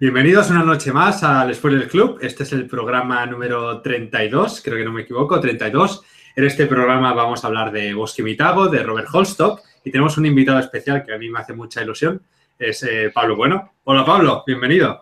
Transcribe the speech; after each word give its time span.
Bienvenidos 0.00 0.48
una 0.50 0.62
noche 0.62 0.92
más 0.92 1.24
al 1.24 1.52
Spoiler 1.52 1.88
Club. 1.88 2.20
Este 2.22 2.44
es 2.44 2.52
el 2.52 2.68
programa 2.68 3.26
número 3.26 3.82
32, 3.82 4.62
creo 4.62 4.76
que 4.76 4.84
no 4.84 4.92
me 4.92 5.02
equivoco, 5.02 5.40
32. 5.40 6.04
En 6.36 6.44
este 6.44 6.66
programa 6.68 7.12
vamos 7.14 7.42
a 7.42 7.48
hablar 7.48 7.72
de 7.72 7.92
Bosque 7.94 8.22
Mitago, 8.22 8.68
de 8.68 8.84
Robert 8.84 9.08
Holstock, 9.12 9.60
y 9.82 9.90
tenemos 9.90 10.16
un 10.16 10.26
invitado 10.26 10.60
especial 10.60 11.04
que 11.04 11.12
a 11.12 11.18
mí 11.18 11.28
me 11.28 11.40
hace 11.40 11.52
mucha 11.52 11.82
ilusión, 11.82 12.22
es 12.60 12.84
eh, 12.84 13.10
Pablo 13.12 13.34
Bueno. 13.34 13.72
Hola 13.82 14.04
Pablo, 14.04 14.44
bienvenido. 14.46 15.00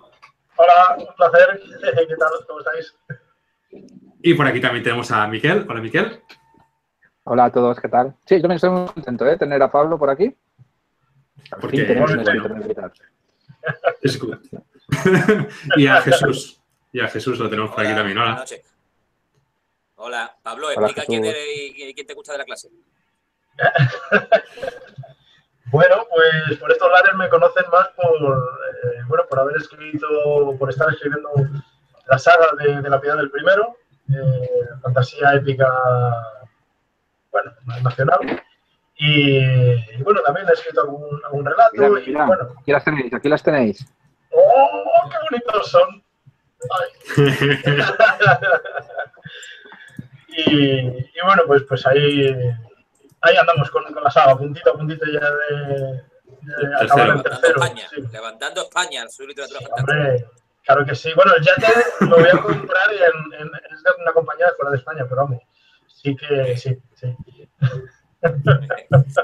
Hola, 0.57 0.97
un 0.97 1.15
placer. 1.15 1.61
¿Qué 2.09 2.17
tal? 2.17 2.31
¿Cómo 2.47 2.61
estáis? 2.61 2.97
Y 4.23 4.33
por 4.33 4.47
aquí 4.47 4.63
también 4.63 4.83
tenemos 4.83 5.11
a 5.11 5.27
Miquel. 5.27 5.67
Hola 5.69 5.83
Miquel. 5.83 6.23
Hola 7.25 7.45
a 7.45 7.53
todos, 7.53 7.79
¿qué 7.81 7.89
tal? 7.89 8.15
Sí, 8.25 8.37
yo 8.37 8.41
también 8.41 8.57
estoy 8.57 8.71
muy 8.71 8.87
contento 8.87 9.27
de 9.27 9.37
tener 9.37 9.63
a 9.63 9.71
Pablo 9.71 9.99
por 9.99 10.09
aquí. 10.09 10.35
¿Por 11.61 11.71
fin 11.71 11.81
qué? 11.81 11.87
tenemos 11.87 12.11
un 12.13 12.25
Bueno. 12.25 12.91
y 15.77 15.87
a 15.87 16.01
Jesús. 16.03 16.61
Y 16.93 17.01
a 17.01 17.09
Jesús 17.09 17.39
lo 17.39 17.51
tenemos 17.51 17.75
por 17.75 17.85
aquí 17.85 17.95
también. 17.95 18.19
Hola. 19.97 20.37
Pablo, 20.43 20.69
Hola, 20.69 20.87
explica 20.87 21.07
quién, 21.07 21.25
eres 21.25 21.47
y 21.49 21.95
quién 21.95 22.07
te 22.07 22.15
gusta 22.15 22.33
de 22.33 22.39
la 22.39 22.45
clase. 22.45 22.69
Bueno, 25.73 26.07
pues 26.09 26.59
por 26.59 26.71
estos 26.71 26.91
lares 26.91 27.15
me 27.17 27.29
conocen 27.29 27.65
más 27.73 27.89
por, 27.97 28.39
eh, 28.85 29.03
bueno, 29.09 29.25
por 29.29 29.41
haber 29.41 29.57
escrito, 29.57 30.07
por 30.59 30.71
estar 30.71 30.89
escribiendo 30.93 31.29
la 32.07 32.19
saga 32.19 32.47
de, 32.59 32.81
de 32.83 32.89
la 32.89 33.01
piedad 33.01 33.17
del 33.17 33.31
primero, 33.33 33.77
eh, 34.09 34.69
fantasía 34.81 35.35
épica, 35.35 35.69
bueno, 37.33 37.53
nacional. 37.83 38.43
Y, 38.97 39.39
y 39.39 40.03
bueno, 40.03 40.21
también 40.23 40.49
he 40.49 40.53
escrito 40.53 40.83
algún, 40.83 41.21
algún 41.25 41.45
relato. 41.45 41.73
Mira, 41.73 42.01
y 42.01 42.15
bueno, 42.15 42.55
aquí 42.61 42.73
las 42.73 42.85
tenéis, 42.85 43.13
aquí 43.13 43.29
las 43.29 43.43
tenéis. 43.43 43.87
¡Oh, 44.39 45.11
qué 45.11 45.17
bonitos 45.31 45.71
son! 45.71 46.05
Y, 50.29 50.89
y 50.89 51.21
bueno, 51.25 51.43
pues, 51.47 51.63
pues 51.67 51.87
ahí, 51.87 52.29
ahí 53.23 53.37
andamos 53.37 53.71
con, 53.71 53.85
con 53.93 54.05
la 54.05 54.11
saga, 54.11 54.37
puntito 54.37 54.71
a 54.71 54.75
puntito 54.75 55.07
ya 55.07 55.31
de, 55.31 56.03
de 56.43 56.77
acabar 56.85 57.23
tercero. 57.23 57.55
España, 57.63 57.89
sí. 57.89 58.03
levantando 58.13 58.63
España, 58.63 59.09
su 59.09 59.27
literatura 59.27 59.61
Sí, 59.61 59.65
fantástica. 59.67 59.97
hombre, 59.99 60.27
claro 60.63 60.85
que 60.85 60.95
sí. 60.95 61.11
Bueno, 61.17 61.33
el 61.37 61.43
yate 61.43 61.73
lo 62.01 62.17
voy 62.19 62.29
a 62.31 62.39
comprar 62.43 62.93
en, 62.93 63.33
en- 63.41 63.51
es 63.73 63.83
de 63.83 63.91
una 64.03 64.13
compañía 64.13 64.47
de 64.49 64.53
fuera 64.57 64.71
de 64.73 64.77
España, 64.77 65.05
pero 65.09 65.23
vamos, 65.23 65.43
sí 65.87 66.15
que 66.17 66.57
sí, 66.59 66.79
sí. 66.97 67.17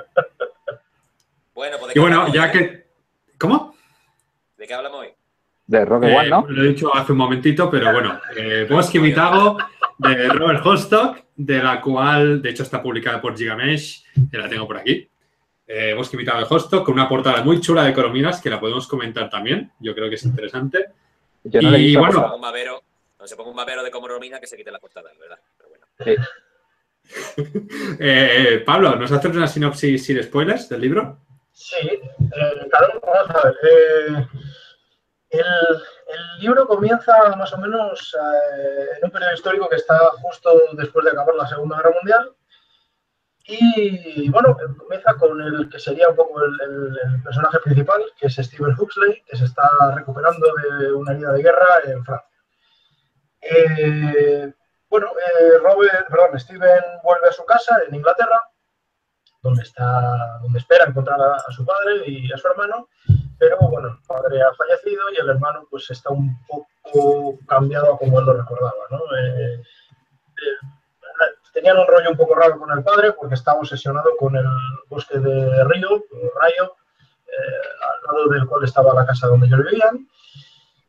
Bueno, 1.55 1.77
pues 1.78 1.92
¿de 1.92 1.98
Y 1.98 2.02
bueno, 2.02 2.28
ya 2.33 2.50
que... 2.50 2.86
¿Cómo? 3.38 3.74
¿De 4.62 4.68
qué 4.68 4.74
hablamos 4.74 5.00
hoy? 5.00 5.08
De 5.66 5.84
Rogue 5.84 6.08
Eh, 6.08 6.16
One, 6.16 6.28
¿no? 6.28 6.46
Lo 6.48 6.62
he 6.62 6.68
dicho 6.68 6.94
hace 6.94 7.10
un 7.10 7.18
momentito, 7.18 7.68
pero 7.68 7.92
bueno, 7.92 8.20
eh, 8.36 8.64
Bosque 8.70 9.00
Mitago 9.00 9.58
de 9.98 10.28
Robert 10.28 10.64
Holstock, 10.64 11.18
de 11.34 11.60
la 11.60 11.80
cual, 11.80 12.41
de 12.41 12.50
hecho, 12.50 12.62
está 12.62 12.80
publicada 12.80 13.20
por 13.20 13.36
Gigamesh, 13.36 14.05
que 14.30 14.38
la 14.38 14.48
tengo 14.48 14.64
por 14.68 14.77
aquí. 14.77 15.10
Eh, 15.66 15.94
Bosque 15.94 16.16
Mitago 16.16 16.38
de 16.38 16.46
Holstock, 16.48 16.84
con 16.84 16.94
una 16.94 17.08
portada 17.08 17.42
muy 17.42 17.60
chula 17.60 17.83
de 17.83 17.92
Corominas, 17.92 18.40
que 18.40 18.50
la 18.50 18.60
podemos 18.60 18.86
comentar 18.86 19.28
también. 19.28 19.72
Yo 19.80 19.96
creo 19.96 20.08
que 20.08 20.14
es 20.14 20.24
interesante. 20.24 20.92
Yo 21.42 21.60
no 21.60 21.77
y 21.77 21.96
bueno, 21.96 22.36
un 22.36 22.40
babero, 22.40 22.80
no 23.18 23.27
se 23.27 23.34
ponga 23.34 23.50
un 23.50 23.56
babero 23.56 23.83
de 23.83 23.90
como 23.90 24.06
Romina 24.06 24.38
que 24.38 24.46
se 24.46 24.56
quite 24.56 24.70
la 24.70 24.78
portada, 24.78 25.10
¿verdad? 25.18 25.40
Pero 25.56 25.70
bueno. 25.70 25.86
Sí. 25.98 26.14
Eh, 27.98 28.62
Pablo, 28.64 28.94
¿nos 28.94 29.10
haces 29.10 29.34
una 29.34 29.48
sinopsis 29.48 30.05
sin 30.05 30.22
spoilers 30.22 30.68
del 30.68 30.80
libro? 30.80 31.18
Sí, 31.64 32.00
claro, 32.70 33.00
vamos 33.06 33.30
a 33.30 33.46
ver. 33.46 33.56
eh, 33.62 34.27
el, 35.30 35.44
el 35.44 36.41
libro 36.41 36.66
comienza 36.66 37.36
más 37.36 37.52
o 37.52 37.58
menos 37.58 38.16
eh, 38.20 38.88
en 38.98 39.05
un 39.05 39.10
periodo 39.12 39.32
histórico 39.32 39.68
que 39.68 39.77
está 39.77 39.96
justo 40.20 40.60
después 40.72 41.05
de 41.05 41.12
acabar 41.12 41.36
la 41.36 41.46
Segunda 41.46 41.77
Guerra 41.77 41.94
Mundial. 41.94 42.34
Y 43.45 44.28
bueno, 44.30 44.56
comienza 44.77 45.14
con 45.14 45.40
el 45.40 45.68
que 45.70 45.78
sería 45.78 46.08
un 46.08 46.17
poco 46.17 46.42
el 46.42 47.23
personaje 47.23 47.61
principal, 47.61 48.02
que 48.18 48.27
es 48.27 48.34
Stephen 48.34 48.77
Huxley, 48.79 49.23
que 49.27 49.36
se 49.36 49.44
está 49.44 49.68
recuperando 49.94 50.46
de 50.80 50.92
una 50.92 51.12
herida 51.12 51.33
de 51.33 51.42
guerra 51.42 51.68
en 51.84 52.05
Francia. 52.05 52.29
Eh, 53.40 54.52
bueno, 54.89 55.08
eh, 55.17 55.58
Robert, 55.58 56.08
perdón, 56.08 56.39
Steven 56.39 56.84
vuelve 57.02 57.29
a 57.29 57.33
su 57.33 57.44
casa 57.44 57.80
en 57.89 57.94
Inglaterra 57.94 58.40
donde 59.42 59.63
está, 59.63 60.39
donde 60.41 60.58
espera 60.61 60.85
encontrar 60.85 61.20
a, 61.20 61.51
su 61.51 61.64
padre 61.67 62.05
y 62.07 62.33
a 62.33 62.36
su 62.36 62.47
hermano, 62.47 62.89
pero 63.39 63.58
bueno, 63.58 63.89
el 63.89 63.98
padre 64.07 64.41
ha 64.41 64.55
fallecido 64.55 65.03
y 65.13 65.20
el 65.20 65.30
hermano 65.30 65.67
pues 65.69 65.91
está 65.91 66.11
un 66.11 66.39
poco 66.47 67.39
cambiado 67.48 67.95
a 67.95 67.98
como 67.98 68.20
él 68.20 68.27
lo 68.27 68.35
recordaba, 68.35 68.73
¿no? 68.91 68.98
Eh, 69.19 69.55
eh, 69.55 70.67
tenían 71.53 71.77
un 71.77 71.86
rollo 71.89 72.11
un 72.11 72.17
poco 72.17 72.36
raro 72.36 72.58
con 72.58 72.70
el 72.70 72.85
padre 72.85 73.13
porque 73.13 73.35
estaba 73.35 73.58
obsesionado 73.58 74.17
con 74.17 74.36
el 74.36 74.47
bosque 74.89 75.19
de 75.19 75.64
Río, 75.64 76.05
Rayo, 76.41 76.77
eh, 77.27 77.63
al 77.83 78.17
lado 78.17 78.29
del 78.29 78.47
cual 78.47 78.64
estaba 78.64 78.95
la 78.95 79.05
casa 79.05 79.27
donde 79.27 79.48
ellos 79.48 79.64
vivían. 79.64 80.09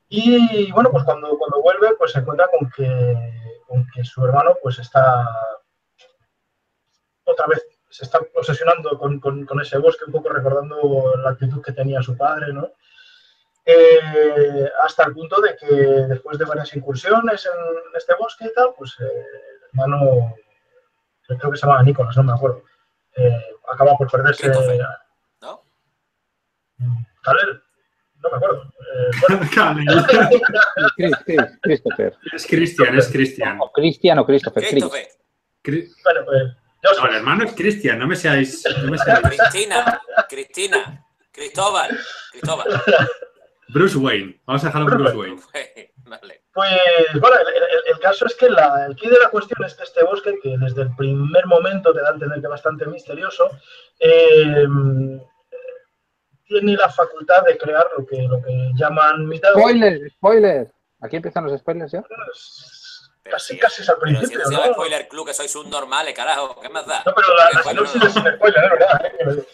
Y 0.10 0.72
bueno, 0.72 0.92
pues 0.92 1.04
cuando, 1.04 1.36
cuando 1.40 1.60
vuelve, 1.62 1.96
pues 1.98 2.12
se 2.12 2.20
encuentra 2.20 2.48
con 2.48 2.70
que, 2.70 3.34
con 3.68 3.86
que 3.94 4.04
su 4.04 4.24
hermano 4.24 4.56
pues 4.62 4.78
está 4.78 5.28
otra 7.26 7.48
vez 7.48 7.66
se 7.94 8.06
está 8.06 8.20
obsesionando 8.36 8.98
con, 8.98 9.20
con- 9.20 9.46
con 9.46 9.62
ese 9.62 9.78
bosque, 9.78 10.06
un 10.06 10.12
poco 10.14 10.30
recordando 10.30 11.14
la 11.24 11.30
actitud 11.30 11.62
que 11.62 11.74
tenía 11.74 12.02
su 12.02 12.18
padre, 12.18 12.52
¿no? 12.52 12.72
Eh, 13.66 14.70
hasta 14.82 15.06
el 15.06 15.14
punto 15.14 15.40
de 15.40 15.56
que 15.56 15.68
después 16.08 16.38
de 16.40 16.46
varias 16.46 16.76
incursiones 16.76 17.46
en 17.46 17.52
este 17.96 18.14
bosque 18.20 18.46
y 18.48 18.54
tal, 18.54 18.74
pues 18.78 18.96
eh, 19.00 19.04
el 19.06 19.80
hermano, 19.80 20.36
creo 21.28 21.52
que 21.52 21.58
se 21.58 21.66
llama 21.68 21.84
Nicolás, 21.84 22.18
no 22.18 22.24
me 22.24 22.34
acuerdo, 22.34 22.64
eh, 23.16 23.46
acaba 23.72 23.96
por 23.96 24.10
perderse. 24.12 24.48
¿no? 25.42 25.64
Calel, 27.22 27.62
no 28.22 28.30
me 28.32 28.38
acuerdo. 28.38 28.64
Bueno, 29.28 29.46
Christopher. 31.62 32.18
es 32.34 32.48
Cristian, 32.48 32.98
es 32.98 33.08
Cristian. 33.12 33.60
O 33.62 33.72
Cristian 33.72 34.18
o 34.20 34.26
Christopher. 34.26 34.64
Bueno, 36.04 36.22
pues, 36.26 36.44
No, 36.84 37.08
el 37.08 37.16
hermano 37.16 37.46
es 37.46 37.54
Cristian, 37.54 38.00
no 38.00 38.08
me 38.08 38.16
seáis... 38.16 38.64
No 38.84 38.92
me 38.92 38.98
seáis- 38.98 39.22
Cristina, 39.22 40.02
Cristina, 40.30 41.06
Cristóbal, 41.32 41.98
Cristóbal. 42.32 42.82
Bruce 43.70 43.98
Wayne. 43.98 44.40
Vamos 44.46 44.64
a 44.64 44.68
dejarlo 44.68 44.92
en 44.92 44.98
Bruce 44.98 45.16
Wayne. 45.18 45.42
Vale. 46.06 46.44
Pues 46.54 46.70
bueno, 47.20 47.36
el, 47.40 47.48
el- 47.48 47.94
el 47.94 48.00
caso 48.00 48.26
es 48.28 48.36
que 48.36 48.50
la, 48.50 48.86
el 48.88 48.96
quid 48.96 49.10
de 49.10 49.20
la 49.20 49.30
cuestión 49.30 49.64
es 49.66 49.74
que 49.74 49.84
este 49.84 50.04
bosque, 50.04 50.38
que 50.44 50.56
desde 50.60 50.84
el 50.84 50.96
primer 50.96 51.46
momento 51.48 51.94
te 51.94 52.02
da 52.02 52.10
a 52.10 52.14
entender 52.14 52.40
que 52.40 52.46
es 52.46 52.50
bastante 52.52 52.86
misterioso, 52.86 53.50
eh, 54.00 54.68
tiene 56.46 56.74
la 56.76 56.90
facultad 56.90 57.44
de 57.46 57.58
crear 57.58 57.88
lo 57.98 58.06
que, 58.06 58.22
lo 58.28 58.42
que 58.42 58.72
llaman 58.76 59.26
mitad. 59.28 59.52
Spoiler, 59.54 60.12
spoiler. 60.12 60.72
Aquí 61.02 61.16
empiezan 61.16 61.46
los 61.46 61.60
spoilers 61.60 61.92
ya. 61.94 62.04
Pero 63.24 63.36
Casi, 63.38 63.54
si- 63.54 63.60
casi 63.60 63.82
es 63.82 63.90
al 63.90 63.98
pero 64.00 64.12
si 64.12 64.18
principio, 64.18 64.46
se 64.46 64.52
llama 64.54 64.68
¿no? 64.68 64.74
spoiler 64.74 65.08
club, 65.08 65.26
que 65.28 65.34
sois 65.34 65.52
subnormales, 65.52 66.14
carajo, 66.14 66.60
¿qué 66.60 66.70
más 66.70 66.86
da? 66.86 67.04
No, 67.06 67.14
pero 67.16 67.36
la, 67.36 67.48
¿Qué 67.50 67.56
la 67.56 67.64
sinopsis 67.64 68.02
no? 68.02 68.08
es 68.08 68.14
sin 68.14 68.28
spoiler, 68.36 68.64
es 68.66 68.72
verdad. 68.72 69.06
¿eh? 69.06 69.48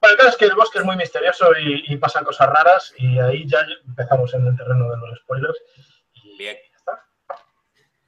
Bueno, 0.00 0.12
el 0.12 0.16
caso 0.16 0.28
es 0.28 0.36
que 0.36 0.44
el 0.44 0.54
bosque 0.54 0.78
es 0.78 0.84
muy 0.84 0.96
misterioso 0.96 1.50
y, 1.58 1.84
y 1.92 1.96
pasan 1.96 2.24
cosas 2.24 2.48
raras 2.48 2.94
y 2.98 3.18
ahí 3.18 3.44
ya 3.48 3.58
empezamos 3.86 4.32
en 4.34 4.46
el 4.46 4.56
terreno 4.56 4.88
de 4.90 4.96
los 4.98 5.18
spoilers. 5.20 5.58
Y 6.14 6.36
Bien. 6.38 6.56
ya 6.70 6.76
está. 6.76 7.06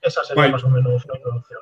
Esa 0.02 0.22
sería 0.24 0.42
Guay. 0.42 0.52
más 0.52 0.62
o 0.64 0.68
menos 0.68 1.04
la 1.06 1.16
introducción. 1.16 1.60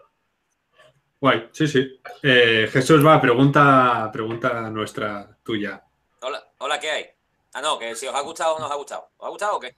Guay, 1.21 1.49
sí, 1.53 1.67
sí. 1.67 2.01
Eh, 2.23 2.69
Jesús, 2.71 3.05
va, 3.07 3.19
pregunta, 3.21 4.11
pregunta 4.13 4.69
nuestra 4.69 5.35
tuya. 5.43 5.83
Hola, 6.21 6.45
hola, 6.59 6.79
¿qué 6.79 6.91
hay? 6.91 7.07
Ah, 7.55 7.63
no, 7.63 7.79
que 7.79 7.95
si 7.95 8.07
os 8.07 8.15
ha 8.15 8.21
gustado 8.21 8.57
o 8.57 8.59
no 8.59 8.67
os 8.67 8.73
ha 8.73 8.77
gustado. 8.77 9.09
¿Os 9.17 9.27
ha 9.27 9.31
gustado 9.31 9.57
o 9.57 9.61
qué? 9.61 9.75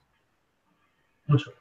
Mucho. 1.27 1.53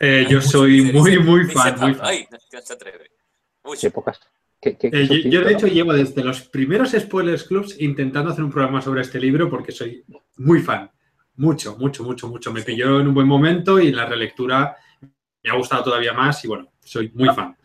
Eh, 0.00 0.26
yo 0.28 0.38
mucho, 0.38 0.48
soy 0.48 0.80
dice- 0.80 0.92
muy, 0.92 1.10
dice- 1.10 1.22
muy 1.24 1.40
dice 1.40 1.52
fan, 1.54 1.80
muy 1.80 1.94
fan. 1.94 2.06
Ay, 2.06 2.26
no, 2.30 2.60
se 2.60 2.72
atreve. 2.72 3.10
Qué 3.80 3.90
pocas. 3.90 4.20
Qué, 4.60 4.76
qué- 4.76 4.90
qué 4.90 5.02
Eh, 5.02 5.30
yo, 5.30 5.42
de 5.42 5.52
hecho, 5.52 5.66
llevo 5.66 5.92
desde 5.92 6.22
los 6.24 6.42
primeros 6.48 6.90
Spoilers 6.92 7.44
Clubs 7.44 7.80
intentando 7.80 8.30
hacer 8.30 8.44
un 8.44 8.50
programa 8.50 8.80
sobre 8.80 9.02
este 9.02 9.20
libro 9.20 9.48
porque 9.50 9.72
soy 9.72 10.04
muy 10.36 10.60
fan. 10.60 10.90
Mucho, 11.36 11.76
mucho, 11.76 12.02
mucho, 12.02 12.28
mucho. 12.28 12.52
Me 12.52 12.62
pilló 12.62 13.00
en 13.00 13.08
un 13.08 13.14
buen 13.14 13.26
momento 13.28 13.78
y 13.78 13.88
en 13.88 13.96
la 13.96 14.06
relectura 14.06 14.76
me 15.42 15.50
ha 15.50 15.54
gustado 15.54 15.84
todavía 15.84 16.12
más 16.12 16.44
y 16.44 16.48
bueno, 16.48 16.72
soy 16.84 17.10
muy 17.14 17.28
fan. 17.34 17.56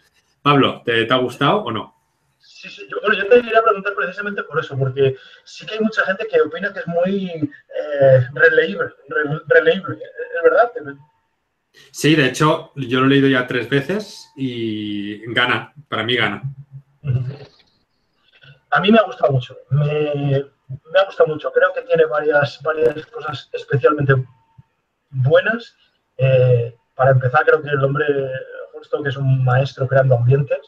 Pablo, 0.42 0.82
¿te, 0.86 1.06
te 1.06 1.14
ha 1.14 1.18
gustado 1.18 1.64
o 1.64 1.72
no? 1.72 1.96
Sí, 2.38 2.70
sí, 2.70 2.84
yo, 2.90 2.98
bueno, 3.02 3.16
yo 3.18 3.28
te 3.30 3.42
quería 3.42 3.62
preguntar 3.64 3.94
precisamente 3.96 4.44
por 4.44 4.60
eso, 4.60 4.78
porque 4.78 5.16
sí 5.44 5.66
que 5.66 5.74
hay 5.76 5.80
mucha 5.80 6.04
gente 6.06 6.28
que 6.30 6.42
opina 6.42 6.72
que 6.74 6.80
es 6.82 6.88
muy 6.88 7.26
eh, 7.30 8.28
releíble, 8.34 8.86
re- 9.08 9.40
releíble, 9.48 9.96
¿es 9.96 10.44
verdad? 10.44 10.72
Sí, 11.92 12.16
de 12.16 12.28
hecho, 12.28 12.72
yo 12.76 13.00
lo 13.00 13.08
he 13.08 13.10
leído 13.10 13.28
ya 13.28 13.48
tres 13.48 13.70
veces 13.70 14.32
y 14.36 15.26
gana, 15.34 15.74
para 15.88 16.04
mí 16.04 16.16
gana. 16.16 16.44
A 18.72 18.80
mí 18.80 18.92
me 18.92 18.98
ha 18.98 19.04
gustado 19.04 19.34
mucho, 19.34 19.58
me, 19.70 20.46
me 20.92 21.00
ha 21.00 21.06
gustado 21.06 21.28
mucho. 21.28 21.52
Creo 21.52 21.74
que 21.74 21.82
tiene 21.82 22.06
varias, 22.06 22.62
varias 22.62 23.06
cosas 23.08 23.50
especialmente 23.54 24.14
buenas. 25.10 25.76
Eh, 26.18 26.76
para 26.96 27.12
empezar, 27.12 27.46
creo 27.46 27.62
que 27.62 27.70
el 27.70 27.84
hombre 27.84 28.06
justo 28.74 29.02
que 29.02 29.10
es 29.10 29.18
un 29.18 29.44
maestro 29.44 29.88
creando 29.88 30.16
ambientes. 30.16 30.60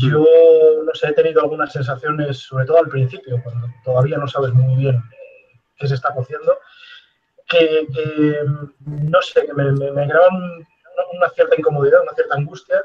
Yo, 0.00 0.24
no 0.84 0.94
sé, 0.94 1.08
he 1.08 1.12
tenido 1.12 1.40
algunas 1.40 1.72
sensaciones, 1.72 2.38
sobre 2.38 2.64
todo 2.64 2.78
al 2.78 2.88
principio, 2.88 3.40
cuando 3.42 3.68
todavía 3.84 4.18
no 4.18 4.26
sabes 4.26 4.52
muy 4.52 4.76
bien 4.76 4.96
eh, 4.96 5.60
qué 5.76 5.86
se 5.86 5.94
está 5.94 6.12
cociendo, 6.12 6.58
que, 7.48 7.86
no 8.84 9.22
sé, 9.22 9.46
que 9.46 9.54
me, 9.54 9.72
me, 9.72 10.06
creaban 10.06 10.66
una 11.12 11.30
cierta 11.30 11.56
incomodidad, 11.58 12.02
una 12.02 12.12
cierta 12.12 12.36
angustia. 12.36 12.84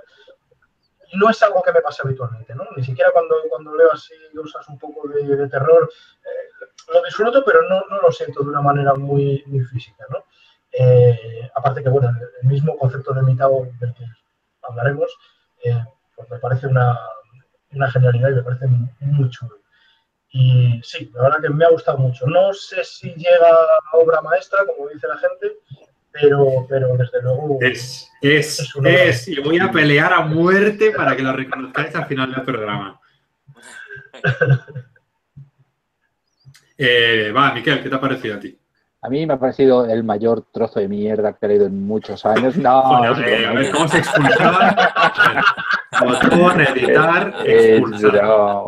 No 1.13 1.30
es 1.30 1.44
algo 1.44 1.62
que 1.62 1.71
me 1.71 1.81
pase 1.81 2.01
habitualmente, 2.04 2.56
¿no? 2.56 2.65
Ni 2.75 2.83
siquiera 2.83 3.12
cuando, 3.12 3.36
cuando 3.50 3.75
leo 3.75 3.92
así 3.92 4.13
cosas 4.36 4.68
un 4.69 4.80
poco 4.80 5.07
de, 5.10 5.48
terror, 5.48 5.89
eh, 6.24 6.92
lo 6.92 7.04
disfruto, 7.04 7.44
pero 7.45 7.62
no, 7.69 7.83
no, 7.89 8.01
lo 8.01 8.12
siento 8.12 8.42
de 8.42 8.50
una 8.50 8.62
manera 8.62 8.95
muy, 8.95 9.44
muy 9.45 9.63
física, 9.65 10.06
¿no? 10.10 10.25
Eh, 10.71 11.50
aparte 11.54 11.83
que, 11.83 11.89
bueno, 11.89 12.09
el 12.42 12.48
mismo 12.48 12.75
concepto 12.77 13.13
de 13.13 13.21
mitad 13.21 13.48
del 13.80 13.94
que 13.94 14.06
hablaremos, 14.63 15.16
eh, 15.63 15.83
pues 16.16 16.30
me 16.31 16.39
parece 16.39 16.68
una, 16.68 16.98
una, 17.71 17.92
genialidad 17.92 18.30
y 18.30 18.36
me 18.36 18.44
parece 18.44 18.68
muy 18.68 19.30
chulo. 19.30 19.62
Y 20.35 20.81
sí, 20.83 21.12
la 21.13 21.24
verdad 21.24 21.41
que 21.44 21.50
me 21.50 21.63
ha 21.63 21.69
gustado 21.69 22.00
mucho. 22.00 22.25
No 22.25 22.51
sé 22.53 22.83
si 22.83 23.13
llega 23.13 23.47
a 23.47 23.97
obra 23.97 24.19
maestra, 24.21 24.65
como 24.65 24.89
dice 24.89 25.07
la 25.07 25.18
gente, 25.18 25.59
pero, 26.12 26.65
pero 26.68 26.97
desde 26.97 27.21
luego... 27.21 27.59
Es, 27.62 28.09
es, 28.19 28.74
es, 28.83 29.27
y 29.27 29.39
voy 29.39 29.59
a 29.59 29.71
pelear 29.71 30.12
a 30.12 30.21
muerte 30.21 30.89
para 30.89 31.15
que 31.15 31.21
lo 31.21 31.33
reconozcáis 31.33 31.95
al 31.95 32.07
final 32.07 32.33
del 32.33 32.44
programa. 32.44 33.00
Eh, 36.75 37.31
va, 37.31 37.53
Miquel, 37.53 37.83
¿qué 37.83 37.88
te 37.88 37.95
ha 37.95 38.01
parecido 38.01 38.35
a 38.35 38.39
ti? 38.39 38.57
A 39.03 39.09
mí 39.09 39.27
me 39.27 39.35
ha 39.35 39.39
parecido 39.39 39.85
el 39.85 40.03
mayor 40.03 40.45
trozo 40.51 40.80
de 40.80 40.88
mierda 40.88 41.33
que 41.33 41.45
he 41.45 41.50
leído 41.50 41.68
en 41.68 41.85
muchos 41.85 42.25
años. 42.25 42.57
No, 42.57 42.97
bueno, 42.97 43.19
eh, 43.21 43.45
a 43.45 43.53
ver 43.53 43.71
cómo 43.71 43.88
se 43.88 44.00
expulsaba. 44.00 44.75
Botón, 46.01 46.62
editar, 46.62 47.35
expulsar. 47.45 48.65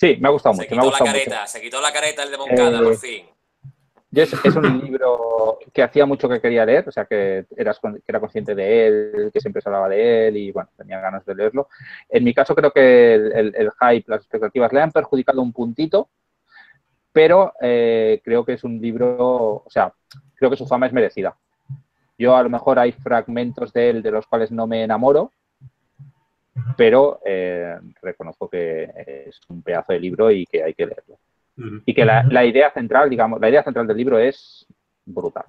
Sí, 0.00 0.16
me 0.18 0.28
ha 0.28 0.30
gustado 0.30 0.54
mucho. 0.54 0.66
Se 0.66 0.74
quitó 0.74 0.90
la 0.90 0.98
careta, 0.98 1.46
se 1.46 1.60
quitó 1.60 1.80
la 1.82 1.92
careta 1.92 2.22
el 2.22 2.30
de 2.30 2.38
Moncada, 2.38 2.78
por 2.82 2.92
eh, 2.94 2.96
fin. 2.96 3.26
Yo 4.10 4.22
es, 4.22 4.32
es, 4.32 4.56
un 4.56 4.80
libro 4.80 5.58
que 5.74 5.82
hacía 5.82 6.06
mucho 6.06 6.26
que 6.26 6.40
quería 6.40 6.64
leer, 6.64 6.88
o 6.88 6.90
sea, 6.90 7.04
que, 7.04 7.44
eras, 7.54 7.78
que 7.78 8.02
era 8.08 8.18
consciente 8.18 8.54
de 8.54 8.86
él, 8.86 9.30
que 9.32 9.40
siempre 9.42 9.60
se 9.60 9.68
hablaba 9.68 9.90
de 9.90 10.28
él 10.28 10.36
y, 10.38 10.52
bueno, 10.52 10.70
tenía 10.74 11.00
ganas 11.00 11.24
de 11.26 11.34
leerlo. 11.34 11.68
En 12.08 12.24
mi 12.24 12.32
caso, 12.32 12.54
creo 12.54 12.72
que 12.72 13.14
el, 13.14 13.32
el, 13.32 13.54
el 13.54 13.70
hype, 13.70 14.10
las 14.10 14.22
expectativas 14.22 14.72
le 14.72 14.80
han 14.80 14.90
perjudicado 14.90 15.42
un 15.42 15.52
puntito, 15.52 16.08
pero 17.12 17.52
eh, 17.60 18.22
creo 18.24 18.44
que 18.44 18.54
es 18.54 18.64
un 18.64 18.80
libro, 18.80 19.62
o 19.64 19.68
sea, 19.68 19.92
creo 20.34 20.50
que 20.50 20.56
su 20.56 20.66
fama 20.66 20.86
es 20.86 20.94
merecida. 20.94 21.36
Yo 22.18 22.34
a 22.36 22.42
lo 22.42 22.48
mejor 22.48 22.78
hay 22.78 22.92
fragmentos 22.92 23.72
de 23.74 23.90
él 23.90 24.02
de 24.02 24.10
los 24.12 24.26
cuales 24.26 24.50
no 24.50 24.66
me 24.66 24.82
enamoro, 24.82 25.30
pero 26.76 27.20
eh, 27.24 27.76
reconozco 28.02 28.48
que 28.48 28.90
es 29.26 29.40
un 29.48 29.62
pedazo 29.62 29.92
de 29.92 30.00
libro 30.00 30.30
y 30.30 30.46
que 30.46 30.62
hay 30.62 30.74
que 30.74 30.86
leerlo. 30.86 31.18
Y 31.84 31.92
que 31.92 32.06
la, 32.06 32.22
la, 32.22 32.44
idea 32.44 32.72
central, 32.72 33.10
digamos, 33.10 33.38
la 33.38 33.50
idea 33.50 33.62
central 33.62 33.86
del 33.86 33.96
libro 33.96 34.18
es 34.18 34.66
brutal. 35.04 35.44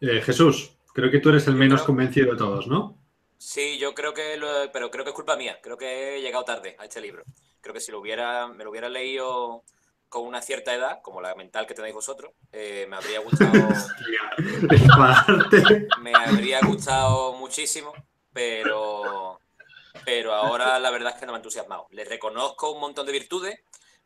Eh, 0.00 0.20
Jesús, 0.22 0.76
creo 0.92 1.08
que 1.08 1.20
tú 1.20 1.28
eres 1.28 1.46
el 1.46 1.54
menos 1.54 1.84
convencido 1.84 2.32
de 2.32 2.38
todos, 2.38 2.66
¿no? 2.66 2.98
Sí, 3.38 3.78
yo 3.78 3.94
creo 3.94 4.12
que, 4.12 4.36
lo, 4.36 4.48
pero 4.72 4.90
creo 4.90 5.04
que 5.04 5.10
es 5.10 5.14
culpa 5.14 5.36
mía. 5.36 5.58
Creo 5.62 5.76
que 5.76 6.16
he 6.16 6.20
llegado 6.20 6.44
tarde 6.44 6.74
a 6.80 6.84
este 6.84 7.00
libro 7.00 7.22
creo 7.64 7.74
que 7.74 7.80
si 7.80 7.90
lo 7.90 7.98
hubiera, 7.98 8.46
me 8.46 8.62
lo 8.62 8.70
hubiera 8.70 8.90
leído 8.90 9.64
con 10.10 10.26
una 10.26 10.42
cierta 10.42 10.74
edad, 10.74 11.00
como 11.02 11.22
la 11.22 11.34
mental 11.34 11.66
que 11.66 11.74
tenéis 11.74 11.94
vosotros, 11.94 12.32
eh, 12.52 12.86
me 12.88 12.96
habría 12.96 13.20
gustado. 13.20 13.52
me 16.02 16.12
habría 16.14 16.60
gustado 16.60 17.32
muchísimo, 17.32 17.92
pero, 18.34 19.40
pero 20.04 20.34
ahora 20.34 20.78
la 20.78 20.90
verdad 20.90 21.14
es 21.14 21.20
que 21.20 21.24
no 21.24 21.32
me 21.32 21.36
ha 21.36 21.38
entusiasmado. 21.38 21.86
Le 21.92 22.04
reconozco 22.04 22.72
un 22.72 22.80
montón 22.80 23.06
de 23.06 23.12
virtudes, 23.12 23.60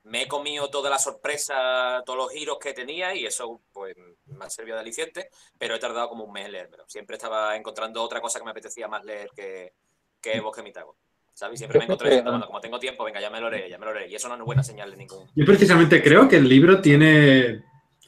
me 0.05 0.23
he 0.23 0.29
comido 0.29 0.71
toda 0.71 0.91
la 0.91 0.99
sorpresa, 0.99 2.03
todos 2.07 2.19
los 2.19 2.31
giros 2.31 2.59
que 2.61 2.75
tenía 2.75 3.15
y 3.15 3.27
eso 3.27 3.63
pues 3.73 3.97
me 4.27 4.45
ha 4.45 4.51
servido 4.51 4.77
de 4.77 4.83
aliciente, 4.83 5.31
pero 5.59 5.75
he 5.75 5.79
tardado 5.81 6.09
como 6.09 6.25
un 6.25 6.33
mes 6.33 6.47
en 6.47 6.53
leérmelo. 6.53 6.85
Siempre 6.87 7.17
estaba 7.17 7.57
encontrando 7.57 8.03
otra 8.03 8.21
cosa 8.21 8.39
que 8.39 8.45
me 8.45 8.53
apetecía 8.53 8.87
más 8.87 9.05
leer 9.05 9.31
que, 9.35 9.73
que 10.21 10.41
Bosque 10.41 10.63
Mitago. 10.63 10.97
¿sabes? 11.39 11.59
Siempre 11.61 11.79
me 11.79 11.85
encontré 11.85 12.09
diciendo, 12.09 12.33
bueno, 12.33 12.47
como 12.47 12.61
tengo 12.61 12.81
tiempo, 12.81 13.05
venga, 13.05 13.21
ya 13.21 13.31
me 13.31 13.41
lo 13.41 13.47
haré, 13.47 13.71
ya 13.71 13.79
me 13.79 13.87
lo 13.87 13.93
haré. 13.93 14.09
Y 14.09 14.15
eso 14.17 14.29
no 14.29 14.35
es 14.35 14.41
buena 14.41 14.65
señal 14.65 14.91
de 14.91 14.97
ningún... 14.97 15.25
Yo 15.37 15.47
precisamente 15.47 16.03
creo 16.03 16.29
que 16.29 16.37
el 16.37 16.49
libro 16.49 16.81
tiene, 16.81 17.63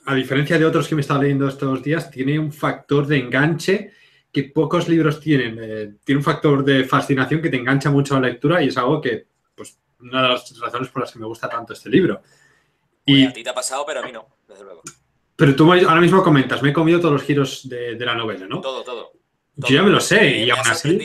a 0.07 0.15
diferencia 0.17 0.59
de 0.59 0.65
otros 0.67 0.89
que 0.89 0.97
me 0.97 1.01
he 1.01 1.03
estado 1.03 1.23
leyendo 1.23 1.47
estos 1.47 1.81
días, 1.81 2.11
tiene 2.11 2.41
un 2.41 2.53
factor 2.53 3.07
de 3.07 3.19
enganche 3.19 3.93
que 4.33 4.45
pocos 4.45 4.89
libros 4.89 5.21
tienen. 5.21 5.59
Eh, 5.61 5.95
tiene 6.05 6.19
un 6.19 6.25
factor 6.25 6.65
de 6.65 6.85
fascinación 6.85 7.43
que 7.43 7.49
te 7.49 7.57
engancha 7.57 7.91
mucho 7.91 8.17
a 8.17 8.21
la 8.21 8.29
lectura 8.29 8.63
y 8.63 8.69
es 8.69 8.77
algo 8.77 9.01
que, 9.01 9.27
pues, 9.55 9.79
una 10.01 10.23
de 10.23 10.29
las 10.29 10.61
razones 10.61 10.89
por 10.89 11.03
las 11.03 11.13
que 11.13 11.19
me 11.19 11.27
gusta 11.27 11.49
tanto 11.49 11.73
este 11.73 11.91
libro. 11.91 12.21
Y 13.05 13.27
a 13.27 13.33
ti 13.33 13.43
te 13.43 13.51
ha 13.51 13.55
pasado, 13.55 13.85
pero 13.87 14.01
a 14.01 14.03
mí 14.03 14.13
no, 14.13 14.27
desde 14.47 14.65
luego. 14.65 14.83
Pero 15.37 15.57
tú 15.57 15.73
ahora 15.73 16.01
mismo 16.01 16.23
comentas, 16.23 16.63
me 16.63 16.71
he 16.71 16.73
comido 16.73 17.01
todos 17.01 17.15
los 17.15 17.23
giros 17.23 17.69
de, 17.69 17.95
de 17.95 18.07
la 18.07 18.15
novela, 18.15 18.47
¿no? 18.47 18.61
Todo, 18.61 18.83
todo. 18.83 19.13
Yo 19.57 19.77
ya 19.77 19.83
me 19.83 19.91
lo 19.91 20.01
sé 20.01 20.39
y 20.39 20.51
aún 20.51 20.61
así... 20.67 20.99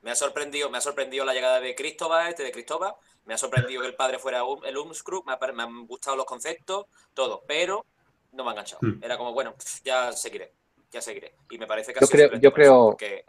Me 0.00 0.12
ha 0.12 0.14
sorprendido, 0.14 0.70
me 0.70 0.78
ha 0.78 0.80
sorprendido 0.80 1.24
la 1.24 1.34
llegada 1.34 1.60
de 1.60 1.74
Cristóbal, 1.74 2.28
este 2.28 2.42
de 2.42 2.52
Cristóbal, 2.52 2.94
me 3.26 3.34
ha 3.34 3.38
sorprendido 3.38 3.82
que 3.82 3.88
el 3.88 3.94
padre 3.94 4.18
fuera 4.18 4.42
el 4.64 4.76
Umscrew, 4.76 5.22
me, 5.24 5.52
me, 5.52 5.62
han 5.62 5.86
gustado 5.86 6.16
los 6.16 6.24
conceptos, 6.24 6.86
todo, 7.12 7.44
pero 7.46 7.84
no 8.32 8.42
me 8.42 8.50
ha 8.50 8.52
enganchado. 8.52 8.78
Hmm. 8.80 9.00
Era 9.02 9.18
como, 9.18 9.34
bueno, 9.34 9.54
ya 9.84 10.12
seguiré, 10.12 10.54
ya 10.90 11.00
seguiré. 11.00 11.34
Y 11.50 11.58
me 11.58 11.66
parece 11.66 11.92
que 11.92 12.00
yo 12.00 12.06
creo, 12.06 12.32
yo 12.40 12.52
creo 12.52 12.96
que... 12.96 13.24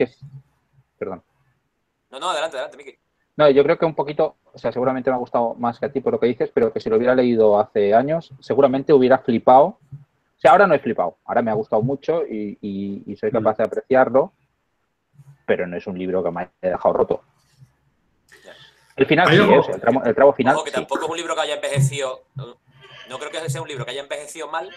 Perdón. 0.98 1.24
No, 2.10 2.20
no, 2.20 2.30
adelante, 2.30 2.58
adelante, 2.58 2.78
Miki. 2.78 2.98
No, 3.38 3.50
yo 3.50 3.64
creo 3.64 3.78
que 3.78 3.86
un 3.86 3.96
poquito, 3.96 4.36
o 4.52 4.58
sea, 4.58 4.72
seguramente 4.72 5.10
me 5.10 5.16
ha 5.16 5.20
gustado 5.20 5.54
más 5.56 5.80
que 5.80 5.86
a 5.86 5.92
ti 5.92 6.02
por 6.02 6.14
lo 6.14 6.20
que 6.20 6.28
dices, 6.28 6.52
pero 6.54 6.74
que 6.74 6.80
si 6.80 6.90
lo 6.90 6.98
hubiera 6.98 7.16
leído 7.16 7.60
hace 7.60 7.94
años, 7.94 8.34
seguramente 8.40 8.92
hubiera 8.92 9.20
flipado. 9.20 9.66
O 9.66 10.42
sea, 10.42 10.52
ahora 10.52 10.68
no 10.68 10.74
he 10.74 10.80
flipado, 10.80 11.18
ahora 11.26 11.42
me 11.42 11.52
ha 11.52 11.54
gustado 11.54 11.82
mucho 11.82 12.26
y, 12.26 12.58
y 12.62 13.16
soy 13.16 13.32
capaz 13.32 13.58
de 13.58 13.64
apreciarlo, 13.64 14.34
pero 15.46 15.68
no 15.68 15.78
es 15.78 15.88
un 15.88 15.98
libro 15.98 16.24
que 16.24 16.32
me 16.32 16.42
haya 16.42 16.52
dejado 16.62 16.94
roto. 16.94 17.24
El 19.00 19.06
final 19.06 19.30
sí, 19.30 19.36
es, 19.36 19.70
el, 19.70 19.80
tramo, 19.80 20.04
el 20.04 20.14
tramo 20.14 20.34
final. 20.34 20.56
Ojo, 20.56 20.66
que 20.66 20.72
tampoco 20.72 21.06
es 21.06 21.10
un 21.10 21.18
libro 21.18 21.34
que 21.34 21.42
haya 21.42 21.56
envejecido. 21.56 22.26
No 22.36 23.18
creo 23.18 23.32
que 23.32 23.50
sea 23.50 23.62
un 23.62 23.68
libro 23.68 23.86
que 23.86 23.92
haya 23.92 24.02
envejecido 24.02 24.50
mal, 24.50 24.70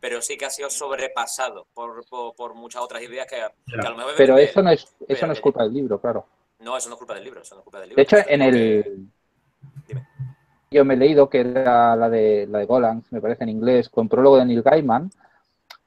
pero 0.00 0.20
sí 0.22 0.36
que 0.36 0.46
ha 0.46 0.50
sido 0.50 0.70
sobrepasado 0.70 1.66
por, 1.74 2.04
por, 2.06 2.34
por 2.34 2.54
muchas 2.54 2.82
otras 2.82 3.02
ideas 3.02 3.26
que, 3.26 3.36
que 3.66 3.86
a 3.86 3.90
lo 3.90 3.96
mejor. 3.96 4.14
Pero 4.16 4.38
eso 4.38 4.62
no 4.62 4.70
es, 4.70 4.86
eso 5.08 5.26
no 5.26 5.32
es 5.32 5.40
culpa 5.40 5.62
del 5.64 5.72
libro, 5.72 6.00
claro. 6.00 6.26
No, 6.60 6.76
eso 6.76 6.88
no 6.88 6.94
es 6.94 6.98
culpa 6.98 7.14
del 7.14 7.24
libro, 7.24 7.40
eso 7.40 7.54
no 7.54 7.60
es 7.60 7.64
culpa 7.64 7.80
del 7.80 7.90
libro. 7.90 7.96
De 7.96 8.02
hecho, 8.02 8.16
en 8.26 8.42
el. 8.42 9.08
Dime. 9.86 10.06
Yo 10.70 10.84
me 10.84 10.94
he 10.94 10.96
leído 10.96 11.28
que 11.28 11.40
era 11.40 11.94
la 11.94 12.08
de, 12.08 12.46
la 12.48 12.58
de 12.58 12.66
Golan, 12.66 13.04
me 13.10 13.20
parece 13.20 13.44
en 13.44 13.50
inglés, 13.50 13.88
con 13.88 14.08
prólogo 14.08 14.38
de 14.38 14.46
Neil 14.46 14.62
Gaiman, 14.62 15.10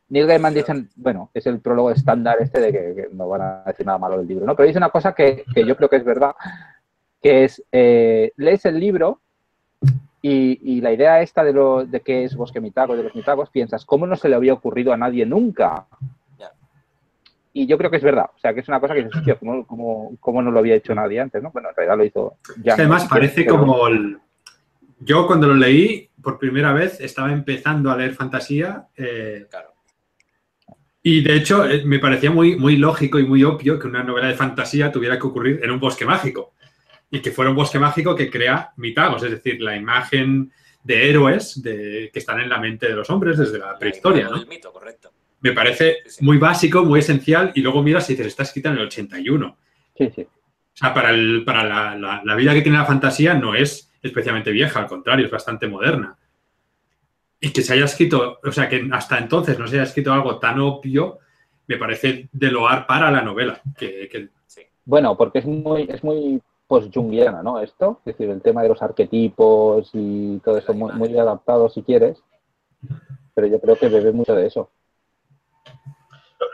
Neil 0.09 0.25
Gaiman 0.25 0.53
dice, 0.53 0.73
bueno, 0.95 1.29
es 1.33 1.45
el 1.45 1.59
prólogo 1.59 1.91
estándar 1.91 2.37
este 2.39 2.59
de 2.59 2.71
que, 2.71 3.09
no 3.11 3.29
van 3.29 3.41
a 3.41 3.63
decir 3.67 3.85
nada 3.85 3.99
malo 3.99 4.17
del 4.17 4.27
libro, 4.27 4.45
¿no? 4.45 4.55
Pero 4.55 4.67
dice 4.67 4.79
una 4.79 4.89
cosa 4.89 5.13
que, 5.13 5.43
yo 5.55 5.75
creo 5.75 5.89
que 5.89 5.97
es 5.97 6.03
verdad, 6.03 6.33
que 7.21 7.43
es, 7.43 7.63
eh, 7.71 8.31
lees 8.37 8.65
el 8.65 8.79
libro 8.79 9.21
y, 10.21 10.81
la 10.81 10.91
idea 10.91 11.21
esta 11.21 11.43
de, 11.43 11.53
lo, 11.53 11.85
de 11.85 12.01
que 12.01 12.25
es 12.25 12.35
Bosque 12.35 12.59
Mitago, 12.59 12.95
de 12.95 13.03
los 13.03 13.15
Mitagos, 13.15 13.49
piensas, 13.49 13.85
¿cómo 13.85 14.05
no 14.05 14.15
se 14.15 14.29
le 14.29 14.35
había 14.35 14.53
ocurrido 14.53 14.93
a 14.93 14.97
nadie 14.97 15.25
nunca? 15.25 15.87
Y 17.51 17.65
yo 17.65 17.77
creo 17.77 17.89
que 17.89 17.97
es 17.97 18.03
verdad, 18.03 18.29
o 18.35 18.39
sea, 18.39 18.53
que 18.53 18.59
es 18.59 18.67
una 18.67 18.79
cosa 18.79 18.93
que 18.93 19.03
dices, 19.03 19.23
tío, 19.23 19.37
¿cómo, 19.39 20.41
no 20.41 20.51
lo 20.51 20.59
había 20.59 20.75
hecho 20.75 20.93
nadie 20.93 21.19
antes, 21.19 21.41
no? 21.41 21.51
Bueno, 21.51 21.69
en 21.69 21.75
realidad 21.75 21.97
lo 21.97 22.05
hizo 22.05 22.37
ya. 22.63 22.75
Además, 22.75 23.07
parece 23.09 23.45
como 23.45 23.87
el... 23.87 24.19
Yo 24.99 25.25
cuando 25.25 25.47
lo 25.47 25.55
leí 25.55 26.09
por 26.21 26.37
primera 26.37 26.73
vez 26.73 27.01
estaba 27.01 27.31
empezando 27.31 27.89
a 27.89 27.97
leer 27.97 28.13
fantasía. 28.13 28.87
Eh, 28.95 29.47
claro 29.49 29.69
y 31.01 31.21
de 31.21 31.35
hecho, 31.35 31.67
eh, 31.67 31.83
me 31.85 31.99
parecía 31.99 32.29
muy, 32.29 32.57
muy 32.57 32.75
lógico 32.75 33.19
y 33.19 33.25
muy 33.25 33.43
obvio 33.43 33.79
que 33.79 33.87
una 33.87 34.03
novela 34.03 34.27
de 34.27 34.35
fantasía 34.35 34.91
tuviera 34.91 35.17
que 35.17 35.27
ocurrir 35.27 35.59
en 35.63 35.71
un 35.71 35.79
bosque 35.79 36.05
mágico. 36.05 36.53
Y 37.11 37.21
que 37.21 37.31
fuera 37.31 37.49
un 37.49 37.55
bosque 37.55 37.79
mágico 37.79 38.15
que 38.15 38.29
crea 38.29 38.71
mitagos, 38.77 39.23
es 39.23 39.31
decir, 39.31 39.61
la 39.61 39.75
imagen 39.75 40.51
de 40.83 41.09
héroes 41.09 41.61
de, 41.61 42.09
que 42.13 42.19
están 42.19 42.39
en 42.39 42.49
la 42.49 42.59
mente 42.59 42.87
de 42.87 42.95
los 42.95 43.09
hombres 43.09 43.37
desde 43.37 43.57
la 43.57 43.77
prehistoria. 43.77 44.29
¿no? 44.29 44.45
mito, 44.45 44.71
correcto. 44.71 45.11
Me 45.41 45.53
parece 45.53 45.97
muy 46.21 46.37
básico, 46.37 46.83
muy 46.83 46.99
esencial, 46.99 47.51
y 47.55 47.61
luego 47.61 47.81
miras 47.81 48.09
y 48.09 48.13
dices, 48.13 48.27
está 48.27 48.43
escrita 48.43 48.69
en 48.69 48.75
el 48.75 48.85
81. 48.85 49.57
Sí, 49.97 50.09
sí. 50.15 50.21
O 50.21 50.77
sea, 50.79 50.93
para, 50.93 51.09
el, 51.09 51.43
para 51.45 51.63
la, 51.63 51.95
la, 51.95 52.21
la 52.23 52.35
vida 52.35 52.53
que 52.53 52.61
tiene 52.61 52.77
la 52.77 52.85
fantasía 52.85 53.33
no 53.33 53.55
es 53.55 53.89
especialmente 54.01 54.51
vieja, 54.51 54.79
al 54.79 54.87
contrario, 54.87 55.25
es 55.25 55.31
bastante 55.31 55.67
moderna. 55.67 56.17
Y 57.39 57.51
que 57.51 57.61
se 57.61 57.73
haya 57.73 57.85
escrito, 57.85 58.39
o 58.43 58.51
sea, 58.51 58.67
que 58.67 58.87
hasta 58.91 59.17
entonces 59.17 59.57
no 59.57 59.67
se 59.67 59.75
haya 59.75 59.83
escrito 59.83 60.13
algo 60.13 60.39
tan 60.39 60.59
obvio, 60.59 61.19
me 61.67 61.77
parece 61.77 62.29
de 62.31 62.51
loar 62.51 62.85
para 62.85 63.11
la 63.11 63.21
novela. 63.21 63.61
Que, 63.77 64.29
Bueno, 64.85 65.15
porque 65.15 65.39
es 65.39 65.45
muy, 65.45 65.83
es 65.89 66.03
muy 66.03 66.41
post-jungiana, 66.69 67.41
¿no? 67.41 67.59
Esto, 67.59 67.99
es 68.05 68.15
decir, 68.15 68.29
el 68.29 68.43
tema 68.43 68.61
de 68.61 68.69
los 68.69 68.81
arquetipos 68.83 69.89
y 69.91 70.37
todo 70.39 70.59
eso 70.59 70.71
muy, 70.75 70.93
muy 70.93 71.17
adaptado, 71.17 71.67
si 71.67 71.81
quieres. 71.81 72.21
pero 73.33 73.47
yo 73.47 73.59
creo 73.59 73.75
que 73.75 73.89
bebe 73.89 74.11
mucho 74.11 74.35
de 74.35 74.45
eso. 74.45 74.69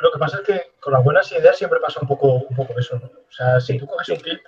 Lo, 0.01 0.11
que 0.11 0.17
pasa 0.17 0.37
es 0.37 0.43
que 0.43 0.61
con 0.79 0.93
las 0.93 1.03
buenas 1.03 1.29
ideas 1.33 1.57
siempre 1.57 1.79
pasa 1.81 1.99
un 2.01 2.07
poco, 2.07 2.27
un 2.49 2.55
poco 2.55 2.79
eso, 2.79 2.97
¿no? 2.97 3.07
O 3.07 3.31
sea, 3.31 3.59
si 3.59 3.77
tú 3.77 3.85
coges 3.87 4.07
un 4.09 4.15
clip, 4.15 4.39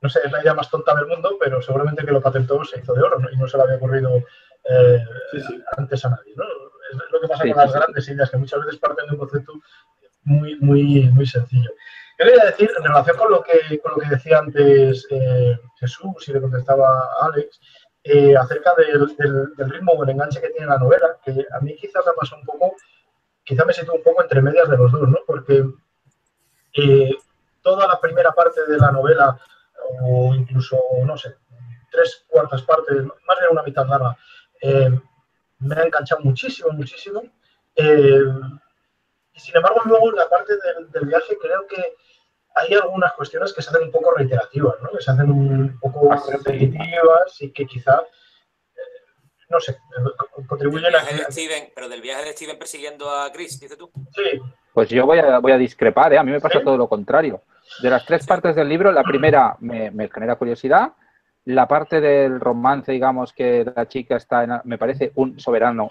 no 0.00 0.08
sé, 0.08 0.20
es 0.24 0.32
la 0.32 0.40
idea 0.40 0.54
más 0.54 0.70
tonta 0.70 0.94
del 0.94 1.08
mundo, 1.08 1.36
pero 1.38 1.60
seguramente 1.60 2.04
que 2.04 2.12
lo 2.12 2.22
patentó 2.22 2.64
se 2.64 2.80
hizo 2.80 2.94
de 2.94 3.02
oro, 3.02 3.18
¿no? 3.18 3.30
Y 3.30 3.36
no 3.36 3.46
se 3.46 3.58
le 3.58 3.64
había 3.64 3.76
ocurrido 3.76 4.16
eh, 4.64 5.04
antes 5.76 6.04
a 6.06 6.08
nadie, 6.08 6.32
¿no? 6.36 6.44
Es 6.90 7.12
lo 7.12 7.20
que 7.20 7.28
pasa 7.28 7.42
con 7.46 7.56
las 7.56 7.72
grandes 7.74 8.08
ideas, 8.08 8.30
que 8.30 8.38
muchas 8.38 8.64
veces 8.64 8.80
parten 8.80 9.06
de 9.06 9.12
un 9.12 9.18
concepto 9.18 9.52
muy, 10.24 10.56
muy, 10.60 11.10
muy 11.10 11.26
sencillo. 11.26 11.70
Yo 12.20 12.26
quería 12.26 12.44
decir, 12.44 12.70
en 12.76 12.84
relación 12.84 13.16
con 13.16 13.30
lo 13.30 13.42
que, 13.42 13.78
con 13.78 13.92
lo 13.92 13.98
que 13.98 14.10
decía 14.10 14.40
antes 14.40 15.06
eh, 15.08 15.58
Jesús 15.78 16.28
y 16.28 16.32
le 16.34 16.42
contestaba 16.42 17.14
Alex, 17.22 17.58
eh, 18.04 18.36
acerca 18.36 18.74
del, 18.74 19.16
del, 19.56 19.70
ritmo 19.70 19.92
o 19.92 20.04
el 20.04 20.10
enganche 20.10 20.38
que 20.38 20.50
tiene 20.50 20.66
la 20.66 20.76
novela, 20.76 21.16
que 21.24 21.46
a 21.50 21.60
mí 21.60 21.74
quizá 21.76 22.00
me 22.00 22.12
pasó 22.14 22.36
un 22.36 22.44
poco, 22.44 22.74
quizá 23.42 23.64
me 23.64 23.72
siento 23.72 23.94
un 23.94 24.02
poco 24.02 24.22
entre 24.22 24.42
medias 24.42 24.68
de 24.68 24.76
los 24.76 24.92
dos, 24.92 25.08
¿no? 25.08 25.16
Porque 25.26 25.64
eh, 26.74 27.10
toda 27.62 27.86
la 27.86 27.98
primera 27.98 28.32
parte 28.32 28.66
de 28.66 28.76
la 28.76 28.92
novela, 28.92 29.40
o 30.02 30.34
incluso, 30.34 30.78
no 31.06 31.16
sé, 31.16 31.36
tres 31.90 32.26
cuartas 32.28 32.60
partes, 32.64 33.02
más 33.02 33.40
de 33.40 33.48
una 33.50 33.62
mitad 33.62 33.86
larga, 33.86 34.14
me 35.58 35.74
ha 35.74 35.84
enganchado 35.84 36.20
muchísimo, 36.20 36.68
muchísimo. 36.72 37.22
y 37.76 39.40
sin 39.40 39.56
embargo, 39.56 39.80
luego 39.86 40.12
la 40.12 40.28
parte 40.28 40.52
del 40.92 41.06
viaje 41.06 41.38
creo 41.40 41.66
que 41.66 41.96
hay 42.54 42.74
algunas 42.74 43.12
cuestiones 43.14 43.52
que 43.52 43.62
se 43.62 43.70
hacen 43.70 43.84
un 43.84 43.92
poco 43.92 44.12
reiterativas, 44.12 44.74
¿no? 44.82 44.90
que 44.90 45.02
se 45.02 45.10
hacen 45.10 45.30
un 45.30 45.78
poco 45.80 46.12
ah, 46.12 46.22
repetitivas 46.30 47.40
y 47.40 47.52
que 47.52 47.66
quizá, 47.66 48.00
eh, 48.00 48.80
no 49.48 49.60
sé, 49.60 49.78
contribuyen 50.46 50.94
a... 50.94 51.30
Steven, 51.30 51.70
pero 51.74 51.88
del 51.88 52.00
viaje 52.00 52.24
de 52.24 52.32
Steven 52.32 52.58
persiguiendo 52.58 53.10
a 53.10 53.30
Chris, 53.32 53.58
dices 53.60 53.78
tú. 53.78 53.90
Sí. 54.14 54.40
Pues 54.72 54.88
yo 54.88 55.06
voy 55.06 55.18
a, 55.18 55.38
voy 55.38 55.52
a 55.52 55.58
discrepar, 55.58 56.12
¿eh? 56.12 56.18
a 56.18 56.22
mí 56.22 56.30
me 56.30 56.40
pasa 56.40 56.60
todo 56.62 56.76
lo 56.76 56.88
contrario. 56.88 57.42
De 57.82 57.90
las 57.90 58.04
tres 58.04 58.26
partes 58.26 58.56
del 58.56 58.68
libro, 58.68 58.90
la 58.90 59.02
primera 59.02 59.56
me, 59.60 59.90
me, 59.90 60.08
genera 60.08 60.36
curiosidad, 60.36 60.92
la 61.44 61.66
parte 61.66 62.00
del 62.00 62.40
romance, 62.40 62.92
digamos, 62.92 63.32
que 63.32 63.64
la 63.64 63.86
chica 63.88 64.16
está 64.16 64.44
en, 64.44 64.60
me 64.64 64.78
parece 64.78 65.12
un 65.14 65.38
soberano 65.38 65.90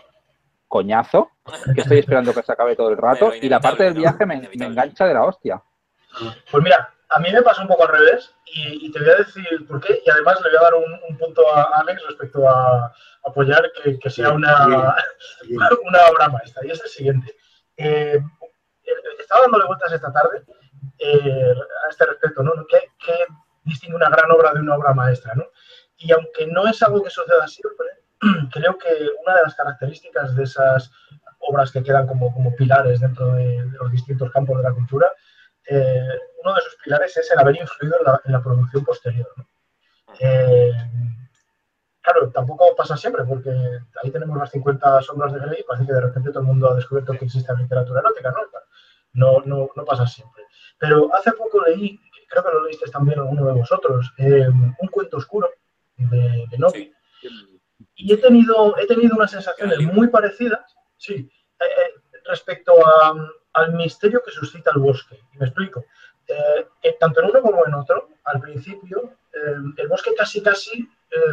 coñazo, 0.67 1.31
que 1.73 1.81
estoy 1.81 1.99
esperando 1.99 2.33
que 2.33 2.43
se 2.43 2.51
acabe 2.51 2.75
todo 2.75 2.89
el 2.89 2.97
rato, 2.97 3.33
y 3.33 3.49
la 3.49 3.59
parte 3.59 3.83
del 3.83 3.95
viaje 3.95 4.25
me, 4.25 4.49
me 4.55 4.65
engancha 4.65 5.05
de 5.05 5.13
la 5.13 5.23
hostia. 5.23 5.61
Pues 6.51 6.63
mira, 6.63 6.93
a 7.09 7.19
mí 7.19 7.31
me 7.31 7.41
pasa 7.41 7.61
un 7.61 7.67
poco 7.67 7.83
al 7.83 7.93
revés 7.97 8.33
y, 8.45 8.91
te 8.91 8.99
voy 8.99 9.09
a 9.09 9.15
decir 9.15 9.67
por 9.67 9.79
qué 9.81 10.01
y 10.05 10.09
además 10.09 10.39
le 10.41 10.49
voy 10.49 10.57
a 10.57 10.61
dar 10.61 10.73
un, 10.75 11.17
punto 11.17 11.41
a 11.55 11.63
Alex 11.79 12.03
respecto 12.07 12.47
a 12.47 12.93
apoyar 13.25 13.63
que, 14.01 14.09
sea 14.09 14.31
una, 14.31 14.65
una 15.83 16.05
obra 16.11 16.29
maestra. 16.29 16.65
Y 16.65 16.71
es 16.71 16.81
el 16.81 16.89
siguiente. 16.89 17.35
Eh, 17.77 18.19
estaba 19.19 19.41
dándole 19.41 19.65
vueltas 19.65 19.91
esta 19.91 20.11
tarde 20.11 20.43
eh, 20.99 21.53
a 21.85 21.89
este 21.89 22.05
respecto, 22.05 22.43
¿no? 22.43 22.53
¿Qué, 22.67 22.89
distingue 23.63 23.95
una 23.95 24.09
gran 24.09 24.31
obra 24.31 24.53
de 24.53 24.61
una 24.61 24.75
obra 24.75 24.93
maestra, 24.93 25.35
¿no? 25.35 25.45
Y 25.97 26.11
aunque 26.11 26.47
no 26.47 26.67
es 26.67 26.81
algo 26.81 27.03
que 27.03 27.09
suceda 27.09 27.47
siempre, 27.47 27.87
creo 28.51 28.77
que 28.77 28.89
una 29.23 29.35
de 29.35 29.43
las 29.43 29.55
características 29.55 30.35
de 30.35 30.43
esas 30.43 30.91
obras 31.39 31.71
que 31.71 31.83
quedan 31.83 32.07
como, 32.07 32.33
como 32.33 32.55
pilares 32.55 32.99
dentro 32.99 33.33
de 33.33 33.63
los 33.79 33.91
distintos 33.91 34.31
campos 34.31 34.57
de 34.57 34.63
la 34.63 34.73
cultura 34.73 35.11
eh, 35.69 36.19
uno 36.43 36.53
de 36.55 36.61
sus 36.61 36.75
pilares 36.83 37.15
es 37.15 37.31
el 37.31 37.39
haber 37.39 37.55
influido 37.55 37.97
en 38.25 38.31
la, 38.31 38.41
producción 38.41 38.83
posterior. 38.83 39.27
Eh, 40.19 40.71
claro, 42.01 42.29
tampoco 42.31 42.75
pasa 42.75 42.97
siempre, 42.97 43.23
porque 43.23 43.51
ahí 44.03 44.11
tenemos 44.11 44.38
las 44.38 44.51
50 44.51 45.01
sombras 45.01 45.33
de 45.33 45.39
Grey 45.39 45.59
y 45.59 45.63
parece 45.63 45.85
que 45.85 45.93
de 45.93 46.01
repente 46.01 46.29
todo 46.29 46.41
el 46.41 46.47
mundo 46.47 46.71
ha 46.71 46.75
descubierto 46.75 47.13
que 47.13 47.25
existe 47.25 47.53
la 47.53 47.59
literatura 47.59 47.99
erótica, 47.99 48.31
¿no? 48.31 48.39
No, 49.13 49.41
no, 49.45 49.69
no 49.75 49.85
pasa 49.85 50.05
siempre. 50.07 50.43
Pero 50.77 51.13
hace 51.13 51.31
poco 51.33 51.61
leí, 51.65 51.99
creo 52.27 52.43
que 52.43 52.51
lo 52.51 52.63
leíste 52.65 52.89
también 52.89 53.19
alguno 53.19 53.45
de 53.47 53.53
vosotros, 53.53 54.13
eh, 54.17 54.47
un 54.47 54.88
cuento 54.88 55.17
oscuro 55.17 55.49
de, 55.97 56.45
de 56.49 56.57
Novi. 56.57 56.93
Y 57.95 58.13
he 58.13 58.17
tenido, 58.17 58.77
he 58.77 58.88
tenido 58.88 59.15
unas 59.15 59.31
sensaciones 59.31 59.79
muy 59.79 60.07
parecidas, 60.07 60.61
sí, 60.97 61.29
respecto 62.25 62.73
a, 62.85 63.13
al 63.59 63.73
misterio 63.73 64.21
que 64.23 64.31
suscita 64.31 64.71
el 64.75 64.81
bosque. 64.81 65.19
me 65.33 65.45
explico. 65.45 65.85
Eh, 66.27 66.67
eh, 66.83 66.97
tanto 66.99 67.21
en 67.21 67.29
uno 67.29 67.41
como 67.41 67.65
en 67.65 67.73
otro, 67.73 68.09
al 68.25 68.39
principio, 68.39 69.13
eh, 69.33 69.55
el 69.77 69.87
bosque 69.87 70.13
casi 70.15 70.41
casi 70.41 70.87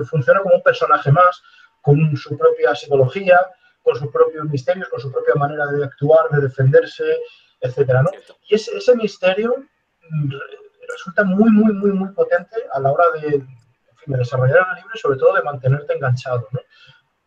funciona 0.09 0.41
como 0.41 0.55
un 0.55 0.63
personaje 0.63 1.13
más, 1.13 1.43
con 1.83 2.17
su 2.17 2.37
propia 2.39 2.75
psicología, 2.75 3.39
con 3.83 3.95
sus 3.95 4.11
propios 4.11 4.47
misterios, 4.47 4.89
con 4.89 4.99
su 4.99 5.13
propia 5.13 5.35
manera 5.35 5.67
de 5.67 5.85
actuar, 5.85 6.31
de 6.31 6.41
defenderse, 6.41 7.05
etcétera, 7.61 8.03
Y 8.49 8.55
ese, 8.55 8.75
ese, 8.75 8.97
misterio 8.97 9.55
mm, 10.09 10.33
resulta 10.89 11.25
muy, 11.25 11.51
muy, 11.51 11.75
muy, 11.75 11.93
muy 11.93 12.09
potente 12.13 12.57
a 12.73 12.81
la 12.81 12.91
hora 12.91 13.05
de, 13.21 13.45
desarrollar 14.07 14.67
el 14.71 14.77
libro 14.77 14.91
y 14.95 14.99
sobre 14.99 15.19
todo 15.19 15.35
de 15.35 15.43
mantenerte 15.43 15.93
enganchado. 15.93 16.49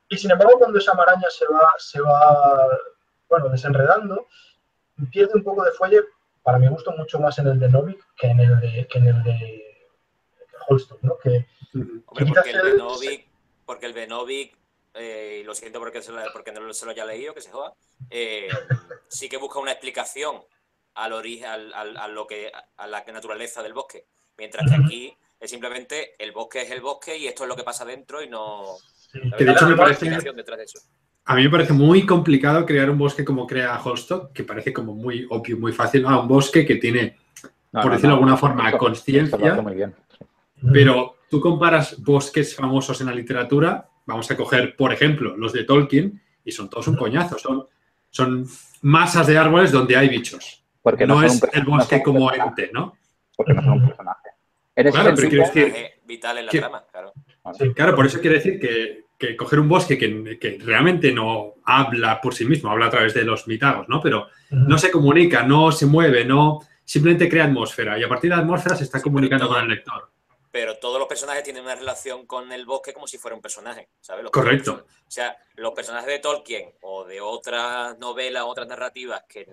Y 0.08 0.18
sin 0.18 0.32
embargo, 0.32 0.58
cuando 0.58 0.80
esa 0.80 0.94
maraña 0.94 1.30
se 1.30 1.46
va, 1.46 1.70
se 1.78 2.02
va 2.02 2.68
bueno, 3.30 3.50
desenredando, 3.50 4.28
pierde 5.08 5.34
un 5.36 5.44
poco 5.44 5.64
de 5.64 5.72
fuelle, 5.72 6.02
para 6.44 6.58
mi 6.58 6.68
gusto, 6.68 6.92
mucho 6.94 7.20
más 7.20 7.38
en 7.40 7.48
el 7.48 7.60
de 7.60 7.70
Novik 7.70 8.04
que 8.18 8.28
en 8.28 8.40
el 8.40 8.60
de, 8.60 8.88
que 8.88 8.98
en 8.98 9.08
el 9.08 9.24
de 9.24 9.64
Holstock, 10.68 11.02
¿no? 11.04 11.18
Que, 11.18 11.46
porque, 12.06 12.24
el 12.24 12.72
de 12.72 12.78
Novik, 12.78 13.28
porque 13.66 13.86
el 13.86 13.94
de 13.94 14.08
Novik, 14.08 14.58
eh, 14.94 15.40
y 15.42 15.44
lo 15.44 15.54
siento 15.54 15.80
porque, 15.80 16.02
se 16.02 16.12
lo, 16.12 16.22
porque 16.34 16.52
no 16.52 16.74
se 16.74 16.86
lo 16.86 16.92
haya 16.92 17.06
leído, 17.06 17.34
que 17.34 17.42
se 17.42 17.52
joda, 17.52 17.74
eh, 18.10 18.48
sí 19.08 19.30
que 19.30 19.38
busca 19.38 19.60
una 19.60 19.72
explicación 19.72 20.42
al 20.96 21.14
origen, 21.14 21.46
al, 21.46 21.74
a, 21.74 22.08
lo 22.08 22.28
que, 22.28 22.52
a 22.76 22.88
la 22.88 23.04
naturaleza 23.06 23.64
del 23.64 23.74
bosque. 23.74 24.06
Mientras 24.38 24.70
que 24.70 24.76
aquí 24.76 25.18
es 25.40 25.50
simplemente 25.50 26.16
el 26.18 26.32
bosque 26.32 26.62
es 26.62 26.72
el 26.72 26.82
bosque 26.82 27.18
y 27.18 27.28
esto 27.28 27.44
es 27.44 27.50
lo 27.50 27.56
que 27.56 27.64
pasa 27.64 27.86
dentro 27.86 28.22
y 28.22 28.30
no. 28.30 28.76
Que 29.38 29.46
de 29.46 29.52
hecho 29.52 29.68
me 29.68 29.76
parece. 29.76 30.10
Detrás 30.10 30.58
de 30.58 30.64
eso. 30.64 30.80
A 31.30 31.36
mí 31.36 31.44
me 31.44 31.50
parece 31.52 31.74
muy 31.74 32.08
complicado 32.08 32.66
crear 32.66 32.90
un 32.90 32.98
bosque 32.98 33.24
como 33.24 33.46
crea 33.46 33.80
Holstock, 33.80 34.34
que 34.34 34.44
parece 34.44 34.74
como 34.74 34.96
muy 34.96 35.28
obvio, 35.30 35.60
muy 35.60 35.72
fácil. 35.72 36.04
Ah, 36.08 36.22
un 36.22 36.28
bosque 36.28 36.66
que 36.66 36.78
tiene, 36.78 37.18
por 37.72 37.92
decirlo 37.92 38.10
de 38.10 38.14
alguna 38.16 38.36
forma, 38.36 38.72
conciencia. 38.72 39.64
Pero 40.74 41.18
tú 41.30 41.40
comparas 41.40 42.02
bosques 42.02 42.56
famosos 42.56 43.00
en 43.02 43.08
la 43.08 43.14
literatura, 43.14 43.88
vamos 44.08 44.32
a 44.32 44.36
coger, 44.36 44.76
por 44.76 44.92
ejemplo, 44.92 45.38
los 45.38 45.54
de 45.54 45.66
Tolkien, 45.66 46.20
y 46.44 46.52
son 46.52 46.68
todos 46.68 46.88
un 46.88 46.96
coñazo. 46.96 47.38
Son, 47.38 47.68
son 48.10 48.48
masas 48.82 49.28
de 49.28 49.38
árboles 49.38 49.72
donde 49.72 49.96
hay 49.96 50.10
bichos. 50.10 50.66
Porque 50.82 51.06
no, 51.06 51.22
es 51.22 51.40
el 51.54 51.64
bosque 51.64 52.02
como 52.02 52.34
ente, 52.34 52.72
¿no? 52.74 52.98
Porque 53.38 53.54
no 53.54 53.62
son 53.62 53.74
un 53.74 53.86
personaje. 53.86 54.30
claro, 54.76 55.14
pero 55.16 55.30
quiero 55.30 55.46
decir. 55.46 55.76
Vital 56.08 56.40
en 56.40 56.46
la 56.48 56.52
trama, 56.52 56.86
claro. 56.92 57.14
claro, 57.76 57.96
por 57.96 58.08
eso 58.08 58.20
quiere 58.20 58.38
decir 58.38 58.60
que 58.60 59.09
que 59.20 59.36
coger 59.36 59.60
un 59.60 59.68
bosque 59.68 59.98
que, 59.98 60.58
realmente 60.64 61.12
no 61.12 61.56
habla 61.66 62.22
por 62.22 62.34
sí 62.34 62.46
mismo, 62.46 62.72
habla 62.72 62.86
a 62.86 62.90
través 62.90 63.14
de 63.14 63.24
los 63.24 63.48
mitagos, 63.48 63.90
¿no? 63.90 64.02
Pero 64.02 64.30
no 64.52 64.78
se 64.78 64.90
comunica, 64.90 65.44
no 65.44 65.74
se 65.74 65.86
mueve, 65.86 66.24
no 66.24 66.62
simplemente 66.86 67.28
crea 67.30 67.44
atmósfera 67.44 68.00
y 68.00 68.04
a 68.04 68.10
partir 68.10 68.30
de 68.30 68.38
la 68.38 68.42
atmósfera 68.42 68.78
se 68.78 68.86
está 68.86 69.02
comunicando 69.02 69.50
con 69.50 69.62
el 69.62 69.68
lector. 69.68 70.10
Pero 70.52 70.80
todos 70.80 70.98
los 70.98 71.08
personajes 71.08 71.44
tienen 71.44 71.64
una 71.64 71.76
relación 71.76 72.26
con 72.26 72.52
el 72.52 72.66
bosque 72.66 72.94
como 72.94 73.08
si 73.08 73.18
fuera 73.18 73.36
un 73.36 73.42
personaje, 73.42 73.90
¿sabes? 74.00 74.26
Correcto. 74.32 74.86
o 75.06 75.12
sea, 75.12 75.38
los 75.56 75.74
personajes 75.74 76.08
de 76.08 76.20
Tolkien 76.20 76.74
o 76.82 77.04
de 77.04 77.20
otras 77.20 78.00
novelas, 78.00 78.44
otras 78.48 78.68
narrativas 78.68 79.24
que 79.28 79.46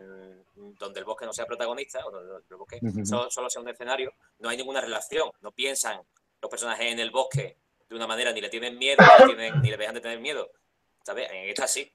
donde 0.54 1.00
el 1.00 1.04
bosque 1.04 1.26
no 1.26 1.32
sea 1.32 1.44
protagonista, 1.44 2.06
o 2.06 2.10
donde 2.12 2.44
el 2.48 2.56
bosque 2.56 2.80
solo 3.04 3.50
sea 3.50 3.60
un 3.60 3.68
escenario, 3.68 4.14
no 4.38 4.48
hay 4.48 4.56
ninguna 4.56 4.80
relación, 4.80 5.28
no 5.40 5.50
piensan 5.50 6.00
los 6.40 6.50
personajes 6.50 6.92
en 6.92 7.00
el 7.00 7.10
bosque 7.10 7.58
de 7.88 7.94
una 7.94 8.06
manera, 8.06 8.32
ni 8.32 8.40
le 8.40 8.48
tienen 8.48 8.78
miedo, 8.78 9.02
ni 9.62 9.70
le, 9.70 9.76
dejan 9.76 9.94
de 9.94 10.00
tener 10.00 10.20
miedo. 10.20 10.50
¿Sabes? 11.02 11.28
En 11.30 11.48
esta 11.48 11.66
sí. 11.66 11.90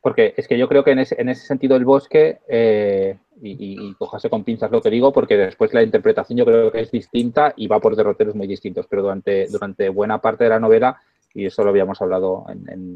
Porque 0.00 0.34
es 0.36 0.48
que 0.48 0.58
yo 0.58 0.68
creo 0.68 0.82
que 0.82 0.90
en 0.90 0.98
ese, 0.98 1.14
en 1.20 1.28
ese 1.28 1.46
sentido 1.46 1.76
el 1.76 1.84
bosque, 1.84 2.40
eh, 2.48 3.16
y, 3.40 3.88
y, 3.88 3.94
cojase 3.94 4.28
con 4.28 4.42
pinzas 4.42 4.72
lo 4.72 4.82
que 4.82 4.90
digo, 4.90 5.12
porque 5.12 5.36
después 5.36 5.72
la 5.72 5.82
interpretación 5.82 6.36
yo 6.36 6.44
creo 6.44 6.72
que 6.72 6.80
es 6.80 6.90
distinta 6.90 7.54
y 7.56 7.68
va 7.68 7.78
por 7.78 7.94
derroteros 7.94 8.34
muy 8.34 8.48
distintos, 8.48 8.86
pero 8.88 9.02
durante, 9.02 9.46
durante 9.46 9.88
buena 9.88 10.20
parte 10.20 10.44
de 10.44 10.50
la 10.50 10.58
novela, 10.58 11.00
y 11.34 11.46
eso 11.46 11.62
lo 11.62 11.70
habíamos 11.70 12.00
hablado 12.02 12.44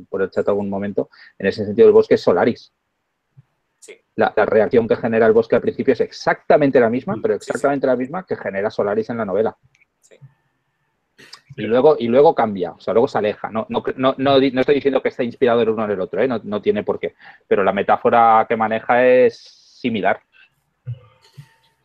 por 0.08 0.22
el 0.22 0.30
chat 0.30 0.48
algún 0.48 0.68
momento, 0.68 1.08
en 1.38 1.46
ese 1.46 1.64
sentido 1.64 1.86
el 1.86 1.94
bosque 1.94 2.14
es 2.14 2.22
Solaris. 2.22 2.72
Sí. 3.78 3.94
La, 4.16 4.32
reacción 4.34 4.88
que 4.88 4.96
genera 4.96 5.26
el 5.26 5.32
bosque 5.32 5.54
al 5.54 5.62
principio 5.62 5.92
es 5.92 6.00
exactamente 6.00 6.80
la 6.80 6.90
misma, 6.90 7.16
pero 7.22 7.34
exactamente 7.34 7.86
la 7.86 7.96
misma 7.96 8.26
que 8.26 8.36
genera 8.36 8.70
Solaris 8.70 9.10
en 9.10 9.18
la 9.18 9.24
novela. 9.24 9.56
Y 11.56 11.62
luego, 11.62 11.96
y 11.98 12.06
luego 12.06 12.34
cambia, 12.34 12.72
o 12.72 12.80
sea, 12.80 12.92
luego 12.92 13.08
se 13.08 13.16
aleja. 13.16 13.50
No, 13.50 13.66
no, 13.70 13.82
no, 13.96 14.14
no, 14.18 14.36
estoy 14.36 14.74
diciendo 14.74 15.00
que 15.00 15.08
esté 15.08 15.24
inspirado 15.24 15.62
el 15.62 15.70
uno 15.70 15.86
en 15.86 15.90
el 15.92 16.00
otro, 16.00 16.20
¿eh? 16.20 16.28
no, 16.28 16.60
tiene 16.60 16.84
por 16.84 17.00
qué. 17.00 17.14
Pero 17.48 17.64
la 17.64 17.72
metáfora 17.72 18.44
que 18.46 18.56
maneja 18.56 19.06
es 19.06 19.38
similar. 19.80 20.20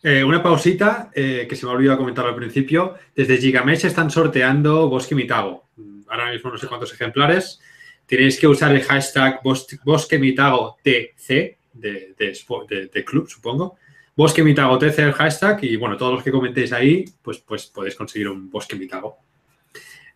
Eh, 0.03 0.23
una 0.23 0.43
pausita 0.43 1.11
eh, 1.13 1.45
que 1.47 1.55
se 1.55 1.65
me 1.65 1.71
ha 1.71 1.75
olvidado 1.75 1.99
comentar 1.99 2.25
al 2.25 2.35
principio. 2.35 2.95
Desde 3.15 3.37
Gigamesh 3.37 3.85
están 3.85 4.11
sorteando 4.11 4.89
Bosque 4.89 5.15
Mitago. 5.15 5.69
Ahora 6.09 6.31
mismo 6.31 6.51
no 6.51 6.57
sé 6.57 6.67
cuántos 6.67 6.93
ejemplares. 6.93 7.61
tenéis 8.05 8.37
que 8.37 8.47
usar 8.47 8.75
el 8.75 8.83
hashtag 8.83 9.41
Bosque 9.85 10.19
Mitago 10.19 10.77
TC 10.83 11.57
de, 11.71 12.13
de, 12.17 12.89
de, 12.93 13.05
club, 13.05 13.29
supongo. 13.29 13.77
Bosque 14.17 14.43
Mitago 14.43 14.77
TC 14.77 14.99
el 14.99 15.13
hashtag 15.13 15.63
y 15.63 15.77
bueno, 15.77 15.95
todos 15.95 16.15
los 16.15 16.23
que 16.23 16.31
comentéis 16.31 16.73
ahí, 16.73 17.05
pues, 17.21 17.37
pues 17.37 17.67
podéis 17.67 17.95
conseguir 17.95 18.27
un 18.27 18.49
Bosque 18.49 18.75
Mitago. 18.75 19.30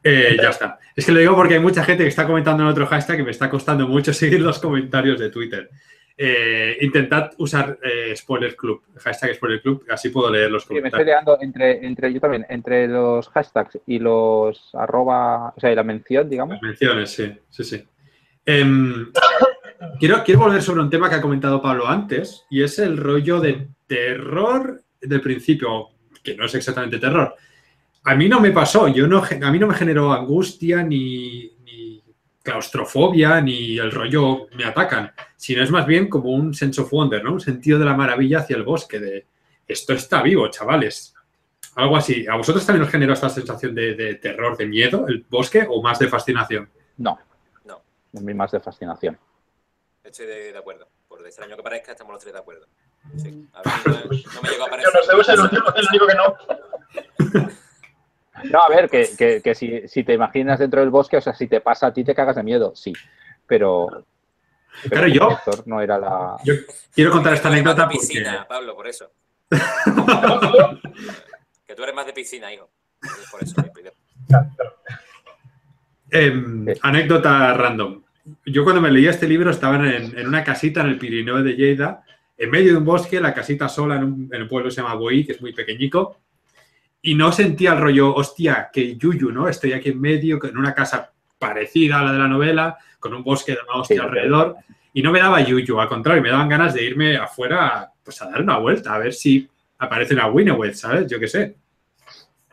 Eh, 0.07 0.38
ya 0.39 0.50
está. 0.50 0.77
Es 0.95 1.03
que 1.03 1.12
lo 1.12 1.19
digo 1.19 1.35
porque 1.35 1.55
hay 1.55 1.59
mucha 1.59 1.83
gente 1.83 2.03
que 2.03 2.09
está 2.09 2.27
comentando 2.27 2.62
en 2.62 2.69
otro 2.69 2.85
hashtag 2.85 3.21
y 3.21 3.24
me 3.24 3.31
está 3.31 3.50
costando 3.50 3.88
mucho 3.88 4.13
seguir 4.13 4.39
los 4.39 4.59
comentarios 4.59 5.19
de 5.19 5.31
Twitter. 5.31 5.67
Eh, 6.15 6.77
intentad 6.81 7.31
usar 7.39 7.79
eh, 7.83 8.15
Spoiler 8.15 8.55
Club, 8.55 8.83
hashtag 9.00 9.33
Spoiler 9.33 9.62
Club, 9.62 9.83
así 9.89 10.09
puedo 10.09 10.29
leer 10.29 10.51
los 10.51 10.63
comentarios. 10.63 10.93
me 10.93 11.00
estoy 11.00 11.12
leando 11.12 11.38
entre, 11.41 11.85
entre, 11.85 12.13
yo 12.13 12.21
también, 12.21 12.45
entre 12.50 12.88
los 12.88 13.27
hashtags 13.29 13.79
y 13.88 13.97
los 13.97 14.69
arroba, 14.75 15.50
o 15.50 15.59
sea, 15.59 15.71
y 15.71 15.75
la 15.75 15.83
mención, 15.83 16.29
digamos. 16.29 16.53
Las 16.53 16.62
menciones, 16.62 17.09
sí, 17.09 17.33
sí, 17.50 17.63
sí. 17.63 17.83
Em, 18.45 19.12
quiero, 20.00 20.24
quiero 20.24 20.39
volver 20.39 20.62
sobre 20.62 20.81
un 20.81 20.89
tema 20.89 21.09
que 21.09 21.15
ha 21.15 21.21
comentado 21.21 21.62
Pablo 21.62 21.88
antes, 21.88 22.45
y 22.50 22.62
es 22.62 22.77
el 22.79 22.95
rollo 22.95 23.41
de 23.41 23.67
terror 23.88 24.81
del 25.01 25.19
principio, 25.19 25.89
que 26.24 26.38
no 26.38 26.45
es 26.45 26.55
exactamente 26.55 27.00
terror, 27.00 27.35
a 28.05 28.15
mí 28.15 28.29
no 28.29 28.39
me 28.39 28.51
pasó, 28.51 28.88
yo 28.88 29.07
no, 29.07 29.24
a 29.24 29.51
mí 29.51 29.59
no 29.59 29.67
me 29.67 29.74
generó 29.74 30.13
angustia 30.13 30.83
ni, 30.83 31.51
claustrofobia 32.43 33.41
ni 33.41 33.79
el 33.79 33.91
rollo 33.91 34.47
me 34.55 34.65
atacan, 34.65 35.12
sino 35.35 35.63
es 35.63 35.71
más 35.71 35.88
bien 35.88 36.07
como 36.07 36.29
un 36.29 36.53
sense 36.53 36.79
of 36.79 36.91
wonder, 36.91 37.24
¿no? 37.24 37.33
Un 37.33 37.41
sentido 37.41 37.79
de 37.79 37.85
la 37.85 37.95
maravilla 37.95 38.39
hacia 38.39 38.55
el 38.55 38.63
bosque, 38.63 39.00
de 39.00 39.25
esto 39.67 39.93
está 39.93 40.21
vivo, 40.21 40.47
chavales. 40.50 41.15
Algo 41.74 41.97
así. 41.97 42.27
¿A 42.27 42.35
vosotros 42.35 42.63
también 42.63 42.83
os 42.83 42.91
generó 42.91 43.13
esta 43.13 43.29
sensación 43.29 43.74
de, 43.74 44.15
terror, 44.21 44.55
de 44.55 44.67
miedo, 44.67 45.07
el 45.07 45.25
bosque, 45.27 45.65
o 45.67 45.81
más 45.81 45.97
de 45.97 46.07
fascinación? 46.07 46.69
No, 46.97 47.17
no. 47.65 47.81
A 48.15 48.21
mí 48.21 48.33
más 48.35 48.51
de 48.51 48.59
fascinación. 48.59 49.17
Estoy 50.03 50.27
de, 50.27 50.55
acuerdo. 50.55 50.88
Por 51.07 51.25
extraño 51.25 51.57
que 51.57 51.63
parezca, 51.63 51.93
estamos 51.93 52.13
los 52.13 52.21
tres 52.21 52.33
de 52.33 52.39
acuerdo. 52.39 52.67
Sí. 53.17 53.47
A 53.53 53.63
ver, 53.63 54.05
no, 54.35 54.41
me 54.43 54.50
llegó 54.50 54.65
a 54.65 54.69
parecer. 54.69 54.93
Yo 54.93 55.17
no 55.17 55.24
sé, 55.24 55.33
es 55.33 55.39
el 55.39 55.88
único 55.89 56.07
que 56.07 56.15
no. 56.15 57.55
No, 58.51 58.61
a 58.61 58.69
ver, 58.69 58.89
que, 58.89 59.55
si, 59.87 60.03
te 60.03 60.13
imaginas 60.13 60.59
dentro 60.59 60.81
del 60.81 60.89
bosque, 60.89 61.17
o 61.17 61.21
sea, 61.21 61.33
si 61.33 61.47
te 61.47 61.61
pasa 61.61 61.87
a 61.87 61.93
ti 61.93 62.03
te 62.03 62.13
cagas 62.15 62.35
de 62.35 62.43
miedo, 62.43 62.75
sí. 62.75 62.93
Pero. 63.47 64.05
pero 64.89 65.07
yo. 65.07 65.29
No 65.65 65.81
era 65.81 65.97
la. 65.97 66.37
Yo 66.43 66.53
quiero 66.93 67.11
contar 67.11 67.33
esta 67.33 67.47
anécdota. 67.49 67.83
De 67.83 67.89
piscina, 67.89 68.45
Pablo, 68.47 68.75
por 68.75 68.87
eso. 68.87 69.11
que 71.67 71.75
tú 71.75 71.83
eres 71.83 71.95
más 71.95 72.05
de 72.05 72.13
piscina, 72.13 72.53
hijo. 72.53 72.69
Por 73.31 73.43
eso. 73.43 73.55
Em, 76.09 76.65
anécdota 76.81 77.53
random. 77.53 78.03
Yo 78.45 78.63
cuando 78.63 78.81
me 78.81 78.89
leía 78.89 79.11
este 79.11 79.27
libro 79.27 79.51
estaba 79.51 79.75
en, 79.75 80.17
en, 80.17 80.27
una 80.27 80.43
casita 80.43 80.81
en 80.81 80.87
el 80.87 80.97
Pirineo 80.97 81.43
de 81.43 81.53
Lleida, 81.53 82.03
en 82.37 82.49
medio 82.49 82.71
de 82.71 82.77
un 82.79 82.85
bosque, 82.85 83.21
la 83.21 83.35
casita 83.35 83.69
sola 83.69 83.97
en 83.97 84.03
un, 84.03 84.29
en 84.31 84.41
un 84.41 84.47
pueblo 84.47 84.69
que 84.69 84.75
se 84.75 84.81
llama 84.81 84.95
Boí, 84.95 85.23
que 85.25 85.33
es 85.33 85.41
muy 85.41 85.53
pequeñico 85.53 86.17
y 87.05 87.13
no 87.13 87.31
sentía 87.31 87.74
el 87.74 87.81
rollo, 87.81 88.15
hostia, 88.15 88.71
que 88.74 88.95
yuyu, 88.95 89.31
¿no? 89.31 89.47
Estoy 89.47 89.74
aquí 89.74 89.89
en 89.89 90.01
medio, 90.01 90.43
en 90.43 90.57
una 90.57 90.74
casa 90.74 91.12
parecida 91.38 92.00
a 92.00 92.03
la 92.03 92.12
de 92.12 92.17
la 92.17 92.27
novela, 92.27 92.79
con 93.00 93.13
un 93.13 93.24
bosque 93.24 93.51
de 93.51 93.59
una 93.62 93.79
hostia 93.81 94.01
alrededor, 94.01 94.55
y 94.91 95.03
no 95.03 95.12
me 95.12 95.19
daba 95.19 95.39
yuyu, 95.39 95.79
al 95.79 95.88
contrario, 95.88 96.24
me 96.24 96.31
daban 96.31 96.50
ganas 96.50 96.74
de 96.74 96.83
irme 96.83 97.15
afuera 97.15 97.91
pues 98.03 98.19
a 98.24 98.29
dar 98.31 98.41
una 98.41 98.57
vuelta, 98.57 98.95
a 98.95 98.97
ver 98.97 99.13
si 99.13 99.47
aparece 99.77 100.15
una 100.15 100.31
Winnewed, 100.31 100.74
¿sabes? 100.74 101.07
Yo 101.07 101.19
qué 101.19 101.27
sé. 101.27 101.55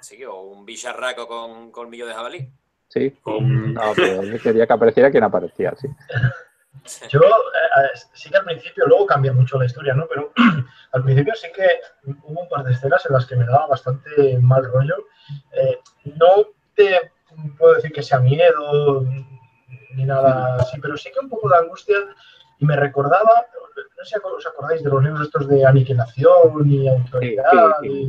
Sí, 0.00 0.22
o 0.22 0.42
un 0.42 0.66
bicharraco 0.66 1.26
con 1.26 1.70
colmillo 1.70 2.06
de 2.06 2.12
jabalí. 2.12 2.46
Sí, 2.88 3.10
no, 3.24 3.92
pero 3.96 4.38
quería 4.38 4.66
que 4.66 4.72
apareciera 4.74 5.10
quien 5.10 5.24
aparecía, 5.24 5.74
sí. 5.80 5.88
Yo 7.08 7.20
eh, 7.20 7.98
sí 8.12 8.30
que 8.30 8.38
al 8.38 8.44
principio, 8.44 8.86
luego 8.86 9.06
cambia 9.06 9.32
mucho 9.32 9.58
la 9.58 9.66
historia, 9.66 9.94
¿no? 9.94 10.06
Pero 10.08 10.32
al 10.92 11.04
principio 11.04 11.34
sí 11.34 11.48
que 11.54 11.66
hubo 12.24 12.40
un 12.40 12.48
par 12.48 12.64
de 12.64 12.72
escenas 12.72 13.04
en 13.06 13.12
las 13.12 13.26
que 13.26 13.36
me 13.36 13.44
daba 13.44 13.68
bastante 13.68 14.38
mal 14.40 14.64
rollo. 14.64 14.96
Eh, 15.52 15.78
no 16.04 16.48
te 16.74 17.12
puedo 17.58 17.74
decir 17.74 17.92
que 17.92 18.02
sea 18.02 18.18
miedo 18.18 19.04
ni 19.94 20.04
nada 20.04 20.56
así, 20.56 20.80
pero 20.80 20.96
sí 20.96 21.10
que 21.12 21.20
un 21.20 21.28
poco 21.28 21.48
de 21.48 21.58
angustia 21.58 21.96
y 22.58 22.64
me 22.64 22.76
recordaba, 22.76 23.46
no 23.98 24.04
sé 24.04 24.04
si 24.04 24.14
os 24.24 24.46
acordáis 24.46 24.82
de 24.82 24.90
los 24.90 25.02
libros 25.02 25.22
estos 25.22 25.48
de 25.48 25.64
aniquilación 25.64 26.70
y 26.70 26.88
autoridad. 26.88 27.44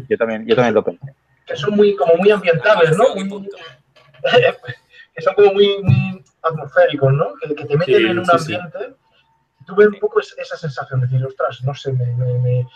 Yo, 0.09 0.17
también, 0.17 0.45
yo 0.47 0.55
también 0.55 0.73
lo 0.73 0.83
pensé. 0.83 1.13
Que 1.45 1.55
son 1.55 1.75
muy, 1.75 1.95
como 1.95 2.15
muy 2.15 2.31
ambientables, 2.31 2.97
¿no? 2.97 3.05
que 5.13 5.21
son 5.21 5.35
como 5.35 5.53
muy 5.53 6.23
atmosféricos, 6.43 7.13
¿no? 7.13 7.33
Que, 7.35 7.53
te 7.53 7.77
meten 7.77 8.07
en 8.07 8.19
un 8.19 8.29
ambiente. 8.29 8.95
Tuve 9.65 9.87
un 9.87 9.99
poco 9.99 10.19
esa 10.19 10.57
sensación 10.57 10.99
de 10.99 11.07
decir, 11.07 11.25
ostras, 11.25 11.63
no 11.63 11.73
sé, 11.73 11.93
me, 11.93 12.67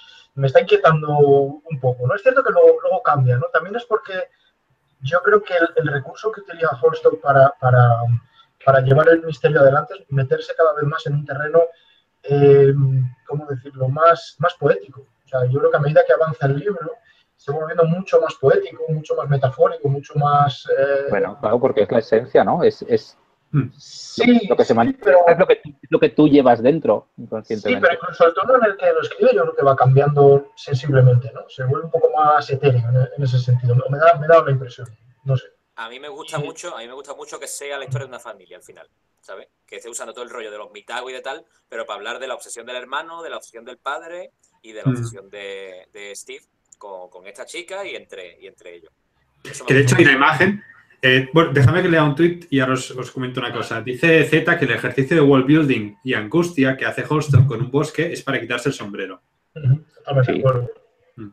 está 0.47 0.61
inquietando 0.61 1.17
un 1.17 1.79
poco, 1.79 2.07
¿no? 2.07 2.15
Es 2.15 2.21
cierto 2.21 2.43
que 2.43 2.51
luego, 2.51 2.77
luego 2.81 3.01
cambia, 3.03 3.37
¿no? 3.37 3.47
También 3.51 3.75
es 3.75 3.85
porque 3.85 4.13
yo 5.01 5.21
creo 5.21 5.43
que 5.43 5.53
el, 5.75 5.87
recurso 5.87 6.31
que 6.31 6.41
utiliza 6.41 6.79
Holstock 6.81 7.19
para, 7.21 7.53
para, 7.59 7.99
para, 8.65 8.79
llevar 8.81 9.09
el 9.09 9.23
misterio 9.23 9.59
adelante 9.59 9.95
es 9.99 10.11
meterse 10.11 10.53
cada 10.55 10.73
vez 10.73 10.83
más 10.85 11.05
en 11.07 11.15
un 11.15 11.25
terreno, 11.25 11.63
eh, 12.23 12.73
¿cómo 13.25 13.45
decirlo?, 13.47 13.89
más, 13.89 14.35
más 14.39 14.53
poético. 14.55 15.01
O 15.01 15.27
sea, 15.27 15.45
yo 15.45 15.59
creo 15.59 15.71
que 15.71 15.77
a 15.77 15.81
medida 15.81 16.03
que 16.07 16.13
avanza 16.13 16.45
el 16.45 16.57
libro, 16.57 16.93
se 17.35 17.51
va 17.51 17.59
volviendo 17.59 17.85
mucho 17.85 18.19
más 18.19 18.33
poético, 18.35 18.83
mucho 18.89 19.15
más 19.15 19.29
metafórico, 19.29 19.87
mucho 19.87 20.13
más... 20.15 20.67
Eh, 20.77 21.05
bueno, 21.09 21.37
claro, 21.39 21.59
porque 21.59 21.83
es 21.83 21.91
la 21.91 21.99
esencia, 21.99 22.43
¿no? 22.43 22.63
Es, 22.63 22.81
es. 22.83 23.17
Sí, 23.77 24.47
lo 24.47 24.57
que 24.57 24.65
se 24.65 24.75
pero, 24.75 25.27
es 25.27 25.39
lo 25.39 25.47
que, 25.47 25.61
lo 25.89 25.99
que 25.99 26.09
tú 26.09 26.27
llevas 26.27 26.61
dentro 26.61 27.07
inconscientemente. 27.17 27.79
Sí, 27.79 27.81
pero 27.81 28.01
incluso 28.01 28.27
el 28.27 28.33
tono 28.33 28.55
en 28.57 28.71
el 28.71 28.77
que 28.77 28.91
lo 28.91 29.01
escribe 29.01 29.31
yo 29.33 29.41
creo 29.43 29.55
que 29.55 29.63
va 29.63 29.75
cambiando 29.75 30.51
sensiblemente, 30.55 31.31
¿no? 31.33 31.47
Se 31.47 31.63
vuelve 31.63 31.85
un 31.85 31.91
poco 31.91 32.11
más 32.15 32.49
etéreo 32.49 32.83
en, 33.15 33.23
ese 33.23 33.39
sentido. 33.39 33.75
Me 33.89 33.97
da, 33.97 34.17
me 34.19 34.27
da 34.27 34.43
la 34.43 34.51
impresión, 34.51 34.87
no 35.23 35.37
sé. 35.37 35.47
A 35.77 35.89
mí 35.89 35.99
me 35.99 36.09
gusta 36.09 36.39
mucho, 36.39 36.75
a 36.75 36.79
mí 36.79 36.87
me 36.87 36.93
gusta 36.93 37.13
mucho 37.13 37.39
que 37.39 37.47
sea 37.47 37.77
la 37.77 37.85
historia 37.85 38.05
de 38.05 38.09
una 38.09 38.19
familia 38.19 38.57
al 38.57 38.63
final, 38.63 38.89
¿sabes? 39.21 39.47
Que 39.65 39.77
esté 39.77 39.89
usando 39.89 40.13
todo 40.13 40.23
el 40.23 40.29
rollo 40.29 40.51
de 40.51 40.57
los 40.57 40.71
mitagos 40.71 41.11
y 41.11 41.13
de 41.13 41.21
tal, 41.21 41.45
pero 41.69 41.85
para 41.85 41.97
hablar 41.97 42.19
de 42.19 42.27
la 42.27 42.33
obsesión 42.33 42.65
del 42.65 42.75
hermano, 42.75 43.21
de 43.21 43.29
la 43.29 43.37
obsesión 43.37 43.63
del 43.63 43.77
padre 43.77 44.31
y 44.61 44.73
de 44.73 44.81
la 44.81 44.89
hmm. 44.89 44.91
obsesión 44.91 45.29
de, 45.29 45.87
de 45.93 46.15
Steve 46.15 46.43
con, 46.77 47.09
con, 47.09 47.27
esta 47.27 47.45
chica 47.45 47.85
y 47.85 47.95
entre, 47.95 48.41
y 48.41 48.47
entre 48.47 48.75
ellos. 48.75 48.91
que 49.67 49.73
de 49.73 49.81
hecho 49.81 49.95
hay 49.97 50.03
una 50.05 50.13
imagen 50.13 50.63
eh, 51.01 51.29
bueno, 51.31 51.51
déjame 51.53 51.83
que 51.83 51.89
lea 51.89 52.03
un 52.03 52.15
tweet 52.15 52.47
y 52.49 52.59
ahora 52.59 52.73
os, 52.73 53.11
comento 53.11 53.39
una 53.39 53.53
cosa. 53.53 53.81
Dice 53.81 54.23
Z 54.23 54.57
que 54.57 54.65
el 54.65 54.71
ejercicio 54.71 55.15
de 55.15 55.21
wall 55.21 55.43
building 55.43 55.95
y 56.03 56.13
angustia 56.13 56.75
que 56.75 56.85
hace 56.85 57.05
Holston 57.07 57.45
con 57.45 57.61
un 57.61 57.69
bosque 57.69 58.11
es 58.11 58.23
para 58.23 58.39
quitarse 58.39 58.69
el 58.69 58.75
sombrero. 58.75 59.21
Mm. 59.55 61.27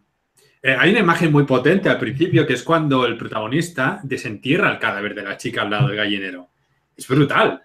Eh, 0.62 0.76
hay 0.78 0.90
una 0.90 1.00
imagen 1.00 1.32
muy 1.32 1.44
potente 1.44 1.88
al 1.88 1.98
principio 1.98 2.46
que 2.46 2.54
es 2.54 2.62
cuando 2.62 3.06
el 3.06 3.16
protagonista 3.16 4.00
desentierra 4.02 4.70
el 4.70 4.78
cadáver 4.78 5.14
de 5.14 5.22
la 5.22 5.36
chica 5.36 5.62
al 5.62 5.70
lado 5.70 5.88
del 5.88 5.96
gallinero. 5.96 6.48
Es 6.96 7.08
brutal, 7.08 7.62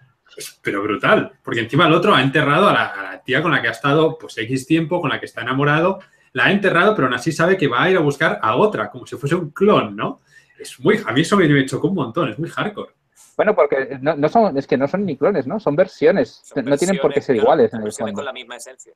pero 0.62 0.82
brutal, 0.82 1.32
porque 1.42 1.60
encima 1.60 1.86
el 1.86 1.92
otro 1.92 2.14
ha 2.14 2.22
enterrado 2.22 2.68
a 2.68 2.72
la, 2.72 3.22
tía 3.24 3.42
con 3.42 3.52
la 3.52 3.60
que 3.60 3.68
ha 3.68 3.72
estado 3.72 4.18
pues 4.18 4.36
X 4.38 4.66
tiempo, 4.66 5.00
con 5.00 5.10
la 5.10 5.20
que 5.20 5.26
está 5.26 5.42
enamorado, 5.42 6.00
la 6.32 6.46
ha 6.46 6.50
enterrado, 6.50 6.94
pero 6.94 7.06
aún 7.06 7.14
así 7.14 7.32
sabe 7.32 7.56
que 7.56 7.68
va 7.68 7.82
a 7.82 7.90
ir 7.90 7.96
a 7.96 8.00
buscar 8.00 8.38
a 8.42 8.56
otra, 8.56 8.90
como 8.90 9.06
si 9.06 9.16
fuese 9.16 9.34
un 9.34 9.50
clon, 9.50 9.94
¿no? 9.94 10.20
Es 10.60 10.78
muy, 10.80 11.00
a 11.04 11.12
mí 11.12 11.22
eso 11.22 11.36
me 11.36 11.66
chocó 11.66 11.88
un 11.88 11.94
montón, 11.94 12.30
es 12.30 12.38
muy 12.38 12.48
hardcore. 12.48 12.92
Bueno, 13.36 13.54
porque 13.54 13.98
no, 14.00 14.28
son, 14.28 14.56
es 14.58 14.66
que 14.66 14.76
no 14.76 14.86
son 14.86 15.06
ni 15.06 15.16
clones, 15.16 15.46
¿no? 15.46 15.58
Son 15.58 15.74
versiones. 15.74 16.42
no 16.56 16.76
tienen 16.76 16.98
por 17.00 17.12
qué 17.12 17.22
ser 17.22 17.36
iguales 17.36 17.72
en 17.72 17.82
el 17.82 17.92
fondo. 17.92 18.12
con 18.12 18.24
la 18.24 18.32
misma 18.32 18.56
esencia. 18.56 18.92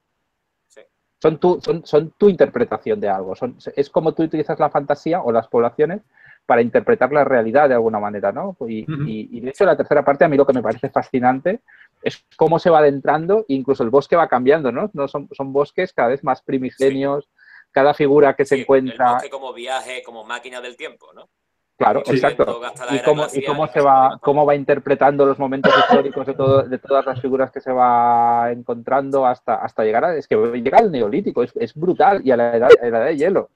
Son, 1.23 1.39
tu, 1.39 1.59
son, 1.63 1.87
son 1.87 2.11
tu 2.19 2.29
interpretación 2.29 3.01
de 3.01 3.09
algo. 3.09 3.35
Son, 3.35 3.57
es 3.75 3.89
como 3.89 4.13
tú 4.13 4.25
utilizas 4.25 4.61
la 4.61 4.69
fantasía 4.69 5.23
o 5.23 5.33
las 5.33 5.49
poblaciones 5.49 6.03
para 6.45 6.61
interpretar 6.61 7.11
la 7.11 7.25
realidad 7.25 7.71
de 7.71 7.75
alguna 7.75 7.99
manera, 7.99 8.33
¿no? 8.33 8.55
Y, 8.69 8.85
y, 9.07 9.41
de 9.41 9.49
hecho, 9.49 9.65
la 9.65 9.79
tercera 9.79 10.05
parte, 10.05 10.27
a 10.27 10.29
mí 10.29 10.37
lo 10.37 10.47
que 10.47 10.53
me 10.53 10.63
parece 10.63 10.91
fascinante 10.91 11.61
es 12.03 12.23
cómo 12.37 12.59
se 12.59 12.69
va 12.69 12.81
adentrando, 12.81 13.47
incluso 13.49 13.83
el 13.83 13.89
bosque 13.89 14.17
va 14.17 14.29
cambiando, 14.29 14.71
¿no? 14.71 14.91
no 14.93 15.09
son, 15.09 15.27
son 15.33 15.55
bosques 15.55 15.95
cada 15.95 16.09
vez 16.09 16.23
más 16.23 16.43
primigenios, 16.43 17.31
cada 17.73 17.95
figura 17.95 18.35
que 18.35 18.45
se 18.45 18.61
encuentra. 18.61 19.07
El 19.07 19.15
bosque 19.15 19.31
como 19.31 19.55
viaje, 19.55 20.03
como 20.03 20.25
máquina 20.25 20.61
del 20.61 20.77
tiempo, 20.77 21.15
¿no? 21.15 21.31
Claro, 21.77 22.03
exacto. 22.07 22.61
Y 22.91 23.01
cómo, 23.01 23.27
y 23.33 23.45
cómo 23.45 23.67
se 23.67 23.81
va, 23.81 24.19
cómo 24.21 24.47
va 24.47 24.55
interpretando 24.55 25.27
los 25.27 25.39
momentos 25.39 25.73
históricos 25.77 26.25
de, 26.27 26.35
todo, 26.35 26.63
de 26.63 26.79
todas 26.79 27.05
las 27.05 27.21
figuras 27.21 27.51
que 27.51 27.61
se 27.61 27.73
va 27.73 28.53
encontrando 28.53 29.27
hasta, 29.27 29.57
hasta 29.57 29.83
llegar 29.83 30.05
a, 30.05 30.17
es 30.17 30.29
que 30.29 30.37
llega 30.37 30.79
al 30.79 30.93
neolítico, 30.93 31.43
es, 31.43 31.53
es 31.57 31.75
brutal, 31.75 32.21
y 32.25 32.31
a 32.31 32.37
la 32.37 32.57
edad, 32.57 32.69
a 32.81 32.83
la 32.83 32.89
edad 32.89 33.07
de 33.07 33.17
hielo. 33.17 33.51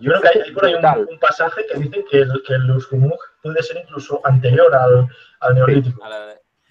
Yo 0.00 0.10
creo 0.10 0.22
que 0.22 0.28
hay, 0.28 0.52
por 0.52 0.66
ahí 0.66 0.74
un, 0.74 1.18
pasaje 1.18 1.64
que 1.66 1.78
dice 1.78 2.04
que 2.10 2.18
el, 2.18 2.42
que 2.46 2.54
el 2.54 2.82
puede 3.42 3.62
ser 3.62 3.78
incluso 3.82 4.20
anterior 4.24 4.74
al, 4.74 5.08
al 5.40 5.54
neolítico. 5.54 6.02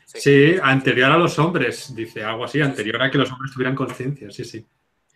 Sí. 0.06 0.58
anterior 0.62 1.12
a 1.12 1.17
los 1.17 1.38
hombres, 1.39 1.95
dice 1.95 2.24
algo 2.24 2.43
así, 2.43 2.62
anterior 2.62 3.02
a 3.02 3.10
que 3.10 3.17
los 3.17 3.32
hombres 3.32 3.54
tuvieran 3.54 3.76
conciencia, 3.76 4.30
sí, 4.32 4.43
sí. 4.43 4.65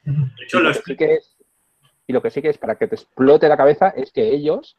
De 0.05 0.43
hecho, 0.43 0.59
lo 0.59 0.71
que 0.71 1.15
es, 1.15 1.35
y 2.07 2.13
lo 2.13 2.21
que 2.21 2.29
sí 2.29 2.41
que 2.41 2.49
es 2.49 2.57
para 2.57 2.75
que 2.75 2.87
te 2.87 2.95
explote 2.95 3.47
la 3.47 3.57
cabeza 3.57 3.89
es 3.89 4.11
que 4.11 4.29
ellos 4.29 4.77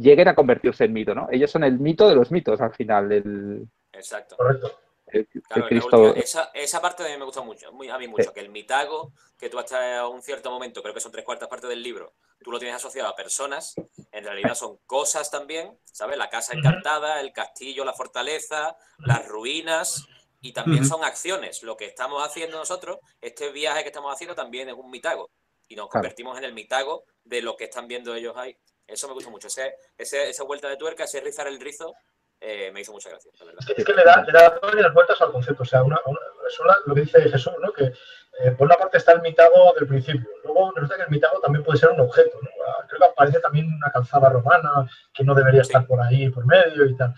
lleguen 0.00 0.28
a 0.28 0.34
convertirse 0.34 0.84
en 0.84 0.92
mito, 0.92 1.14
¿no? 1.14 1.28
Ellos 1.30 1.50
son 1.50 1.64
el 1.64 1.78
mito 1.78 2.08
de 2.08 2.14
los 2.14 2.30
mitos 2.30 2.60
al 2.60 2.74
final. 2.74 3.12
El, 3.12 3.68
Exacto. 3.92 4.36
Correcto. 4.36 4.78
El- 5.06 5.26
Claro, 5.26 5.62
la 5.62 5.68
Cristo- 5.68 5.98
última- 6.00 6.20
esa, 6.22 6.50
esa 6.54 6.80
parte 6.80 7.02
a 7.02 7.08
mí 7.08 7.18
me 7.18 7.24
gusta 7.24 7.40
mucho, 7.42 7.72
muy- 7.72 7.88
a 7.88 7.98
mí 7.98 8.06
mucho, 8.06 8.24
Sí. 8.28 8.30
que 8.32 8.40
el 8.40 8.48
mitago, 8.48 9.12
que 9.36 9.48
tú 9.50 9.58
hasta 9.58 9.98
a 9.98 10.08
un 10.08 10.22
cierto 10.22 10.50
momento, 10.52 10.82
creo 10.82 10.94
que 10.94 11.00
son 11.00 11.10
tres 11.10 11.24
cuartas 11.24 11.48
partes 11.48 11.68
del 11.68 11.82
libro, 11.82 12.12
tú 12.44 12.52
lo 12.52 12.60
tienes 12.60 12.76
asociado 12.76 13.08
a 13.08 13.16
personas, 13.16 13.74
en 14.12 14.24
realidad 14.24 14.54
son 14.54 14.78
cosas 14.86 15.28
también, 15.30 15.76
¿sabes? 15.84 16.16
La 16.16 16.30
casa 16.30 16.54
encantada, 16.56 17.20
el 17.20 17.32
castillo, 17.32 17.84
la 17.84 17.92
fortaleza, 17.92 18.76
las 18.98 19.26
ruinas, 19.26 20.06
y 20.40 20.52
también 20.52 20.86
son 20.86 21.02
acciones. 21.04 21.62
Lo 21.64 21.76
que 21.76 21.86
estamos 21.86 22.24
haciendo 22.24 22.56
nosotros, 22.56 22.98
este 23.20 23.50
viaje 23.50 23.82
que 23.82 23.88
estamos 23.88 24.12
haciendo 24.14 24.36
también 24.36 24.68
es 24.68 24.74
un 24.76 24.90
mitago, 24.92 25.28
y 25.68 25.74
nos 25.74 25.88
Claro. 25.88 26.02
convertimos 26.02 26.38
en 26.38 26.44
el 26.44 26.52
mitago 26.54 27.02
de 27.24 27.42
lo 27.42 27.56
que 27.56 27.64
están 27.64 27.88
viendo 27.88 28.14
ellos 28.14 28.36
ahí. 28.36 28.56
Eso 28.90 29.08
me 29.08 29.14
gusta 29.14 29.30
mucho, 29.30 29.46
ese, 29.48 29.74
ese- 29.96 30.30
esa 30.30 30.44
vuelta 30.44 30.68
de 30.68 30.76
tuerca, 30.76 31.04
ese 31.04 31.20
rizar 31.20 31.46
el 31.48 31.60
rizo, 31.60 31.94
eh, 32.40 32.70
me 32.72 32.80
hizo 32.80 32.92
mucha 32.92 33.10
gracia, 33.10 33.30
la 33.38 33.44
verdad. 33.46 33.60
Es 33.76 33.84
que, 33.84 33.92
le 33.92 34.02
da, 34.04 34.22
le 34.24 34.32
da 34.32 34.58
varias 34.62 34.92
vueltas 34.94 35.20
al 35.20 35.30
concepto. 35.32 35.62
O 35.62 35.66
sea, 35.66 35.82
una, 35.82 35.98
una- 36.06 36.18
lo 36.86 36.94
que 36.94 37.02
dice 37.02 37.20
Jesús, 37.28 37.52
¿no? 37.60 37.72
Que 37.72 37.84
eh, 37.84 38.50
por 38.56 38.66
una 38.66 38.76
parte 38.76 38.98
está 38.98 39.12
el 39.12 39.20
mitago 39.20 39.72
del 39.78 39.86
principio. 39.86 40.28
Luego 40.44 40.72
resulta 40.74 40.96
que 40.96 41.02
el 41.02 41.10
mitago 41.10 41.38
también 41.40 41.62
puede 41.64 41.78
ser 41.78 41.90
un 41.90 42.00
objeto, 42.00 42.38
¿no? 42.42 42.48
Ah, 42.66 42.84
Creo 42.88 42.98
que 43.00 43.04
aparece 43.06 43.40
también 43.40 43.66
una 43.72 43.90
calzada 43.92 44.30
romana 44.30 44.88
que 45.14 45.22
no 45.22 45.34
debería 45.34 45.62
Sí. 45.62 45.68
estar 45.68 45.86
por 45.86 46.00
ahí, 46.00 46.28
por 46.30 46.44
medio 46.46 46.86
y 46.86 46.96
tal. 46.96 47.14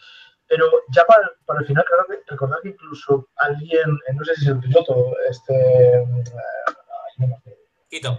Pero 0.46 0.70
ya 0.94 1.04
para, 1.06 1.30
para 1.46 1.60
el 1.60 1.66
final, 1.66 1.84
que 1.86 2.18
recordar 2.32 2.60
que 2.60 2.68
incluso 2.70 3.28
alguien, 3.36 3.90
eh, 4.08 4.12
no 4.14 4.24
sé 4.24 4.34
si 4.34 4.42
es 4.42 4.48
el 4.48 4.58
piloto, 4.60 5.14
este. 5.30 6.04
acuerdo. 7.16 7.42
Quito. 7.88 8.18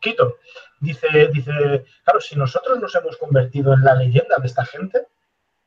Quito, 0.00 0.36
dice, 0.80 1.08
dice, 1.32 1.84
claro, 2.04 2.20
si 2.20 2.36
nosotros 2.36 2.78
nos 2.80 2.94
hemos 2.94 3.16
convertido 3.16 3.72
en 3.74 3.84
la 3.84 3.94
leyenda 3.94 4.36
de 4.38 4.46
esta 4.46 4.64
gente, 4.64 5.06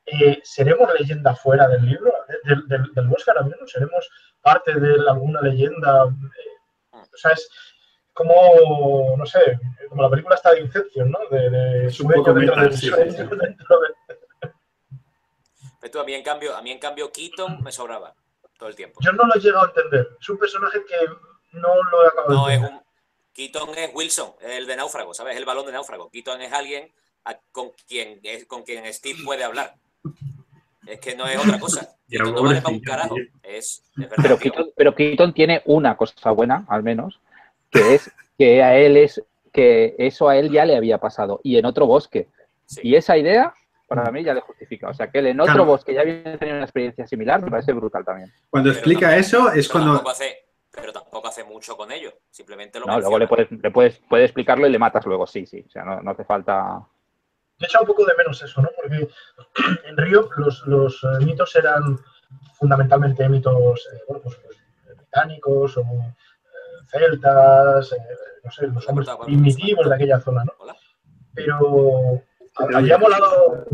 eh, 0.05 0.39
¿seremos 0.43 0.89
leyenda 0.99 1.35
fuera 1.35 1.67
del 1.67 1.85
libro, 1.85 2.13
del, 2.43 2.67
del, 2.67 2.93
del 2.93 3.07
bosque 3.07 3.31
ahora 3.31 3.43
mismo? 3.43 3.67
¿Seremos 3.67 4.09
parte 4.41 4.73
de 4.79 4.93
alguna 5.09 5.41
leyenda? 5.41 6.05
Eh, 6.05 6.97
o 7.13 7.17
sea, 7.17 7.31
es 7.31 7.49
como, 8.13 9.15
no 9.17 9.25
sé, 9.25 9.59
como 9.89 10.03
la 10.03 10.09
película 10.09 10.35
está 10.35 10.51
de 10.51 10.61
Inception, 10.61 11.11
¿no? 11.11 11.19
De, 11.29 11.49
de 11.49 11.85
Es 11.87 11.99
un 11.99 12.07
sueño 12.07 12.23
poco 12.23 12.33
dentro 12.39 12.61
del 12.61 12.77
sueño, 12.77 13.11
sí, 13.11 13.17
dentro 13.41 13.79
de- 13.79 14.51
Pero 15.79 15.91
tú, 15.91 15.99
a 15.99 16.03
mí 16.03 16.13
en 16.13 16.23
cambio, 16.23 16.55
a 16.55 16.61
mí 16.61 16.71
en 16.71 16.79
cambio 16.79 17.11
Keaton 17.11 17.61
me 17.63 17.71
sobraba 17.71 18.13
todo 18.57 18.69
el 18.69 18.75
tiempo. 18.75 18.99
Yo 19.01 19.11
no 19.13 19.25
lo 19.25 19.35
he 19.35 19.39
llegado 19.39 19.65
a 19.65 19.67
entender. 19.69 20.07
Es 20.19 20.29
un 20.29 20.37
personaje 20.37 20.79
que 20.85 20.95
no 21.53 21.75
lo 21.83 22.03
he 22.03 22.07
acabado 22.07 22.33
No 22.33 22.47
de 22.47 22.53
es 22.53 22.59
entender. 22.59 22.79
un 22.85 22.90
Keaton 23.33 23.69
es 23.77 23.91
Wilson, 23.93 24.31
el 24.41 24.67
de 24.67 24.75
náufrago, 24.75 25.13
¿sabes? 25.13 25.37
El 25.37 25.45
balón 25.45 25.65
de 25.65 25.71
náufrago. 25.71 26.09
Keaton 26.09 26.41
es 26.41 26.51
alguien 26.51 26.91
a- 27.25 27.37
con 27.51 27.71
quien 27.87 28.19
es- 28.23 28.45
con 28.45 28.63
quien 28.63 28.91
Steve 28.93 29.19
puede 29.23 29.43
hablar. 29.43 29.75
Es 30.87 30.99
que 30.99 31.15
no 31.15 31.27
es 31.27 31.37
otra 31.37 31.59
cosa. 31.59 31.95
Y 32.11 32.15
era 32.15 32.25
Keaton 32.25 32.43
no 32.43 32.49
vale 32.49 32.61
para 32.61 32.73
un 32.75 32.81
pobrecillo, 32.81 32.91
carajo. 32.91 33.15
Es, 33.43 33.83
es 33.91 34.09
verdad, 34.09 34.15
Pero. 34.21 34.37
Keaton, 34.37 34.71
pero 34.75 34.95
Keaton 34.95 35.33
tiene 35.33 35.61
una 35.65 35.95
cosa 35.95 36.31
buena, 36.31 36.65
al 36.67 36.83
menos, 36.83 37.21
que 37.69 37.93
es 37.95 38.11
que 38.37 38.61
a 38.61 38.75
él 38.75 38.97
es 38.97 39.23
que 39.53 39.95
eso 39.97 40.27
a 40.27 40.35
él 40.37 40.51
ya 40.51 40.65
le 40.65 40.75
había 40.75 40.97
pasado 40.97 41.39
y 41.43 41.57
en 41.57 41.65
otro 41.65 41.85
bosque. 41.85 42.27
Sí. 42.65 42.81
Y 42.83 42.95
esa 42.95 43.17
idea, 43.17 43.53
para 43.87 44.11
mí, 44.11 44.23
ya 44.25 44.33
le 44.33 44.41
justifica. 44.41 44.89
O 44.89 44.93
sea, 44.93 45.09
que 45.09 45.19
él 45.19 45.27
en 45.27 45.39
otro 45.39 45.53
Claro. 45.53 45.65
bosque 45.67 45.93
ya 45.93 46.01
había 46.01 46.37
tenido 46.37 46.55
una 46.57 46.65
experiencia 46.65 47.07
similar, 47.07 47.41
me 47.41 47.49
parece 47.51 47.71
brutal 47.71 48.03
también. 48.03 48.33
Cuando 48.49 48.69
Pero 48.71 48.79
explica 48.79 49.15
eso 49.17 49.49
es 49.51 49.69
cuando... 49.69 50.05
hace, 50.09 50.37
pero 50.71 50.93
tampoco 50.93 51.27
hace 51.27 51.43
mucho 51.43 51.75
con 51.75 51.91
ello. 51.91 52.13
Simplemente 52.29 52.79
lo 52.79 52.85
No, 52.85 52.99
luego 52.99 53.19
le 53.19 53.27
puedes, 53.27 53.51
le 53.51 53.71
puedes, 53.71 54.01
puedes 54.09 54.25
explicarlo 54.25 54.67
y 54.67 54.71
le 54.71 54.79
matas 54.79 55.05
luego, 55.05 55.27
sí, 55.27 55.45
sí. 55.45 55.63
O 55.67 55.69
sea, 55.69 55.83
no, 55.83 56.01
no 56.01 56.11
hace 56.11 56.23
falta. 56.23 56.87
Yo 57.57 57.65
echa 57.65 57.81
un 57.81 57.87
poco 57.87 58.05
de 58.05 58.15
menos 58.15 58.41
eso, 58.41 58.61
¿no? 58.61 58.69
Porque 58.75 59.07
en 59.85 59.97
Río 59.97 60.29
los, 60.37 60.65
los 60.67 61.03
eh, 61.03 61.25
mitos 61.25 61.55
eran 61.55 61.99
fundamentalmente 62.53 63.27
mitos, 63.27 63.89
eh, 63.93 63.99
bueno, 64.07 64.23
pues, 64.23 64.35
pues, 64.37 64.97
británicos 64.97 65.77
o 65.77 65.81
eh, 65.81 66.13
celtas, 66.87 67.91
eh, 67.93 67.97
no 68.43 68.51
sé, 68.51 68.67
los 68.67 68.87
hombres 68.87 69.09
primitivos 69.25 69.89
de 69.89 69.95
aquella 69.95 70.19
zona, 70.19 70.43
¿no? 70.45 70.53
Pero 71.33 72.21
habría 72.55 72.97
molado, 72.97 73.65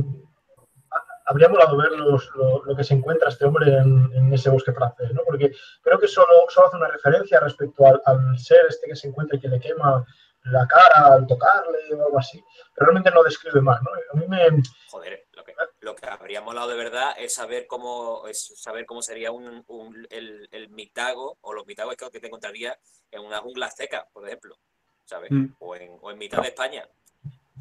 habría 1.28 1.50
molado 1.50 1.78
ver 1.78 1.92
los- 1.92 2.30
lo, 2.36 2.64
lo 2.66 2.76
que 2.76 2.84
se 2.84 2.94
encuentra 2.96 3.30
este 3.30 3.46
hombre 3.46 3.72
en, 3.78 4.10
en 4.14 4.34
ese 4.34 4.50
bosque 4.50 4.72
francés, 4.74 5.14
¿no? 5.14 5.22
Porque 5.26 5.52
creo 5.82 6.00
que 6.00 6.08
solo, 6.08 6.46
solo 6.50 6.68
hace 6.68 6.78
una 6.78 6.88
referencia 6.88 7.40
respecto 7.40 7.86
al, 7.86 8.02
al 8.06 8.38
ser 8.40 8.62
este 8.70 8.88
que 8.88 8.96
se 8.96 9.08
encuentra 9.10 9.38
y 9.38 9.40
que 9.42 9.48
le 9.50 9.60
quema 9.60 10.06
la 10.44 10.66
cara 10.66 11.14
al 11.16 11.28
tocarle 11.28 11.94
o 11.94 12.06
algo 12.06 12.20
así, 12.20 12.42
pero 12.74 12.86
realmente 12.86 13.12
no 13.12 13.22
describe 13.24 13.60
más, 13.60 13.82
¿no? 13.82 13.90
A 14.14 14.16
mí 14.18 14.26
me, 14.30 14.64
Joder, 14.90 15.26
lo 15.34 15.44
que, 15.44 15.54
lo 15.82 15.94
que 15.96 16.06
habría 16.08 16.40
molado 16.40 16.70
de 16.70 16.76
verdad 16.78 17.12
es 17.18 17.34
saber 17.34 17.68
cómo, 17.68 18.26
es 18.28 18.54
saber 18.56 18.86
cómo 18.86 19.02
sería 19.02 19.32
un, 19.32 19.66
un- 19.68 20.08
el, 20.10 20.48
el 20.52 20.70
mitago 20.70 21.38
o 21.42 21.54
los 21.54 21.66
mitagos 21.68 21.96
que 21.98 22.10
que 22.10 22.22
te 22.22 22.28
encontraría 22.28 22.78
en 23.12 23.22
una 23.26 23.40
jungla 23.40 23.66
azteca, 23.66 24.08
por 24.14 24.26
ejemplo, 24.26 24.56
¿sabes? 25.04 25.30
Mm. 25.32 25.48
O, 25.60 25.76
en, 25.76 25.98
o 26.02 26.12
en 26.12 26.18
mitad 26.18 26.42
de 26.42 26.48
España. 26.48 26.88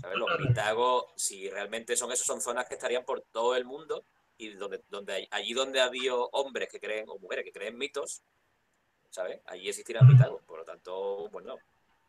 ¿Sabes? 0.00 0.18
Los 0.18 0.38
mitagos, 0.40 1.06
si 1.16 1.48
realmente 1.48 1.96
son 1.96 2.12
esos, 2.12 2.26
son 2.26 2.40
zonas 2.40 2.66
que 2.66 2.74
estarían 2.74 3.04
por 3.04 3.22
todo 3.32 3.56
el 3.56 3.64
mundo 3.64 4.04
y 4.38 4.50
donde, 4.50 4.82
donde 4.90 5.12
hay- 5.14 5.28
allí 5.30 5.54
donde 5.54 5.80
ha 5.80 5.84
habido 5.84 6.28
hombres 6.32 6.68
que 6.70 6.78
creen, 6.80 7.06
o 7.08 7.18
mujeres 7.18 7.44
que 7.44 7.52
creen 7.52 7.78
mitos, 7.78 8.22
¿sabes? 9.10 9.40
Allí 9.46 9.68
existirán 9.68 10.06
mitagos. 10.06 10.42
Por 10.44 10.58
lo 10.58 10.64
tanto, 10.64 11.28
bueno, 11.30 11.56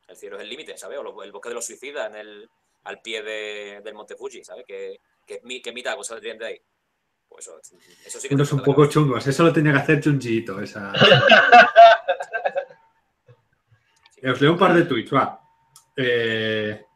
el 0.07 0.15
cielo 0.17 0.35
es 0.37 0.41
el 0.43 0.49
límite, 0.49 0.77
¿sabes? 0.77 0.97
O 0.99 1.03
lo- 1.03 1.23
el 1.23 1.31
bosque 1.31 1.49
de 1.49 1.55
los 1.55 1.65
suicidas 1.65 2.09
en 2.09 2.15
el, 2.17 2.49
al 2.83 3.01
pie 3.01 3.21
de- 3.23 3.81
del 3.83 3.93
Monte 3.93 4.15
Fuji, 4.15 4.43
¿sabes? 4.43 4.65
Que, 4.65 4.99
que, 5.25 5.39
que 5.61 5.71
mitagos 5.71 6.07
saldrían 6.07 6.37
de 6.37 6.45
ahí. 6.45 6.61
Pues 7.29 7.45
eso, 7.47 7.59
eso 8.05 8.19
sí 8.19 8.27
que 8.29 8.35
Unos 8.35 8.51
un 8.53 8.59
poco 8.59 8.81
cabeza. 8.81 8.93
chungos. 8.93 9.27
Eso 9.27 9.43
lo 9.43 9.51
tenía 9.53 9.71
que 9.73 9.79
hacer 9.79 10.01
Chunjito. 10.01 10.59
Esa... 10.61 10.91
Eh, 14.19 14.31
Os 14.31 14.41
leo 14.41 14.53
un 14.53 14.57
par 14.57 14.73
de 14.73 14.83
tweets, 14.85 15.13
va. 15.13 15.39
Eh, 15.95 16.86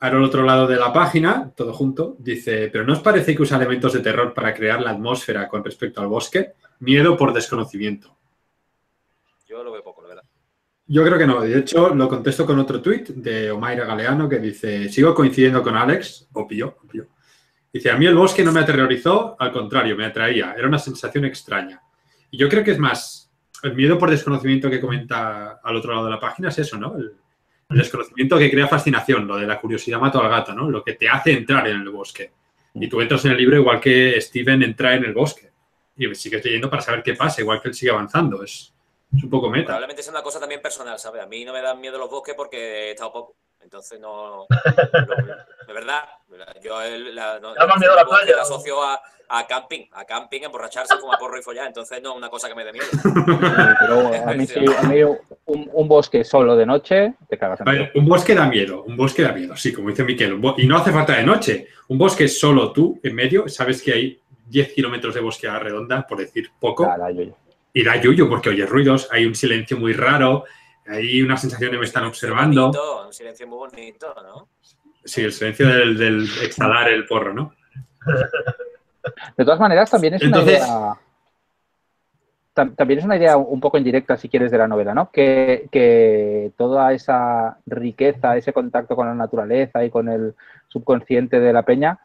ahora 0.00 0.16
al 0.18 0.24
otro 0.24 0.42
lado 0.42 0.66
de 0.66 0.76
la 0.76 0.92
página, 0.92 1.50
todo 1.56 1.72
junto, 1.72 2.16
dice, 2.18 2.68
pero 2.72 2.84
¿no 2.84 2.92
os 2.92 3.00
parece 3.00 3.34
que 3.34 3.42
usa 3.42 3.56
elementos 3.56 3.92
de 3.92 4.00
terror 4.00 4.32
para 4.32 4.54
crear 4.54 4.80
la 4.80 4.90
atmósfera 4.90 5.48
con 5.48 5.64
respecto 5.64 6.00
al 6.00 6.06
bosque? 6.06 6.52
Miedo 6.80 7.16
por 7.16 7.32
desconocimiento. 7.32 8.16
Yo 9.48 9.62
lo 9.64 9.72
veo 9.72 9.82
poco, 9.82 10.02
la 10.02 10.08
verdad. 10.08 10.24
Yo 10.86 11.04
creo 11.04 11.18
que 11.18 11.26
no. 11.26 11.40
De 11.40 11.58
hecho, 11.58 11.94
lo 11.94 12.08
contesto 12.08 12.46
con 12.46 12.58
otro 12.58 12.80
tuit 12.80 13.08
de 13.08 13.50
Omaira 13.50 13.84
Galeano 13.84 14.28
que 14.28 14.38
dice, 14.38 14.88
sigo 14.88 15.14
coincidiendo 15.14 15.62
con 15.62 15.76
Alex, 15.76 16.28
obvio, 16.32 16.78
obvio. 16.84 17.08
Dice, 17.72 17.90
a 17.90 17.96
mí 17.96 18.06
el 18.06 18.14
bosque 18.14 18.44
no 18.44 18.52
me 18.52 18.60
aterrorizó, 18.60 19.36
al 19.38 19.52
contrario, 19.52 19.96
me 19.96 20.06
atraía. 20.06 20.54
Era 20.56 20.68
una 20.68 20.78
sensación 20.78 21.24
extraña. 21.24 21.82
Y 22.30 22.38
yo 22.38 22.48
creo 22.48 22.64
que 22.64 22.70
es 22.70 22.78
más, 22.78 23.30
el 23.62 23.74
miedo 23.74 23.98
por 23.98 24.10
desconocimiento 24.10 24.70
que 24.70 24.80
comenta 24.80 25.60
al 25.62 25.76
otro 25.76 25.92
lado 25.92 26.06
de 26.06 26.12
la 26.12 26.20
página 26.20 26.48
es 26.48 26.58
eso, 26.58 26.78
¿no? 26.78 26.96
El, 26.96 27.14
el 27.70 27.78
desconocimiento 27.78 28.38
que 28.38 28.50
crea 28.50 28.66
fascinación, 28.66 29.26
lo 29.26 29.36
de 29.36 29.46
la 29.46 29.60
curiosidad 29.60 29.98
mató 29.98 30.20
al 30.20 30.30
gato, 30.30 30.54
¿no? 30.54 30.70
Lo 30.70 30.82
que 30.82 30.94
te 30.94 31.08
hace 31.08 31.32
entrar 31.32 31.66
en 31.68 31.80
el 31.82 31.90
bosque. 31.90 32.32
Y 32.74 32.88
tú 32.88 33.00
entras 33.00 33.24
en 33.24 33.32
el 33.32 33.36
libro 33.38 33.56
igual 33.56 33.80
que 33.80 34.18
Steven 34.20 34.62
entra 34.62 34.94
en 34.94 35.04
el 35.04 35.12
bosque. 35.12 35.50
Y 35.96 36.14
sigues 36.14 36.44
leyendo 36.44 36.70
para 36.70 36.80
saber 36.80 37.02
qué 37.02 37.14
pasa, 37.14 37.42
igual 37.42 37.60
que 37.60 37.68
él 37.68 37.74
sigue 37.74 37.90
avanzando. 37.90 38.42
Es, 38.42 38.72
es 39.14 39.22
un 39.22 39.30
poco 39.30 39.50
meta. 39.50 39.66
Probablemente 39.66 40.02
sea 40.02 40.12
una 40.12 40.22
cosa 40.22 40.40
también 40.40 40.62
personal, 40.62 40.98
¿sabes? 40.98 41.22
A 41.22 41.26
mí 41.26 41.44
no 41.44 41.52
me 41.52 41.60
dan 41.60 41.80
miedo 41.80 41.98
los 41.98 42.08
bosques 42.08 42.34
porque 42.34 42.56
he 42.56 42.90
estado 42.92 43.12
poco. 43.12 43.36
Entonces 43.60 44.00
no. 44.00 44.46
de 45.66 45.72
verdad. 45.72 46.04
Yo 46.62 46.80
el, 46.80 47.14
la, 47.14 47.38
no, 47.40 47.54
más 47.54 47.78
miedo 47.78 47.92
a 47.92 47.96
la 47.96 48.02
el 48.02 48.06
bosque 48.06 48.24
playa, 48.24 48.36
la 48.36 48.42
asocio 48.42 48.82
a, 48.82 49.02
a 49.28 49.46
camping. 49.46 49.86
A 49.92 50.04
camping, 50.04 50.42
emborracharse, 50.42 50.96
fumar 50.98 51.18
porro 51.18 51.38
y 51.38 51.42
follar. 51.42 51.66
Entonces 51.66 52.00
no 52.02 52.10
es 52.12 52.16
una 52.16 52.28
cosa 52.28 52.48
que 52.48 52.54
me 52.54 52.64
dé 52.64 52.72
miedo. 52.72 52.86
Pero 53.80 54.28
a 54.28 54.32
mí, 54.34 54.46
sí, 54.46 54.60
a 54.78 54.82
mí 54.84 55.02
un, 55.02 55.70
un 55.72 55.88
bosque 55.88 56.24
solo 56.24 56.56
de 56.56 56.66
noche, 56.66 57.14
te 57.28 57.36
cagas 57.38 57.60
en 57.60 57.68
A 57.68 57.72
ver, 57.72 57.92
un 57.94 58.06
bosque 58.06 58.34
da 58.34 58.46
miedo, 58.46 58.82
un 58.84 58.96
bosque 58.96 59.22
da 59.22 59.32
miedo, 59.32 59.56
sí, 59.56 59.72
como 59.72 59.88
dice 59.90 60.04
Miquel. 60.04 60.40
Y 60.58 60.66
no 60.66 60.76
hace 60.76 60.92
falta 60.92 61.16
de 61.16 61.24
noche. 61.24 61.68
Un 61.88 61.98
bosque 61.98 62.28
solo 62.28 62.72
tú, 62.72 63.00
en 63.02 63.14
medio, 63.14 63.48
sabes 63.48 63.82
que 63.82 63.92
hay 63.92 64.20
10 64.46 64.72
kilómetros 64.72 65.14
de 65.14 65.20
bosque 65.20 65.46
a 65.48 65.54
la 65.54 65.58
redonda, 65.58 66.06
por 66.06 66.18
decir 66.18 66.50
poco, 66.58 66.84
Ya, 66.86 66.96
la 66.96 67.10
yuyo. 67.10 67.34
y 67.72 67.84
da 67.84 67.96
yuyo 67.96 68.28
porque 68.28 68.48
oyes 68.48 68.68
ruidos, 68.68 69.08
hay 69.10 69.26
un 69.26 69.34
silencio 69.34 69.76
muy 69.76 69.92
raro, 69.92 70.44
hay 70.86 71.20
una 71.20 71.36
sensación 71.36 71.70
de 71.72 71.78
me 71.78 71.84
están 71.84 72.04
observando. 72.04 72.62
Bonito, 72.68 73.06
un 73.06 73.12
silencio 73.12 73.46
muy 73.46 73.58
bonito, 73.58 74.14
¿no? 74.22 74.48
Sí, 75.04 75.22
el 75.22 75.32
silencio 75.32 75.66
del, 75.68 75.96
del 75.98 76.22
exhalar 76.42 76.88
el 76.88 77.06
porro, 77.06 77.32
¿no? 77.34 77.54
De 79.36 79.44
todas 79.44 79.60
maneras, 79.60 79.90
también 79.90 80.14
es 80.14 80.22
Entonces- 80.22 80.58
una 80.60 80.66
idea. 80.66 80.94
tam- 82.54 82.74
También 82.74 82.98
es 82.98 83.04
una 83.04 83.16
idea 83.16 83.36
un 83.36 83.60
poco 83.60 83.78
indirecta, 83.78 84.16
si 84.16 84.28
quieres, 84.28 84.50
de 84.50 84.58
la 84.58 84.66
novela, 84.68 84.92
¿no? 84.94 85.10
Que, 85.10 85.68
que 85.70 86.52
toda 86.56 86.92
esa 86.92 87.58
riqueza, 87.66 88.36
ese 88.36 88.52
contacto 88.52 88.96
con 88.96 89.06
la 89.06 89.14
naturaleza 89.14 89.84
y 89.84 89.90
con 89.90 90.08
el 90.08 90.34
subconsciente 90.66 91.38
de 91.40 91.52
la 91.52 91.62
peña 91.62 91.98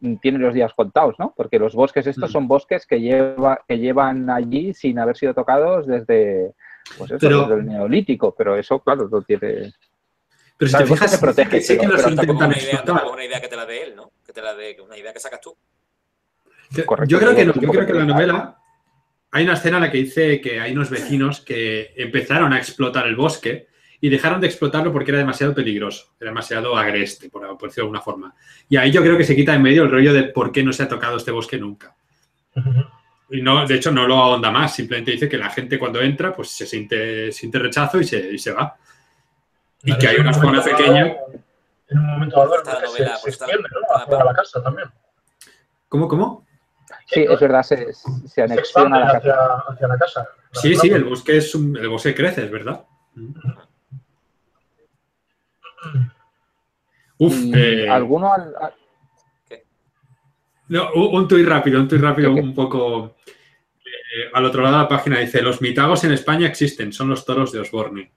mm, 0.00 0.16
tiene 0.16 0.38
los 0.38 0.54
días 0.54 0.72
contados, 0.74 1.14
¿no? 1.18 1.32
Porque 1.36 1.58
los 1.58 1.74
bosques 1.74 2.06
estos 2.06 2.30
Mm. 2.30 2.32
son 2.32 2.48
bosques 2.48 2.86
que, 2.86 3.00
lleva, 3.00 3.60
que 3.66 3.78
llevan 3.78 4.28
allí 4.30 4.74
sin 4.74 4.98
haber 4.98 5.16
sido 5.16 5.34
tocados 5.34 5.86
desde, 5.86 6.52
pues 6.98 7.10
eso, 7.10 7.18
Pero- 7.20 7.40
desde 7.42 7.54
el 7.54 7.66
neolítico, 7.66 8.34
pero 8.36 8.56
eso, 8.56 8.78
claro, 8.80 9.08
no 9.10 9.22
tiene... 9.22 9.72
Pero 10.58 10.70
si 10.72 10.76
te 10.76 10.86
fijas, 10.86 11.10
se 11.12 11.18
protege, 11.18 11.60
sí 11.60 11.78
que 11.78 11.86
los 11.86 12.00
intentan 12.06 12.36
una 12.36 12.56
idea, 13.24 13.40
que 13.40 13.48
te 13.48 13.56
la 13.56 13.64
dé 13.64 13.82
él, 13.84 13.96
¿no? 13.96 14.10
Que 14.26 14.32
te 14.32 14.42
la 14.42 14.54
dé, 14.54 14.76
una 14.80 14.96
idea 14.98 15.12
que 15.12 15.20
sacas 15.20 15.40
tú. 15.40 15.56
Correcto. 16.84 17.10
Yo 17.10 17.18
creo 17.18 17.34
que 17.34 17.44
no, 17.44 17.54
yo 17.54 17.70
creo 17.70 17.86
que 17.86 17.94
la 17.94 18.04
novela 18.04 18.58
hay 19.30 19.44
una 19.44 19.54
escena 19.54 19.76
en 19.76 19.82
la 19.84 19.90
que 19.90 19.98
dice 19.98 20.40
que 20.40 20.60
hay 20.60 20.72
unos 20.72 20.90
vecinos 20.90 21.40
que 21.40 21.92
empezaron 21.96 22.52
a 22.52 22.58
explotar 22.58 23.06
el 23.06 23.16
bosque 23.16 23.68
y 24.00 24.08
dejaron 24.08 24.40
de 24.40 24.46
explotarlo 24.46 24.92
porque 24.92 25.10
era 25.10 25.18
demasiado 25.18 25.54
peligroso, 25.54 26.14
era 26.20 26.30
demasiado 26.30 26.76
agreste, 26.76 27.28
por, 27.28 27.42
por 27.58 27.68
decirlo 27.68 27.84
de 27.84 27.86
alguna 27.86 28.00
forma. 28.00 28.34
Y 28.68 28.76
ahí 28.76 28.90
yo 28.90 29.02
creo 29.02 29.18
que 29.18 29.24
se 29.24 29.36
quita 29.36 29.54
en 29.54 29.62
medio 29.62 29.82
el 29.82 29.90
rollo 29.90 30.12
de 30.12 30.24
por 30.24 30.52
qué 30.52 30.62
no 30.62 30.72
se 30.72 30.84
ha 30.84 30.88
tocado 30.88 31.16
este 31.16 31.30
bosque 31.30 31.58
nunca. 31.58 31.94
Y 33.30 33.42
no, 33.42 33.66
de 33.66 33.74
hecho, 33.74 33.90
no 33.90 34.06
lo 34.06 34.16
ahonda 34.16 34.50
más, 34.50 34.74
simplemente 34.74 35.12
dice 35.12 35.28
que 35.28 35.36
la 35.36 35.50
gente 35.50 35.78
cuando 35.78 36.00
entra, 36.00 36.32
pues 36.32 36.48
se 36.50 36.66
siente, 36.66 37.30
siente 37.30 37.58
rechazo 37.58 38.00
y 38.00 38.04
se, 38.04 38.32
y 38.32 38.38
se 38.38 38.52
va. 38.52 38.76
Y 39.82 39.96
que 39.98 40.08
hay 40.08 40.16
una 40.16 40.32
zona 40.32 40.62
pequeña. 40.62 41.14
En 41.90 41.98
un 41.98 42.06
momento 42.06 42.36
dado, 42.36 42.50
bosque 42.50 42.72
novela, 42.72 43.16
se, 43.16 43.22
se 43.22 43.30
extiende, 43.30 43.68
¿no? 43.72 43.96
Hacia 43.96 44.24
la 44.24 44.34
casa 44.34 44.62
también. 44.62 44.88
¿Cómo, 45.88 46.08
cómo? 46.08 46.47
Sí, 47.06 47.26
es 47.28 47.40
verdad, 47.40 47.62
se, 47.62 47.92
se 47.92 48.28
Se 48.28 48.42
anexiona 48.42 48.96
a 48.96 49.00
la 49.00 49.06
casa. 49.06 49.18
hacia, 49.18 49.54
hacia 49.72 49.88
la 49.88 49.98
casa. 49.98 50.28
Sí, 50.52 50.74
sí, 50.74 50.88
el 50.88 51.04
bosque 51.04 51.36
es 51.36 51.54
un- 51.54 51.76
el 51.76 51.88
bosque 51.88 52.14
crece, 52.14 52.44
es 52.44 52.50
verdad. 52.50 52.84
Uf, 57.18 57.34
Y 57.34 57.52
eh, 57.54 57.88
¿Alguno 57.90 58.32
al- 58.32 58.54
al- 58.60 58.74
no, 60.68 60.92
un, 60.92 61.26
tuit 61.26 61.46
rápido, 61.48 61.80
un 61.80 61.88
tuit 61.88 62.00
rápido, 62.02 62.30
un 62.32 62.54
poco 62.54 63.16
eh, 63.24 64.30
al 64.34 64.44
otro 64.44 64.62
lado 64.62 64.76
de 64.76 64.82
la 64.82 64.88
página 64.88 65.18
dice: 65.18 65.40
Los 65.40 65.62
mitagos 65.62 66.04
en 66.04 66.12
España 66.12 66.46
existen, 66.46 66.92
son 66.92 67.08
los 67.08 67.24
toros 67.24 67.52
de 67.52 67.60
Osborne. 67.60 68.12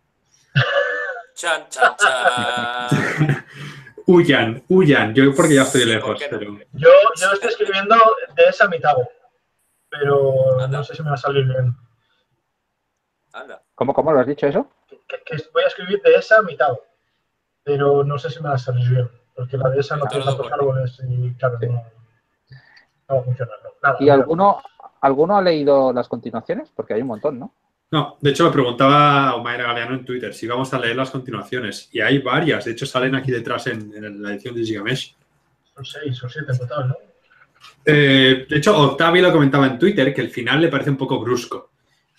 Chan, 1.33 1.63
chan, 1.69 1.95
chan. 1.97 3.45
Huyan, 4.11 4.63
huyan. 4.67 5.13
Yo 5.13 5.33
porque 5.35 5.55
ya 5.55 5.61
estoy 5.61 5.81
Sí, 5.81 5.87
lejos, 5.87 6.21
pero 6.29 6.57
Yo, 6.73 6.89
yo 7.15 7.31
estoy 7.33 7.49
escribiendo 7.49 7.95
de 8.35 8.43
esa 8.49 8.67
mitad, 8.67 8.95
pero 9.89 10.59
Anda. 10.61 10.79
no 10.79 10.83
sé 10.83 10.95
si 10.95 11.01
me 11.03 11.09
va 11.09 11.15
a 11.15 11.17
salir 11.17 11.45
bien. 11.45 11.73
Anda. 13.33 13.61
¿Cómo, 13.75 13.93
cómo 13.93 14.11
lo 14.11 14.19
has 14.19 14.27
dicho 14.27 14.47
eso? 14.47 14.67
Que, 15.07 15.21
que 15.25 15.37
voy 15.53 15.63
a 15.63 15.67
escribir 15.67 16.01
de 16.01 16.15
esa 16.15 16.41
mitad, 16.41 16.73
pero 17.63 18.03
no 18.03 18.17
sé 18.19 18.29
si 18.29 18.41
me 18.41 18.49
va 18.49 18.55
a 18.55 18.59
salir 18.59 18.89
bien, 18.89 19.09
porque 19.35 19.57
la 19.57 19.69
de 19.69 19.79
esa 19.79 19.95
no 19.95 20.05
tiene 20.07 20.25
tantos 20.25 20.51
árboles 20.51 20.99
y 21.07 21.33
claro, 21.35 21.57
no, 21.61 21.67
no 21.71 23.15
va 23.15 23.21
a 23.21 23.23
funcionar. 23.23 23.55
No. 23.63 23.69
Nada, 23.81 23.97
¿Y 24.01 24.05
nada. 24.07 24.19
alguno, 24.19 24.61
alguno 24.99 25.37
ha 25.37 25.41
leído 25.41 25.93
las 25.93 26.07
continuaciones? 26.09 26.69
Porque 26.75 26.93
hay 26.95 27.01
un 27.01 27.07
montón, 27.07 27.39
¿no? 27.39 27.53
No, 27.91 28.17
de 28.21 28.29
hecho 28.29 28.45
me 28.45 28.51
preguntaba 28.51 29.35
Omaira 29.35 29.65
Galeano 29.65 29.95
en 29.95 30.05
Twitter 30.05 30.33
si 30.33 30.47
vamos 30.47 30.73
a 30.73 30.79
leer 30.79 30.95
las 30.95 31.11
continuaciones. 31.11 31.89
Y 31.91 31.99
hay 31.99 32.19
varias, 32.19 32.65
de 32.65 32.71
hecho 32.71 32.85
salen 32.85 33.15
aquí 33.15 33.31
detrás 33.31 33.67
en, 33.67 33.93
en 33.93 34.21
la 34.21 34.31
edición 34.31 34.55
de 34.55 34.63
Gigamesh. 34.63 35.13
Son 35.75 35.85
seis 35.85 36.23
o 36.23 36.29
siete 36.29 36.53
en 36.53 36.57
total, 36.57 36.87
¿no? 36.89 36.95
Eh, 37.85 38.45
de 38.47 38.57
hecho, 38.57 38.77
Octavio 38.77 39.21
lo 39.21 39.31
comentaba 39.31 39.67
en 39.67 39.77
Twitter 39.77 40.13
que 40.13 40.21
el 40.21 40.29
final 40.29 40.61
le 40.61 40.69
parece 40.69 40.89
un 40.89 40.97
poco 40.97 41.19
brusco. 41.19 41.71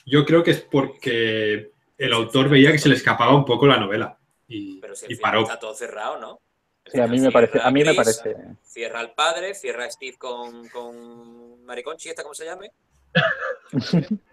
Yo 0.05 0.25
creo 0.25 0.43
que 0.43 0.51
es 0.53 0.61
porque 0.61 1.73
el 1.97 2.13
autor 2.13 2.49
veía 2.49 2.73
que 2.73 2.79
se 2.79 2.89
le 2.89 2.97
escapaba 2.97 3.35
un 3.35 3.45
poco 3.45 3.67
la 3.67 3.79
novela 3.79 4.19
y, 4.49 4.81
Pero 4.81 4.95
si 4.95 5.07
y 5.07 5.13
el 5.13 5.17
final 5.17 5.31
paró. 5.33 5.43
está 5.43 5.59
todo 5.59 5.75
cerrado, 5.75 6.19
¿no? 6.19 6.41
Sí, 6.85 7.01
a 7.01 7.07
mí 7.07 7.21
me 7.21 7.31
parece, 7.31 7.53
cierra 7.53 7.69
a 7.69 7.71
mí 7.71 7.85
me 7.85 7.95
parece. 7.95 8.37
Cierra 8.63 9.01
al 9.01 9.13
padre, 9.15 9.55
cierra 9.55 9.85
a 9.85 9.91
Steve 9.91 10.17
con, 10.19 10.69
con 10.69 11.65
Mariconchi, 11.65 12.09
¿esta 12.09 12.25
cómo 12.25 12.35
se 12.35 12.45
llame? 12.45 12.73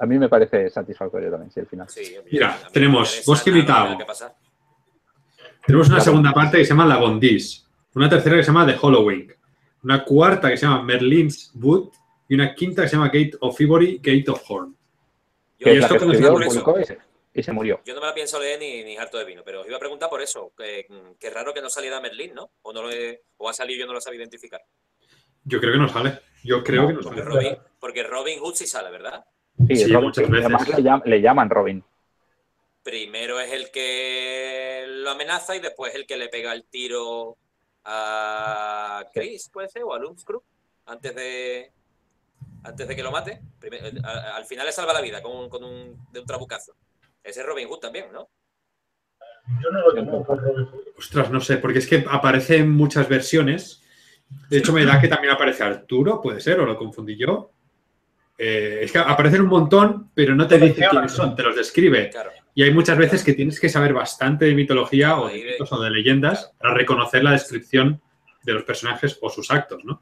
A 0.00 0.06
mí 0.06 0.18
me 0.18 0.28
parece 0.28 0.70
satisfactorio 0.70 1.30
también, 1.30 1.50
sí, 1.50 1.60
el 1.60 1.66
final. 1.66 1.88
Sí, 1.88 2.16
Mira, 2.32 2.58
tenemos 2.72 3.22
Bosque 3.26 3.50
Vitao. 3.50 3.98
Tenemos 5.66 5.88
una 5.88 6.00
segunda 6.00 6.32
parte 6.32 6.56
que 6.58 6.64
se 6.64 6.70
llama 6.70 6.86
La 6.86 6.96
Bondis, 6.96 7.66
una 7.94 8.08
tercera 8.08 8.36
que 8.36 8.42
se 8.42 8.48
llama 8.48 8.66
The 8.66 8.78
Hollowing, 8.80 9.32
una 9.84 10.04
cuarta 10.04 10.48
que 10.50 10.56
se 10.56 10.66
llama 10.66 10.82
Merlin's 10.82 11.52
Wood 11.54 11.90
y 12.28 12.34
una 12.34 12.54
quinta 12.54 12.82
que 12.82 12.88
se 12.88 12.96
llama 12.96 13.08
Gate 13.08 13.32
of 13.40 13.60
Ivory, 13.60 13.98
Gate 14.02 14.24
of 14.30 14.42
Horn. 14.48 14.74
Yo, 15.58 15.64
Que 15.64 15.78
esto 15.78 15.88
que 15.98 16.04
escribió, 16.06 16.32
por 16.32 16.42
eso. 16.44 16.50
publicó 16.64 16.80
y 16.80 16.84
se, 16.86 16.98
y 17.34 17.42
se 17.42 17.52
murió. 17.52 17.80
yo 17.84 17.94
no 17.94 18.00
me 18.00 18.06
la 18.06 18.14
pienso 18.14 18.40
leer 18.40 18.58
ni, 18.58 18.82
ni 18.84 18.96
harto 18.96 19.18
de 19.18 19.24
vino, 19.26 19.42
pero 19.44 19.60
os 19.60 19.66
iba 19.66 19.76
a 19.76 19.80
preguntar 19.80 20.08
por 20.08 20.22
eso. 20.22 20.52
Que, 20.56 20.86
que 21.18 21.28
raro 21.30 21.52
que 21.52 21.60
no 21.60 21.68
saliera 21.68 22.00
Merlín, 22.00 22.32
¿no? 22.34 22.52
O, 22.62 22.72
no 22.72 22.82
lo 22.82 22.90
he- 22.90 23.22
o 23.36 23.48
ha 23.48 23.52
salido 23.52 23.76
y 23.76 23.80
yo 23.80 23.86
no 23.86 23.92
lo 23.92 24.00
sabía 24.00 24.20
identificar. 24.20 24.62
Yo 25.44 25.60
creo 25.60 25.72
que 25.72 25.78
no 25.78 25.88
sale. 25.88 26.20
Yo 26.42 26.64
creo 26.64 26.86
que 26.86 26.94
no 26.94 27.00
Porque 27.00 27.20
sale. 27.20 27.30
Robin, 27.34 27.58
porque 27.78 28.02
Robin 28.02 28.38
Hood 28.40 28.54
sí 28.54 28.66
sale, 28.66 28.90
¿verdad? 28.90 29.22
Sí, 29.68 29.76
Sí, 29.76 29.92
Robin, 29.92 30.06
muchas 30.06 30.24
además 30.30 30.68
le, 30.68 30.76
llam- 30.76 31.02
le 31.04 31.20
llaman 31.20 31.50
Robin. 31.50 31.84
Primero 32.82 33.38
es 33.40 33.52
el 33.52 33.70
que 33.70 34.84
lo 34.88 35.10
amenaza 35.10 35.54
y 35.54 35.60
después 35.60 35.94
el 35.94 36.06
que 36.06 36.16
le 36.16 36.28
pega 36.28 36.52
el 36.52 36.64
tiro 36.64 37.36
a 37.84 39.04
Chris, 39.12 39.48
puede 39.52 39.68
ser, 39.68 39.82
o 39.84 39.92
a 39.94 39.98
Lumscrew, 39.98 40.42
antes 40.86 41.14
de 41.14 41.72
antes 42.64 42.88
de 42.88 42.96
que 42.96 43.02
lo 43.02 43.10
mate. 43.10 43.40
Eh, 43.62 43.92
al 44.04 44.44
final 44.44 44.66
le 44.66 44.72
salva 44.72 44.92
la 44.92 45.00
vida 45.00 45.22
con, 45.22 45.36
un- 45.36 45.48
con 45.48 45.62
un, 45.64 46.06
de 46.10 46.20
un 46.20 46.26
trabucazo. 46.26 46.74
Ese 47.22 47.40
es 47.40 47.46
Robin 47.46 47.68
Hood 47.68 47.78
también, 47.80 48.12
¿no? 48.12 48.28
Yo 49.62 49.70
no 49.70 49.80
lo 49.80 49.94
tengo 49.94 50.24
por 50.24 50.42
Robin 50.42 50.66
Hood. 50.66 50.80
Ostras, 50.98 51.30
no 51.30 51.40
sé, 51.40 51.58
porque 51.58 51.78
es 51.78 51.86
que 51.86 52.04
aparece 52.08 52.56
en 52.58 52.70
muchas 52.70 53.08
versiones. 53.08 53.82
De 54.48 54.58
hecho, 54.58 54.72
me 54.72 54.84
da 54.84 55.00
que 55.00 55.08
también 55.08 55.32
aparece 55.34 55.62
Arturo, 55.64 56.20
puede 56.20 56.40
ser, 56.40 56.60
o 56.60 56.66
lo 56.66 56.76
confundí 56.76 57.16
yo. 57.16 57.50
Eh, 58.42 58.78
es 58.84 58.90
que 58.92 58.98
aparecen 58.98 59.42
un 59.42 59.48
montón, 59.48 60.10
pero 60.14 60.34
no 60.34 60.46
te 60.46 60.56
dice 60.58 60.86
quiénes 60.88 61.12
son, 61.12 61.36
te 61.36 61.42
los 61.42 61.54
describe. 61.54 62.08
Claro. 62.08 62.30
Y 62.54 62.62
hay 62.62 62.72
muchas 62.72 62.96
veces 62.96 63.22
que 63.22 63.34
tienes 63.34 63.60
que 63.60 63.68
saber 63.68 63.92
bastante 63.92 64.46
de 64.46 64.54
mitología 64.54 65.18
o 65.18 65.26
de, 65.26 65.34
Ahí 65.34 65.42
de- 65.42 65.50
mitos 65.52 65.70
o 65.72 65.80
de 65.82 65.90
leyendas 65.90 66.50
para 66.58 66.72
reconocer 66.72 67.22
la 67.22 67.32
descripción 67.32 68.00
de 68.42 68.52
los 68.54 68.62
personajes 68.64 69.18
o 69.20 69.28
sus 69.28 69.50
actos, 69.50 69.84
¿no? 69.84 70.00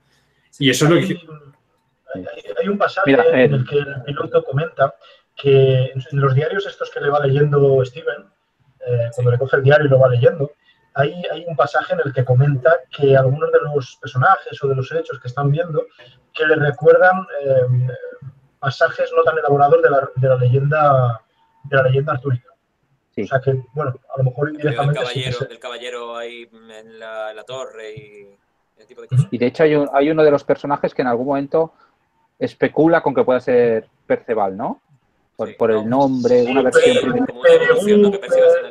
Y 0.60 0.70
eso 0.70 0.84
es 0.84 0.90
lo 0.92 0.96
Hay, 0.98 1.08
que... 1.08 1.14
hay- 2.14 2.24
hay 2.62 2.68
un 2.68 2.78
pasaje 2.78 3.10
Mira, 3.10 3.24
eh, 3.24 3.44
en 3.46 3.54
el 3.54 3.66
que 3.66 3.76
el 3.78 4.02
piloto 4.06 4.44
comenta 4.44 4.94
que 5.36 5.92
en 5.92 6.20
los 6.20 6.32
diarios 6.34 6.64
estos 6.66 6.90
que 6.90 7.00
le 7.00 7.10
va 7.10 7.24
leyendo 7.26 7.84
Steven, 7.84 8.24
eh, 8.86 9.10
cuando 9.16 9.32
le 9.32 9.38
coge 9.38 9.56
el 9.56 9.62
diario 9.64 9.86
y 9.86 9.88
lo 9.90 9.98
va 9.98 10.08
leyendo, 10.08 10.52
hay, 10.98 11.22
hay 11.32 11.44
un 11.46 11.56
pasaje 11.56 11.94
en 11.94 12.00
el 12.04 12.12
que 12.12 12.24
comenta 12.24 12.74
que 12.96 13.16
algunos 13.16 13.50
de 13.52 13.58
los 13.60 13.96
personajes 14.00 14.62
o 14.62 14.68
de 14.68 14.74
los 14.74 14.90
hechos 14.92 15.18
que 15.20 15.28
están 15.28 15.50
viendo 15.50 15.84
que 16.34 16.44
le 16.46 16.56
recuerdan 16.56 17.26
eh, 17.44 17.88
pasajes 18.58 19.10
no 19.16 19.22
tan 19.22 19.38
elaborados 19.38 19.82
de 19.82 19.90
la, 19.90 20.08
de 20.16 20.28
la 20.28 20.36
leyenda 20.36 21.20
de 21.64 21.76
la 21.76 21.82
leyenda 21.84 22.12
artúrica. 22.12 22.48
Sí. 23.14 23.22
O 23.22 23.26
sea 23.26 23.40
que, 23.40 23.52
bueno, 23.72 23.94
a 24.14 24.18
lo 24.18 24.24
mejor 24.24 24.48
El 24.48 24.54
del 24.54 24.60
indirectamente 24.66 25.00
sí 25.00 25.06
que 25.06 25.12
caballero, 25.14 25.38
se- 25.38 25.46
del 25.46 25.58
caballero 25.58 26.16
ahí 26.16 26.48
en 26.52 26.98
la, 26.98 27.30
en 27.30 27.36
la 27.36 27.44
torre 27.44 27.92
y 27.94 28.28
ese 28.76 28.86
tipo 28.86 29.02
de 29.02 29.08
cosas. 29.08 29.26
Y 29.30 29.38
de 29.38 29.46
hecho 29.46 29.62
hay, 29.64 29.74
un- 29.74 29.90
hay 29.92 30.10
uno 30.10 30.22
de 30.22 30.30
los 30.30 30.44
personajes 30.44 30.94
que 30.94 31.02
en 31.02 31.08
algún 31.08 31.26
momento 31.26 31.72
especula 32.38 33.02
con 33.02 33.14
que 33.14 33.24
pueda 33.24 33.40
ser 33.40 33.88
Perceval, 34.06 34.56
¿no? 34.56 34.80
Por, 35.38 35.48
Sí, 35.50 35.54
por 35.56 35.70
no. 35.70 35.80
el 35.82 35.88
nombre, 35.88 36.42
Sí, 36.42 36.50
una 36.50 36.62
versión 36.62 38.04
eh, 38.06 38.20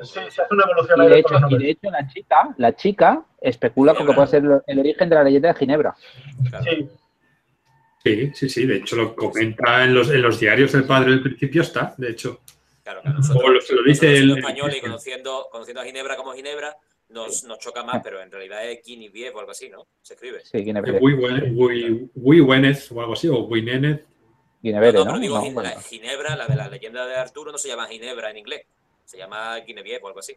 sí, 0.03 0.19
se 0.29 0.41
hace 0.41 0.41
una 0.53 0.65
evolución 0.65 1.01
Y 1.01 1.07
de, 1.07 1.19
hecho, 1.19 1.35
y 1.49 1.57
de 1.59 1.69
hecho 1.69 1.89
la 1.89 2.07
chica, 2.09 2.55
la 2.57 2.75
chica 2.75 3.25
especula 3.39 3.95
con 3.95 4.05
que 4.05 4.11
puede 4.11 4.27
ser 4.27 4.43
el, 4.67 4.79
origen 4.79 5.07
de 5.07 5.15
la 5.15 5.23
leyenda 5.23 5.53
de 5.53 5.59
Ginebra. 5.59 5.95
Claro. 6.49 6.65
Sí, 6.65 6.89
Sí, 8.03 8.31
sí, 8.35 8.49
sí, 8.49 8.65
de 8.65 8.75
hecho 8.77 8.97
lo 8.97 9.15
comenta 9.15 9.85
en 9.85 9.93
los, 9.93 10.09
en 10.11 10.21
los 10.21 10.39
diarios 10.41 10.73
del 10.73 10.83
padre 10.83 11.11
del 11.11 11.21
principio 11.23 11.61
está, 11.61 11.93
de 11.97 12.09
hecho. 12.11 12.41
Claro, 12.83 13.01
claro. 13.01 13.17
Como 13.33 13.47
lo- 13.49 13.61
se 13.61 13.73
lo 13.73 13.83
dice 13.83 14.05
nosotros 14.07 14.31
el- 14.31 14.37
españoles 14.39 14.77
y 14.77 14.81
conociendo, 14.81 15.47
conociendo 15.49 15.81
a 15.81 15.85
Ginebra 15.85 16.17
como 16.17 16.33
Ginebra, 16.33 16.75
nos, 17.09 17.45
nos 17.45 17.59
choca 17.59 17.83
más, 17.83 18.01
pero 18.03 18.21
en 18.21 18.29
realidad 18.29 18.69
es 18.69 18.81
Guinevere 18.85 19.29
o 19.31 19.39
algo 19.39 19.51
así, 19.51 19.69
¿no? 19.69 19.87
Se 20.01 20.15
escribe. 20.15 20.41
Sí, 20.43 20.63
Ginebra. 20.65 20.99
Muy 20.99 21.13
buen, 21.13 21.53
muy, 21.55 22.09
muy 22.15 22.41
buenez 22.41 22.91
o 22.91 22.99
algo 22.99 23.13
así, 23.13 23.29
o 23.29 23.39
Winenez. 23.45 24.01
Ginebere, 24.61 24.93
no, 24.93 25.05
¿no? 25.05 25.11
pero 25.11 25.19
digo, 25.21 25.51
No, 25.51 25.61
la 25.61 25.81
Ginebra, 25.81 26.35
la 26.35 26.47
de 26.47 26.55
la 26.55 26.67
leyenda 26.69 27.05
de 27.05 27.15
Arturo, 27.15 27.51
no 27.51 27.57
se 27.57 27.67
llama 27.69 27.87
Ginebra 27.87 28.31
en 28.31 28.37
inglés. 28.37 28.65
Se 29.05 29.17
llama 29.17 29.55
Guinevere 29.57 29.99
o 30.03 30.07
algo 30.07 30.19
así. 30.19 30.35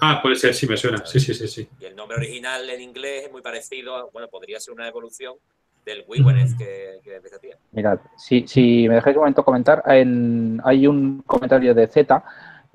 Ah, 0.00 0.20
puede 0.20 0.34
ser, 0.36 0.52
sí 0.52 0.66
me 0.66 0.76
suena. 0.76 1.04
Sí, 1.06 1.20
sí, 1.20 1.32
sí, 1.32 1.46
sí. 1.48 1.68
Y 1.80 1.84
el 1.84 1.94
nombre 1.96 2.16
original 2.16 2.68
en 2.68 2.80
inglés 2.80 3.24
es 3.26 3.32
muy 3.32 3.40
parecido, 3.40 3.94
a- 3.96 4.04
bueno, 4.10 4.28
podría 4.28 4.58
ser 4.60 4.74
una 4.74 4.88
evolución 4.88 5.36
del 5.84 6.04
Wiwenez 6.08 6.56
que, 6.58 6.98
que 7.04 7.20
decía. 7.20 7.56
Mirad, 7.70 8.00
si, 8.18 8.46
si 8.48 8.88
me 8.88 8.96
dejáis 8.96 9.16
un 9.16 9.20
momento 9.22 9.44
comentar, 9.44 9.82
en- 9.86 10.60
hay 10.64 10.86
un 10.88 11.22
comentario 11.22 11.72
de 11.74 11.86
Z 11.86 12.24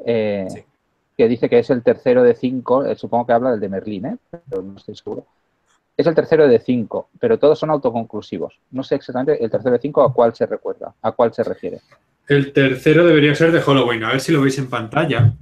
eh, 0.05 0.47
Sí. 0.49 0.63
que 1.17 1.27
dice 1.27 1.49
que 1.49 1.59
es 1.59 1.69
el 1.69 1.83
tercero 1.83 2.23
de 2.23 2.33
cinco, 2.33 2.85
eh, 2.85 2.95
supongo 2.95 3.27
que 3.27 3.33
habla 3.33 3.51
del 3.51 3.59
de 3.59 3.69
Merlín, 3.69 4.05
¿eh? 4.05 4.17
pero 4.49 4.61
no 4.63 4.77
estoy 4.77 4.95
seguro. 4.95 5.27
Es 6.01 6.07
el 6.07 6.15
tercero 6.15 6.47
de 6.47 6.57
cinco, 6.59 7.09
pero 7.19 7.37
todos 7.37 7.59
son 7.59 7.69
autoconclusivos. 7.69 8.59
No 8.71 8.81
sé 8.83 8.95
exactamente 8.95 9.43
el 9.43 9.51
tercero 9.51 9.73
de 9.73 9.79
cinco 9.79 10.01
a 10.01 10.11
cuál 10.11 10.33
se 10.33 10.45
recuerda, 10.47 10.93
a 11.01 11.11
cuál 11.11 11.31
se 11.33 11.43
refiere. 11.43 11.79
El 12.27 12.51
tercero 12.53 13.05
debería 13.05 13.35
ser 13.35 13.51
de 13.51 13.61
Halloween. 13.61 14.03
A 14.03 14.09
ver 14.11 14.19
si 14.19 14.31
lo 14.31 14.41
veis 14.41 14.57
en 14.57 14.69
pantalla. 14.69 15.33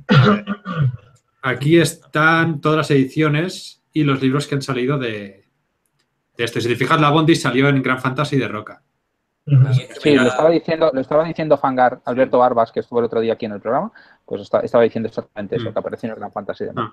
Aquí 1.41 1.79
están 1.79 2.59
todas 2.59 2.77
las 2.77 2.91
ediciones 2.91 3.81
y 3.93 4.03
los 4.03 4.21
libros 4.21 4.47
que 4.47 4.55
han 4.55 4.61
salido 4.61 4.97
de, 4.97 5.45
de 6.37 6.43
esto. 6.43 6.59
Si 6.59 6.67
te 6.67 6.75
fijas, 6.75 6.99
la 6.99 7.09
Bondi 7.09 7.35
salió 7.35 7.69
en 7.69 7.81
Gran 7.81 7.99
Fantasy 7.99 8.37
de 8.37 8.47
Roca. 8.47 8.81
Sí, 10.01 10.13
lo 10.15 10.23
estaba 10.27 10.49
diciendo, 10.49 10.91
lo 10.93 11.01
estaba 11.01 11.23
diciendo 11.23 11.57
Fangar 11.57 12.01
Alberto 12.05 12.37
Barbas, 12.37 12.71
que 12.71 12.81
estuvo 12.81 12.99
el 12.99 13.05
otro 13.05 13.19
día 13.21 13.33
aquí 13.33 13.45
en 13.45 13.53
el 13.53 13.61
programa, 13.61 13.91
pues 14.25 14.41
está- 14.41 14.59
estaba 14.59 14.83
diciendo 14.83 15.07
exactamente 15.09 15.55
eso, 15.55 15.69
Mm. 15.69 15.73
que 15.73 15.79
apareció 15.79 16.07
en 16.07 16.11
el 16.13 16.19
Gran 16.19 16.31
Fantasy 16.31 16.65
de 16.65 16.71
Ah. 16.75 16.89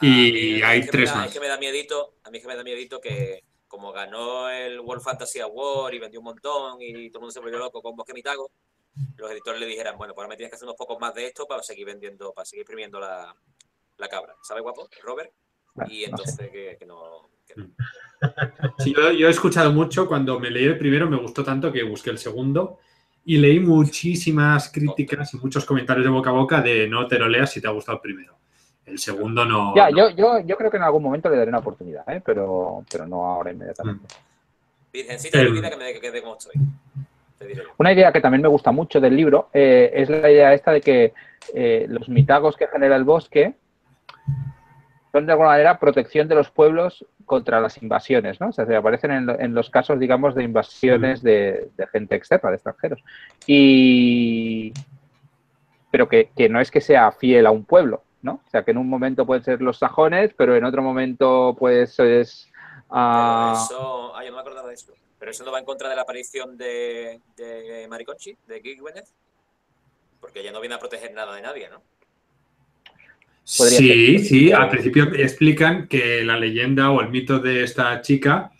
Ortog. 0.00 0.08
Y 0.18 0.54
a 0.54 0.56
mí 0.56 0.62
hay 0.62 0.86
tres 0.86 1.10
da- 1.10 1.16
más. 1.16 1.26
Es 1.28 1.34
que 1.34 1.40
me 1.40 1.48
da 1.48 1.58
miedito, 1.58 2.14
a 2.24 2.30
mí 2.30 2.38
es 2.38 2.42
que 2.42 2.48
me 2.48 2.56
da 2.56 2.64
miedito 2.64 3.00
que, 3.00 3.44
como 3.68 3.92
ganó 3.92 4.48
el 4.50 4.80
World 4.80 5.02
Fantasy 5.02 5.40
Award 5.40 5.94
y 5.94 5.98
vendió 5.98 6.20
un 6.20 6.24
montón 6.24 6.76
y 6.80 7.08
todo 7.10 7.18
el 7.18 7.22
mundo 7.22 7.30
se 7.30 7.40
volvió 7.40 7.58
loco 7.58 7.82
con 7.82 7.94
Bosque 7.96 8.12
Mitago, 8.14 8.50
los 9.16 9.30
editores 9.30 9.60
le 9.60 9.66
dijeran, 9.66 9.96
bueno, 9.96 10.14
pues 10.14 10.22
ahora 10.24 10.30
me 10.30 10.36
tienes 10.36 10.50
que 10.50 10.56
hacer 10.56 10.66
unos 10.66 10.76
pocos 10.76 10.98
más 11.00 11.14
de 11.14 11.26
esto 11.26 11.46
para 11.46 11.62
seguir 11.62 11.86
vendiendo, 11.86 12.32
para 12.32 12.44
seguir 12.44 12.62
imprimiendo 12.62 12.98
la, 12.98 13.34
la 13.96 14.08
cabra. 14.08 14.34
¿Sabe, 14.42 14.60
guapo? 14.60 14.88
Robert. 15.02 15.32
Y 15.88 16.04
entonces 16.04 16.50
que, 16.50 16.84
no... 16.86 17.30
Sí, 18.78 18.92
yo, 18.94 19.12
yo, 19.12 19.28
he 19.28 19.30
escuchado 19.30 19.72
mucho, 19.72 20.06
cuando 20.06 20.38
me 20.38 20.50
leí 20.50 20.64
el 20.64 20.78
primero 20.78 21.08
me 21.08 21.16
gustó 21.16 21.42
tanto 21.44 21.72
que 21.72 21.82
busqué 21.82 22.10
el 22.10 22.18
segundo 22.18 22.78
y 23.24 23.38
leí 23.38 23.60
muchísimas 23.60 24.70
críticas 24.70 25.34
y 25.34 25.36
muchos 25.38 25.64
comentarios 25.64 26.04
de 26.04 26.10
boca 26.10 26.30
a 26.30 26.34
boca 26.34 26.60
de 26.60 26.88
no 26.88 27.06
te 27.06 27.18
lo 27.18 27.28
leas 27.28 27.52
si 27.52 27.60
te 27.60 27.68
ha 27.68 27.70
gustado 27.70 27.96
el 27.96 28.02
primero. 28.02 28.38
El 28.86 28.98
segundo 28.98 29.44
no. 29.44 29.74
Ya, 29.74 29.90
Yo, 29.90 30.10
yo, 30.10 30.40
yo 30.40 30.56
creo 30.56 30.70
que 30.70 30.76
en 30.76 30.82
algún 30.82 31.02
momento 31.02 31.28
le 31.28 31.36
daré 31.36 31.48
una 31.48 31.58
oportunidad, 31.58 32.08
¿eh? 32.08 32.20
pero, 32.24 32.84
pero 32.90 33.06
no 33.06 33.24
ahora 33.24 33.52
inmediatamente. 33.52 34.06
Mm. 34.06 34.92
Virgencita 34.92 35.38
de 35.38 35.50
vida 35.50 35.70
que 35.70 35.76
me 35.76 36.00
quede 36.00 36.22
como 36.22 36.36
estoy. 36.36 36.60
Una 37.78 37.92
idea 37.92 38.12
que 38.12 38.20
también 38.20 38.42
me 38.42 38.48
gusta 38.48 38.70
mucho 38.70 39.00
del 39.00 39.16
libro 39.16 39.48
eh, 39.54 39.90
es 39.94 40.10
la 40.10 40.30
idea 40.30 40.52
esta 40.52 40.72
de 40.72 40.80
que 40.80 41.14
eh, 41.54 41.86
los 41.88 42.08
mitagos 42.08 42.56
que 42.56 42.66
genera 42.66 42.96
el 42.96 43.04
bosque 43.04 43.54
son 45.12 45.26
de 45.26 45.32
alguna 45.32 45.50
manera 45.50 45.78
protección 45.78 46.28
de 46.28 46.34
los 46.34 46.50
pueblos 46.50 47.04
contra 47.24 47.60
las 47.60 47.82
invasiones, 47.82 48.40
¿no? 48.40 48.48
O 48.48 48.52
sea, 48.52 48.66
se 48.66 48.76
aparecen 48.76 49.10
en, 49.28 49.54
los 49.54 49.70
casos, 49.70 49.98
digamos, 49.98 50.34
de 50.34 50.44
invasiones 50.44 51.22
de, 51.22 51.68
gente 51.92 52.16
externa, 52.16 52.50
de 52.50 52.56
extranjeros. 52.56 53.02
Y... 53.46 54.72
Pero 55.90 56.08
que, 56.08 56.30
no 56.48 56.60
es 56.60 56.70
que 56.70 56.80
sea 56.80 57.10
fiel 57.10 57.46
a 57.46 57.50
un 57.50 57.64
pueblo, 57.64 58.04
¿no? 58.22 58.42
O 58.46 58.50
sea, 58.50 58.64
que 58.64 58.70
en 58.70 58.78
un 58.78 58.88
momento 58.88 59.26
pueden 59.26 59.44
ser 59.44 59.62
los 59.62 59.78
sajones, 59.78 60.32
pero 60.36 60.56
en 60.56 60.64
otro 60.64 60.82
momento, 60.82 61.56
pues, 61.58 61.98
es... 61.98 62.48
Uh... 62.90 63.52
Eso... 63.54 64.14
Ah, 64.14 64.22
yo 64.24 64.30
no 64.30 64.36
me 64.36 64.40
acordaba 64.40 64.68
de 64.68 64.74
eso. 64.74 64.92
Pero 65.18 65.30
eso 65.30 65.44
no 65.44 65.52
va 65.52 65.58
en 65.58 65.64
contra 65.64 65.88
de 65.88 65.96
la 65.96 66.02
aparición 66.02 66.56
de, 66.56 67.20
de 67.36 67.86
Mariconchi, 67.88 68.36
de 68.46 68.60
Gwyneth, 68.60 69.08
porque 70.20 70.40
ella 70.40 70.52
no 70.52 70.60
viene 70.60 70.76
a 70.76 70.78
proteger 70.78 71.12
nada 71.12 71.34
de 71.34 71.42
nadie, 71.42 71.68
¿no? 71.68 71.82
Sí, 73.44 74.18
sí, 74.20 74.52
al 74.52 74.68
principio 74.68 75.12
explican 75.14 75.88
que 75.88 76.22
la 76.22 76.38
leyenda 76.38 76.90
o 76.90 77.00
el 77.00 77.08
mito 77.08 77.38
de 77.40 77.64
esta 77.64 78.00
chica 78.00 78.52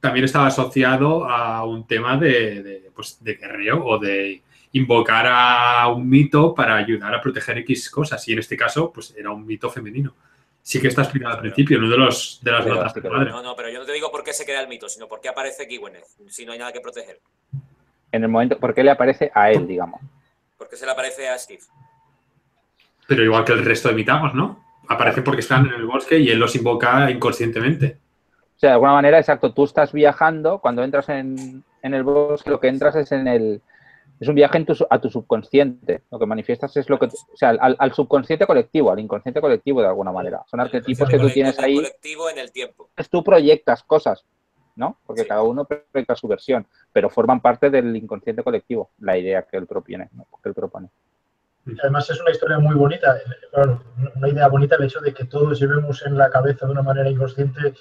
también 0.00 0.24
estaba 0.24 0.48
asociado 0.48 1.24
a 1.30 1.64
un 1.64 1.86
tema 1.86 2.16
de, 2.16 2.62
de, 2.62 2.90
pues, 2.94 3.22
de 3.22 3.34
guerrero 3.34 3.86
o 3.86 3.98
de 3.98 4.42
invocar 4.72 5.26
a 5.28 5.88
un 5.88 6.08
mito 6.08 6.54
para 6.54 6.76
ayudar 6.76 7.14
a 7.14 7.20
proteger 7.20 7.58
X 7.58 7.90
cosas. 7.90 8.26
Y 8.28 8.32
en 8.32 8.38
este 8.38 8.56
caso, 8.56 8.92
pues 8.92 9.14
era 9.16 9.30
un 9.30 9.46
mito 9.46 9.70
femenino. 9.70 10.14
Sí 10.62 10.80
que 10.80 10.88
está 10.88 11.02
explicado 11.02 11.34
al 11.34 11.40
principio, 11.40 11.78
uno 11.78 11.90
de, 11.90 11.98
los, 11.98 12.40
de 12.42 12.52
las 12.52 12.66
notas 12.66 12.94
de 12.94 13.10
madre. 13.10 13.30
No, 13.30 13.42
no, 13.42 13.56
pero 13.56 13.68
yo 13.68 13.80
no 13.80 13.84
te 13.84 13.92
digo 13.92 14.12
por 14.12 14.22
qué 14.22 14.32
se 14.32 14.44
crea 14.44 14.60
el 14.60 14.68
mito, 14.68 14.88
sino 14.88 15.08
por 15.08 15.20
qué 15.20 15.28
aparece 15.28 15.66
Gwyneth, 15.66 16.04
si 16.28 16.46
no 16.46 16.52
hay 16.52 16.58
nada 16.58 16.72
que 16.72 16.80
proteger. 16.80 17.20
En 18.12 18.22
el 18.22 18.28
momento, 18.28 18.58
¿por 18.58 18.72
qué 18.72 18.84
le 18.84 18.90
aparece 18.90 19.32
a 19.34 19.50
él, 19.50 19.66
digamos? 19.66 20.00
¿Por 20.56 20.68
qué 20.68 20.76
se 20.76 20.86
le 20.86 20.92
aparece 20.92 21.28
a 21.28 21.36
Steve? 21.36 21.62
Pero 23.08 23.24
igual 23.24 23.44
que 23.44 23.52
el 23.52 23.64
resto 23.64 23.88
de 23.88 23.94
mitagos, 23.94 24.34
¿no? 24.34 24.64
Aparece 24.88 25.22
porque 25.22 25.40
están 25.40 25.66
en 25.66 25.74
el 25.74 25.86
bosque 25.86 26.18
y 26.18 26.30
él 26.30 26.38
los 26.38 26.54
invoca 26.54 27.10
inconscientemente. 27.10 27.98
O 28.56 28.58
sea, 28.60 28.70
de 28.70 28.74
alguna 28.74 28.92
manera, 28.92 29.18
exacto, 29.18 29.52
tú 29.52 29.64
estás 29.64 29.92
viajando, 29.92 30.60
cuando 30.60 30.84
entras 30.84 31.08
en, 31.08 31.64
el 31.82 32.02
bosque, 32.04 32.50
lo 32.50 32.60
que 32.60 32.68
entras 32.68 32.94
es 32.94 33.10
en 33.10 33.26
el... 33.26 33.60
Es 34.22 34.28
un 34.28 34.36
viaje 34.36 34.64
a 34.88 35.00
tu 35.00 35.10
subconsciente. 35.10 36.04
Lo 36.08 36.16
que 36.16 36.26
manifiestas 36.26 36.76
es 36.76 36.88
lo 36.88 36.96
que... 36.96 37.06
O 37.06 37.36
sea, 37.36 37.48
al, 37.48 37.92
subconsciente 37.92 38.46
colectivo, 38.46 38.92
al 38.92 39.00
inconsciente 39.00 39.40
colectivo 39.40 39.80
de 39.80 39.88
alguna 39.88 40.12
manera. 40.12 40.44
Son 40.48 40.60
arquetipos 40.60 41.08
que 41.08 41.18
tú 41.18 41.28
tienes 41.28 41.58
ahí. 41.58 41.74
colectivo 41.74 42.30
en 42.30 42.38
el 42.38 42.52
tiempo. 42.52 42.88
Tú 43.10 43.24
proyectas 43.24 43.82
cosas, 43.82 44.24
¿no? 44.76 44.96
Porque 45.06 45.26
cada 45.26 45.42
uno 45.42 45.64
proyecta 45.64 46.14
su 46.14 46.28
versión, 46.28 46.64
pero 46.92 47.10
forman 47.10 47.40
parte 47.40 47.68
del 47.68 47.96
inconsciente 47.96 48.44
colectivo, 48.44 48.90
la 49.00 49.18
idea 49.18 49.42
que 49.42 49.56
él 49.56 49.66
propone. 49.66 50.08
Que 50.40 50.48
él 50.50 50.54
propone. 50.54 50.88
Además 51.82 52.08
es 52.08 52.20
una 52.20 52.30
historia 52.30 52.60
muy 52.60 52.76
bonita, 52.76 53.18
una 54.14 54.28
idea 54.28 54.46
bonita 54.46 54.76
el 54.76 54.84
hecho 54.84 55.00
de 55.00 55.12
que 55.12 55.24
todos 55.24 55.58
llevemos 55.58 56.06
en 56.06 56.16
la 56.16 56.30
cabeza 56.30 56.66
de 56.66 56.70
una 56.70 56.82
manera 56.82 57.10
inconsciente 57.10 57.74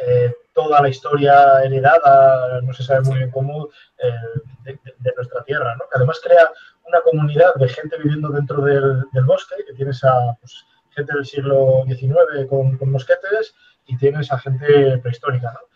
eh, 0.00 0.32
toda 0.52 0.80
la 0.80 0.88
historia 0.88 1.62
heredada, 1.64 2.60
no 2.62 2.72
se 2.72 2.82
sabe 2.82 3.02
muy 3.02 3.18
bien 3.18 3.30
cómo, 3.30 3.68
eh, 3.98 4.12
de, 4.64 5.12
nuestra 5.16 5.42
tierra, 5.44 5.74
¿no? 5.76 5.84
que 5.90 5.96
además 5.96 6.20
crea 6.22 6.50
una 6.86 7.00
comunidad 7.00 7.54
de 7.56 7.68
gente 7.68 7.96
viviendo 7.98 8.28
dentro 8.28 8.62
del, 8.62 9.04
bosque, 9.24 9.56
que 9.66 9.74
tienes 9.74 10.02
a 10.04 10.36
pues, 10.40 10.64
gente 10.90 11.14
del 11.14 11.26
siglo 11.26 11.84
XIX 11.86 12.48
con, 12.48 12.76
con, 12.76 12.90
mosquetes 12.90 13.54
y 13.86 13.96
tienes 13.96 14.30
a 14.32 14.38
gente 14.38 14.98
prehistórica. 14.98 15.52
¿no? 15.52 15.67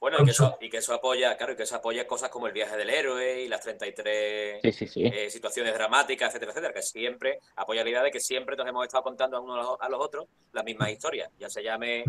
Bueno, 0.00 0.16
y 0.20 0.24
que, 0.24 0.30
eso, 0.30 0.56
y 0.62 0.70
que 0.70 0.78
eso 0.78 0.94
apoya, 0.94 1.36
claro, 1.36 1.52
y 1.52 1.56
que 1.56 1.64
eso 1.64 1.76
apoya 1.76 2.06
cosas 2.06 2.30
como 2.30 2.46
el 2.46 2.54
viaje 2.54 2.74
del 2.74 2.88
héroe 2.88 3.42
y 3.42 3.48
las 3.48 3.60
33 3.60 4.60
eh, 4.64 5.28
situaciones 5.28 5.74
dramáticas, 5.74 6.30
etcétera, 6.30 6.52
etcétera, 6.52 6.72
que 6.72 6.80
siempre 6.80 7.40
apoya 7.56 7.84
la 7.84 7.90
idea 7.90 8.02
de 8.02 8.10
que 8.10 8.18
siempre 8.18 8.56
nos 8.56 8.66
hemos 8.66 8.86
estado 8.86 9.02
contando 9.04 9.36
a 9.36 9.40
unos 9.40 9.76
a 9.78 9.88
los 9.90 10.00
otros 10.00 10.26
las 10.52 10.64
mismas 10.64 10.88
historias, 10.88 11.30
ya 11.38 11.50
se 11.50 11.62
llame 11.62 12.04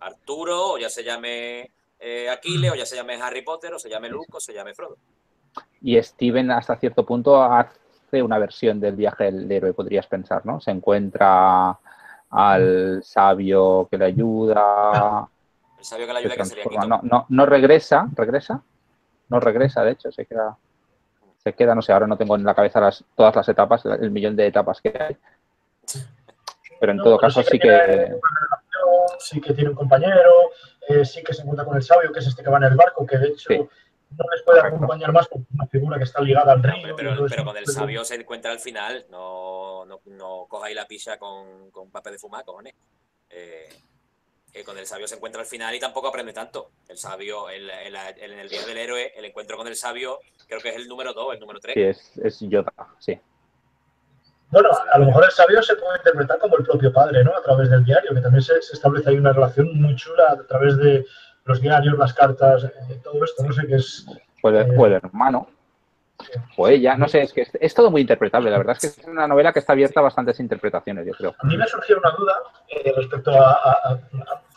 Arturo, 0.00 0.72
o 0.72 0.78
ya 0.78 0.90
se 0.90 1.04
llame 1.04 1.70
eh, 2.00 2.28
Aquiles, 2.28 2.72
o 2.72 2.74
ya 2.74 2.84
se 2.84 2.96
llame 2.96 3.14
Harry 3.14 3.42
Potter, 3.42 3.72
o 3.74 3.78
se 3.78 3.88
llame 3.88 4.08
Luke, 4.08 4.32
o 4.32 4.40
se 4.40 4.52
llame 4.52 4.74
Frodo. 4.74 4.96
Y 5.82 6.02
Steven 6.02 6.50
hasta 6.50 6.76
cierto 6.78 7.06
punto 7.06 7.40
hace 7.40 8.20
una 8.20 8.40
versión 8.40 8.80
del 8.80 8.96
viaje 8.96 9.24
del 9.30 9.50
héroe, 9.50 9.72
podrías 9.72 10.08
pensar, 10.08 10.44
¿no? 10.44 10.60
Se 10.60 10.72
encuentra 10.72 11.78
al 12.30 13.04
sabio 13.04 13.86
que 13.88 13.98
le 13.98 14.06
ayuda 14.06 15.28
el 15.80 15.84
sabio 15.84 16.06
que 16.06 16.12
la 16.12 16.18
ayuda 16.18 16.36
que 16.36 16.44
sería 16.44 16.84
No, 16.86 17.00
no, 17.02 17.26
no 17.28 17.46
regresa, 17.46 18.08
regresa, 18.14 18.62
no 19.28 19.40
regresa, 19.40 19.82
de 19.82 19.92
hecho, 19.92 20.12
se 20.12 20.26
queda, 20.26 20.56
se 21.38 21.54
queda, 21.54 21.74
no 21.74 21.82
sé, 21.82 21.92
ahora 21.92 22.06
no 22.06 22.16
tengo 22.16 22.36
en 22.36 22.44
la 22.44 22.54
cabeza 22.54 22.80
las, 22.80 23.02
todas 23.16 23.34
las 23.34 23.48
etapas, 23.48 23.84
el 23.86 24.10
millón 24.10 24.36
de 24.36 24.46
etapas 24.46 24.80
que 24.80 24.94
hay. 24.98 25.16
Pero 26.78 26.92
en 26.92 26.98
todo 26.98 27.18
caso 27.18 27.42
sí 27.42 27.58
que... 27.58 28.14
Sí 29.18 29.40
que 29.40 29.52
tiene 29.52 29.70
un 29.70 29.76
compañero, 29.76 30.32
eh, 30.88 31.04
sí 31.04 31.22
que 31.22 31.34
se 31.34 31.42
encuentra 31.42 31.64
con 31.64 31.76
el 31.76 31.82
sabio, 31.82 32.12
que 32.12 32.20
es 32.20 32.26
este 32.26 32.42
que 32.42 32.50
va 32.50 32.58
en 32.58 32.64
el 32.64 32.76
barco, 32.76 33.06
que 33.06 33.18
de 33.18 33.28
hecho 33.28 33.50
no 33.52 34.24
les 34.32 34.42
puede 34.44 34.60
acompañar 34.60 35.12
más 35.12 35.28
porque 35.28 35.46
una 35.54 35.66
figura 35.66 35.98
que 35.98 36.04
está 36.04 36.20
ligada 36.22 36.52
al 36.52 36.62
río. 36.62 36.96
pero, 36.96 37.14
pero 37.28 37.44
con 37.44 37.56
el 37.56 37.66
sabio 37.66 38.04
se 38.04 38.16
encuentra 38.16 38.50
al 38.50 38.58
final, 38.58 39.04
no, 39.10 39.84
no, 39.84 40.00
no 40.06 40.46
cojáis 40.48 40.74
la 40.74 40.86
pisa 40.86 41.18
con, 41.18 41.70
con 41.70 41.90
papel 41.90 42.14
de 42.14 42.18
fumar, 42.18 42.44
cojones. 42.44 42.74
Eh, 43.28 43.68
con 44.64 44.76
el 44.76 44.86
sabio 44.86 45.06
se 45.06 45.14
encuentra 45.14 45.40
al 45.40 45.46
final 45.46 45.74
y 45.74 45.80
tampoco 45.80 46.08
aprende 46.08 46.32
tanto. 46.32 46.70
El 46.88 46.98
sabio, 46.98 47.48
en 47.50 47.62
el 47.62 48.48
día 48.48 48.66
del 48.66 48.78
héroe, 48.78 49.12
el 49.16 49.24
encuentro 49.24 49.56
con 49.56 49.66
el 49.66 49.76
sabio, 49.76 50.18
creo 50.48 50.60
que 50.60 50.70
es 50.70 50.76
el 50.76 50.88
número 50.88 51.12
2, 51.12 51.34
el 51.34 51.40
número 51.40 51.60
3. 51.60 51.74
Sí, 51.74 51.82
es, 51.82 52.18
es 52.22 52.40
Yoda, 52.40 52.72
sí. 52.98 53.18
Bueno, 54.50 54.68
a 54.92 54.98
lo 54.98 55.06
mejor 55.06 55.24
el 55.24 55.30
sabio 55.30 55.62
se 55.62 55.76
puede 55.76 55.98
interpretar 55.98 56.38
como 56.38 56.56
el 56.56 56.64
propio 56.64 56.92
padre, 56.92 57.22
¿no? 57.22 57.36
A 57.36 57.42
través 57.42 57.70
del 57.70 57.84
diario, 57.84 58.12
que 58.12 58.20
también 58.20 58.42
se, 58.42 58.58
establece 58.58 59.10
ahí 59.10 59.16
una 59.16 59.32
relación 59.32 59.80
muy 59.80 59.94
chula 59.94 60.32
a 60.32 60.46
través 60.46 60.76
de 60.76 61.06
los 61.44 61.60
diarios, 61.60 61.96
las 61.96 62.12
cartas, 62.12 62.64
eh, 62.64 63.00
todo 63.02 63.24
esto, 63.24 63.44
no 63.44 63.52
sé 63.52 63.66
qué 63.68 63.76
es. 63.76 64.04
Puede, 64.42 64.62
eh, 64.62 64.86
el 64.86 64.92
hermano. 64.94 65.48
O 66.56 66.68
ella, 66.68 66.96
no 66.96 67.08
sé, 67.08 67.22
es 67.22 67.32
que 67.32 67.46
es, 67.52 67.74
todo 67.74 67.90
muy 67.90 68.02
interpretable. 68.02 68.50
La 68.50 68.58
verdad 68.58 68.76
es 68.80 68.94
que 68.94 69.00
es 69.00 69.06
una 69.06 69.26
novela 69.26 69.52
que 69.52 69.58
está 69.60 69.72
abierta 69.72 70.00
a 70.00 70.04
bastantes 70.04 70.40
interpretaciones, 70.40 71.06
yo 71.06 71.12
creo. 71.14 71.34
A 71.38 71.46
mí 71.46 71.56
me 71.56 71.66
surgió 71.66 71.98
una 71.98 72.10
duda 72.10 72.34
eh, 72.68 72.92
respecto 72.96 73.32
a, 73.32 73.52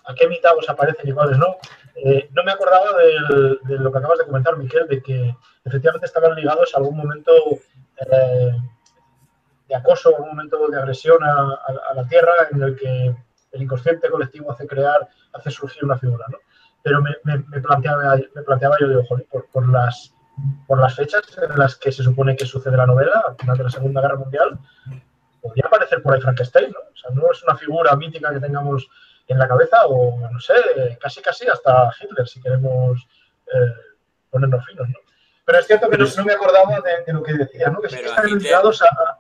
a, 0.05 0.15
qué 0.15 0.27
mitagos 0.27 0.69
aparecen 0.69 1.09
y 1.09 1.13
cuáles 1.13 1.37
no. 1.37 1.57
Eh, 1.95 2.29
no 2.33 2.43
me 2.43 2.51
acordaba 2.51 2.97
de, 2.97 3.77
lo 3.77 3.91
que 3.91 3.97
acabas 3.97 4.19
de 4.19 4.25
comentar, 4.25 4.57
Miquel, 4.57 4.87
de 4.87 5.01
que 5.01 5.35
efectivamente 5.63 6.07
estaban 6.07 6.35
ligados 6.35 6.73
a 6.73 6.77
algún 6.79 6.97
momento 6.97 7.31
eh, 7.97 8.51
de 9.67 9.75
acoso, 9.75 10.09
algún 10.09 10.29
momento 10.29 10.67
de 10.67 10.77
agresión 10.77 11.23
a, 11.23 11.93
la 11.95 12.07
Tierra 12.07 12.33
en 12.51 12.61
el 12.61 12.75
que 12.75 13.15
el 13.51 13.61
inconsciente 13.61 14.09
colectivo 14.09 14.51
hace 14.51 14.65
crear, 14.65 15.07
hace 15.33 15.51
surgir 15.51 15.85
una 15.85 15.97
figura, 15.97 16.25
¿no? 16.29 16.39
Pero 16.81 17.01
me, 17.01 17.13
planteaba, 17.61 18.17
me 18.35 18.41
planteaba 18.41 18.75
yo, 18.79 18.89
digo, 18.89 19.03
joder, 19.07 19.25
por 19.53 19.69
las 19.69 20.13
por 20.67 20.79
las 20.79 20.95
fechas 20.95 21.21
en 21.37 21.57
las 21.57 21.75
que 21.75 21.91
se 21.91 22.03
supone 22.03 22.35
que 22.35 22.45
sucede 22.45 22.77
la 22.77 22.85
novela, 22.85 23.23
al 23.27 23.35
final 23.35 23.57
de 23.57 23.63
la 23.63 23.69
Segunda 23.69 24.01
Guerra 24.01 24.17
Mundial, 24.17 24.59
podría 25.41 25.65
aparecer 25.67 26.01
por 26.01 26.13
ahí 26.13 26.21
Frankenstein, 26.21 26.71
¿no? 26.71 26.79
O 26.79 26.95
sea, 26.95 27.11
no 27.13 27.31
es 27.31 27.43
una 27.43 27.55
figura 27.55 27.95
mítica 27.95 28.33
que 28.33 28.39
tengamos 28.39 28.87
en 29.27 29.37
la 29.37 29.47
cabeza, 29.47 29.85
o 29.85 30.19
no 30.19 30.39
sé, 30.39 30.53
casi 30.99 31.21
casi 31.21 31.47
hasta 31.47 31.91
Hitler, 32.01 32.27
si 32.27 32.41
queremos 32.41 33.07
eh, 33.47 33.73
ponernos 34.29 34.65
finos, 34.65 34.89
¿no? 34.89 34.99
Pero 35.45 35.59
es 35.59 35.67
cierto 35.67 35.89
que 35.89 35.97
no, 35.97 36.05
me 36.25 36.33
acordaba 36.33 36.79
de, 36.79 37.13
lo 37.13 37.21
que 37.21 37.33
decía, 37.33 37.69
¿no? 37.69 37.81
Que 37.81 37.89
sí 37.89 37.97
que 37.97 38.05
están 38.05 38.25
ligados 38.25 38.81
a, 38.81 39.19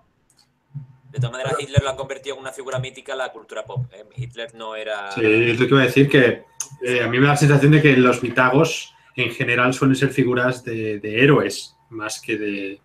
de 1.13 1.19
todas 1.19 1.31
maneras, 1.31 1.53
Hitler 1.59 1.83
lo 1.83 1.91
ha 1.91 1.95
convertido 1.95 2.35
en 2.35 2.41
una 2.41 2.51
figura 2.51 2.79
mítica 2.79 3.13
la 3.15 3.31
cultura 3.31 3.63
pop. 3.63 3.85
¿eh? 3.93 4.03
Hitler 4.15 4.55
no 4.55 4.75
era. 4.75 5.11
Sí, 5.11 5.21
es 5.23 5.59
lo 5.59 5.67
que 5.67 5.73
iba 5.73 5.81
a 5.81 5.85
decir 5.85 6.09
que 6.09 6.43
eh, 6.81 7.03
a 7.03 7.07
mí 7.07 7.19
me 7.19 7.27
da 7.27 7.33
la 7.33 7.37
sensación 7.37 7.71
de 7.71 7.83
que 7.83 7.95
los 7.95 8.23
mitagos 8.23 8.95
en 9.15 9.31
general 9.31 9.73
suelen 9.73 9.95
ser 9.95 10.09
figuras 10.09 10.63
de, 10.63 10.99
héroes 11.03 11.75
más 11.89 12.21
que 12.21 12.37
de 12.37 12.79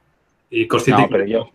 no, 0.50 1.08
pero 1.10 1.26
yo, 1.26 1.50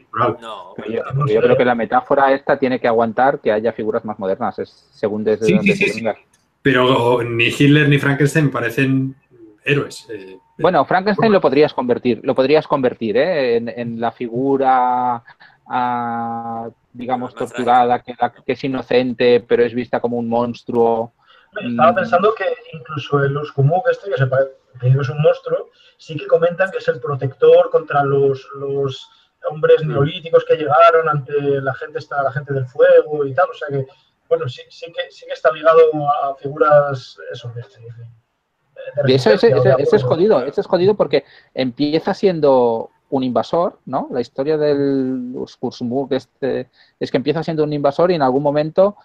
yo, 1.28 1.42
creo 1.42 1.58
que 1.58 1.66
la 1.66 1.74
metáfora 1.74 2.32
esta 2.32 2.58
tiene 2.60 2.80
que 2.80 2.88
aguantar 2.88 3.40
que 3.40 3.52
haya 3.52 3.74
figuras 3.74 4.06
más 4.06 4.20
modernas, 4.20 4.60
es 4.60 4.70
según 4.94 5.24
desde 5.24 5.52
donde 5.52 5.76
se 5.76 5.94
venga. 5.96 6.16
Pero 6.62 7.24
ni 7.24 7.46
Hitler 7.46 7.90
ni 7.90 7.98
Frankenstein 7.98 8.52
parecen 8.52 9.16
héroes. 9.66 10.08
eh, 10.12 10.38
Bueno, 10.60 10.86
Frankenstein 10.86 11.32
lo 11.32 11.42
podrías 11.42 11.74
convertir, 11.74 12.22
lo 12.24 12.36
podrías 12.36 12.68
convertir 12.68 13.18
¿eh? 13.18 13.58
en, 13.58 13.70
en 13.70 14.00
la 14.00 14.12
figura, 14.12 15.24
ah, 15.66 16.70
digamos, 16.94 17.34
torturada, 17.34 18.00
que, 18.04 18.14
la- 18.20 18.32
que 18.32 18.52
es 18.52 18.64
inocente, 18.64 19.40
pero 19.48 19.64
es 19.64 19.74
vista 19.74 20.00
como 20.00 20.18
un 20.18 20.30
monstruo. 20.30 21.14
Estaba 21.62 21.92
Mm. 21.92 21.96
pensando 21.96 22.36
que 22.36 22.46
incluso 22.78 23.24
el 23.24 23.36
Uskumuk 23.38 23.88
este, 23.92 24.12
que 24.12 24.18
se 24.18 24.28
parece, 24.28 24.52
que 24.80 24.90
es 24.90 25.10
un 25.10 25.22
monstruo, 25.22 25.70
sí 25.98 26.16
que 26.18 26.28
comentan 26.28 26.72
que 26.72 26.78
es 26.80 26.88
el 26.88 27.00
protector 27.00 27.70
contra 27.70 28.04
los, 28.04 28.48
los 28.56 29.08
hombres 29.50 29.84
neolíticos 29.86 30.46
que 30.46 30.56
llegaron 30.56 31.08
ante 31.10 31.34
la 31.62 31.74
gente 31.76 32.00
esta, 32.00 32.24
la 32.24 32.32
gente 32.32 32.54
del 32.54 32.66
fuego 32.66 33.26
y 33.26 33.34
tal. 33.34 33.50
O 33.50 33.54
sea 33.54 33.68
que, 33.70 33.86
bueno, 34.30 34.48
sí, 34.50 34.62
sí 34.70 34.92
que 34.92 35.12
sí 35.12 35.26
que 35.28 35.34
está 35.34 35.52
ligado 35.52 35.80
a 36.24 36.36
figuras 36.36 37.18
eso, 37.32 37.50
de, 37.50 37.62
de- 37.62 39.04
de 39.04 39.12
Y 39.12 39.16
eso, 39.16 39.30
ese, 39.30 39.48
resistencia, 39.48 39.72
ese- 39.72 39.78
de 39.78 39.84
ese 39.84 39.96
es 39.98 40.04
jodido, 40.04 40.44
ese 40.44 40.62
es 40.62 40.68
jodido 40.68 40.96
porque 40.96 41.24
empieza 41.54 42.14
siendo 42.14 42.90
un 43.10 43.24
invasor, 43.24 43.78
¿no? 43.86 44.08
La 44.12 44.22
historia 44.22 44.58
del 44.58 45.36
Skursmuk 45.48 46.12
este, 46.14 46.70
es 47.00 47.12
que 47.12 47.18
empieza 47.18 47.44
siendo 47.44 47.64
un 47.64 47.72
invasor 47.72 48.10
y 48.12 48.16
en 48.16 48.24
algún 48.24 48.42
momento 48.42 48.98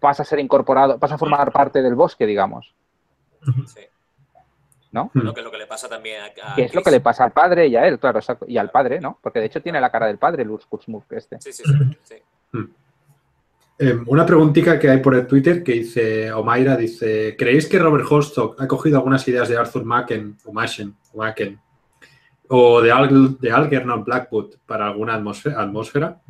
pasa 0.00 0.22
a 0.22 0.26
ser 0.26 0.38
incorporado, 0.38 0.98
pasa 0.98 1.16
a 1.16 1.18
formar 1.18 1.50
parte 1.52 1.82
del 1.82 1.94
bosque, 1.96 2.26
digamos. 2.26 2.74
Sí. 3.66 3.80
¿No? 4.94 5.10
Lo 5.12 5.34
que 5.34 5.40
es 5.40 5.44
lo 5.44 5.50
que 5.50 5.58
le 5.58 5.66
pasa 5.66 5.88
también 5.88 6.20
a, 6.22 6.52
a 6.52 6.54
Que 6.54 6.62
es 6.62 6.74
lo 6.74 6.80
que 6.80 6.92
le 6.92 7.00
pasa 7.00 7.24
al 7.24 7.32
padre 7.32 7.66
y 7.66 7.74
a 7.74 7.84
él, 7.84 7.98
claro, 7.98 8.20
y 8.46 8.56
al 8.56 8.70
padre, 8.70 9.00
¿no? 9.00 9.18
Porque 9.20 9.40
de 9.40 9.46
hecho 9.46 9.60
tiene 9.60 9.80
la 9.80 9.90
cara 9.90 10.06
del 10.06 10.18
padre, 10.18 10.44
el 10.44 10.60
Skursmuk 10.60 11.12
este. 11.12 11.40
Sí, 11.40 11.52
sí, 11.52 11.64
sí. 11.64 12.14
sí. 12.52 12.60
Eh, 13.76 13.98
una 14.06 14.24
preguntita 14.24 14.78
que 14.78 14.88
hay 14.88 14.98
por 14.98 15.16
el 15.16 15.26
Twitter 15.26 15.64
que 15.64 15.72
dice 15.72 16.30
Omaira, 16.30 16.76
dice, 16.76 17.34
¿creéis 17.36 17.66
que 17.66 17.80
Robert 17.80 18.06
Holstock 18.08 18.60
ha 18.60 18.68
cogido 18.68 18.98
algunas 18.98 19.26
ideas 19.26 19.48
de 19.48 19.56
Arthur 19.56 19.84
Machen 19.84 20.36
o 20.44 20.52
Machen 20.52 20.94
o 21.12 21.18
Machen 21.18 21.58
o 22.46 22.80
de, 22.80 22.92
Al, 22.92 23.36
de 23.40 23.50
Algernon 23.50 24.04
Blackwood 24.04 24.54
para 24.64 24.86
alguna 24.86 25.14
atmósfera, 25.14 25.60
atmósfera? 25.60 26.20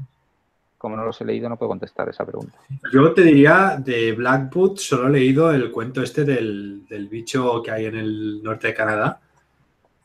Como 0.84 0.98
no 0.98 1.06
los 1.06 1.18
he 1.18 1.24
leído, 1.24 1.48
no 1.48 1.56
puedo 1.56 1.70
contestar 1.70 2.10
esa 2.10 2.26
pregunta. 2.26 2.58
Yo 2.92 3.10
te 3.14 3.22
diría 3.22 3.78
de 3.82 4.12
Blackwood, 4.12 4.76
solo 4.76 5.08
he 5.08 5.12
leído 5.12 5.50
el 5.50 5.70
cuento 5.70 6.02
este 6.02 6.24
del, 6.26 6.86
del 6.86 7.08
bicho 7.08 7.62
que 7.62 7.70
hay 7.70 7.86
en 7.86 7.96
el 7.96 8.42
norte 8.42 8.66
de 8.66 8.74
Canadá, 8.74 9.18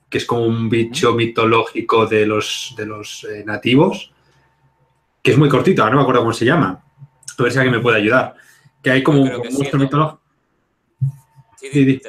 que 0.10 0.20
es 0.20 0.26
como 0.26 0.46
un 0.46 0.70
bicho 0.70 1.14
mitológico 1.16 2.06
de 2.06 2.26
los, 2.26 2.74
de 2.78 2.86
los 2.86 3.26
eh, 3.26 3.44
nativos, 3.46 4.14
que 5.22 5.32
es 5.32 5.38
muy 5.38 5.50
cortito, 5.50 5.82
ahora 5.82 5.96
no 5.96 5.98
me 5.98 6.04
acuerdo 6.04 6.22
cómo 6.22 6.32
se 6.32 6.46
llama. 6.46 6.82
A 7.38 7.44
ver 7.44 7.52
si 7.52 7.58
alguien 7.58 7.76
me 7.76 7.82
puede 7.82 7.98
ayudar. 7.98 8.36
Que 8.82 8.92
hay 8.92 9.04
como 9.04 9.22
un 9.22 9.28
sí, 9.28 9.58
monstruo 9.58 9.84
mitológico. 9.84 10.22
Sí, 11.58 11.68
Sí, 11.72 11.74
sí, 11.74 11.86
sí. 11.86 12.02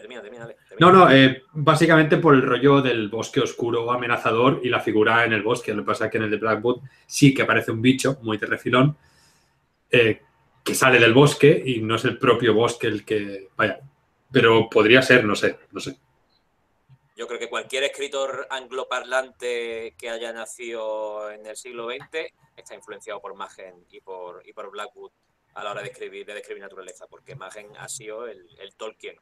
No, 0.81 0.91
no, 0.91 1.11
eh, 1.11 1.43
básicamente 1.53 2.17
por 2.17 2.35
el 2.35 2.41
rollo 2.41 2.81
del 2.81 3.11
bosque 3.11 3.41
oscuro 3.41 3.93
amenazador 3.93 4.63
y 4.65 4.71
la 4.71 4.81
figura 4.81 5.27
en 5.27 5.35
el 5.35 5.43
bosque. 5.43 5.75
Lo 5.75 5.83
que 5.83 5.89
pasa 5.89 6.07
es 6.07 6.11
que 6.11 6.17
en 6.17 6.25
el 6.25 6.31
de 6.31 6.39
Blackwood 6.39 6.81
sí 7.07 7.35
que 7.35 7.43
aparece 7.43 7.71
un 7.71 7.83
bicho 7.83 8.17
muy 8.23 8.39
de 8.39 8.47
refilón 8.47 8.97
eh, 9.91 10.23
que 10.65 10.75
sale 10.75 10.99
del 10.99 11.13
bosque 11.13 11.63
y 11.67 11.83
no 11.83 11.97
es 11.97 12.05
el 12.07 12.17
propio 12.17 12.55
bosque 12.55 12.87
el 12.87 13.05
que. 13.05 13.51
Vaya. 13.57 13.79
Pero 14.33 14.71
podría 14.71 15.03
ser, 15.03 15.23
no 15.27 15.37
sé, 15.37 15.59
no 15.71 15.81
sé. 15.81 15.99
Yo 17.15 17.27
creo 17.27 17.39
que 17.39 17.51
cualquier 17.51 17.83
escritor 17.83 18.47
angloparlante 18.49 19.95
que 19.99 20.09
haya 20.09 20.33
nacido 20.33 21.31
en 21.31 21.45
el 21.45 21.57
siglo 21.59 21.91
XX 21.91 22.33
está 22.57 22.75
influenciado 22.75 23.21
por 23.21 23.35
Machen 23.35 23.85
y 23.91 24.01
por, 24.01 24.49
y 24.49 24.55
por 24.55 24.71
Blackwood 24.71 25.13
a 25.53 25.63
la 25.63 25.73
hora 25.73 25.83
de 25.83 25.89
escribir, 25.89 26.25
de 26.25 26.33
describir 26.33 26.63
naturaleza, 26.63 27.07
porque 27.07 27.37
Machen 27.37 27.69
ha 27.77 27.87
sido 27.91 28.27
el 28.27 28.75
Tolkien 28.79 29.17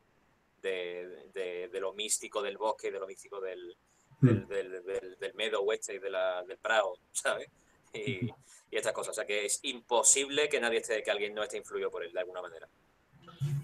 de, 0.63 1.27
de- 1.33 1.69
de 1.73 1.81
lo 1.81 1.93
místico 1.93 2.43
del 2.43 2.57
bosque 2.59 2.91
de 2.91 2.99
lo 3.01 3.07
místico 3.07 3.41
del, 3.41 3.77
del, 4.21 4.45
Mm. 4.45 4.49
del, 4.49 4.71
del, 4.85 5.17
del 5.21 5.35
Meadow 5.35 5.65
Oeste 5.69 5.95
y 5.95 5.99
de 5.99 6.11
la, 6.11 6.43
del 6.45 6.59
Prado, 6.59 6.95
¿sabes? 7.13 7.49
Y, 7.95 8.27
y 8.27 8.77
estas 8.77 8.93
cosas. 8.93 9.13
O 9.13 9.15
sea 9.15 9.25
que 9.27 9.45
es 9.47 9.61
imposible 9.63 10.49
que 10.49 10.61
nadie 10.61 10.79
esté, 10.79 11.03
que 11.03 11.11
alguien 11.11 11.35
no 11.35 11.43
esté 11.43 11.57
influido 11.57 11.91
por 11.91 12.05
él 12.05 12.13
de 12.13 12.21
alguna 12.21 12.43
manera. 12.43 12.69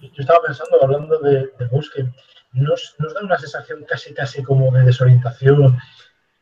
Yo 0.00 0.10
estaba 0.22 0.40
pensando, 0.46 0.82
hablando 0.82 1.18
de, 1.18 1.48
de 1.58 1.66
bosque, 1.70 2.04
nos, 2.52 2.94
nos 2.98 3.12
da 3.14 3.20
una 3.22 3.38
sensación 3.38 3.84
casi 3.84 4.14
casi 4.14 4.42
como 4.42 4.70
de 4.72 4.82
desorientación 4.84 5.76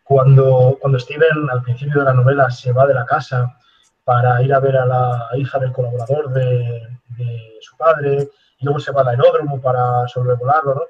cuando, 0.05 0.77
cuando 0.81 0.99
Steven 0.99 1.49
al 1.51 1.63
principio 1.63 2.01
de 2.01 2.05
la 2.05 2.13
novela 2.13 2.51
se 2.51 2.73
va 2.73 2.87
de 2.87 2.95
la 2.95 3.07
casa 3.07 3.59
para 4.05 4.43
ir 4.43 4.53
a 4.53 4.61
ver 4.61 4.77
a 4.77 4.85
la 4.85 5.29
hija 5.37 5.59
del 5.59 5.73
colaborador 5.73 6.33
de, 6.33 6.87
de 7.17 7.57
su 7.61 7.77
padre 7.77 8.29
y 8.63 8.65
luego 8.65 8.79
se 8.81 8.93
va 8.93 9.03
al 9.03 9.09
aeródromo 9.09 9.61
para 9.61 10.07
sobrevolarlo, 10.09 10.75
¿no? 10.77 10.83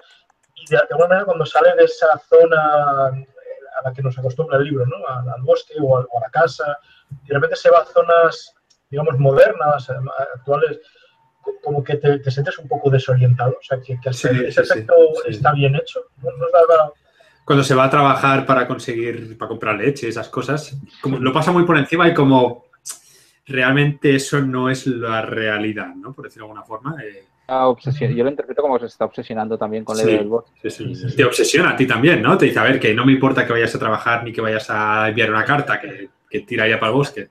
Y 0.55 0.66
de, 0.70 0.77
de 0.77 0.83
alguna 0.91 1.09
manera 1.09 1.25
cuando 1.25 1.45
sale 1.47 1.75
de 1.75 1.85
esa 1.85 2.07
zona 2.29 3.07
a 3.07 3.11
la 3.85 3.93
que 3.93 4.03
nos 4.03 4.16
acostumbra 4.18 4.59
el 4.59 4.64
libro, 4.64 4.85
¿no? 4.87 4.97
Al, 5.09 5.29
al 5.29 5.43
bosque 5.43 5.75
o, 5.81 5.97
al- 5.99 6.07
o 6.11 6.18
a 6.18 6.20
la 6.23 6.31
casa, 6.31 6.79
y 7.25 7.29
de 7.29 7.35
repente 7.35 7.57
se 7.57 7.70
va 7.70 7.79
a 7.79 7.85
zonas, 7.87 8.55
digamos, 8.91 9.18
modernas, 9.18 9.89
eh, 9.89 9.95
actuales, 10.37 10.79
co- 11.41 11.55
como 11.64 11.83
que 11.83 11.97
te, 11.97 12.18
te 12.18 12.31
sientes 12.31 12.59
un 12.59 12.68
poco 12.68 12.91
desorientado. 12.91 13.53
O 13.53 13.62
sea, 13.62 13.81
que, 13.81 13.99
que 14.01 14.12
Sí, 14.12 14.29
ese 14.29 14.51
sí, 14.51 14.53
sí, 14.53 14.61
efecto 14.73 14.95
sí. 15.25 15.31
está 15.31 15.53
bien 15.53 15.75
hecho. 15.75 16.01
No, 16.18 16.31
no 16.37 16.47
es 16.47 16.53
nada- 16.53 16.93
Cuando 17.45 17.64
se 17.64 17.75
va 17.75 17.85
a 17.85 17.91
trabajar 17.91 18.47
para 18.47 18.68
conseguir, 18.68 19.37
para 19.39 19.49
comprar 19.49 19.75
leche, 19.77 20.07
esas 20.09 20.29
cosas, 20.29 20.77
como, 21.01 21.18
lo 21.18 21.33
pasa 21.33 21.51
muy 21.51 21.64
por 21.64 21.77
encima 21.79 22.07
y 22.09 22.14
como 22.14 22.66
realmente 23.47 24.14
eso 24.14 24.41
no 24.41 24.70
es 24.70 24.87
la 24.87 25.23
realidad, 25.23 25.89
¿no? 25.97 26.12
Por 26.12 26.27
decirlo 26.27 26.47
de 26.47 26.51
alguna 26.53 26.64
forma. 26.66 27.03
eh, 27.03 27.25
Obsesio- 27.66 28.11
Yo 28.11 28.24
lo 28.24 28.30
interpreto 28.30 28.62
como 28.62 28.74
que 28.74 28.80
se 28.80 28.86
está 28.86 29.05
obsesionando 29.05 29.57
también 29.59 29.84
con 29.84 29.96
la 29.96 30.03
Sí. 30.03 30.09
idea 30.09 30.18
del 30.20 30.28
bosque. 30.28 30.70
Sí, 30.70 30.94
sí. 30.94 31.16
Te 31.16 31.24
obsesiona 31.24 31.70
a 31.70 31.76
ti 31.76 31.86
también, 31.86 32.22
¿no? 32.22 32.36
Te 32.38 32.46
dice, 32.46 32.59
a 32.59 32.64
ver, 32.64 32.78
que 32.80 32.94
no 32.94 33.05
me 33.05 33.12
importa 33.12 33.46
que 33.46 33.53
vayas 33.53 33.74
a 33.74 33.78
trabajar 33.78 34.24
ni 34.24 34.32
que 34.32 34.40
vayas 34.40 34.68
a 34.70 35.09
enviar 35.09 35.30
una 35.30 35.44
carta, 35.44 35.80
que, 35.80 36.09
que 36.28 36.40
tira 36.40 36.68
ya 36.68 36.78
para 36.78 36.90
el 36.92 36.96
bosque. 36.98 37.28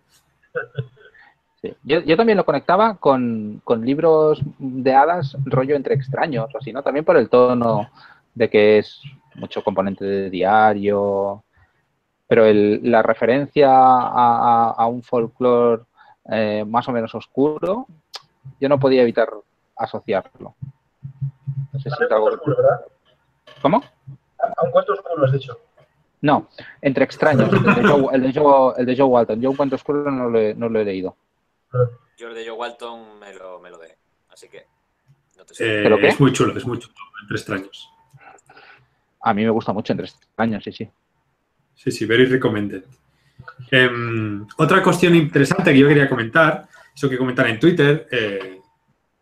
Sí. 1.62 1.74
Yo, 1.84 2.00
yo 2.02 2.18
también 2.18 2.38
lo 2.38 2.46
conectaba 2.46 2.96
con, 2.98 3.62
con 3.64 3.86
libros 3.86 4.42
de 4.58 4.94
hadas, 4.96 5.38
rollo 5.46 5.76
entre 5.76 5.94
extraños, 5.94 6.50
o 6.54 6.58
así, 6.58 6.74
¿no? 6.74 6.82
También 6.82 7.06
por 7.06 7.18
el 7.18 7.30
tono 7.30 7.90
de 8.34 8.50
que 8.50 8.80
es 8.80 9.00
mucho 9.36 9.64
componente 9.64 10.04
de 10.04 10.30
diario, 10.32 11.44
pero 12.28 12.46
el- 12.46 12.80
la 12.84 13.04
referencia 13.04 13.70
a, 13.70 14.70
a- 14.70 14.72
a 14.72 14.88
un 14.88 15.04
folclore 15.04 15.84
eh, 16.32 16.64
más 16.68 16.88
o 16.88 16.92
menos 16.92 17.14
oscuro, 17.16 17.88
yo 18.60 18.70
no 18.70 18.80
podía 18.80 19.02
evitar 19.02 19.30
asociarlo. 19.84 20.56
No 21.74 21.80
sé 21.80 21.90
si 21.90 22.04
es 22.04 22.12
algo 22.12 22.26
oscuro, 22.26 22.58
¿verdad? 22.58 22.82
¿Cómo? 23.62 23.84
A 24.40 24.64
un 24.64 24.72
cuento 24.72 24.94
oscuro 24.94 25.26
has 25.26 25.32
dicho. 25.32 25.58
No, 26.22 26.50
entre 26.82 27.04
extraños, 27.04 27.52
el 27.52 27.64
de 27.64 27.88
Joe, 27.88 28.16
el 28.16 28.22
de 28.22 28.34
Joe, 28.34 28.74
el 28.78 28.86
de 28.86 28.96
Joe 28.96 29.06
Walton. 29.06 29.42
Yo 29.42 29.50
un 29.50 29.56
cuento 29.56 29.76
oscuro 29.76 30.12
no 30.12 30.30
lo 30.30 30.40
he, 30.40 30.54
no 30.54 30.70
lo 30.70 30.80
he 30.80 30.86
leído. 30.86 31.16
Yo 32.18 32.28
el 32.28 32.36
de 32.36 32.46
Joe 32.46 32.58
Walton 32.58 33.20
me 33.20 33.34
lo, 33.34 33.60
me 33.60 33.72
lo 33.72 33.78
dé. 33.80 33.98
Así 34.30 34.48
que 34.48 34.68
no 35.38 35.46
te 35.46 35.56
sé. 35.56 35.66
Eh, 35.66 35.84
¿Pero 35.84 35.98
qué? 35.98 36.10
es 36.10 36.20
muy 36.20 36.32
chulo, 36.32 36.56
es 36.56 36.66
muy 36.66 36.78
chulo, 36.78 36.94
entre 37.24 37.38
extraños. 37.38 37.90
A 39.22 39.34
mí 39.34 39.44
me 39.44 39.50
gusta 39.50 39.74
mucho 39.74 39.94
entre 39.94 40.08
extraños, 40.08 40.64
sí, 40.64 40.72
sí. 40.72 40.90
Sí, 41.76 41.92
sí, 41.92 42.06
very 42.06 42.26
recommended. 42.26 42.84
Em, 43.72 44.46
otra 44.58 44.84
cuestión 44.84 45.16
interesante 45.16 45.74
que 45.74 45.80
yo 45.80 45.88
quería 45.88 46.08
comentar, 46.08 46.68
eso 46.94 47.10
que 47.10 47.18
comentan 47.18 47.48
en 47.48 47.60
Twitter, 47.60 48.08
eh, 48.12 48.61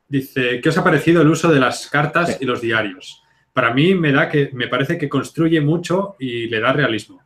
dice, 0.10 0.60
¿qué 0.62 0.70
os 0.70 0.78
ha 0.78 0.84
parecido 0.84 1.22
el 1.22 1.30
uso 1.30 1.50
de 1.52 1.60
las 1.60 1.88
cartas 1.88 2.30
Sí. 2.30 2.38
y 2.42 2.46
los 2.46 2.60
diarios? 2.62 3.24
Para 3.54 3.74
mí 3.74 3.96
me 3.96 4.12
da 4.12 4.28
que 4.28 4.50
me 4.54 4.68
parece 4.68 4.98
que 4.98 5.08
construye 5.08 5.62
mucho 5.62 6.16
y 6.20 6.48
le 6.48 6.60
da 6.60 6.74
realismo. 6.74 7.22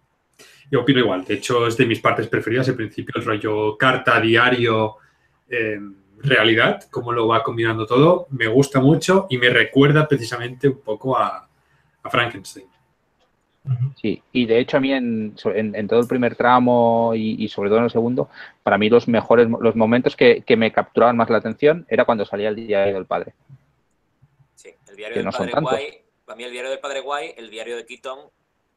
Yo 0.70 0.82
opino 0.82 1.00
igual, 1.00 1.24
de 1.26 1.36
hecho 1.36 1.68
es 1.68 1.78
de 1.78 1.86
mis 1.86 2.00
partes 2.00 2.28
preferidas 2.28 2.68
el 2.68 2.76
principio, 2.76 3.14
el 3.18 3.26
rollo 3.26 3.78
carta, 3.78 4.20
diario, 4.20 4.96
em, 5.50 5.96
realidad, 6.20 6.84
cómo 6.90 7.12
lo 7.12 7.28
va 7.28 7.44
combinando 7.44 7.86
todo, 7.86 8.28
me 8.32 8.48
gusta 8.48 8.80
mucho 8.80 9.28
y 9.30 9.38
me 9.38 9.50
recuerda 9.50 10.08
precisamente 10.08 10.68
un 10.70 10.80
poco 10.82 11.18
a, 11.18 11.48
a 12.04 12.10
Frankenstein. 12.10 12.66
Sí, 13.96 14.22
y 14.34 14.46
de 14.46 14.60
hecho 14.60 14.76
a 14.78 14.80
mí 14.82 14.92
en, 14.92 15.34
so- 15.38 15.54
en- 15.54 15.74
en 15.76 15.88
todo 15.88 16.02
el 16.02 16.08
primer 16.08 16.36
tramo 16.36 17.14
y, 17.16 17.42
y 17.42 17.48
sobre 17.48 17.70
todo 17.70 17.78
en 17.80 17.86
el 17.86 17.92
segundo, 17.92 18.30
para 18.62 18.78
mí 18.78 18.90
los 18.90 19.08
mejores, 19.08 19.48
los 19.48 19.76
momentos 19.76 20.16
que, 20.18 20.42
que 20.42 20.58
me 20.58 20.72
capturaban 20.74 21.16
más 21.16 21.30
la 21.30 21.38
atención 21.38 21.86
era 21.90 22.04
cuando 22.04 22.26
salía 22.26 22.50
el 22.50 22.56
diario 22.58 22.96
del 22.96 23.06
padre. 23.06 23.34
Sí, 24.56 24.70
el 24.90 24.96
diario 24.98 25.14
que 25.14 25.20
del 25.20 25.26
no 25.26 25.32
padre. 25.32 25.52
Guay, 25.62 26.02
para 26.26 26.36
mí 26.36 26.44
el 26.44 26.52
diario 26.52 26.72
del 26.72 26.80
padre 26.80 27.00
Guay, 27.00 27.34
el 27.38 27.50
diario 27.50 27.78
de 27.78 27.86
Keaton, 27.86 28.20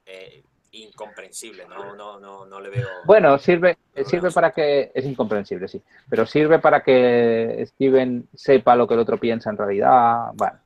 eh, 0.06 0.42
incomprensible, 0.70 1.66
no, 1.66 1.96
no, 1.96 2.20
no, 2.20 2.46
no 2.46 2.60
le 2.60 2.70
veo. 2.70 2.86
Bueno, 3.04 3.38
sirve, 3.38 3.76
No, 3.96 4.04
sirve 4.04 4.30
para 4.30 4.52
que, 4.52 4.92
es 4.94 5.04
incomprensible, 5.04 5.66
sí, 5.66 5.82
pero 6.08 6.26
sirve 6.26 6.58
para 6.60 6.82
que 6.82 7.64
Steven 7.66 8.28
sepa 8.34 8.76
lo 8.76 8.86
que 8.86 8.94
el 8.94 9.00
otro 9.00 9.18
piensa 9.18 9.50
en 9.50 9.56
realidad. 9.56 10.30
Bueno, 10.34 10.58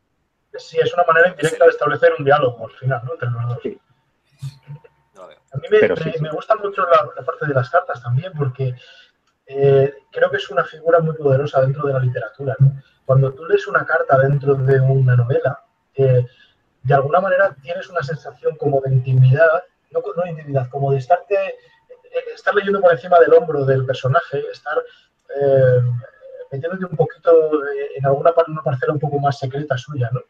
Sí, 0.59 0.79
es 0.83 0.93
una 0.93 1.05
manera 1.05 1.29
indirecta 1.29 1.65
de 1.65 1.71
establecer 1.71 2.13
un 2.19 2.25
diálogo 2.25 2.67
al 2.67 2.73
final, 2.73 3.01
¿no? 3.05 3.13
Entre 3.13 3.31
los 3.31 3.49
dos. 3.49 3.59
Sí. 3.63 3.79
No 5.15 5.23
lo 5.23 5.29
veo. 5.29 5.39
A 5.53 5.57
mí 5.59 5.67
me, 5.71 5.79
Pero 5.79 5.97
me- 5.97 6.03
sí, 6.03 6.13
sí. 6.15 6.23
me 6.23 6.31
gusta 6.31 6.55
mucho 6.57 6.83
la, 6.87 7.09
la 7.17 7.23
parte 7.25 7.47
de 7.47 7.55
las 7.55 7.69
cartas 7.71 8.03
también, 8.03 8.33
porque 8.37 8.75
eh, 9.47 9.95
creo 10.13 10.31
que 10.31 10.37
es 10.37 10.51
una 10.51 10.65
figura 10.65 11.01
muy 11.01 11.15
poderosa 11.17 11.61
dentro 11.61 11.87
de 11.87 11.93
la 11.93 11.99
literatura, 12.01 12.57
¿no? 12.61 12.81
cuando 13.05 13.33
tú 13.35 13.45
lees 13.47 13.67
una 13.67 13.85
carta 13.85 14.17
dentro 14.19 14.55
de 14.55 14.79
una 14.81 15.17
novela, 15.17 15.65
eh, 15.95 16.25
de 16.83 16.95
alguna 16.95 17.21
manera 17.21 17.55
tienes 17.61 17.89
una 17.91 18.03
sensación 18.03 18.57
como 18.57 18.81
de 18.81 18.93
intimidad, 18.95 19.65
no, 19.91 20.01
no 20.17 20.27
intimidad, 20.27 20.69
como 20.71 20.93
de 20.93 20.99
estarte, 20.99 21.35
eh, 21.35 21.55
estar 22.35 22.55
leyendo 22.55 22.81
por 22.81 22.93
encima 22.93 23.19
del 23.19 23.35
hombro 23.35 23.65
del 23.65 23.85
personaje, 23.85 24.41
estar 24.53 24.79
eh, 25.37 25.83
metiéndote 26.53 26.85
un 26.85 26.97
poquito 26.97 27.61
en 27.97 28.07
alguna 28.07 28.33
una 28.47 28.63
parcela 28.63 28.93
un 28.93 29.01
poco 29.01 29.19
más 29.19 29.39
secreta 29.39 29.77
suya, 29.77 30.09
¿no? 30.13 30.21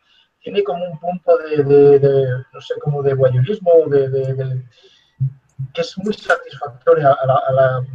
Tiene 0.40 0.64
como 0.64 0.84
un 0.84 0.98
punto 0.98 1.36
de, 1.38 2.44
no 2.52 2.60
sé, 2.60 2.74
como 2.80 3.02
de 3.02 3.14
guayurismo, 3.14 3.72
de, 3.88 4.64
que 5.74 5.80
es 5.80 5.98
muy 5.98 6.14
satisfactoria 6.14 7.12
al 7.12 7.86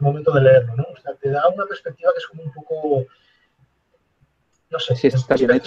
momento 0.00 0.32
de 0.32 0.40
leerlo, 0.40 0.76
¿no? 0.76 0.84
O 0.84 0.96
sea, 1.00 1.14
te 1.14 1.30
da 1.30 1.48
una 1.48 1.66
perspectiva 1.66 2.12
que 2.12 2.18
es 2.18 2.26
como 2.26 2.42
un 2.42 2.52
poco, 2.52 3.04
no 4.70 4.78
sé, 4.78 4.96
sí, 4.96 5.08
está 5.08 5.34
bien 5.34 5.60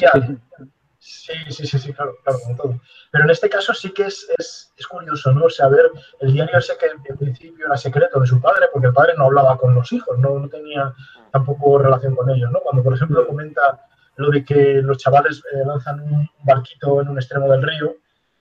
Sí, 1.04 1.34
sí, 1.50 1.66
sí, 1.66 1.80
sí, 1.80 1.94
claro, 1.94 2.16
claro, 2.24 2.40
como 2.44 2.56
todo. 2.56 2.82
Pero 3.12 3.24
en 3.24 3.32
este 3.32 3.50
caso 3.50 3.74
sí 3.74 3.92
que 3.92 4.04
es, 4.04 4.28
es, 4.38 4.72
es 4.78 4.86
curioso, 4.86 5.32
¿no? 5.32 5.46
O 5.46 5.50
sea, 5.50 5.68
ver, 5.68 5.92
el 6.20 6.32
diario 6.32 6.60
ese 6.60 6.78
que 6.78 6.86
en 6.86 7.18
principio 7.18 7.66
era 7.66 7.76
secreto 7.76 8.20
de 8.20 8.28
su 8.28 8.40
padre, 8.40 8.68
porque 8.72 8.88
el 8.88 8.94
padre 8.94 9.14
no 9.18 9.26
hablaba 9.26 9.58
con 9.58 9.74
los 9.74 9.92
hijos, 9.92 10.20
no, 10.20 10.38
no 10.38 10.48
tenía 10.48 10.94
tampoco 11.32 11.80
relación 11.80 12.16
con 12.16 12.30
ellos, 12.30 12.52
¿no? 12.52 12.60
Cuando, 12.60 12.84
por 12.84 12.94
ejemplo, 12.94 13.26
comenta 13.26 13.84
lo 14.16 14.30
de 14.30 14.44
que 14.44 14.82
los 14.82 14.98
chavales 14.98 15.44
eh, 15.52 15.64
lanzan 15.66 16.02
un 16.02 16.30
barquito 16.44 17.02
en 17.02 17.10
un 17.10 17.18
extremo 17.18 17.50
del 17.50 17.64
río 17.64 17.96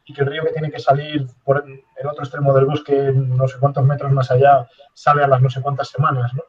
y 0.04 0.12
que 0.12 0.22
el 0.22 0.28
río 0.28 0.44
que 0.44 0.52
tiene 0.52 0.70
que 0.70 0.80
salir 0.80 1.26
por 1.44 1.64
el 1.64 2.06
otro 2.06 2.24
extremo 2.24 2.52
del 2.54 2.66
bosque, 2.66 3.12
no 3.14 3.46
sé 3.46 3.58
cuántos 3.58 3.84
metros 3.84 4.10
más 4.12 4.30
allá, 4.30 4.68
sale 4.94 5.22
a 5.22 5.28
las 5.28 5.40
no 5.40 5.50
sé 5.50 5.60
cuántas 5.60 5.88
semanas, 5.88 6.34
¿no? 6.34 6.42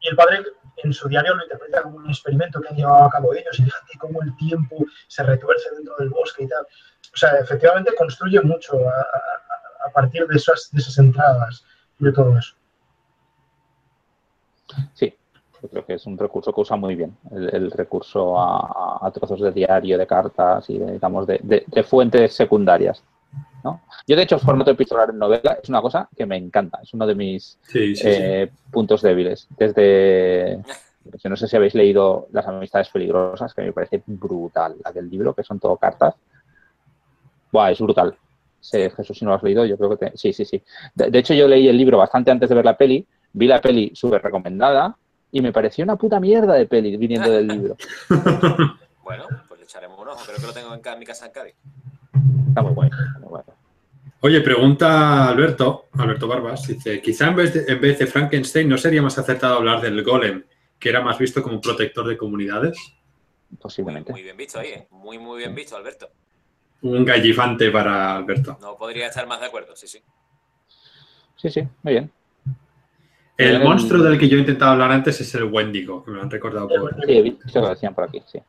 Y 0.00 0.08
el 0.08 0.16
padre 0.16 0.42
en 0.82 0.92
su 0.92 1.08
diario 1.08 1.34
lo 1.34 1.42
interpreta 1.42 1.82
como 1.82 1.96
un 1.96 2.08
experimento 2.08 2.60
que 2.60 2.68
han 2.68 2.76
llevado 2.76 3.04
a 3.04 3.10
cabo 3.10 3.34
ellos 3.34 3.58
y 3.58 3.64
fíjate 3.64 3.98
cómo 3.98 4.22
el 4.22 4.36
tiempo 4.36 4.84
se 5.06 5.22
retuerce 5.22 5.70
dentro 5.74 5.94
del 5.98 6.08
bosque 6.10 6.44
y 6.44 6.48
tal. 6.48 6.64
O 7.12 7.16
sea, 7.16 7.38
efectivamente 7.38 7.94
construye 7.96 8.40
mucho 8.40 8.78
a, 8.88 9.90
partir 9.92 10.26
de 10.26 10.36
esas, 10.36 10.68
de 10.70 10.80
esas 10.80 10.98
entradas 10.98 11.64
y 11.98 12.04
de 12.04 12.12
todo 12.12 12.38
eso. 12.38 12.54
Sí, 14.94 15.17
yo 15.62 15.68
creo 15.68 15.84
que 15.84 15.94
es 15.94 16.06
un 16.06 16.16
recurso 16.16 16.52
que 16.52 16.60
usa 16.60 16.76
muy 16.76 16.94
bien, 16.94 17.16
el, 17.30 17.70
recurso 17.70 18.38
a, 18.38 19.10
trozos 19.12 19.40
de 19.40 19.52
diario, 19.52 19.98
de 19.98 20.06
cartas 20.06 20.68
y, 20.70 20.78
digamos, 20.78 21.26
de, 21.26 21.84
fuentes 21.86 22.34
secundarias. 22.34 23.02
¿no? 23.64 23.82
Yo, 24.06 24.16
de 24.16 24.22
hecho, 24.22 24.36
el 24.36 24.40
formato 24.40 24.70
epistolar 24.70 25.10
en 25.10 25.18
novela 25.18 25.58
es 25.60 25.68
una 25.68 25.82
cosa 25.82 26.08
que 26.16 26.26
me 26.26 26.36
encanta, 26.36 26.78
es 26.82 26.94
uno 26.94 27.06
de 27.06 27.14
mis 27.14 27.58
eh, 27.74 28.50
puntos 28.70 29.02
débiles. 29.02 29.48
Desde, 29.58 30.60
no 31.24 31.36
sé 31.36 31.48
si 31.48 31.56
habéis 31.56 31.74
leído 31.74 32.28
Las 32.32 32.46
amistades 32.46 32.88
peligrosas, 32.90 33.52
que 33.52 33.62
me 33.62 33.72
parece 33.72 34.02
brutal, 34.06 34.76
aquel 34.84 35.10
libro, 35.10 35.34
que 35.34 35.42
son 35.42 35.58
todo 35.58 35.76
cartas. 35.76 36.14
Buah, 37.50 37.72
es 37.72 37.80
brutal. 37.80 38.16
Jesús, 38.60 39.18
si 39.18 39.24
no 39.24 39.30
lo 39.30 39.36
has 39.36 39.42
leído, 39.42 39.64
yo 39.64 39.76
creo 39.76 39.96
que 39.96 40.12
sí, 40.14 40.32
sí, 40.32 40.44
sí. 40.44 40.62
De, 40.94 41.18
hecho, 41.18 41.34
yo 41.34 41.48
leí 41.48 41.68
el 41.68 41.76
libro 41.76 41.98
bastante 41.98 42.30
antes 42.30 42.48
de 42.48 42.54
ver 42.54 42.64
la 42.64 42.76
peli, 42.76 43.06
vi 43.32 43.46
la 43.46 43.60
peli 43.60 43.90
súper 43.94 44.22
recomendada 44.22 44.96
y 45.30 45.40
me 45.40 45.52
pareció 45.52 45.84
una 45.84 45.96
puta 45.96 46.20
mierda 46.20 46.54
de 46.54 46.66
peli 46.66 46.96
viniendo 46.96 47.30
del 47.30 47.46
libro. 47.46 47.76
bueno, 49.02 49.26
pues 49.48 49.60
le 49.60 49.64
echaremos 49.64 49.98
un 49.98 50.08
ojo, 50.08 50.24
creo 50.24 50.36
que 50.38 50.46
lo 50.46 50.52
tengo 50.52 50.74
en 50.74 50.98
mi 50.98 51.04
casa 51.04 51.26
en 51.26 51.32
Cádiz. 51.32 51.54
Está 52.48 52.62
muy 52.62 52.72
bueno, 52.72 52.96
Oye, 54.20 54.40
pregunta 54.40 55.28
Alberto, 55.28 55.86
Alberto 55.92 56.26
Barbas, 56.26 56.66
dice, 56.66 57.00
quizá 57.00 57.28
en 57.28 57.36
vez, 57.36 57.54
de, 57.54 57.72
en 57.72 57.80
vez 57.80 58.00
de 58.00 58.06
Frankenstein 58.06 58.68
no 58.68 58.76
sería 58.76 59.00
más 59.00 59.16
acertado 59.16 59.58
hablar 59.58 59.80
del 59.80 60.02
golem, 60.02 60.44
que 60.76 60.88
era 60.88 61.00
más 61.00 61.18
visto 61.18 61.40
como 61.40 61.60
protector 61.60 62.06
de 62.08 62.16
comunidades. 62.16 62.76
Posiblemente. 63.60 64.10
Muy, 64.10 64.24
bien 64.24 64.36
visto 64.36 64.58
ahí, 64.58 64.70
¿eh? 64.70 64.88
muy, 64.90 65.18
muy 65.18 65.38
bien 65.38 65.54
visto, 65.54 65.76
Alberto. 65.76 66.10
Un 66.82 67.04
gallifante 67.04 67.70
para 67.70 68.16
Alberto. 68.16 68.58
No 68.60 68.76
podría 68.76 69.06
estar 69.06 69.26
más 69.28 69.40
de 69.40 69.46
acuerdo, 69.46 69.76
sí, 69.76 69.86
sí. 69.86 70.02
Sí, 71.36 71.50
sí, 71.50 71.62
muy 71.84 71.92
bien. 71.92 72.10
El 73.38 73.62
monstruo 73.62 74.02
del 74.02 74.18
que 74.18 74.28
yo 74.28 74.36
he 74.36 74.40
intentado 74.40 74.72
hablar 74.72 74.90
antes 74.90 75.20
es 75.20 75.32
el 75.36 75.44
Wendigo, 75.44 76.04
que 76.04 76.10
me 76.10 76.16
lo 76.16 76.24
han 76.24 76.30
recordado 76.30 76.66
por... 76.68 76.92
Sí, 77.06 77.38
se 77.46 77.60
lo 77.60 77.68
decían 77.68 77.94
por 77.94 78.02
aquí, 78.02 78.20
sí. 78.26 78.40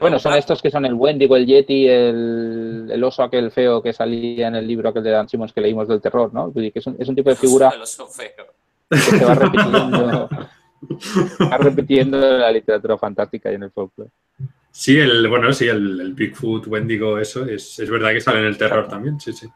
Bueno, 0.00 0.18
son 0.18 0.32
estos 0.32 0.62
que 0.62 0.70
son 0.70 0.86
el 0.86 0.94
Wendigo, 0.94 1.36
el 1.36 1.44
Yeti, 1.44 1.86
el, 1.86 3.04
oso 3.04 3.24
aquel 3.24 3.50
feo 3.50 3.82
que 3.82 3.92
salía 3.92 4.48
en 4.48 4.54
el 4.54 4.66
libro 4.66 4.88
aquel 4.88 5.02
de 5.02 5.10
Dan 5.10 5.28
Simmons 5.28 5.52
que 5.52 5.60
leímos 5.60 5.86
del 5.86 6.00
terror, 6.00 6.32
¿no? 6.32 6.50
Que 6.50 6.72
es 6.74 6.86
un, 6.86 6.96
es 6.98 7.06
un 7.06 7.14
tipo 7.14 7.28
de 7.28 7.36
figura 7.36 7.68
el 7.74 7.82
oso 7.82 8.06
feo. 8.06 8.46
que 8.88 8.96
se 8.96 9.22
va 9.22 9.34
repitiendo, 9.34 10.28
va 11.52 11.58
repitiendo 11.58 12.16
en 12.16 12.40
la 12.40 12.50
literatura 12.50 12.96
fantástica 12.96 13.52
y 13.52 13.56
en 13.56 13.64
el 13.64 13.70
folclore. 13.70 14.10
Sí, 14.70 14.98
el, 14.98 15.28
bueno, 15.28 15.52
sí, 15.52 15.68
el, 15.68 16.14
Bigfoot, 16.14 16.68
Wendigo, 16.68 17.18
eso, 17.18 17.44
es, 17.44 17.78
es 17.78 17.90
verdad 17.90 18.12
que 18.12 18.22
sale 18.22 18.38
en 18.38 18.46
el 18.46 18.56
terror 18.56 18.88
también, 18.88 19.20
sí, 19.20 19.34
sí. 19.34 19.46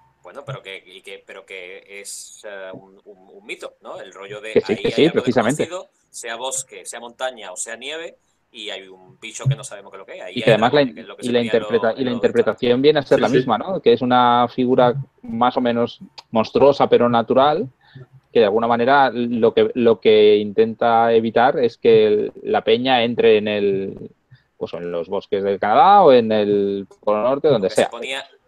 Pero 0.44 0.62
que, 0.62 0.82
que, 1.02 1.22
pero 1.26 1.44
que 1.44 2.00
es 2.00 2.44
eh, 2.46 2.70
un, 2.72 3.46
mito, 3.46 3.76
¿no? 3.80 4.00
El 4.00 4.12
rollo 4.12 4.40
de 4.40 4.52
que 4.52 4.60
sí, 4.60 4.76
que 4.76 4.90
sí, 4.90 5.08
precisamente. 5.10 5.68
sea 6.10 6.36
bosque, 6.36 6.84
sea 6.84 7.00
montaña 7.00 7.52
o 7.52 7.56
sea 7.56 7.76
nieve, 7.76 8.16
y 8.50 8.70
hay 8.70 8.88
un 8.88 9.18
bicho 9.20 9.44
que 9.44 9.54
no 9.54 9.64
sabemos 9.64 9.92
qué 9.92 9.96
es 9.96 10.00
lo 10.00 10.06
que 10.06 10.18
es. 10.18 10.36
y 10.36 10.42
que 10.42 10.50
además 10.50 10.72
la, 10.72 10.82
y 10.82 11.28
la, 11.28 11.40
interpreta, 11.40 11.94
y 11.96 12.04
la 12.04 12.10
interpretación 12.10 12.80
viene 12.80 13.00
a 13.00 13.02
ser 13.02 13.20
la 13.20 13.28
misma, 13.28 13.58
¿no? 13.58 13.80
Que 13.80 13.92
es 13.92 14.02
una 14.02 14.48
figura 14.48 14.94
más 15.22 15.56
o 15.56 15.60
menos 15.60 16.00
monstruosa 16.30 16.88
pero 16.88 17.08
natural, 17.08 17.68
que 18.32 18.40
de 18.40 18.46
alguna 18.46 18.66
manera 18.66 19.10
lo 19.10 19.52
que, 19.52 19.70
lo 19.74 20.00
que 20.00 20.36
intenta 20.36 21.12
evitar 21.12 21.58
es 21.58 21.76
que 21.76 22.32
la 22.42 22.62
peña 22.62 23.02
entre 23.02 23.38
en 23.38 23.48
el 23.48 24.10
pues 24.56 24.72
en 24.72 24.90
los 24.90 25.08
bosques 25.08 25.44
del 25.44 25.58
Canadá 25.60 26.02
o 26.02 26.12
en 26.12 26.32
el 26.32 26.86
Polo 27.04 27.22
Norte, 27.22 27.48
donde 27.48 27.68
sea 27.68 27.90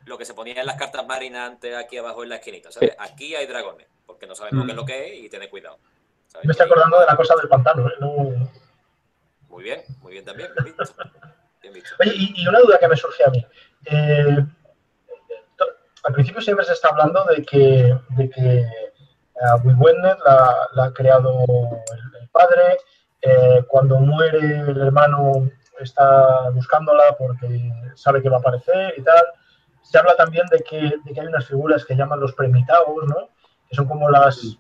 lo 0.09 0.19
que 0.19 0.25
se 0.25 0.35
ponía 0.35 0.61
en 0.61 0.67
las 0.67 0.77
cartas 0.77 1.07
marinas 1.07 1.51
antes 1.51 1.77
aquí 1.77 1.99
abajo 1.99 2.23
en 2.23 2.31
la 2.31 2.37
esquinita, 2.37 2.73
¿sabes? 2.73 2.97
Aquí 2.99 3.35
hay 3.35 3.47
dragones, 3.47 3.87
porque 4.07 4.27
no 4.27 4.35
sabemos 4.35 4.65
qué 4.65 4.73
es 4.73 4.77
lo 4.77 4.85
que 4.85 5.07
es 5.07 5.25
y 5.25 5.29
tened 5.29 5.51
cuidado. 5.51 5.79
Me 6.43 6.51
estoy 6.51 6.67
acordando 6.67 7.01
de 7.01 7.07
la 7.07 7.17
cosa 7.17 7.35
del 7.37 7.49
pantano, 7.49 7.89
¿eh? 7.89 8.49
Muy 9.49 9.65
bien, 9.65 9.83
muy 10.01 10.13
bien 10.13 10.25
también, 10.25 10.51
bien 11.63 11.75
visto. 11.75 11.95
Oye, 12.01 12.13
y, 12.15 12.49
una 12.49 12.61
duda 12.61 12.79
que 12.79 12.89
me 12.89 12.97
surge 12.97 13.25
a 13.25 13.31
mí. 13.31 13.47
Eh, 13.87 14.45
al 16.05 16.13
principio 16.13 16.41
siempre 16.41 16.65
se 16.65 16.73
está 16.73 16.89
hablando 16.89 17.25
de 17.25 17.45
que, 17.45 17.99
de 18.11 18.31
que 18.31 18.67
uh, 19.35 19.87
la, 20.25 20.85
ha 20.85 20.93
creado 20.93 21.45
el, 22.21 22.29
padre, 22.31 22.79
eh, 23.23 23.65
cuando 23.67 23.99
muere 23.99 24.39
el 24.39 24.81
hermano 24.81 25.51
está 25.81 26.51
buscándola 26.51 27.17
porque 27.17 27.73
sabe 27.95 28.23
que 28.23 28.29
va 28.29 28.37
a 28.37 28.41
aparecer 28.41 28.95
y 28.97 29.03
tal 29.03 29.25
se 29.89 29.99
habla 29.99 30.15
también 30.17 30.47
de 30.51 30.63
que, 30.63 30.95
de 31.03 31.15
que 31.15 31.21
hay 31.21 31.27
unas 31.27 31.47
figuras 31.47 31.85
que 31.85 31.97
llaman 31.97 32.21
los 32.21 32.35
premitagos, 32.35 33.07
¿no? 33.07 33.31
Que 33.69 33.75
son 33.75 33.87
como 33.87 34.11
las... 34.11 34.59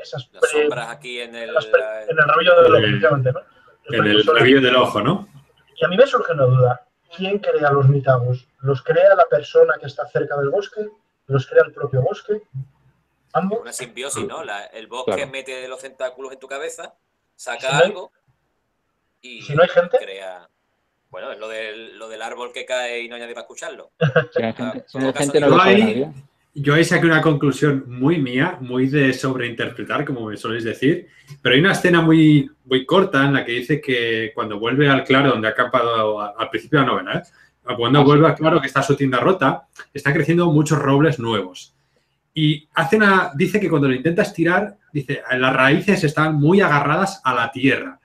Esas 0.00 0.30
las 0.32 0.50
sombras 0.50 0.90
aquí 0.90 1.20
en 1.20 1.34
el... 1.34 1.50
en 1.50 2.18
el 2.18 2.28
rabillo 2.28 2.62
del 2.62 2.74
ojo, 2.74 3.16
¿no? 3.16 3.40
en 3.88 4.06
el 4.06 4.24
rabillo 4.24 4.60
del 4.60 4.76
ojo, 4.76 5.00
¿no? 5.02 5.28
Y 5.76 5.84
a 5.84 5.88
mí 5.88 5.96
me 5.96 6.06
surge 6.06 6.32
una 6.32 6.44
duda. 6.44 6.86
¿Quién 7.14 7.38
crea 7.38 7.70
los 7.70 7.88
mitagos? 7.88 8.48
¿Los 8.60 8.82
crea 8.82 9.14
la 9.14 9.26
persona 9.26 9.74
que 9.78 9.86
está 9.86 10.06
cerca 10.08 10.36
del 10.36 10.48
bosque? 10.48 10.88
¿Los 11.26 11.46
crea 11.46 11.64
el 11.64 11.72
propio 11.72 12.00
bosque? 12.00 12.42
¿Ambos? 13.34 13.60
Una 13.60 13.72
simbiosis, 13.72 14.26
¿no? 14.26 14.42
el 14.72 14.86
bosque 14.86 15.26
mete 15.26 15.68
los 15.68 15.80
tentáculos 15.80 16.32
en 16.32 16.38
tu 16.38 16.48
cabeza, 16.48 16.94
saca 17.34 17.78
algo 17.78 18.10
y 19.20 19.42
si 19.42 19.54
no 19.54 19.62
hay 19.62 19.68
gente, 19.68 19.98
crea... 19.98 20.48
Bueno, 21.16 21.32
es 21.32 21.38
lo 21.38 21.48
del, 21.48 21.98
lo 21.98 22.10
del 22.10 22.20
árbol 22.20 22.50
que 22.52 22.66
cae 22.66 23.00
y 23.00 23.08
no 23.08 23.14
hay 23.14 23.22
nadie 23.22 23.32
para 23.32 23.44
escucharlo. 23.44 23.92
yo, 26.54 26.74
ahí, 26.74 26.84
saqué 26.84 27.06
una 27.06 27.22
conclusión 27.22 27.84
muy 27.88 28.18
mía, 28.18 28.58
muy 28.60 28.88
de 28.88 29.14
sobreinterpretar, 29.14 30.04
como 30.04 30.26
me 30.26 30.36
soléis 30.36 30.64
decir, 30.64 31.08
pero 31.40 31.54
hay 31.54 31.62
una 31.62 31.72
escena 31.72 32.02
muy, 32.02 32.50
muy 32.66 32.84
corta 32.84 33.24
en 33.24 33.32
la 33.32 33.46
que 33.46 33.52
dice 33.52 33.80
que 33.80 34.30
cuando 34.34 34.58
vuelve 34.58 34.90
al 34.90 35.04
claro 35.04 35.30
donde 35.30 35.48
ha 35.48 35.52
acampado 35.52 36.20
al 36.20 36.50
principio 36.50 36.80
de 36.80 36.84
la 36.84 36.92
novela, 36.92 37.14
¿eh? 37.16 37.74
cuando 37.78 38.04
vuelve 38.04 38.26
al 38.26 38.34
claro 38.34 38.60
que 38.60 38.66
está 38.66 38.82
su 38.82 38.94
tienda 38.94 39.18
rota, 39.18 39.68
están 39.94 40.12
creciendo 40.12 40.52
muchos 40.52 40.78
robles 40.78 41.18
nuevos. 41.18 41.74
Y 42.34 42.68
hace 42.74 42.96
una, 42.96 43.30
dice 43.34 43.58
que 43.58 43.70
cuando 43.70 43.88
lo 43.88 43.94
intenta 43.94 44.20
estirar, 44.20 44.76
dice, 44.92 45.22
las 45.38 45.56
raíces 45.56 46.04
están 46.04 46.34
muy 46.34 46.60
agarradas 46.60 47.22
a 47.24 47.34
la 47.34 47.50
tierra. 47.50 48.00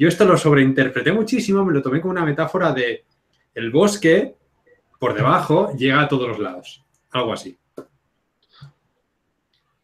Yo 0.00 0.08
esto 0.08 0.24
lo 0.24 0.38
sobreinterpreté 0.38 1.12
muchísimo, 1.12 1.62
me 1.62 1.74
lo 1.74 1.82
tomé 1.82 2.00
como 2.00 2.12
una 2.12 2.24
metáfora 2.24 2.72
de 2.72 3.04
el 3.54 3.70
bosque 3.70 4.34
por 4.98 5.12
debajo 5.12 5.74
llega 5.76 6.00
a 6.00 6.08
todos 6.08 6.26
los 6.26 6.38
lados. 6.38 6.82
Algo 7.10 7.34
así. 7.34 7.58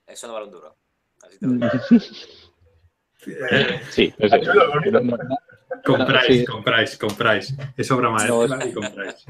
Eso 0.06 0.26
no 0.26 0.32
vale 0.32 0.46
un 0.46 0.52
duro. 0.52 0.74
sí, 3.90 4.14
compráis, 5.84 6.48
compráis, 6.48 6.96
compráis. 6.96 7.54
Es 7.76 7.90
obra 7.90 8.08
maestra 8.08 8.66
y 8.66 8.72
compráis. 8.72 9.26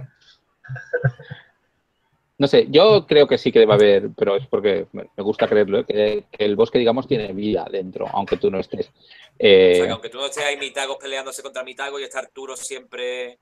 No 2.39 2.47
sé, 2.49 2.67
yo 2.69 3.07
creo 3.07 3.27
que 3.27 3.39
sí 3.39 3.51
que 3.51 3.65
va 3.65 3.75
a 3.75 3.77
haber, 3.79 4.11
pero 4.15 4.37
es 4.37 4.47
porque 4.47 4.87
me 4.93 5.07
gusta 5.23 5.49
creerlo, 5.49 5.79
¿eh? 5.79 5.85
que, 5.87 6.25
que 6.31 6.45
el 6.45 6.55
bosque, 6.55 6.79
digamos, 6.79 7.09
tiene 7.09 7.33
vida 7.33 7.67
dentro, 7.71 8.07
aunque 8.13 8.37
tú 8.37 8.51
no 8.51 8.59
estés. 8.61 8.89
O 8.89 8.93
Eh, 9.39 9.75
sea, 9.77 9.87
que 9.87 9.93
aunque 9.93 10.09
tú 10.11 10.19
no 10.19 10.27
estés 10.27 10.45
ahí 10.45 10.59
mitagos 10.59 10.99
peleándose 11.01 11.43
contra 11.43 11.65
mitagos 11.65 11.99
y 12.01 12.05
está 12.05 12.19
Arturo 12.19 12.55
siempre 12.55 13.39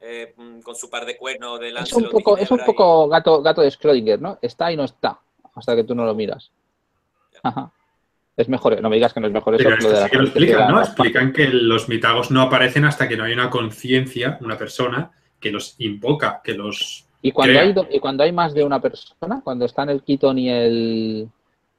eh, 0.00 0.32
mm, 0.34 0.60
con 0.60 0.74
su 0.76 0.88
par 0.88 1.04
de 1.04 1.16
cuernos 1.18 1.60
de 1.60 1.68
es 1.70 1.92
un 1.92 2.08
poco, 2.08 2.38
es 2.38 2.50
un 2.50 2.56
Ginebra 2.58 2.64
y- 2.64 2.66
poco 2.66 3.08
gato, 3.08 3.42
gato 3.42 3.60
de 3.60 3.68
Schrödinger, 3.68 4.18
¿no? 4.18 4.38
Está 4.40 4.72
y 4.72 4.76
no 4.76 4.84
está, 4.84 5.18
hasta 5.54 5.76
que 5.76 5.84
tú 5.84 5.94
no 5.94 6.06
lo 6.06 6.14
miras. 6.14 6.50
Ajá. 7.42 7.70
Es 8.36 8.48
mejor, 8.48 8.80
no 8.80 8.88
me 8.88 8.96
digas 8.96 9.12
que 9.12 9.20
no 9.20 9.26
es 9.26 9.32
mejor 9.32 9.54
eso 9.54 9.64
Pero 9.64 9.76
que 9.76 9.82
lo 9.84 9.88
de 9.90 9.96
sí 9.96 10.00
la 10.02 10.08
que 10.08 10.16
lo 10.16 10.24
explican, 10.24 10.68
¿no? 10.70 10.76
la- 10.78 10.82
Explican 10.84 11.32
que 11.34 11.48
los 11.48 11.88
mitagos 11.90 12.30
no 12.30 12.40
aparecen 12.42 12.86
hasta 12.86 13.06
que 13.08 13.16
no 13.16 13.24
hay 13.24 13.32
una 13.34 13.50
conciencia, 13.50 14.38
una 14.40 14.56
persona, 14.56 15.12
que 15.38 15.50
los 15.52 15.74
invoca, 15.78 16.40
que 16.42 16.54
los... 16.54 17.03
Y 17.24 17.32
cuando, 17.32 17.58
hay, 17.58 17.74
y 17.90 18.00
cuando 18.00 18.22
hay 18.22 18.32
más 18.32 18.52
de 18.52 18.62
una 18.62 18.82
persona, 18.82 19.40
cuando 19.42 19.64
están 19.64 19.88
el 19.88 20.02
Keaton 20.02 20.38
y 20.38 20.50
el, 20.50 21.30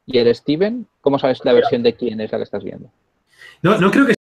y 0.08 0.18
el 0.18 0.34
Steven, 0.34 0.88
¿cómo 1.02 1.20
sabes 1.20 1.40
la 1.46 1.54
versión 1.54 1.84
de 1.84 1.94
quién 1.94 2.20
es 2.20 2.32
la 2.32 2.40
que 2.40 2.46
estás 2.46 2.64
viendo? 2.64 2.90
No, 3.62 3.78
no 3.78 3.92
creo 3.92 4.08
que 4.08 4.14
sea 4.14 4.24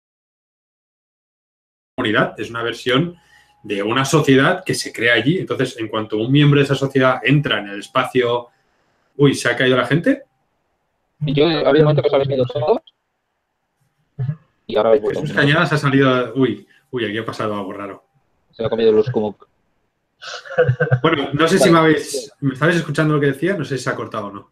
una 1.89 1.95
comunidad, 1.97 2.39
es 2.39 2.49
una 2.49 2.63
versión 2.63 3.17
de 3.63 3.83
una 3.83 4.05
sociedad 4.05 4.63
que 4.63 4.73
se 4.73 4.93
crea 4.93 5.15
allí. 5.15 5.39
Entonces, 5.39 5.77
en 5.77 5.89
cuanto 5.89 6.15
un 6.15 6.31
miembro 6.31 6.61
de 6.61 6.63
esa 6.63 6.75
sociedad 6.75 7.19
entra 7.21 7.59
en 7.59 7.67
el 7.67 7.79
espacio... 7.79 8.47
Uy, 9.17 9.35
¿se 9.35 9.49
ha 9.49 9.57
caído 9.57 9.75
la 9.75 9.87
gente? 9.87 10.23
Yo 11.19 11.47
había 11.47 11.81
un 11.81 11.87
momento 11.89 12.01
que 12.01 12.07
os 12.07 12.13
habéis 12.13 12.29
ido 12.29 12.45
todos 12.45 12.79
y 14.67 14.77
ahora. 14.77 14.97
Jesús 14.97 15.33
Cañadas 15.33 15.73
ha 15.73 15.77
salido... 15.77 16.33
Uy, 16.35 16.65
uy, 16.91 17.05
aquí 17.05 17.17
ha 17.17 17.25
pasado 17.25 17.55
algo 17.55 17.73
raro. 17.73 18.05
Se 18.51 18.61
lo 18.61 18.67
ha 18.67 18.69
comido 18.69 18.93
los 18.93 19.09
como 19.09 19.35
Bueno, 21.01 21.29
no 21.33 21.47
sé 21.47 21.59
si 21.59 21.69
me 21.69 21.79
habéis... 21.79 22.31
¿Me 22.41 22.53
estabais 22.53 22.75
escuchando 22.77 23.13
lo 23.15 23.19
que 23.19 23.27
decía? 23.27 23.55
No 23.55 23.63
sé 23.65 23.77
si 23.77 23.83
se 23.83 23.89
ha 23.89 23.95
cortado 23.95 24.27
o 24.27 24.31
no. 24.31 24.51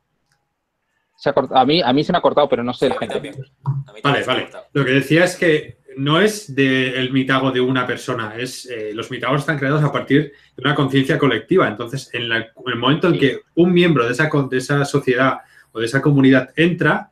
Se 1.16 1.30
ha 1.30 1.34
cort- 1.36 1.52
a, 1.54 1.66
mí, 1.66 1.82
a 1.82 1.92
mí 1.94 2.04
se 2.04 2.12
me 2.12 2.20
ha 2.20 2.22
cortado, 2.22 2.48
pero 2.48 2.64
no 2.64 2.74
sé 2.74 2.88
Sí, 2.88 2.94
la 2.94 3.00
gente. 3.00 3.14
también. 3.16 3.36
A 3.66 3.70
mí 3.94 4.02
también 4.02 4.04
Vale, 4.04 4.24
vale. 4.26 4.42
cortado. 4.44 4.66
Lo 4.74 4.86
que 4.86 4.92
decía 4.92 5.24
es 5.24 5.36
que 5.36 5.78
no 5.98 6.22
es 6.22 6.54
del 6.54 7.12
mitago 7.12 7.52
de 7.52 7.60
una 7.60 7.88
persona, 7.88 8.36
es 8.38 8.68
eh, 8.68 8.92
los 8.94 9.10
mitagos 9.10 9.40
están 9.42 9.58
creados 9.58 9.84
a 9.84 9.92
partir 9.92 10.32
de 10.56 10.62
una 10.62 10.76
conciencia 10.76 11.18
colectiva. 11.18 11.68
Entonces, 11.68 12.10
en, 12.14 12.30
la- 12.30 12.38
en 12.38 12.52
el 12.68 12.76
momento 12.76 13.08
en 13.08 13.18
que 13.18 13.42
un 13.56 13.74
miembro 13.74 14.06
de 14.06 14.12
esa, 14.12 14.30
de 14.50 14.58
esa 14.58 14.86
sociedad 14.86 15.40
o 15.72 15.80
de 15.80 15.88
esa 15.88 16.02
comunidad 16.04 16.52
entra, 16.56 17.10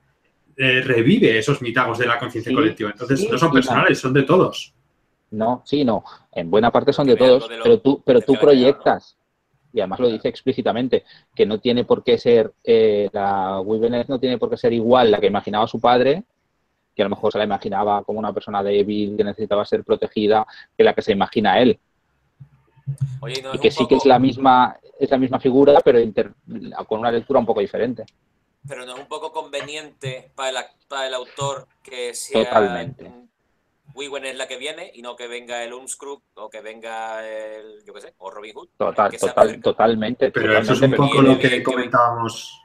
eh, 0.56 0.82
revive 0.82 1.38
esos 1.39 1.62
mitagos 1.64 1.97
de 1.97 2.06
la 2.06 2.20
conciencia 2.20 2.51
Sí, 2.51 2.56
colectiva. 2.56 2.91
Entonces, 2.91 3.20
sí 3.22 3.28
no 3.30 3.38
son 3.39 3.51
personales, 3.51 3.99
son 3.99 4.14
de 4.14 4.22
todos. 4.24 4.74
No, 5.32 5.61
sí, 5.65 5.84
no. 5.84 6.03
En 6.32 6.49
buena 6.49 6.71
parte 6.71 6.93
son 6.93 7.07
de 7.07 7.15
todos, 7.15 7.43
algo 7.43 7.47
de 7.49 7.57
lo- 7.57 7.63
pero 7.63 7.80
tú, 7.82 8.01
pero 8.05 8.21
tú 8.21 8.34
proyectas. 8.39 9.17
Y 9.73 9.82
además 9.82 9.99
lo 9.99 10.07
dice 10.07 10.30
explícitamente, 10.30 11.03
que 11.36 11.45
no 11.45 11.59
tiene 11.59 11.84
por 11.84 12.03
qué 12.03 12.17
ser, 12.17 12.53
eh, 12.63 13.09
la 13.11 13.59
Wivenet 13.59 14.07
no 14.07 14.19
tiene 14.19 14.38
por 14.38 14.49
qué 14.49 14.55
ser 14.57 14.71
igual 14.71 15.11
la 15.11 15.19
que 15.19 15.28
imaginaba 15.28 15.67
su 15.67 15.82
padre, 15.82 16.23
que 16.95 17.01
a 17.01 17.05
lo 17.05 17.09
mejor 17.09 17.32
se 17.34 17.38
la 17.39 17.43
imaginaba 17.43 18.01
como 18.05 18.19
una 18.19 18.32
persona 18.32 18.63
débil, 18.63 19.17
que 19.17 19.23
necesitaba 19.26 19.65
ser 19.65 19.84
protegida, 19.84 20.47
que 20.78 20.84
la 20.86 20.93
que 20.93 21.01
se 21.01 21.11
imagina 21.11 21.59
él. 21.59 21.78
Oye, 23.19 23.41
no 23.41 23.53
Y 23.55 23.59
que 23.59 23.69
sí 23.69 23.80
poco- 23.80 23.89
que 23.89 23.95
es 23.95 24.05
la 24.05 24.17
misma, 24.17 24.78
es 24.97 25.09
la 25.09 25.17
misma 25.17 25.39
figura, 25.41 25.82
pero 25.84 25.99
inter- 25.99 26.34
con 26.88 26.99
una 26.99 27.11
lectura 27.11 27.39
un 27.41 27.45
poco 27.45 27.59
diferente. 27.59 28.05
Pero 28.67 28.86
no 28.86 28.93
es 28.93 28.99
un 29.01 29.07
poco 29.07 29.34
conveniente 29.34 30.32
para 30.36 30.49
el, 30.51 30.65
para 30.88 31.07
el 31.07 31.13
autor 31.15 31.67
que 31.84 32.13
sea 32.13 32.43
Totalmente. 32.45 33.11
Wigwen 33.93 34.25
es 34.25 34.36
la 34.36 34.47
que 34.47 34.57
viene 34.57 34.91
y 34.93 35.01
no 35.01 35.15
que 35.15 35.27
venga 35.27 35.63
el 35.63 35.71
Umskrug 35.73 36.21
o 36.33 36.49
que 36.49 36.61
venga 36.61 37.25
el, 37.25 37.83
yo 37.86 37.93
qué 37.93 38.01
sé, 38.01 38.13
o 38.17 38.29
Robin 38.31 38.53
Hood. 38.53 38.69
Total, 38.77 39.17
total, 39.17 39.61
totalmente. 39.61 40.31
Pero 40.31 40.57
eso 40.57 40.73
es 40.73 40.81
un 40.81 40.91
poco 40.93 41.21
lo 41.21 41.38
que 41.39 41.63
comentábamos. 41.63 42.61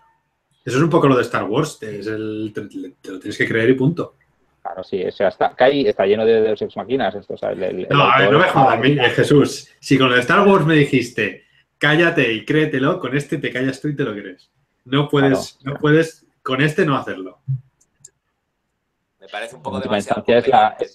Eso 0.64 0.76
es 0.76 0.82
un 0.82 0.90
poco 0.90 1.06
lo 1.08 1.16
de 1.16 1.22
Star 1.22 1.44
Wars. 1.44 1.78
Es 1.82 2.06
el, 2.06 2.52
te, 2.54 2.62
te 3.00 3.10
lo 3.12 3.18
tienes 3.20 3.38
que 3.38 3.46
creer 3.48 3.70
y 3.70 3.74
punto. 3.74 4.16
Claro, 4.62 4.84
sí, 4.84 5.02
o 5.04 5.10
sea, 5.12 5.28
está, 5.28 5.54
Kai 5.54 5.86
está 5.86 6.04
lleno 6.04 6.24
de 6.26 6.40
Deus 6.42 6.60
Ex 6.62 6.76
Máquinas 6.76 7.14
esto, 7.14 7.32
o 7.34 7.36
sea, 7.36 7.50
el- 7.52 7.62
el- 7.62 7.80
el 7.80 7.88
No, 7.90 8.02
a 8.04 8.18
ver, 8.18 8.30
no 8.32 8.38
me 8.38 8.44
jodas, 8.48 8.78
eh, 8.84 9.10
Jesús. 9.16 9.68
Si 9.80 9.96
con 9.98 10.10
lo 10.10 10.14
de 10.16 10.20
Star 10.20 10.46
Wars 10.46 10.66
me 10.66 10.74
dijiste, 10.74 11.44
cállate 11.78 12.30
y 12.32 12.44
créetelo, 12.44 13.00
con 13.00 13.16
este 13.16 13.38
te 13.38 13.50
callas 13.50 13.80
tú 13.80 13.88
y 13.88 13.96
te 13.96 14.02
lo 14.04 14.12
crees. 14.12 14.50
No 14.84 15.08
puedes, 15.08 15.56
Claro. 15.62 15.74
no 15.76 15.80
puedes 15.80 16.26
con 16.42 16.60
este 16.60 16.84
no 16.84 16.96
hacerlo. 16.96 17.38
Me 19.18 19.28
parece 19.28 19.56
un 19.56 19.62
poco 19.62 19.80
demasiado 19.80 20.20
instancia 20.20 20.38
es 20.38 20.48
la- 20.48 20.70
verdad. 20.78 20.86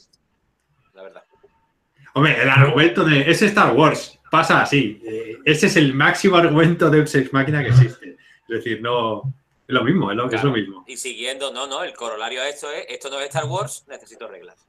Hombre, 2.16 2.42
el 2.42 2.50
argumento 2.50 3.04
de 3.04 3.30
es 3.30 3.42
Star 3.42 3.74
Wars 3.74 4.18
pasa 4.32 4.62
así. 4.62 5.02
Eh, 5.06 5.38
ese 5.44 5.68
es 5.68 5.76
el 5.76 5.94
máximo 5.94 6.38
argumento 6.38 6.90
de 6.90 7.02
Ex 7.02 7.34
Máquina 7.34 7.62
que 7.62 7.70
existe. 7.70 8.18
Es 8.48 8.64
decir, 8.64 8.82
no. 8.82 9.34
Es 9.68 9.74
lo 9.74 9.84
mismo, 9.84 10.12
es 10.12 10.16
lo, 10.18 10.24
es 10.26 10.30
Claro. 10.30 10.48
lo 10.50 10.56
mismo. 10.56 10.86
Y 10.88 10.96
siguiendo, 10.96 11.52
no, 11.52 11.68
no, 11.68 11.84
el 11.84 11.94
corolario 11.94 12.40
a 12.42 12.48
esto 12.48 12.72
es, 12.72 12.86
esto 12.88 13.10
no 13.10 13.20
es 13.20 13.26
Star 13.26 13.46
Wars, 13.46 13.84
necesito 13.90 14.28
reglas. 14.28 14.66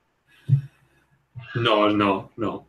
No, 1.54 1.88
no, 1.90 2.32
no. 2.36 2.66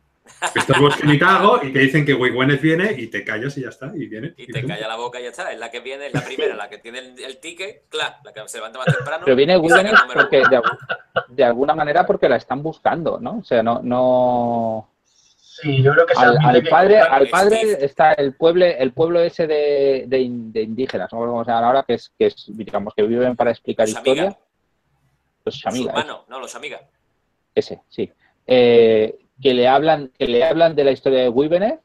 Star 0.54 0.80
Wars 0.82 0.96
que 0.96 1.06
ni 1.06 1.18
cago 1.18 1.60
y 1.62 1.72
que 1.72 1.78
dicen 1.80 2.04
que 2.06 2.14
Wigwenet 2.14 2.60
viene 2.60 2.92
y 2.92 3.06
te 3.08 3.24
callas 3.24 3.56
y 3.58 3.62
ya 3.62 3.68
está. 3.68 3.92
Y 3.94 4.06
viene. 4.06 4.34
Y 4.36 4.44
y 4.44 4.46
te 4.46 4.64
calla 4.66 4.86
la 4.88 4.96
boca 4.96 5.18
y 5.20 5.24
ya 5.24 5.30
está. 5.30 5.50
Es 5.52 5.58
la 5.58 5.70
que 5.70 5.80
viene, 5.80 6.06
es 6.06 6.14
la 6.14 6.24
primera, 6.24 6.54
la 6.54 6.68
que 6.68 6.78
tiene 6.78 6.98
el, 7.00 7.18
el 7.18 7.38
ticket, 7.38 7.88
claro, 7.88 8.16
la 8.24 8.32
que 8.32 8.48
se 8.48 8.58
levanta 8.58 8.78
más 8.78 8.94
temprano. 8.94 9.24
Pero 9.24 9.36
viene 9.36 9.54
número 9.56 9.92
porque 10.14 10.38
de, 10.38 10.44
algu- 10.58 10.78
de 11.28 11.44
alguna 11.44 11.74
manera 11.74 12.04
porque 12.06 12.28
la 12.28 12.36
están 12.36 12.62
buscando, 12.62 13.18
¿no? 13.20 13.38
O 13.38 13.44
sea, 13.44 13.62
no, 13.62 13.80
no 13.82 14.90
Sí, 15.60 15.82
yo 15.82 15.92
creo 15.92 16.06
que 16.06 16.14
al, 16.16 16.38
al 16.40 16.62
que- 16.62 16.70
padre, 16.70 17.00
al 17.00 17.26
Steve. 17.26 17.30
padre 17.30 17.78
está 17.84 18.12
el 18.12 18.34
pueblo, 18.34 18.64
el 18.64 18.92
pueblo 18.92 19.20
ese 19.20 19.48
de, 19.48 20.04
de 20.06 20.18
in- 20.20 20.52
de 20.52 20.62
indígenas, 20.62 21.12
no 21.12 21.44
se 21.44 21.50
llaman 21.50 21.64
ahora, 21.64 21.82
que 21.82 21.94
es, 21.94 22.12
que 22.16 22.26
es, 22.26 22.44
digamos, 22.48 22.94
que 22.94 23.02
viven 23.02 23.34
para 23.34 23.50
explicar 23.50 23.88
Los 23.88 23.96
historia. 23.96 24.24
Los 25.44 25.56
Los 25.56 25.66
amigas, 25.66 25.94
humanos, 25.94 26.20
no, 26.28 26.38
los 26.38 26.54
amigas. 26.54 26.82
ese, 27.54 27.80
sí. 27.88 28.08
Eh, 28.46 29.18
que 29.40 29.54
le 29.54 29.68
hablan, 29.68 30.10
que 30.18 30.26
le 30.26 30.44
hablan 30.44 30.74
de 30.74 30.84
la 30.84 30.90
historia 30.92 31.20
de 31.20 31.28
Wivenet 31.28 31.80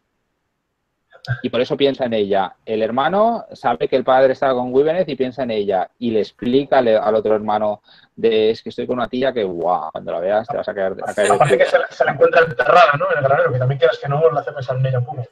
y 1.41 1.49
por 1.49 1.61
eso 1.61 1.77
piensa 1.77 2.03
en 2.05 2.13
ella. 2.13 2.55
El 2.65 2.81
hermano 2.81 3.45
sabe 3.53 3.87
que 3.87 3.95
el 3.95 4.03
padre 4.03 4.33
está 4.33 4.51
con 4.53 4.73
Wivenet 4.73 5.07
y 5.07 5.15
piensa 5.15 5.43
en 5.43 5.51
ella 5.51 5.89
y 5.97 6.11
le 6.11 6.19
explica 6.19 6.79
al, 6.79 6.87
al 6.89 7.15
otro 7.15 7.33
hermano 7.35 7.81
de 8.15 8.49
es 8.51 8.61
que 8.61 8.69
estoy 8.69 8.85
con 8.85 8.97
una 8.97 9.07
tía 9.07 9.31
que 9.31 9.43
guau, 9.43 9.89
cuando 9.91 10.11
la 10.11 10.19
veas 10.19 10.47
te 10.47 10.57
vas 10.57 10.67
a 10.67 10.73
caer, 10.73 10.95
a 11.05 11.13
caer 11.13 11.31
Aparte 11.31 11.57
que 11.57 11.63
culo". 11.65 11.69
se 11.71 11.79
la, 11.79 11.87
se 11.87 12.05
la 12.05 12.11
encuentra 12.11 12.41
enterrada, 12.41 12.91
¿no? 12.99 13.05
En 13.11 13.17
el 13.19 13.23
granero, 13.23 13.53
que 13.53 13.59
también 13.59 13.79
quieras 13.79 13.97
que 13.99 14.09
no, 14.09 14.29
la 14.31 14.41
hace 14.41 14.51
pensar 14.51 14.77
en 14.77 14.85
ella 14.85 14.99
un 14.99 15.05
poco. 15.05 15.23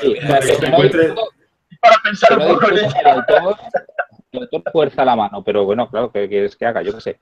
Sí, 0.00 0.16
Bueno, 0.22 0.38
o 0.38 0.40
sea, 0.40 0.40
mira, 0.40 0.40
que 0.40 0.46
se 0.46 0.60
no 0.70 0.76
encuentre- 0.76 1.02
discuto- 1.06 1.28
Para 1.80 1.96
pensar 2.04 2.38
un 2.38 2.48
poco 2.48 2.68
en 2.68 2.78
ella. 2.78 2.92
que 2.92 3.00
el 3.00 3.06
autor, 3.08 3.56
el 4.32 4.42
autor 4.42 4.62
fuerza 4.72 5.04
la 5.04 5.16
mano, 5.16 5.42
pero 5.42 5.64
bueno, 5.64 5.88
claro, 5.90 6.12
que 6.12 6.28
quieres 6.28 6.54
que 6.56 6.64
haga? 6.66 6.82
Yo 6.82 6.94
qué 6.94 7.00
sé. 7.00 7.20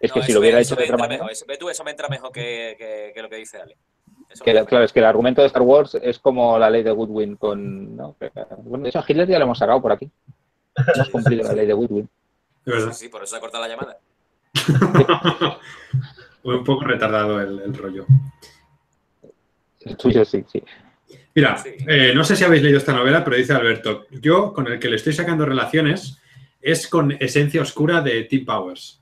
Es 0.00 0.10
no, 0.10 0.14
que 0.14 0.22
si 0.26 0.32
lo 0.32 0.40
hubiera 0.40 0.56
me- 0.56 0.62
hecho 0.62 0.74
de 0.74 0.80
me 0.80 0.84
otra 0.86 0.96
manera. 0.96 1.18
mejor, 1.18 1.32
eso- 1.32 1.44
ve 1.46 1.56
tú, 1.58 1.68
eso 1.70 1.84
me 1.84 1.90
entra 1.92 2.08
mejor 2.08 2.32
que, 2.32 2.74
que- 2.78 3.12
que 3.14 3.22
lo 3.22 3.28
que 3.28 3.36
dice 3.36 3.58
Ale. 3.60 3.76
Que, 4.44 4.54
la- 4.54 4.64
claro, 4.64 4.84
es 4.84 4.92
que 4.92 5.00
el 5.00 5.04
argumento 5.06 5.40
de 5.42 5.48
Star 5.48 5.62
Wars 5.62 5.96
es 6.00 6.18
como 6.18 6.58
la 6.58 6.70
ley 6.70 6.82
de 6.82 6.90
Goodwin 6.92 7.36
con... 7.36 7.96
Bueno, 7.96 8.82
de 8.84 8.88
hecho 8.88 9.00
a 9.00 9.04
Hitler 9.06 9.28
ya 9.28 9.38
lo 9.38 9.44
hemos 9.44 9.58
sacado 9.58 9.82
por 9.82 9.92
aquí. 9.92 10.10
Hemos 10.94 11.08
cumplido 11.10 11.42
la 11.44 11.52
ley 11.52 11.66
de 11.66 11.72
Goodwin. 11.74 12.08
Sí, 12.64 12.72
sí, 12.92 13.08
por 13.08 13.22
eso 13.22 13.30
se 13.32 13.36
ha 13.38 13.40
cortado 13.40 13.66
la 13.66 13.68
llamada. 13.74 13.98
Fue 16.42 16.56
un 16.58 16.64
poco 16.64 16.84
retardado 16.84 17.40
el, 17.40 17.60
el 17.60 17.74
rollo. 17.74 18.06
El 19.80 19.96
tuyo 19.96 20.24
sí, 20.24 20.44
sí. 20.50 20.62
Mira, 21.34 21.56
Sí. 21.56 21.70
eh, 21.88 22.12
no 22.14 22.22
sé 22.24 22.36
si 22.36 22.44
habéis 22.44 22.62
leído 22.62 22.78
esta 22.78 22.92
novela, 22.92 23.24
pero 23.24 23.36
dice 23.36 23.52
Alberto, 23.54 24.06
yo 24.10 24.52
con 24.52 24.66
el 24.66 24.78
que 24.78 24.88
le 24.88 24.96
estoy 24.96 25.12
sacando 25.12 25.46
relaciones 25.46 26.20
es 26.60 26.86
con 26.86 27.12
Esencia 27.12 27.62
Oscura 27.62 28.00
de 28.02 28.24
Tim 28.24 28.44
Powers. 28.44 28.99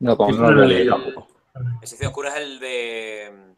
No, 0.00 0.16
como 0.16 0.32
no 0.32 0.50
lo 0.52 0.64
leído. 0.64 0.96
tampoco. 0.96 1.28
Excepción 1.82 2.08
oscura 2.08 2.30
es 2.30 2.36
el 2.42 2.58
de. 2.60 3.54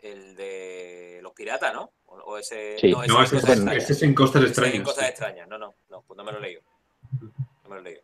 El 0.00 0.34
de 0.34 1.20
los 1.22 1.32
piratas, 1.32 1.72
¿no? 1.74 1.92
O, 2.06 2.14
o 2.16 2.38
ese. 2.38 2.76
Sí. 2.78 2.90
no, 2.90 3.02
ese 3.04 3.12
No, 3.12 3.22
es 3.22 3.32
en, 3.32 3.38
Extrañas. 3.38 3.90
es 3.90 4.02
en 4.02 4.14
Costas 4.14 4.42
Ese 4.42 4.48
Extrañas. 4.50 4.74
en 4.76 4.82
cosas 4.82 5.04
sí. 5.04 5.10
extrañas. 5.10 5.48
No, 5.48 5.58
no, 5.58 5.74
no, 5.90 6.02
pues 6.02 6.16
no 6.16 6.24
me 6.24 6.32
lo 6.32 6.38
he 6.38 6.42
leído. 6.42 6.62
No 7.20 7.68
me 7.68 7.74
lo 7.76 7.80
he 7.80 7.82
leído. 7.84 8.02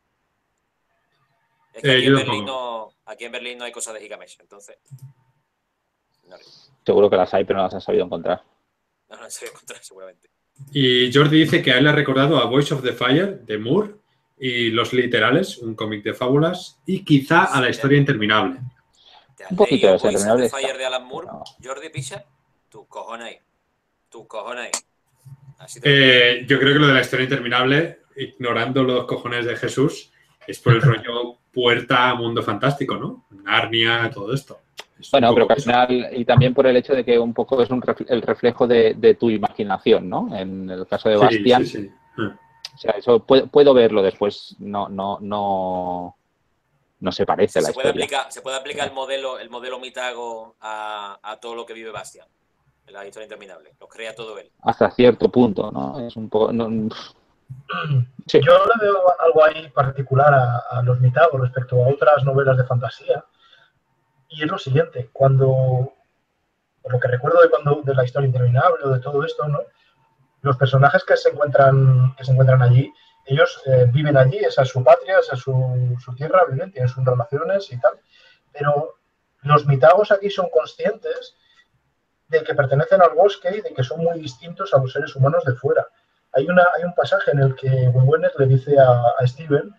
Es 1.73 1.83
que 1.83 1.89
Eh, 1.93 1.97
aquí, 1.97 2.07
en 2.07 2.15
Berlín 2.15 2.45
no, 2.45 2.89
aquí 3.07 3.25
en 3.25 3.33
Berlín 3.33 3.59
no 3.59 3.65
hay 3.65 3.73
cosas 3.73 3.95
de 3.95 4.01
Gigamesh, 4.01 4.37
entonces. 4.41 4.77
No, 6.29 6.37
Seguro 6.85 7.11
que 7.11 7.17
las 7.17 7.33
hay, 7.35 7.45
pero 7.45 7.59
no 7.59 7.65
las 7.65 7.75
han 7.75 7.81
sabido 7.81 8.05
encontrar. 8.05 8.43
no, 9.09 9.17
no 9.17 9.31
se 9.31 9.45
voy 9.47 9.49
a 9.49 9.53
encontrar 9.53 9.83
seguramente. 9.83 10.31
Y 10.73 11.13
Jordi 11.13 11.39
dice 11.41 11.63
que 11.63 11.73
a 11.73 11.79
él 11.79 11.85
le 11.85 11.91
ha 11.91 11.95
recordado 11.95 12.39
a 12.39 12.47
Voice 12.47 12.73
of 12.73 12.83
the 12.83 12.93
Fire 12.93 13.41
de 13.41 13.59
Moore 13.59 13.95
y 14.39 14.71
Los 14.71 14.93
Literales, 14.93 15.59
un 15.59 15.75
cómic 15.75 16.03
de 16.05 16.15
fábulas, 16.15 16.79
y 16.87 17.05
quizá 17.05 17.45
a 17.45 17.61
la 17.61 17.71
historia 17.71 17.99
interminable. 17.99 18.61
¿Te 19.37 19.45
has 19.45 19.51
Un 19.51 19.57
poquito 19.57 19.87
leído 19.87 19.95
Interminable 19.97 20.49
Fire 20.49 20.77
de 20.77 20.87
Alan 20.87 21.07
Moore, 21.07 21.27
No. 21.29 21.43
Jordi 21.63 21.89
Picha? 21.91 22.25
Tus 22.69 22.87
cojones. 22.87 23.39
Tus 24.11 24.27
cojones 24.27 24.65
ahí. 24.67 24.71
Así 25.59 25.81
te 25.81 26.41
Eh, 26.41 26.47
yo 26.47 26.59
creo 26.59 26.75
que 26.75 26.79
lo 26.81 26.87
de 26.89 26.95
la 26.95 27.01
historia 27.01 27.25
interminable, 27.25 28.01
ignorando 28.17 28.83
los 28.83 29.05
cojones 29.07 29.47
de 29.47 29.57
Jesús, 29.57 30.13
es 30.47 30.59
por 30.61 30.75
el 30.75 30.83
rollo 30.83 31.39
puerta 31.53 32.11
a 32.11 32.15
mundo 32.15 32.43
fantástico, 32.43 32.97
¿no? 32.97 33.25
Narnia, 33.31 34.11
todo 34.13 34.33
esto. 34.35 34.61
Es 35.01 35.11
Bueno, 35.11 35.33
pero 35.35 35.47
que 35.47 35.53
al 35.55 35.61
final, 35.63 36.09
y 36.13 36.25
también 36.25 36.53
por 36.55 36.67
el 36.67 36.77
hecho 36.77 36.95
de 36.95 37.05
que 37.05 37.19
un 37.19 37.33
poco 37.35 37.63
es 37.63 37.71
un 37.71 37.81
refle- 37.83 38.07
el 38.09 38.23
reflejo 38.23 38.67
de, 38.67 38.95
de 38.95 39.15
tu 39.15 39.29
imaginación, 39.31 40.09
¿no? 40.09 40.35
En 40.37 40.69
el 40.71 40.87
caso 40.87 41.09
de 41.09 41.15
eso. 41.17 41.29
Sí, 41.29 41.37
Bastian, 41.39 41.67
sí, 41.67 41.79
sí. 41.83 41.91
O 42.77 42.79
sea, 42.79 42.93
eso 42.93 43.21
puedo, 43.21 43.47
puedo 43.47 43.73
verlo 43.73 44.03
después, 44.03 44.55
no, 44.59 44.89
no, 44.89 45.19
no, 45.21 46.15
no 47.01 47.13
se 47.13 47.25
parece 47.25 47.59
a 47.59 47.63
la 47.63 47.69
Se 47.69 47.75
puede, 47.75 47.89
historia. 47.89 48.05
aplicar, 48.05 48.33
se 48.33 48.43
puede 48.43 48.57
aplicar 48.59 48.89
el 48.89 48.93
modelo, 48.95 49.39
el 49.39 49.49
modelo 49.51 49.79
Mitago 49.81 50.57
a, 50.61 51.19
a 51.23 51.41
todo 51.41 51.55
lo 51.55 51.65
que 51.65 51.73
vive 51.73 51.91
Bastian. 51.91 52.29
En 52.87 52.95
la 52.95 53.05
historia 53.05 53.25
interminable. 53.25 53.73
Lo 53.81 53.89
crea 53.89 54.15
todo 54.15 54.39
él. 54.39 54.49
Hasta 54.63 54.91
cierto 54.93 55.29
punto, 55.29 55.73
¿no? 55.73 56.07
Es 56.07 56.15
un 56.15 56.29
poco, 56.29 56.53
no, 56.53 56.69
Sí. 58.27 58.41
Yo 58.45 58.59
le 58.67 58.85
veo 58.85 59.03
algo 59.21 59.45
ahí 59.45 59.69
particular 59.71 60.33
a, 60.35 60.59
a 60.71 60.83
los 60.83 61.01
mitagos 61.01 61.41
respecto 61.41 61.83
a 61.83 61.89
otras 61.89 62.25
novelas 62.25 62.57
de 62.57 62.65
fantasía. 62.65 63.25
Y 64.29 64.43
es 64.43 64.51
lo 64.51 64.59
siguiente, 64.59 65.11
cuando, 65.13 65.93
por 66.83 66.93
lo 66.93 67.01
que 67.01 67.09
recuerdo 67.09 67.41
de 67.41 67.49
cuando 67.51 67.81
de 67.83 67.95
la 67.95 68.05
historia 68.05 68.27
interminable 68.27 68.85
o 68.85 68.91
de 68.91 69.01
todo 69.01 69.25
esto, 69.25 69.47
¿no? 69.49 69.61
Los 70.43 70.57
personajes 70.57 71.05
que 71.05 71.17
se 71.17 71.31
encuentran, 71.31 72.15
que 72.17 72.25
se 72.25 72.33
encuentran 72.33 72.63
allí, 72.63 72.93
ellos 73.25 73.61
eh, 73.67 73.87
viven 73.93 74.17
allí, 74.17 74.39
esa 74.39 74.63
es 74.63 74.69
su 74.69 74.85
patria, 74.85 75.19
esa 75.19 75.35
es 75.35 75.41
su, 75.41 75.97
su 75.99 76.15
tierra, 76.15 76.45
viven, 76.51 76.71
tienen 76.71 76.89
sus 76.89 77.05
relaciones 77.05 77.73
y 77.73 77.81
tal. 77.81 77.95
Pero 78.53 78.99
los 79.43 79.67
mitagos 79.67 80.13
aquí 80.13 80.31
son 80.31 80.49
conscientes 80.51 81.35
de 82.29 82.43
que 82.43 82.55
pertenecen 82.55 83.03
al 83.03 83.11
bosque 83.15 83.49
y 83.57 83.61
de 83.61 83.73
que 83.75 83.83
son 83.85 84.01
muy 84.01 84.21
distintos 84.21 84.73
a 84.75 84.79
los 84.79 84.93
seres 84.93 85.15
humanos 85.17 85.45
de 85.45 85.55
fuera. 85.55 85.87
Hay, 86.33 86.47
una, 86.47 86.65
hay 86.77 86.85
un 86.85 86.95
pasaje 86.95 87.31
en 87.33 87.39
el 87.41 87.55
que 87.55 87.69
Wewenners 87.89 88.35
le 88.39 88.47
dice 88.47 88.79
a, 88.79 89.03
a 89.19 89.27
Steven, 89.27 89.73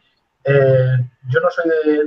eh, 0.44 0.98
yo 1.30 1.40
no 1.42 1.50
soy 1.52 1.70
de, 1.70 2.04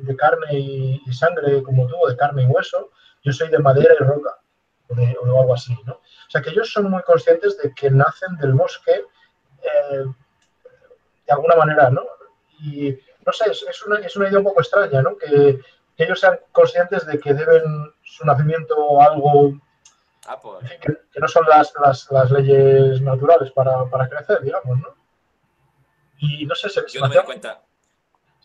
de- 0.00 0.16
carne 0.16 0.46
y, 0.52 1.00
sangre 1.12 1.62
como 1.62 1.86
tú, 1.86 1.96
de 2.06 2.16
carne 2.16 2.42
y 2.42 2.46
hueso, 2.46 2.90
yo 3.22 3.32
soy 3.32 3.48
de 3.48 3.58
madera 3.58 3.94
y 3.98 4.02
roca, 4.04 4.36
de- 4.88 5.16
o 5.20 5.40
algo 5.40 5.54
así, 5.54 5.76
¿no? 5.84 5.94
O 5.94 6.30
sea, 6.30 6.40
que 6.42 6.50
ellos 6.50 6.70
son 6.72 6.90
muy 6.90 7.02
conscientes 7.02 7.58
de 7.58 7.72
que 7.74 7.90
nacen 7.90 8.36
del 8.36 8.52
bosque 8.52 8.92
eh, 9.62 10.04
de 11.26 11.32
alguna 11.32 11.56
manera, 11.56 11.90
¿no? 11.90 12.02
Y 12.60 12.96
no 13.26 13.32
sé, 13.32 13.50
es, 13.50 13.62
es 13.68 13.82
una, 13.84 13.98
es 14.00 14.16
una 14.16 14.28
idea 14.28 14.38
un 14.38 14.44
poco 14.44 14.60
extraña, 14.60 15.02
¿no? 15.02 15.16
Que, 15.16 15.60
que 15.96 16.04
ellos 16.04 16.20
sean 16.20 16.38
conscientes 16.52 17.06
de 17.06 17.18
que 17.20 17.34
deben 17.34 17.92
su 18.02 18.24
nacimiento 18.24 19.00
a 19.00 19.06
algo 19.06 19.52
Ah, 20.26 20.38
pues. 20.40 20.68
que, 20.80 20.96
que 21.12 21.20
no 21.20 21.28
son 21.28 21.46
las, 21.48 21.72
las, 21.82 22.10
las 22.10 22.30
leyes 22.30 23.00
naturales 23.00 23.50
para, 23.52 23.84
para 23.86 24.08
crecer, 24.08 24.40
digamos, 24.42 24.78
¿no? 24.78 24.94
Y 26.18 26.44
no 26.46 26.54
sé, 26.54 26.68
se, 26.68 26.82
Yo 26.88 27.00
no 27.00 27.08
me 27.08 27.14
di 27.16 27.22
cuenta. 27.22 27.62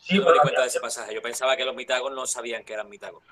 Sí, 0.06 0.16
no 0.16 0.26
me 0.26 0.26
di 0.26 0.34
bueno, 0.34 0.42
cuenta 0.42 0.62
de 0.62 0.68
ese 0.68 0.80
pasaje. 0.82 1.16
Yo 1.16 1.22
pensaba 1.22 1.56
que 1.56 1.64
los 1.64 1.74
mitagos 1.76 2.12
no 2.12 2.26
sabían 2.26 2.64
que 2.66 2.74
eran 2.74 2.90
mitagos. 2.90 3.24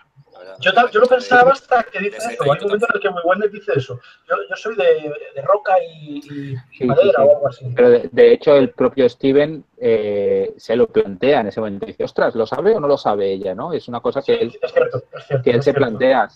Yo, 0.62 0.72
yo 0.90 1.00
lo 1.02 1.06
pensaba 1.08 1.52
hasta 1.52 1.84
que 1.84 2.00
dice 2.00 2.16
eso. 2.18 2.30
Hay 2.44 2.50
un 2.52 2.58
momento 2.68 2.86
en 2.90 2.96
el 2.96 3.02
que 3.02 3.10
Wewenners 3.10 3.52
dice 3.52 3.74
eso. 3.76 4.00
Yo, 4.30 4.36
yo 4.50 4.56
soy 4.56 4.76
de, 4.78 5.14
de 5.36 5.42
roca 5.42 5.76
y, 5.84 6.18
y 6.20 6.56
Sí, 6.78 6.86
madera 6.86 7.10
sí, 7.10 7.12
sí. 7.18 7.22
o 7.22 7.32
algo 7.36 7.48
así. 7.50 7.66
Pero 7.76 7.90
de, 7.90 8.10
de 8.12 8.32
hecho 8.32 8.56
el 8.56 8.70
propio 8.72 9.10
Steven 9.10 9.66
eh, 9.78 10.54
se 10.58 10.78
lo 10.78 10.88
plantea 10.88 11.42
en 11.42 11.48
ese 11.48 11.60
momento. 11.60 11.86
Dice, 11.86 12.06
ostras, 12.06 12.36
¿lo 12.36 12.46
sabe 12.48 12.74
o 12.74 12.80
no 12.80 12.88
lo 12.88 12.98
sabe 12.98 13.34
ella? 13.34 13.54
¿no? 13.54 13.74
Es 13.74 13.90
una 13.90 14.00
cosa 14.00 14.22
que 14.22 14.36
Sí, 14.36 14.40
él, 14.40 14.60
es 14.62 14.72
cierto, 14.72 15.04
es 15.14 15.26
cierto. 15.28 15.44
que 15.44 15.50
él 15.50 15.58
es 15.58 15.66
se 15.66 15.72
cierto, 15.72 15.80
plantea 15.80 16.30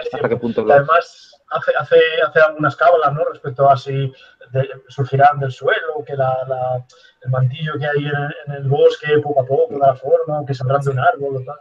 hasta 0.00 0.28
qué 0.28 0.36
punto 0.36 0.64
además 0.70 1.32
hace, 1.50 1.72
hace, 1.78 1.96
hace 2.26 2.40
algunas 2.40 2.74
cábalas 2.76 3.12
¿no? 3.12 3.24
respecto 3.24 3.70
a 3.70 3.76
si 3.76 4.12
de- 4.52 4.68
surgirán 4.88 5.38
del 5.40 5.52
suelo, 5.52 6.02
que 6.06 6.16
la, 6.16 6.36
la- 6.48 6.84
el 7.22 7.30
mantillo 7.30 7.74
que 7.78 7.86
hay 7.86 8.06
en, 8.06 8.30
en 8.46 8.52
el 8.62 8.68
bosque 8.68 9.18
poco 9.22 9.40
a 9.42 9.46
poco 9.46 9.78
da 9.78 9.94
forma, 9.94 10.44
que 10.46 10.54
saldrán 10.54 10.80
de 10.82 10.90
un 10.90 10.98
árbol 11.00 11.36
o 11.36 11.44
tal. 11.44 11.56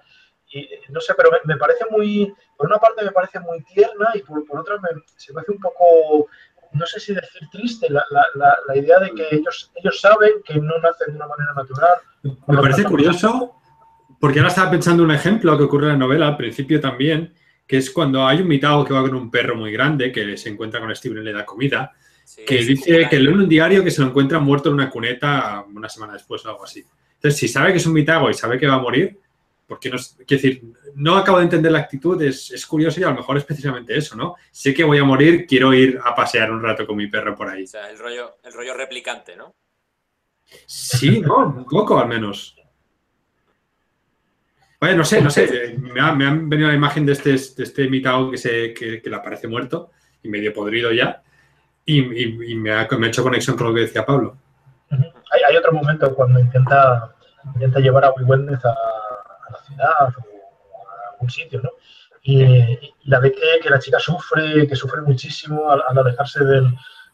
Y 0.49 0.59
eh, 0.61 0.79
no 0.89 0.99
sé, 1.01 1.13
pero 1.15 1.29
me, 1.31 1.37
me 1.45 1.57
parece 1.57 1.85
muy, 1.89 2.33
por 2.57 2.67
una 2.67 2.77
parte 2.77 3.03
me 3.03 3.11
parece 3.11 3.39
muy 3.39 3.63
tierna 3.63 4.09
y 4.13 4.21
por, 4.21 4.45
por 4.45 4.59
otra 4.59 4.75
me, 4.79 4.89
se 5.17 5.33
me 5.33 5.41
hace 5.41 5.51
un 5.51 5.59
poco, 5.59 6.27
no 6.73 6.85
sé 6.85 6.99
si 6.99 7.13
decir 7.13 7.41
triste, 7.51 7.89
la, 7.89 8.05
la, 8.11 8.25
la, 8.35 8.55
la 8.67 8.77
idea 8.77 8.99
de 8.99 9.11
que 9.13 9.27
ellos, 9.31 9.71
ellos 9.75 9.99
saben 9.99 10.33
que 10.45 10.55
no 10.59 10.77
nacen 10.79 11.07
de 11.11 11.15
una 11.15 11.27
manera 11.27 11.53
natural. 11.55 11.97
Me 12.47 12.57
parece 12.61 12.83
curioso, 12.83 13.55
porque 14.19 14.39
ahora 14.39 14.49
estaba 14.49 14.71
pensando 14.71 15.03
un 15.03 15.11
ejemplo 15.11 15.57
que 15.57 15.63
ocurre 15.63 15.87
en 15.87 15.93
la 15.93 15.97
novela 15.99 16.27
al 16.27 16.37
principio 16.37 16.79
también, 16.79 17.33
que 17.67 17.77
es 17.77 17.89
cuando 17.89 18.25
hay 18.25 18.41
un 18.41 18.47
mitago 18.47 18.85
que 18.85 18.93
va 18.93 19.01
con 19.01 19.15
un 19.15 19.31
perro 19.31 19.55
muy 19.55 19.71
grande 19.71 20.11
que 20.11 20.37
se 20.37 20.49
encuentra 20.49 20.79
con 20.79 20.95
Steven 20.95 21.21
y 21.21 21.25
le 21.25 21.33
da 21.33 21.45
comida, 21.45 21.93
Sí, 22.23 22.43
que 22.43 22.57
dice 22.57 23.07
que 23.07 23.19
lee 23.19 23.27
en 23.27 23.39
un 23.39 23.49
diario 23.49 23.83
que 23.83 23.91
se 23.91 24.01
lo 24.01 24.07
encuentra 24.07 24.39
muerto 24.39 24.69
en 24.69 24.75
una 24.75 24.89
cuneta 24.89 25.63
una 25.73 25.87
semana 25.87 26.13
después 26.13 26.43
o 26.45 26.49
algo 26.49 26.63
así. 26.63 26.83
Entonces, 27.13 27.39
si 27.39 27.47
sabe 27.47 27.71
que 27.71 27.77
es 27.77 27.85
un 27.85 27.93
mitago 27.93 28.29
y 28.29 28.33
sabe 28.33 28.57
que 28.57 28.65
va 28.65 28.75
a 28.75 28.79
morir, 28.79 29.19
¿por 29.67 29.79
qué 29.79 29.89
no? 29.89 29.97
Quiero 30.25 30.41
decir, 30.41 30.63
no 30.95 31.17
acabo 31.17 31.37
de 31.37 31.43
entender 31.43 31.71
la 31.71 31.79
actitud, 31.79 32.19
es, 32.21 32.51
es 32.51 32.65
curioso 32.65 32.99
y 32.99 33.03
a 33.03 33.09
lo 33.09 33.15
mejor 33.15 33.37
es 33.37 33.43
precisamente 33.43 33.95
eso, 33.95 34.15
¿no? 34.15 34.35
Sé 34.51 34.73
que 34.73 34.83
voy 34.83 34.97
a 34.97 35.03
morir, 35.03 35.45
quiero 35.47 35.73
ir 35.73 35.99
a 36.03 36.15
pasear 36.15 36.51
un 36.51 36.63
rato 36.63 36.87
con 36.87 36.97
mi 36.97 37.07
perro 37.07 37.35
por 37.35 37.47
ahí. 37.47 37.63
O 37.63 37.67
sea, 37.67 37.89
el 37.89 37.97
rollo, 37.97 38.37
el 38.43 38.53
rollo 38.53 38.73
replicante, 38.73 39.35
¿no? 39.35 39.53
Sí, 40.65 41.19
¿no? 41.19 41.47
Un 41.47 41.65
poco 41.65 41.99
al 41.99 42.07
menos. 42.07 42.55
Oye, 44.85 44.95
no 44.95 45.03
sé, 45.03 45.21
no 45.21 45.29
sé. 45.29 45.43
eh, 45.45 45.77
Me, 45.77 45.99
ha- 46.01 46.13
me 46.13 46.25
han 46.25 46.49
venido 46.49 46.69
la 46.69 46.75
imagen 46.75 47.05
de 47.05 47.13
este, 47.13 47.29
de 47.31 47.63
este 47.63 47.87
Mitao 47.89 48.31
que, 48.31 48.37
se, 48.37 48.73
que, 48.73 49.01
que 49.01 49.09
le 49.09 49.15
aparece 49.15 49.47
muerto 49.47 49.91
y 50.23 50.29
medio 50.29 50.53
podrido 50.53 50.91
ya. 50.91 51.21
Y, 51.85 52.01
y- 52.01 52.51
y 52.51 52.55
me, 52.55 52.71
ha, 52.73 52.87
me 52.97 53.05
ha 53.07 53.09
hecho 53.09 53.23
conexión 53.23 53.55
con 53.57 53.67
lo 53.67 53.73
que 53.73 53.81
decía 53.81 54.05
Pablo. 54.05 54.37
Hay, 54.89 55.41
hay 55.49 55.57
otro 55.57 55.71
momento 55.73 56.13
cuando 56.15 56.39
intenta, 56.39 57.13
intenta 57.53 57.79
llevar 57.79 58.05
a 58.05 58.11
Wewenners 58.11 58.63
a, 58.65 58.69
a 58.71 59.51
la 59.51 59.57
ciudad 59.65 59.89
o 59.99 60.87
a 60.87 61.13
algún 61.13 61.29
sitio, 61.29 61.61
¿no? 61.61 61.69
Y, 62.23 62.43
y 62.43 62.93
la 63.05 63.19
ve 63.19 63.31
que, 63.31 63.59
que 63.61 63.69
la 63.69 63.79
chica 63.79 63.99
sufre, 63.99 64.67
que 64.67 64.75
sufre 64.75 65.01
muchísimo 65.01 65.69
al, 65.69 65.81
al 65.87 65.97
alejarse 65.99 66.43
del, 66.43 66.67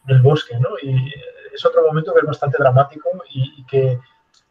del 0.06 0.22
bosque, 0.22 0.58
¿no? 0.60 0.70
Y 0.82 1.14
es 1.54 1.66
otro 1.66 1.86
momento 1.86 2.14
que 2.14 2.20
es 2.22 2.26
bastante 2.26 2.58
dramático 2.60 3.10
y 3.30 3.66
que 3.66 4.00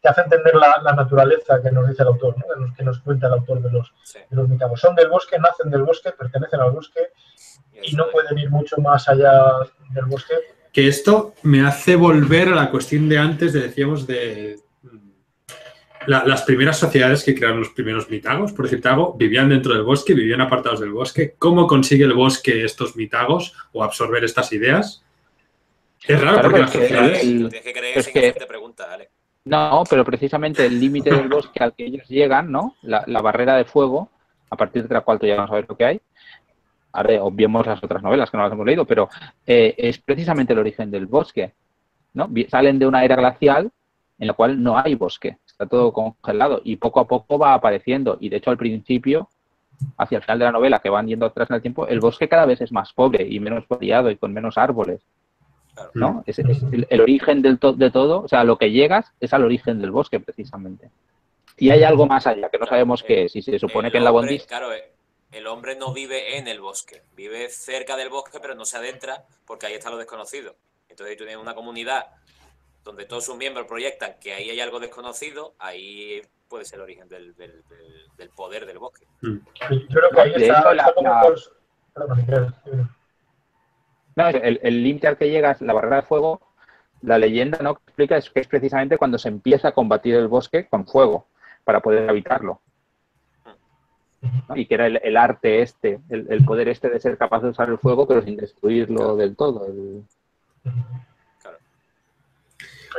te 0.01 0.09
hace 0.09 0.21
entender 0.21 0.55
la, 0.55 0.81
la 0.83 0.93
naturaleza 0.93 1.61
que 1.61 1.71
nos 1.71 1.87
dice 1.87 2.01
el 2.01 2.07
autor, 2.09 2.35
¿no? 2.37 2.43
Que 2.53 2.59
nos, 2.59 2.75
que 2.77 2.83
nos 2.83 2.99
cuenta 2.99 3.27
el 3.27 3.33
autor 3.33 3.61
de 3.61 3.71
los, 3.71 3.93
Sí. 4.03 4.19
de 4.29 4.35
los 4.35 4.49
mitagos. 4.49 4.79
Son 4.79 4.95
del 4.95 5.09
bosque, 5.09 5.37
nacen 5.37 5.69
del 5.69 5.83
bosque, 5.83 6.11
pertenecen 6.11 6.59
al 6.59 6.71
bosque 6.71 6.99
y 7.83 7.95
no 7.95 8.09
pueden 8.11 8.37
ir 8.37 8.49
mucho 8.49 8.77
más 8.77 9.07
allá 9.07 9.31
del 9.91 10.05
bosque. 10.05 10.33
Que 10.73 10.87
esto 10.87 11.33
me 11.43 11.65
hace 11.65 11.95
volver 11.95 12.47
a 12.49 12.55
la 12.55 12.71
cuestión 12.71 13.07
de 13.09 13.17
antes, 13.19 13.53
de, 13.53 13.59
decíamos, 13.61 14.07
de 14.07 14.57
mm, 14.83 15.09
la- 16.07 16.23
las 16.25 16.43
primeras 16.43 16.79
sociedades 16.79 17.23
que 17.23 17.35
crearon 17.35 17.59
los 17.59 17.69
primeros 17.69 18.09
mitagos, 18.09 18.53
por 18.53 18.65
decirte 18.65 18.87
algo, 18.89 19.13
vivían 19.13 19.49
dentro 19.49 19.73
del 19.73 19.83
bosque, 19.83 20.13
vivían 20.13 20.41
apartados 20.41 20.79
del 20.79 20.91
bosque. 20.91 21.35
¿Cómo 21.37 21.67
consigue 21.67 22.05
el 22.05 22.13
bosque 22.13 22.63
estos 22.63 22.95
mitagos 22.95 23.53
o 23.73 23.83
absorber 23.83 24.23
estas 24.23 24.51
ideas? 24.53 25.03
Es 26.07 26.19
raro 26.19 26.33
Claro, 26.35 26.41
porque 26.49 26.59
las 26.61 26.71
sociedades... 26.71 27.21
tienes 27.21 27.61
que 27.61 27.73
creer 27.73 27.97
es 27.99 28.05
sin 28.05 28.13
que- 28.13 28.19
hacerte 28.19 28.45
preguntas, 28.47 28.87
Ale. 28.89 29.09
No, 29.51 29.83
pero 29.89 30.05
precisamente 30.05 30.65
el 30.65 30.79
límite 30.79 31.13
del 31.13 31.27
bosque 31.29 31.61
al 31.61 31.73
que 31.73 31.85
ellos 31.85 32.07
llegan, 32.07 32.49
¿no? 32.49 32.77
La, 32.81 33.03
la 33.05 33.21
barrera 33.21 33.57
de 33.57 33.65
fuego, 33.65 34.09
a 34.49 34.55
partir 34.55 34.87
de 34.87 34.93
la 34.93 35.01
cual 35.01 35.19
tú 35.19 35.27
ya 35.27 35.35
no 35.35 35.45
sabes 35.45 35.67
lo 35.67 35.75
que 35.75 35.83
hay. 35.83 36.01
Ahora 36.93 37.21
obviemos 37.21 37.67
las 37.67 37.83
otras 37.83 38.01
novelas 38.01 38.31
que 38.31 38.37
no 38.37 38.43
las 38.43 38.53
hemos 38.53 38.65
leído, 38.65 38.85
pero 38.85 39.09
eh, 39.45 39.75
es 39.77 39.97
precisamente 39.97 40.53
el 40.53 40.59
origen 40.59 40.89
del 40.89 41.05
bosque, 41.05 41.53
¿no? 42.13 42.29
Salen 42.49 42.79
de 42.79 42.87
una 42.87 43.03
era 43.03 43.17
glacial 43.17 43.69
en 44.19 44.27
la 44.27 44.33
cual 44.33 44.63
no 44.63 44.77
hay 44.77 44.95
bosque, 44.95 45.37
está 45.45 45.65
todo 45.65 45.91
congelado 45.91 46.61
y 46.63 46.77
poco 46.77 47.01
a 47.01 47.07
poco 47.07 47.37
va 47.37 47.53
apareciendo. 47.53 48.17
Y 48.21 48.29
de 48.29 48.37
hecho 48.37 48.51
al 48.51 48.57
principio, 48.57 49.27
hacia 49.97 50.19
el 50.19 50.23
final 50.23 50.39
de 50.39 50.45
la 50.45 50.51
novela, 50.53 50.79
que 50.79 50.89
van 50.89 51.07
yendo 51.07 51.25
atrás 51.25 51.49
en 51.49 51.57
el 51.57 51.61
tiempo, 51.61 51.87
el 51.87 51.99
bosque 51.99 52.29
cada 52.29 52.45
vez 52.45 52.61
es 52.61 52.71
más 52.71 52.93
pobre 52.93 53.27
y 53.27 53.41
menos 53.41 53.67
variado 53.67 54.09
y 54.11 54.15
con 54.15 54.31
menos 54.31 54.57
árboles. 54.57 55.01
Claro. 55.93 56.13
¿no? 56.15 56.23
Es, 56.25 56.39
es 56.39 56.63
el, 56.71 56.85
el 56.89 57.01
origen 57.01 57.41
del 57.41 57.59
to- 57.59 57.73
de 57.73 57.89
todo, 57.91 58.21
o 58.23 58.27
sea, 58.27 58.41
a 58.41 58.43
lo 58.43 58.57
que 58.57 58.71
llegas 58.71 59.11
es 59.19 59.33
al 59.33 59.43
origen 59.43 59.79
del 59.81 59.91
bosque, 59.91 60.19
precisamente. 60.19 60.89
Y 61.57 61.69
hay 61.69 61.83
algo 61.83 62.05
más 62.07 62.25
allá, 62.27 62.49
que 62.49 62.57
no 62.57 62.65
sabemos 62.65 63.03
qué 63.03 63.25
es, 63.25 63.35
y 63.35 63.41
se 63.41 63.59
supone 63.59 63.87
El 63.87 63.91
que 63.91 63.97
en 63.99 64.03
la 64.03 64.11
hombre, 64.11 64.27
Bondis... 64.31 64.45
Claro, 64.47 64.73
eh, 64.73 64.91
el 65.31 65.47
hombre 65.47 65.75
no 65.75 65.93
vive 65.93 66.37
en 66.37 66.47
el 66.47 66.59
bosque, 66.59 67.03
vive 67.15 67.49
cerca 67.49 67.95
del 67.95 68.09
bosque, 68.09 68.39
pero 68.41 68.55
no 68.55 68.65
se 68.65 68.77
adentra 68.77 69.23
porque 69.45 69.65
ahí 69.67 69.73
está 69.73 69.89
lo 69.89 69.97
desconocido. 69.97 70.55
Entonces 70.89 71.15
tú 71.17 71.23
tienes 71.25 71.41
una 71.41 71.53
comunidad 71.55 72.07
donde 72.83 73.05
todos 73.05 73.23
sus 73.25 73.37
miembros 73.37 73.67
proyectan 73.67 74.15
que 74.19 74.33
ahí 74.33 74.49
hay 74.49 74.59
algo 74.59 74.79
desconocido, 74.79 75.53
ahí 75.59 76.21
puede 76.49 76.65
ser 76.65 76.79
el 76.79 76.83
origen 76.83 77.07
del, 77.07 77.35
del- 77.35 77.63
del- 77.69 78.07
del 78.17 78.29
poder 78.31 78.65
del 78.65 78.79
bosque. 78.79 79.05
Mm. 79.21 79.37
Yo 79.87 79.99
creo 79.99 80.09
que 80.09 80.21
ahí 80.21 80.33
está, 80.35 80.59
hecho, 80.59 80.73
la- 80.73 80.81
está 80.83 80.93
como 80.95 81.09
la- 81.09 81.21
cons- 81.21 81.51
Perdón, 81.93 82.17
Miguel, 82.17 82.53
dime. 82.65 82.87
No, 84.15 84.27
el 84.27 84.59
el 84.61 84.83
límite 84.83 85.07
al 85.07 85.17
que 85.17 85.29
llegas, 85.29 85.61
la 85.61 85.73
barrera 85.73 85.97
de 85.97 86.01
fuego, 86.03 86.41
la 87.01 87.17
leyenda 87.17 87.59
no 87.61 87.71
explica 87.71 88.17
es 88.17 88.29
que 88.29 88.41
es 88.41 88.47
precisamente 88.47 88.97
cuando 88.97 89.17
se 89.17 89.29
empieza 89.29 89.69
a 89.69 89.71
combatir 89.73 90.15
el 90.15 90.27
bosque 90.27 90.67
con 90.67 90.85
fuego 90.85 91.27
para 91.63 91.79
poder 91.79 92.09
habitarlo. 92.09 92.61
¿no? 94.49 94.55
Y 94.55 94.65
que 94.67 94.75
era 94.75 94.85
el, 94.87 94.99
el 95.03 95.17
arte 95.17 95.61
este, 95.61 95.99
el, 96.09 96.27
el 96.29 96.43
poder 96.45 96.69
este 96.69 96.89
de 96.89 96.99
ser 96.99 97.17
capaz 97.17 97.41
de 97.41 97.49
usar 97.49 97.69
el 97.69 97.79
fuego, 97.79 98.07
pero 98.07 98.21
sin 98.21 98.35
destruirlo 98.37 99.15
del 99.15 99.35
todo. 99.35 99.65
el- 99.65 100.03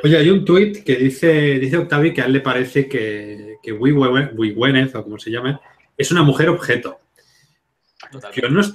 Oye, 0.05 0.17
hay 0.17 0.31
un 0.31 0.45
tuit 0.45 0.83
que 0.85 0.97
dice, 0.97 1.59
dice 1.61 1.77
Octavi 1.77 2.13
que 2.15 2.23
a 2.23 2.25
él 2.25 2.33
le 2.33 2.41
parece 2.41 2.89
que, 2.89 3.57
que 3.63 3.73
Gwyneth, 3.73 4.95
o 4.97 5.05
como 5.05 5.19
se 5.19 5.31
llame, 5.31 5.59
es 5.97 6.11
una 6.11 6.23
mujer 6.23 6.49
objeto. 6.49 6.99
Yo 8.35 8.49
no 8.49 8.61
es- 8.63 8.73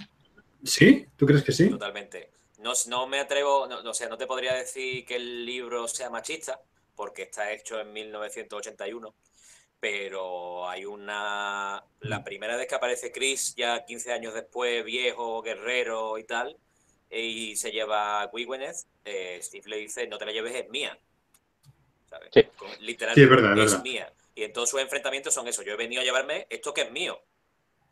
¿Sí? 0.67 1.07
¿Tú 1.15 1.25
crees 1.25 1.43
que 1.43 1.51
sí? 1.51 1.69
Totalmente. 1.69 2.31
No, 2.59 2.73
no 2.87 3.07
me 3.07 3.19
atrevo, 3.19 3.67
no, 3.67 3.79
o 3.89 3.93
sea, 3.93 4.09
no 4.09 4.17
te 4.17 4.27
podría 4.27 4.53
decir 4.53 5.05
que 5.05 5.15
el 5.15 5.45
libro 5.45 5.87
sea 5.87 6.09
machista, 6.09 6.59
porque 6.95 7.23
está 7.23 7.51
hecho 7.51 7.79
en 7.79 7.93
1981, 7.93 9.13
pero 9.79 10.67
hay 10.67 10.85
una... 10.85 11.83
La 11.99 12.23
primera 12.23 12.57
vez 12.57 12.67
que 12.67 12.75
aparece 12.75 13.11
Chris, 13.11 13.53
ya 13.55 13.85
15 13.85 14.11
años 14.11 14.33
después, 14.33 14.83
viejo, 14.83 15.41
guerrero 15.41 16.17
y 16.17 16.23
tal, 16.23 16.57
y 17.09 17.55
se 17.55 17.71
lleva 17.71 18.21
a 18.21 18.27
Gwyneth, 18.27 18.85
eh, 19.05 19.39
Steve 19.41 19.69
le 19.69 19.77
dice, 19.77 20.07
no 20.07 20.17
te 20.17 20.25
la 20.25 20.31
lleves, 20.31 20.55
es 20.55 20.67
mía. 20.69 20.97
¿Sabes? 22.09 22.29
Sí. 22.33 22.41
Literalmente, 22.79 23.21
Sí, 23.21 23.23
es 23.23 23.29
verdad, 23.29 23.57
es 23.57 23.65
es 23.65 23.71
verdad. 23.71 23.83
mía. 23.83 24.13
Y 24.33 24.43
en 24.43 24.53
todos 24.53 24.69
sus 24.69 24.81
enfrentamientos 24.81 25.33
son 25.33 25.47
eso, 25.47 25.61
yo 25.61 25.73
he 25.73 25.77
venido 25.77 26.01
a 26.01 26.05
llevarme 26.05 26.47
esto 26.49 26.73
que 26.73 26.81
es 26.81 26.91
mío. 26.91 27.21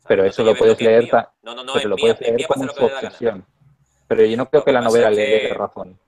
Pero 0.08 0.22
No 0.22 0.28
eso 0.28 0.44
lo 0.44 0.54
puedes 0.56 0.74
es 0.78 0.86
leer 0.86 1.08
No, 1.42 1.54
no, 1.54 1.64
no, 1.64 1.72
pero 1.74 1.78
es 1.78 1.84
lo 1.86 1.96
mía, 1.96 2.02
puedes 2.02 2.20
es 2.20 2.26
leer 2.36 2.48
como 2.48 2.64
hacer 2.64 2.76
su 2.76 2.84
obsesión. 2.84 3.44
Pero 4.08 4.24
yo 4.24 4.36
no 4.36 4.48
creo 4.48 4.64
que 4.64 4.72
la 4.72 4.80
novela 4.80 5.10
le 5.10 5.22
dé 5.48 5.54
razón. 5.54 5.98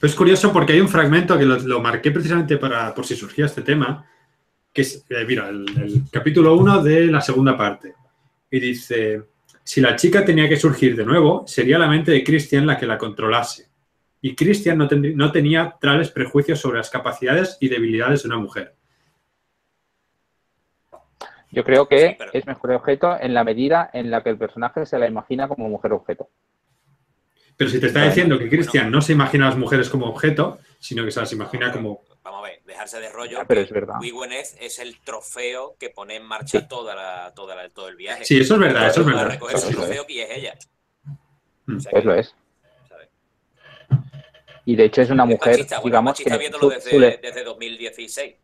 Pero 0.00 0.08
es 0.10 0.14
curioso 0.14 0.52
porque 0.52 0.72
hay 0.74 0.80
un 0.80 0.88
fragmento 0.88 1.36
que 1.36 1.44
lo, 1.44 1.58
lo 1.58 1.80
marqué 1.80 2.10
precisamente 2.12 2.56
para, 2.58 2.94
por 2.94 3.04
si 3.04 3.16
surgía 3.16 3.46
este 3.46 3.62
tema, 3.62 4.06
que 4.72 4.82
es, 4.82 5.04
eh, 5.08 5.24
mira, 5.26 5.48
el, 5.48 5.64
el 5.82 6.02
capítulo 6.10 6.54
1 6.56 6.82
de 6.82 7.06
la 7.06 7.20
segunda 7.20 7.56
parte. 7.56 7.94
Y 8.50 8.60
dice, 8.60 9.22
si 9.64 9.80
la 9.80 9.96
chica 9.96 10.24
tenía 10.24 10.48
que 10.48 10.56
surgir 10.56 10.94
de 10.94 11.04
nuevo, 11.04 11.44
sería 11.46 11.78
la 11.78 11.88
mente 11.88 12.12
de 12.12 12.22
Christian 12.22 12.66
la 12.68 12.78
que 12.78 12.86
la 12.86 12.98
controlase. 12.98 13.66
Y 14.22 14.34
Christian 14.36 14.78
no, 14.78 14.88
tendrí- 14.88 15.14
no 15.14 15.32
tenía 15.32 15.76
tales 15.80 16.10
prejuicios 16.10 16.60
sobre 16.60 16.78
las 16.78 16.88
capacidades 16.88 17.56
y 17.60 17.68
debilidades 17.68 18.22
de 18.22 18.28
una 18.28 18.38
mujer. 18.38 18.74
Yo 21.54 21.64
creo 21.64 21.86
que 21.88 22.08
Sí, 22.10 22.14
pero- 22.18 22.30
es 22.32 22.46
mejor 22.46 22.72
objeto 22.72 23.16
en 23.20 23.32
la 23.32 23.44
medida 23.44 23.88
en 23.92 24.10
la 24.10 24.22
que 24.22 24.30
el 24.30 24.38
personaje 24.38 24.84
se 24.86 24.98
la 24.98 25.06
imagina 25.06 25.46
como 25.48 25.68
mujer 25.68 25.92
objeto. 25.92 26.28
Pero 27.56 27.70
si 27.70 27.78
te 27.78 27.86
está 27.86 28.00
Bueno, 28.00 28.10
diciendo 28.12 28.38
que 28.38 28.48
Christian 28.48 28.90
no 28.90 29.00
se 29.00 29.12
imagina 29.12 29.46
a 29.46 29.50
las 29.50 29.58
mujeres 29.58 29.88
como 29.88 30.06
objeto, 30.06 30.58
sino 30.80 31.04
que 31.04 31.12
se 31.12 31.20
las 31.20 31.32
imagina 31.32 31.70
como... 31.70 32.02
Vamos 32.24 32.40
a 32.40 32.42
ver, 32.48 32.62
dejarse 32.64 32.98
de 32.98 33.08
rollo. 33.10 33.38
Ya, 33.38 33.44
pero 33.44 33.60
que 33.60 33.66
es 33.66 33.70
verdad. 33.70 33.94
Gwyneth 34.00 34.56
es 34.60 34.78
el 34.80 34.98
trofeo 35.00 35.76
que 35.78 35.90
pone 35.90 36.16
en 36.16 36.24
marcha 36.24 36.60
Sí. 36.60 36.66
toda 36.68 36.96
la, 36.96 37.32
toda 37.34 37.54
la- 37.54 37.68
todo 37.70 37.86
el 37.88 37.94
viaje. 37.96 38.24
Sí, 38.24 38.40
eso 38.40 38.54
es 38.54 38.60
verdad, 38.60 38.88
eso 38.88 39.00
es 39.02 39.06
verdad. 39.06 39.28
recoger 39.28 39.56
Eso 39.56 39.66
su 39.66 39.70
es 39.70 39.76
trofeo 39.76 40.04
y 40.08 40.18
es 40.20 40.30
ella. 40.36 40.54
Mm. 41.66 41.76
O 41.76 41.80
sea 41.80 41.90
Pues 41.92 42.02
que, 42.02 42.08
lo 42.08 42.14
es. 42.16 42.34
¿sabes? 42.88 43.08
Y 44.64 44.74
de 44.76 44.84
hecho 44.86 45.02
es 45.02 45.10
una 45.10 45.22
Es 45.24 45.28
mujer, 45.28 45.52
machista, 45.52 45.76
bueno, 45.76 45.84
digamos 45.92 46.10
machista 46.10 46.32
que 46.32 46.38
viéndolo 46.38 46.68
desde, 46.70 46.90
su 46.90 46.98
desde 46.98 47.44
2016. 47.44 48.34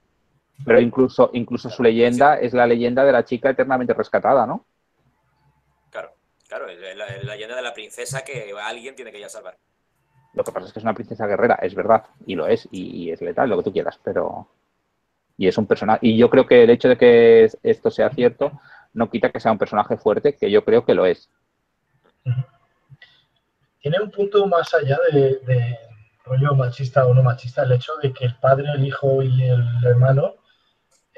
Pero 0.65 0.81
incluso, 0.81 1.31
incluso 1.33 1.71
su 1.71 1.83
leyenda 1.83 2.39
es 2.39 2.53
la 2.53 2.67
leyenda 2.67 3.05
de 3.05 3.13
la 3.13 3.25
chica 3.25 3.51
eternamente 3.51 3.95
rescatada, 3.95 4.47
¿no? 4.47 4.65
Claro, 5.91 6.13
claro, 6.49 6.69
es 6.69 6.97
la, 6.97 7.07
es 7.07 7.25
la 7.25 7.35
leyenda 7.35 7.57
de 7.57 7.63
la 7.63 7.75
princesa 7.75 8.23
que 8.23 8.53
alguien 8.63 8.95
tiene 8.95 9.11
que 9.13 9.19
ir 9.19 9.25
a 9.25 9.29
salvar. 9.29 9.57
Lo 10.35 10.45
que 10.45 10.53
pasa 10.53 10.67
es 10.69 10.73
que 10.73 10.79
es 10.79 10.85
una 10.85 10.95
princesa 10.95 11.27
guerrera, 11.27 11.59
es 11.63 11.75
verdad, 11.75 12.05
y 12.27 12.37
lo 12.37 12.47
es, 12.47 12.69
y, 12.71 13.05
y 13.05 13.11
es 13.11 13.21
letal, 13.21 13.49
lo 13.49 13.57
que 13.59 13.65
tú 13.65 13.73
quieras, 13.73 13.99
pero... 14.05 14.49
Y 15.37 15.49
es 15.49 15.57
un 15.59 15.67
personaje... 15.67 16.01
Y 16.07 16.17
yo 16.19 16.29
creo 16.29 16.47
que 16.47 16.63
el 16.63 16.71
hecho 16.71 16.89
de 16.89 16.97
que 16.99 17.45
es- 17.45 17.59
esto 17.63 17.91
sea 17.91 18.11
cierto 18.11 18.53
no 18.93 19.09
quita 19.11 19.31
que 19.31 19.41
sea 19.41 19.53
un 19.53 19.59
personaje 19.59 19.97
fuerte, 19.97 20.37
que 20.37 20.51
yo 20.51 20.65
creo 20.65 20.85
que 20.85 20.95
lo 20.95 21.07
es. 21.07 21.31
Tiene 23.81 24.01
un 24.01 24.11
punto 24.11 24.47
más 24.47 24.73
allá 24.75 24.99
de, 25.13 25.37
de 25.47 25.79
rollo 26.25 26.55
machista 26.55 27.07
o 27.07 27.15
no 27.15 27.23
machista 27.23 27.63
el 27.63 27.73
hecho 27.73 27.93
de 28.03 28.13
que 28.13 28.27
el 28.27 28.37
padre, 28.37 28.67
el 28.75 28.85
hijo 28.87 29.23
y 29.23 29.43
el 29.45 29.65
hermano 29.85 30.35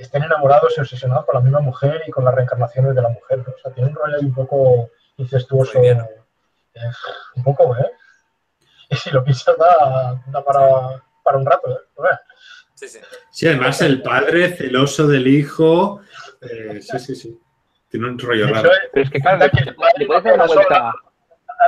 estén 0.02 0.22
enamorados 0.22 0.74
y 0.76 0.80
obsesionados 0.80 1.24
con 1.26 1.34
la 1.34 1.40
misma 1.40 1.60
mujer 1.60 2.02
y 2.06 2.10
con 2.10 2.24
las 2.24 2.34
reencarnaciones 2.34 2.94
de 2.94 3.02
la 3.02 3.08
mujer. 3.08 3.38
¿no? 3.38 3.52
O 3.54 3.58
sea, 3.58 3.72
tiene 3.72 3.90
un 3.90 3.94
rollo 3.96 4.16
ahí 4.16 4.24
un 4.24 4.34
poco 4.34 4.90
incestuoso. 5.16 5.80
Eh, 5.82 5.98
un 7.36 7.44
poco, 7.44 7.76
¿eh? 7.76 7.90
Y 8.90 8.96
si 8.96 9.10
lo 9.10 9.22
piensas 9.24 9.56
da, 9.58 10.22
da 10.26 10.44
para, 10.44 11.02
para 11.22 11.38
un 11.38 11.46
rato, 11.46 11.70
¿eh? 11.70 12.16
Sí, 12.74 12.88
sí. 12.88 12.98
Sí, 13.30 13.46
además 13.48 13.80
el 13.82 14.02
padre 14.02 14.48
celoso 14.56 15.06
del 15.06 15.26
hijo... 15.26 16.00
eh, 16.40 16.80
sí, 16.82 16.98
sí, 16.98 17.14
sí. 17.14 17.40
Tiene 17.88 18.08
un 18.08 18.18
rollo 18.18 18.46
raro. 18.48 18.70
hecho, 18.70 18.80
Pero 18.92 19.04
es 19.04 19.10
que, 19.10 19.20
claro, 19.20 19.50
que 19.50 19.58
el 19.60 19.66
le 19.66 19.72
padre 19.74 20.06
puedes 20.06 20.24
dar 20.24 20.34
una 20.34 20.46
vuelta... 20.46 20.76
a, 20.88 20.92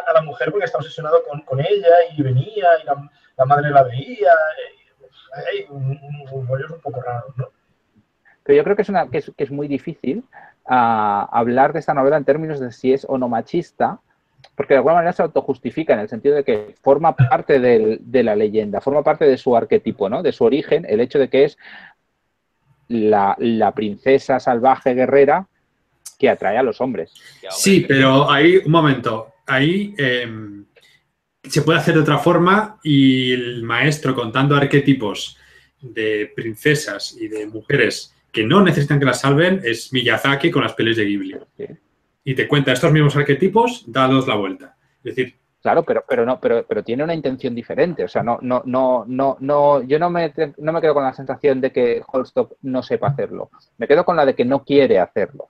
a 0.08 0.12
la 0.14 0.22
mujer 0.22 0.50
porque 0.50 0.64
está 0.64 0.78
obsesionado 0.78 1.22
con, 1.28 1.40
con 1.42 1.60
ella 1.60 1.94
y 2.16 2.22
venía 2.22 2.66
y 2.82 2.86
la, 2.86 3.10
la 3.36 3.44
madre 3.44 3.70
la 3.70 3.82
veía. 3.84 4.32
y- 4.32 4.84
hay 5.36 5.66
un, 5.68 5.84
un, 5.90 6.28
un 6.30 6.46
rollos 6.48 6.70
un 6.70 6.80
poco 6.80 7.02
raros, 7.02 7.36
¿no? 7.36 7.48
Pero 8.44 8.56
yo 8.58 8.64
creo 8.64 8.76
que 8.76 8.82
es, 8.82 8.88
una, 8.88 9.08
que 9.08 9.18
es, 9.18 9.32
que 9.36 9.44
es 9.44 9.50
muy 9.50 9.68
difícil 9.68 10.22
ah, 10.66 11.28
hablar 11.32 11.72
de 11.72 11.80
esta 11.80 11.94
novela 11.94 12.16
en 12.16 12.24
términos 12.24 12.60
de 12.60 12.70
si 12.70 12.92
es 12.92 13.06
o 13.08 13.18
no 13.18 13.28
machista, 13.28 14.00
porque 14.54 14.74
de 14.74 14.78
alguna 14.78 14.96
manera 14.96 15.12
se 15.12 15.22
autojustifica 15.22 15.94
en 15.94 16.00
el 16.00 16.08
sentido 16.08 16.36
de 16.36 16.44
que 16.44 16.74
forma 16.82 17.16
parte 17.16 17.58
de 17.58 18.22
la 18.22 18.36
leyenda, 18.36 18.80
forma 18.80 19.02
parte 19.02 19.24
de 19.24 19.38
su 19.38 19.56
arquetipo, 19.56 20.08
¿no? 20.08 20.22
de 20.22 20.32
su 20.32 20.44
origen, 20.44 20.84
el 20.88 21.00
hecho 21.00 21.18
de 21.18 21.28
que 21.28 21.44
es 21.44 21.58
la, 22.88 23.34
la 23.38 23.72
princesa 23.72 24.38
salvaje 24.38 24.94
guerrera 24.94 25.48
que 26.18 26.28
atrae 26.28 26.58
a 26.58 26.62
los 26.62 26.80
hombres. 26.80 27.12
Sí, 27.50 27.84
pero 27.88 28.30
ahí, 28.30 28.58
un 28.58 28.70
momento, 28.70 29.32
ahí 29.46 29.94
eh, 29.98 30.28
se 31.42 31.62
puede 31.62 31.78
hacer 31.78 31.94
de 31.94 32.00
otra 32.00 32.18
forma 32.18 32.78
y 32.82 33.32
el 33.32 33.62
maestro 33.62 34.14
contando 34.14 34.54
arquetipos 34.54 35.38
de 35.80 36.32
princesas 36.34 37.16
y 37.18 37.28
de 37.28 37.46
mujeres 37.46 38.13
que 38.34 38.44
no 38.44 38.62
necesitan 38.62 38.98
que 38.98 39.06
las 39.06 39.20
salven 39.20 39.60
es 39.64 39.92
Miyazaki 39.92 40.50
con 40.50 40.62
las 40.62 40.74
pelis 40.74 40.96
de 40.98 41.04
Ghibli. 41.06 41.36
Sí. 41.56 41.66
Y 42.24 42.34
te 42.34 42.46
cuenta 42.48 42.72
estos 42.72 42.92
mismos 42.92 43.16
arquetipos 43.16 43.84
dados 43.86 44.26
la 44.28 44.34
vuelta. 44.34 44.76
Es 45.02 45.14
decir, 45.16 45.34
Claro, 45.62 45.82
pero, 45.82 46.04
pero 46.06 46.26
no, 46.26 46.38
pero, 46.38 46.62
pero 46.68 46.82
tiene 46.84 47.04
una 47.04 47.14
intención 47.14 47.54
diferente. 47.54 48.04
O 48.04 48.08
sea, 48.08 48.22
no, 48.22 48.38
no, 48.42 48.60
no, 48.66 49.04
no, 49.08 49.38
no, 49.40 49.82
yo 49.82 49.98
no 49.98 50.10
me, 50.10 50.30
no 50.58 50.72
me 50.74 50.80
quedo 50.82 50.92
con 50.92 51.04
la 51.04 51.14
sensación 51.14 51.62
de 51.62 51.72
que 51.72 52.02
Holstop 52.06 52.52
no 52.60 52.82
sepa 52.82 53.06
hacerlo. 53.08 53.48
Me 53.78 53.88
quedo 53.88 54.04
con 54.04 54.14
la 54.14 54.26
de 54.26 54.34
que 54.34 54.44
no 54.44 54.62
quiere 54.62 54.98
hacerlo. 54.98 55.48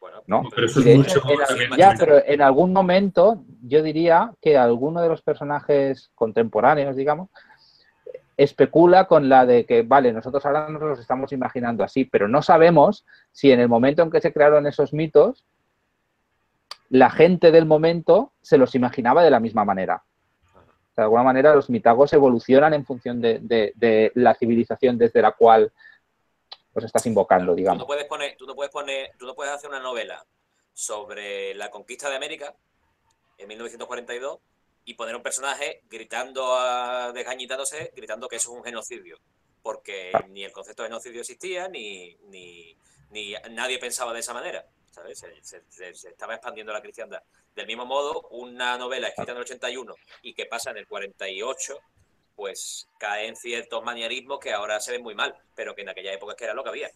bueno, 0.00 0.16
¿no? 0.26 0.42
pero 0.52 0.66
eso 0.66 0.80
Y 0.80 0.82
es 0.82 0.86
de 0.86 0.96
mucho 0.96 1.18
hecho, 1.18 1.30
en- 1.30 1.46
también 1.46 1.70
ya, 1.76 1.94
pero 1.96 2.20
en 2.26 2.42
algún 2.42 2.72
momento 2.72 3.44
yo 3.62 3.80
diría 3.80 4.32
que 4.42 4.56
alguno 4.56 5.00
de 5.02 5.08
los 5.08 5.22
personajes 5.22 6.10
contemporáneos, 6.16 6.96
digamos, 6.96 7.28
especula 8.38 9.06
con 9.08 9.28
la 9.28 9.44
de 9.44 9.66
que, 9.66 9.82
vale, 9.82 10.12
nosotros 10.12 10.46
ahora 10.46 10.68
nos 10.70 10.80
los 10.80 10.98
estamos 11.00 11.32
imaginando 11.32 11.82
así, 11.84 12.04
pero 12.06 12.28
no 12.28 12.40
sabemos 12.40 13.04
si 13.32 13.50
en 13.52 13.60
el 13.60 13.68
momento 13.68 14.00
en 14.02 14.10
que 14.10 14.20
se 14.20 14.32
crearon 14.32 14.66
esos 14.66 14.94
mitos, 14.94 15.44
la 16.88 17.10
gente 17.10 17.50
del 17.50 17.66
momento 17.66 18.32
se 18.40 18.56
los 18.56 18.74
imaginaba 18.74 19.22
de 19.22 19.30
la 19.30 19.40
misma 19.40 19.64
manera. 19.64 20.04
De 20.96 21.02
alguna 21.02 21.22
manera 21.24 21.54
los 21.54 21.68
mitagos 21.68 22.12
evolucionan 22.12 22.74
en 22.74 22.86
función 22.86 23.20
de, 23.20 23.40
de- 23.40 23.72
de 23.76 24.12
la 24.14 24.34
civilización 24.34 24.96
desde 24.98 25.20
la 25.20 25.32
cual 25.32 25.72
pues 26.72 26.84
estás 26.84 27.04
invocando, 27.06 27.46
Tú 27.46 27.50
no 27.50 27.56
digamos. 27.56 27.84
puedes 27.86 28.04
poner, 28.04 28.36
tú 28.36 28.46
no 28.46 28.54
puedes 28.54 28.70
poner, 28.72 29.10
tú 29.18 29.26
no 29.26 29.34
puedes 29.34 29.52
hacer 29.52 29.68
una 29.68 29.80
novela 29.80 30.24
sobre 30.72 31.54
la 31.56 31.70
conquista 31.70 32.08
de 32.08 32.14
América 32.16 32.54
en 33.36 33.48
1942 33.48 34.38
y 34.88 34.94
poner 34.94 35.14
un 35.14 35.22
personaje 35.22 35.82
gritando, 35.90 36.54
a- 36.56 37.12
desgañitándose, 37.12 37.92
gritando 37.94 38.26
que 38.26 38.36
eso 38.36 38.50
es 38.52 38.56
un 38.56 38.64
genocidio. 38.64 39.18
Porque 39.62 40.12
ni 40.30 40.44
el 40.44 40.50
concepto 40.52 40.82
de 40.82 40.88
genocidio 40.88 41.20
existía, 41.20 41.68
ni, 41.68 42.16
ni, 42.28 42.74
ni 43.10 43.34
nadie 43.50 43.78
pensaba 43.78 44.14
de 44.14 44.20
esa 44.20 44.32
manera. 44.32 44.64
¿sabes? 44.90 45.18
Se, 45.18 45.28
se- 45.42 45.62
se- 45.68 45.94
se 45.94 46.08
estaba 46.08 46.34
expandiendo 46.34 46.72
la 46.72 46.80
cristiandad. 46.80 47.22
Del 47.54 47.66
mismo 47.66 47.84
modo, 47.84 48.28
una 48.30 48.78
novela 48.78 49.08
escrita 49.08 49.32
en 49.32 49.36
el 49.36 49.42
81 49.42 49.94
y 50.22 50.32
que 50.32 50.46
pasa 50.46 50.70
en 50.70 50.78
el 50.78 50.86
48, 50.88 51.78
pues 52.34 52.88
cae 52.98 53.26
en 53.28 53.36
ciertos 53.36 53.84
manierismos 53.84 54.38
que 54.38 54.52
ahora 54.54 54.80
se 54.80 54.92
ven 54.92 55.02
muy 55.02 55.14
mal, 55.14 55.34
pero 55.54 55.74
que 55.74 55.82
en 55.82 55.90
aquella 55.90 56.14
época 56.14 56.32
es 56.32 56.38
que 56.38 56.44
era 56.44 56.54
lo 56.54 56.62
que 56.62 56.70
había. 56.70 56.90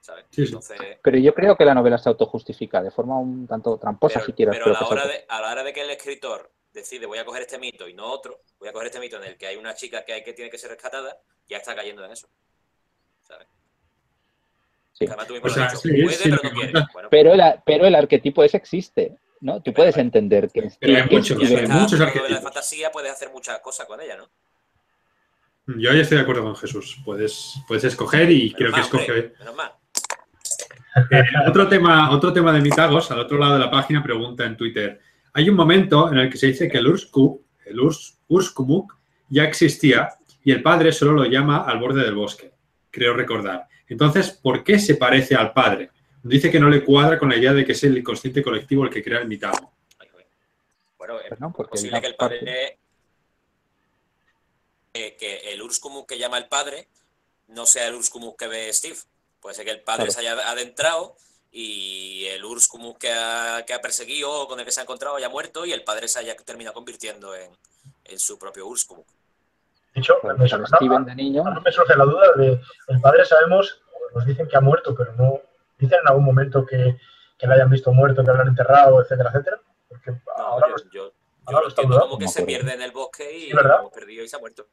¿sabes? 0.00 0.24
Sí, 0.30 0.36
sí. 0.46 0.52
Entonces, 0.54 0.78
Pero 1.02 1.18
yo 1.18 1.34
creo 1.34 1.56
que 1.56 1.64
la 1.66 1.74
novela 1.74 1.98
se 1.98 2.08
autojustifica 2.08 2.82
de 2.82 2.90
forma 2.90 3.18
un 3.18 3.46
tanto 3.46 3.76
tramposa, 3.76 4.14
pero, 4.20 4.26
si 4.26 4.32
quieres. 4.32 4.54
pero 4.56 4.74
a, 4.74 4.80
la 4.80 4.86
hora 4.88 5.06
de, 5.06 5.26
a 5.28 5.40
la 5.42 5.52
hora 5.52 5.62
de 5.64 5.72
que 5.74 5.82
el 5.82 5.90
escritor 5.90 6.50
decide 6.78 7.06
voy 7.06 7.18
a 7.18 7.24
coger 7.24 7.42
este 7.42 7.58
mito 7.58 7.88
y 7.88 7.94
no 7.94 8.06
otro, 8.06 8.42
voy 8.58 8.68
a 8.68 8.72
coger 8.72 8.86
este 8.88 9.00
mito 9.00 9.16
en 9.16 9.24
el 9.24 9.36
que 9.36 9.46
hay 9.46 9.56
una 9.56 9.74
chica 9.74 10.04
que, 10.04 10.12
hay, 10.12 10.24
que 10.24 10.32
tiene 10.32 10.50
que 10.50 10.58
ser 10.58 10.70
rescatada, 10.70 11.20
ya 11.48 11.58
está 11.58 11.74
cayendo 11.74 12.04
en 12.04 12.12
eso. 12.12 12.28
¿sabes? 13.22 13.46
Sí. 14.92 15.04
O 15.04 15.48
sea, 15.48 15.70
sí, 15.70 15.90
puede, 16.02 16.16
sí, 16.16 16.30
pero 16.30 16.40
no 16.42 16.50
quiere. 16.50 16.72
Bueno, 16.92 17.08
Pero 17.10 17.32
el, 17.34 17.42
pero 17.64 17.86
el 17.86 17.94
arquetipo 17.94 18.42
ese 18.42 18.56
existe, 18.56 19.16
¿no? 19.40 19.58
Tú 19.58 19.64
Pero 19.66 19.76
puedes 19.76 19.96
entender 19.96 20.50
que, 20.50 20.72
pero 20.80 20.96
hay 20.96 21.08
que 21.08 21.16
muchos, 21.16 21.38
hay 21.38 21.66
muchos 21.68 21.68
novela 21.68 21.96
de 21.98 22.04
arquetipos. 22.04 22.42
fantasía, 22.42 22.90
puedes 22.90 23.12
hacer 23.12 23.30
muchas 23.30 23.60
cosas 23.60 23.86
con 23.86 24.00
ella, 24.00 24.16
¿no? 24.16 24.28
yo 25.76 25.92
ya 25.92 26.00
estoy 26.00 26.16
de 26.16 26.22
acuerdo 26.22 26.42
con 26.44 26.56
Jesús. 26.56 26.98
Puedes, 27.04 27.54
puedes 27.68 27.84
escoger 27.84 28.30
y 28.30 28.52
creo 28.54 28.72
que 28.72 28.80
escoge... 28.80 29.12
hombre, 29.12 29.34
menos 29.38 29.54
mal. 29.54 29.72
Eh, 31.10 31.22
otro, 31.46 31.68
tema, 31.68 32.10
otro 32.10 32.32
tema 32.32 32.52
de 32.52 32.60
mitagos, 32.60 33.10
al 33.10 33.20
otro 33.20 33.38
lado 33.38 33.52
de 33.52 33.58
la 33.60 33.70
página, 33.70 34.02
pregunta 34.02 34.44
en 34.44 34.56
Twitter. 34.56 35.00
Hay 35.32 35.48
un 35.48 35.56
momento 35.56 36.10
en 36.10 36.18
el 36.18 36.30
que 36.30 36.38
se 36.38 36.46
dice 36.48 36.68
que 36.68 36.78
el 36.78 36.86
Ursku, 36.86 37.42
el 37.64 37.80
Urs, 37.80 38.18
Urskumuk, 38.28 38.96
ya 39.28 39.44
existía 39.44 40.10
y 40.42 40.52
el 40.52 40.62
padre 40.62 40.92
solo 40.92 41.12
lo 41.12 41.24
llama 41.24 41.64
al 41.64 41.78
borde 41.78 42.02
del 42.02 42.14
bosque, 42.14 42.52
creo 42.90 43.14
recordar. 43.14 43.66
Entonces, 43.88 44.30
¿por 44.30 44.64
qué 44.64 44.78
se 44.78 44.96
parece 44.96 45.34
al 45.34 45.52
padre? 45.52 45.90
dice 46.22 46.50
que 46.50 46.60
no 46.60 46.68
le 46.68 46.84
cuadra 46.84 47.18
con 47.18 47.28
la 47.28 47.36
idea 47.36 47.52
de 47.52 47.64
que 47.64 47.72
es 47.72 47.84
el 47.84 47.96
inconsciente 47.96 48.42
colectivo 48.42 48.84
el 48.84 48.90
que 48.90 49.02
crea 49.02 49.20
el 49.20 49.28
mitago. 49.28 49.72
Bueno, 50.98 51.20
es 51.20 51.38
posible 51.68 52.00
que 52.00 52.06
el 52.06 52.16
padre... 52.16 52.78
que 54.92 55.52
el 55.52 55.62
Urskumuk 55.62 56.08
que 56.08 56.18
llama 56.18 56.38
el 56.38 56.48
padre 56.48 56.88
no 57.48 57.66
sea 57.66 57.86
el 57.86 57.94
Urskumuk 57.94 58.38
que 58.38 58.48
ve 58.48 58.72
Steve. 58.72 58.98
Puede 59.40 59.54
ser 59.54 59.64
que 59.64 59.70
el 59.70 59.80
padre 59.80 60.10
se 60.10 60.20
haya 60.20 60.32
adentrado 60.50 61.16
y 61.50 62.26
el 62.26 62.44
Urskumuk 62.44 62.98
que 62.98 63.12
ha, 63.12 63.64
que 63.66 63.74
ha 63.74 63.80
perseguido 63.80 64.30
o 64.30 64.48
con 64.48 64.58
el 64.58 64.64
que 64.64 64.70
se 64.70 64.80
ha 64.80 64.82
encontrado 64.82 65.16
haya 65.16 65.28
muerto 65.28 65.64
y 65.64 65.72
el 65.72 65.82
padre 65.82 66.08
se 66.08 66.18
haya 66.18 66.36
terminado 66.36 66.74
convirtiendo 66.74 67.34
en, 67.34 67.50
en 68.04 68.18
su 68.18 68.38
propio 68.38 68.66
Urskumuk. 68.66 69.06
De 69.94 70.00
hecho, 70.00 70.16
me, 70.22 70.34
me, 70.34 70.48
surge 70.48 71.96
la 71.96 72.04
duda 72.04 72.32
de 72.36 72.60
el 72.88 73.00
padre 73.00 73.24
sabemos, 73.24 73.80
nos 74.14 74.26
dicen 74.26 74.46
que 74.46 74.56
ha 74.56 74.60
muerto, 74.60 74.94
pero 74.94 75.12
no 75.14 75.40
dicen 75.78 75.98
en 76.02 76.08
algún 76.08 76.24
momento 76.24 76.64
que, 76.64 76.96
que 77.38 77.46
lo 77.46 77.54
hayan 77.54 77.70
visto 77.70 77.92
muerto, 77.92 78.22
que 78.22 78.30
lo 78.30 78.40
han 78.40 78.48
enterrado, 78.48 79.00
etcétera, 79.00 79.30
etcétera. 79.30 79.60
Porque 79.88 80.12
ahora 80.36 80.68
yo, 80.68 80.90
yo, 80.92 81.12
lo 81.50 81.68
entiendo 81.68 82.00
como 82.00 82.18
que 82.18 82.28
se 82.28 82.44
pierde 82.44 82.74
en 82.74 82.82
el 82.82 82.92
bosque 82.92 83.36
y 83.36 83.50
lo 83.50 83.60
hemos 83.60 83.92
perdido 83.92 84.22
y 84.22 84.28
se 84.28 84.36
ha 84.36 84.38
muerto. 84.38 84.68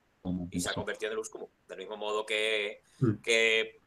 Y 0.52 0.60
se 0.60 0.70
ha 0.70 0.74
convertido 0.74 1.12
en 1.12 1.14
el 1.14 1.20
Urskumuk. 1.20 1.50
Del 1.68 1.78
mismo 1.78 1.98
modo 1.98 2.26
que, 2.26 2.82
mm. 3.00 3.16
que, 3.24 3.80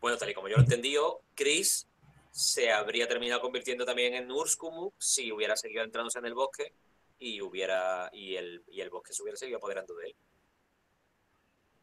bueno, 0.00 0.16
tal 0.18 0.30
y 0.30 0.34
como 0.34 0.48
yo 0.48 0.56
lo 0.56 0.60
he 0.60 0.64
entendido, 0.64 1.22
Chris 1.34 1.88
se 2.32 2.72
habría 2.72 3.06
terminado 3.06 3.42
convirtiendo 3.42 3.84
también 3.84 4.14
en 4.14 4.30
Urskumuk 4.30 4.94
si 4.98 5.30
hubiera 5.30 5.54
seguido 5.54 5.84
entrándose 5.84 6.18
en 6.18 6.24
el 6.24 6.34
bosque 6.34 6.72
y 7.18 7.42
hubiera 7.42 8.08
y 8.10 8.34
el, 8.36 8.62
y 8.68 8.80
el 8.80 8.88
bosque 8.88 9.12
se 9.12 9.22
hubiera 9.22 9.36
seguido 9.36 9.58
apoderando 9.58 9.94
de 9.94 10.06
él. 10.06 10.14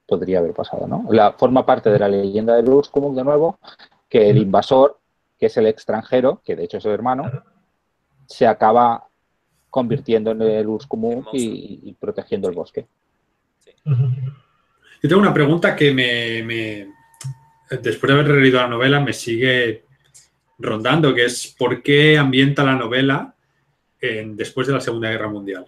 Podría 0.07 0.39
haber 0.39 0.53
pasado, 0.53 0.87
¿no? 0.87 1.05
La 1.11 1.33
forma 1.33 1.63
parte 1.65 1.91
de 1.91 1.99
la 1.99 2.09
leyenda 2.09 2.55
del 2.55 2.67
Urskumuk 2.67 3.15
de 3.15 3.23
nuevo, 3.23 3.59
que 4.09 4.27
el 4.27 4.39
invasor, 4.39 4.99
que 5.37 5.45
es 5.45 5.57
el 5.57 5.67
extranjero, 5.67 6.41
que 6.43 6.55
de 6.55 6.63
hecho 6.63 6.77
es 6.77 6.83
su 6.83 6.89
hermano, 6.89 7.31
se 8.25 8.47
acaba 8.47 9.07
convirtiendo 9.69 10.31
en 10.31 10.41
el 10.41 10.67
Urskumuk 10.67 11.27
y, 11.33 11.95
protegiendo 11.99 12.49
el 12.49 12.55
bosque. 12.55 12.87
Yo 13.85 15.07
tengo 15.07 15.21
una 15.21 15.33
pregunta 15.33 15.75
que 15.75 15.93
me, 15.93 16.91
después 17.69 18.11
de 18.11 18.19
haber 18.19 18.29
leído 18.29 18.59
la 18.59 18.67
novela, 18.67 18.99
me 18.99 19.13
sigue 19.13 19.88
rondando, 20.59 21.13
que 21.13 21.25
es 21.25 21.55
¿por 21.57 21.81
qué 21.81 22.17
ambienta 22.17 22.63
la 22.63 22.75
novela 22.75 23.33
después 23.99 24.67
de 24.67 24.73
la 24.73 24.81
Segunda 24.81 25.09
Guerra 25.09 25.29
Mundial? 25.29 25.65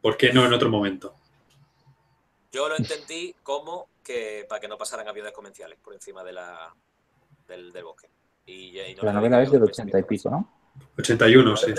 ¿Por 0.00 0.16
qué 0.16 0.32
no 0.32 0.44
en 0.44 0.52
otro 0.52 0.70
momento? 0.70 1.14
Yo 2.52 2.68
lo 2.68 2.76
entendí 2.76 3.34
como 3.42 3.88
que 4.02 4.46
para 4.48 4.60
que 4.60 4.68
no 4.68 4.78
pasaran 4.78 5.06
aviones 5.08 5.32
comerciales 5.32 5.78
por 5.82 5.94
encima 5.94 6.22
de 6.24 6.32
la, 6.32 6.74
del, 7.48 7.72
bosque. 7.82 8.08
la 9.02 9.12
novela 9.12 9.42
es 9.42 9.50
del 9.50 9.62
80 9.62 9.98
y 9.98 10.02
pico, 10.04 10.30
¿no? 10.30 10.52
81, 10.98 11.56
sí. 11.56 11.74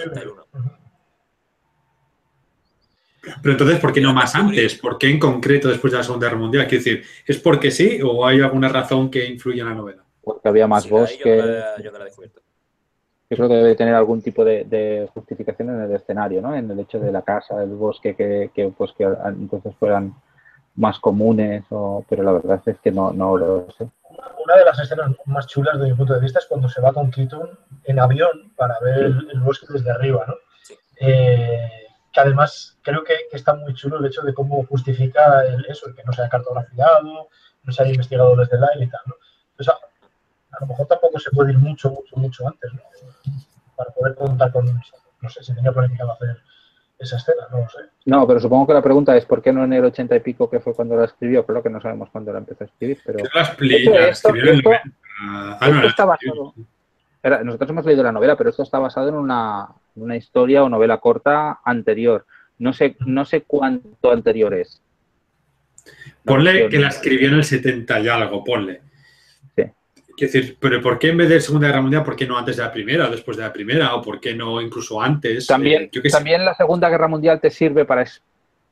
Pero 3.41 3.51
entonces, 3.51 3.79
¿por 3.79 3.91
qué 3.91 4.01
no 4.01 4.13
más 4.13 4.35
antes? 4.35 4.75
¿Por 4.75 4.97
qué 4.97 5.09
en 5.09 5.19
concreto 5.19 5.67
después 5.67 5.91
de 5.91 5.97
la 5.97 6.03
Segunda 6.03 6.27
Guerra 6.27 6.39
Mundial? 6.39 6.67
Quiero 6.67 6.83
decir, 6.83 7.05
¿es 7.25 7.37
porque 7.37 7.71
sí 7.71 7.99
o 8.03 8.25
hay 8.25 8.41
alguna 8.41 8.69
razón 8.69 9.09
que 9.09 9.25
influye 9.25 9.61
en 9.61 9.67
la 9.67 9.73
novela? 9.73 10.06
Porque 10.27 10.49
había 10.49 10.67
más 10.67 10.89
bosque. 10.89 11.63
Yo, 11.81 11.91
creo 13.37 13.47
que 13.47 13.55
debe 13.55 13.75
tener 13.75 13.95
algún 13.95 14.21
tipo 14.21 14.43
de, 14.43 15.09
justificación 15.13 15.69
en 15.69 15.81
el 15.83 15.91
escenario, 15.93 16.41
¿no? 16.41 16.53
En 16.53 16.69
el 16.69 16.79
hecho 16.81 16.99
de 16.99 17.13
la 17.13 17.21
casa, 17.21 17.57
del 17.57 17.75
bosque, 17.75 18.13
que, 18.13 18.73
pues 18.77 18.91
que 18.91 19.05
entonces 19.05 19.73
fueran 19.79 20.13
más 20.75 20.99
comunes, 20.99 21.63
o, 21.69 22.03
pero 22.09 22.23
la 22.23 22.33
verdad 22.33 22.61
es 22.65 22.77
que 22.79 22.91
no, 22.91 23.13
no 23.13 23.37
lo 23.37 23.71
sé. 23.71 23.87
Una 24.43 24.55
de 24.57 24.65
las 24.65 24.79
escenas 24.79 25.11
más 25.25 25.47
chulas 25.47 25.77
desde 25.77 25.91
mi 25.91 25.97
punto 25.97 26.13
de 26.13 26.19
vista 26.19 26.39
es 26.39 26.45
cuando 26.45 26.67
se 26.67 26.81
va 26.81 26.91
con 26.91 27.09
Keaton 27.09 27.57
en 27.85 27.99
avión 27.99 28.51
para 28.57 28.77
ver 28.81 28.97
el, 29.05 29.39
bosque 29.39 29.65
desde 29.69 29.89
arriba, 29.89 30.25
¿no? 30.27 30.35
Eh, 30.99 31.69
que 32.11 32.19
además 32.19 32.77
creo 32.81 33.01
que, 33.05 33.13
está 33.31 33.53
muy 33.55 33.73
chulo 33.73 33.99
el 33.99 34.05
hecho 34.07 34.23
de 34.23 34.33
cómo 34.33 34.65
justifica 34.65 35.43
eso, 35.69 35.87
el 35.87 35.95
que 35.95 36.03
no 36.03 36.11
se 36.11 36.21
haya 36.21 36.29
cartografiado, 36.29 37.29
no 37.63 37.71
se 37.71 37.81
haya 37.81 37.91
investigado 37.91 38.35
desde 38.35 38.57
el 38.57 38.63
aire 38.65 38.85
y 38.85 38.89
tal, 38.89 39.01
¿no? 39.05 39.15
Entonces, 39.51 39.73
a, 40.51 40.61
lo 40.61 40.67
mejor 40.67 40.87
tampoco 40.87 41.19
se 41.19 41.31
puede 41.31 41.51
ir 41.51 41.57
mucho, 41.57 41.91
mucho, 41.91 42.15
mucho 42.15 42.47
antes, 42.47 42.73
¿no? 42.73 42.81
Para 43.75 43.91
poder 43.91 44.15
contar 44.15 44.51
con, 44.51 44.65
no 44.65 45.29
sé, 45.29 45.43
si 45.43 45.53
tenía 45.53 45.71
planificado 45.71 46.13
hacer 46.13 46.37
esa 46.99 47.17
escena, 47.17 47.43
no 47.51 47.59
lo 47.59 47.69
sé. 47.69 47.79
No, 48.05 48.27
pero 48.27 48.39
supongo 48.39 48.67
que 48.67 48.73
la 48.73 48.81
pregunta 48.81 49.15
es 49.15 49.25
¿por 49.25 49.41
qué 49.41 49.53
no 49.53 49.63
en 49.63 49.73
el 49.73 49.85
ochenta 49.85 50.15
y 50.15 50.19
pico 50.19 50.49
que 50.49 50.59
fue 50.59 50.73
cuando 50.73 50.95
la 50.95 51.05
escribió? 51.05 51.45
Creo 51.45 51.61
que 51.61 51.69
no 51.69 51.81
sabemos 51.81 52.09
cuándo 52.09 52.33
la 52.33 52.39
empezó 52.39 52.63
a 52.63 52.67
escribir, 52.67 52.99
pero... 53.05 53.19
la 53.33 53.41
escribió 53.41 54.53
en 54.53 54.93
ah, 55.21 55.81
está 55.85 56.05
basado... 56.05 56.53
nosotros 57.43 57.69
hemos 57.69 57.85
leído 57.85 58.03
la 58.03 58.11
novela, 58.11 58.35
pero 58.35 58.49
esto 58.49 58.63
está 58.63 58.79
basado 58.79 59.09
en 59.09 59.15
una, 59.15 59.67
una 59.95 60.15
historia 60.15 60.63
o 60.63 60.69
novela 60.69 60.97
corta 60.97 61.59
anterior. 61.63 62.25
No 62.59 62.73
sé, 62.73 62.95
no 63.05 63.25
sé 63.25 63.41
cuánto 63.41 64.11
anterior 64.11 64.53
es. 64.55 64.81
Ponle 66.25 66.67
que 66.67 66.79
la 66.79 66.89
escribió 66.89 67.29
en 67.29 67.35
el 67.35 67.43
70 67.43 67.99
y 67.99 68.07
algo, 68.07 68.43
ponle. 68.43 68.81
Sí. 70.17 70.25
Quiero 70.25 70.33
decir, 70.33 70.57
pero 70.59 70.81
¿por 70.81 70.97
qué 70.97 71.09
en 71.09 71.17
vez 71.17 71.29
de 71.29 71.39
Segunda 71.39 71.67
Guerra 71.67 71.81
Mundial, 71.81 72.03
por 72.03 72.15
qué 72.15 72.25
no 72.25 72.37
antes 72.37 72.57
de 72.57 72.63
la 72.63 72.71
Primera 72.71 73.07
o 73.07 73.11
después 73.11 73.37
de 73.37 73.43
la 73.43 73.53
Primera? 73.53 73.93
¿O 73.93 74.01
por 74.01 74.19
qué 74.19 74.33
no 74.33 74.59
incluso 74.59 74.99
antes? 74.99 75.45
También, 75.45 75.91
eh, 75.93 76.09
también 76.09 76.43
la 76.43 76.55
Segunda 76.55 76.89
Guerra 76.89 77.07
Mundial 77.07 77.39
te 77.39 77.51
sirve 77.51 77.85
para, 77.85 78.03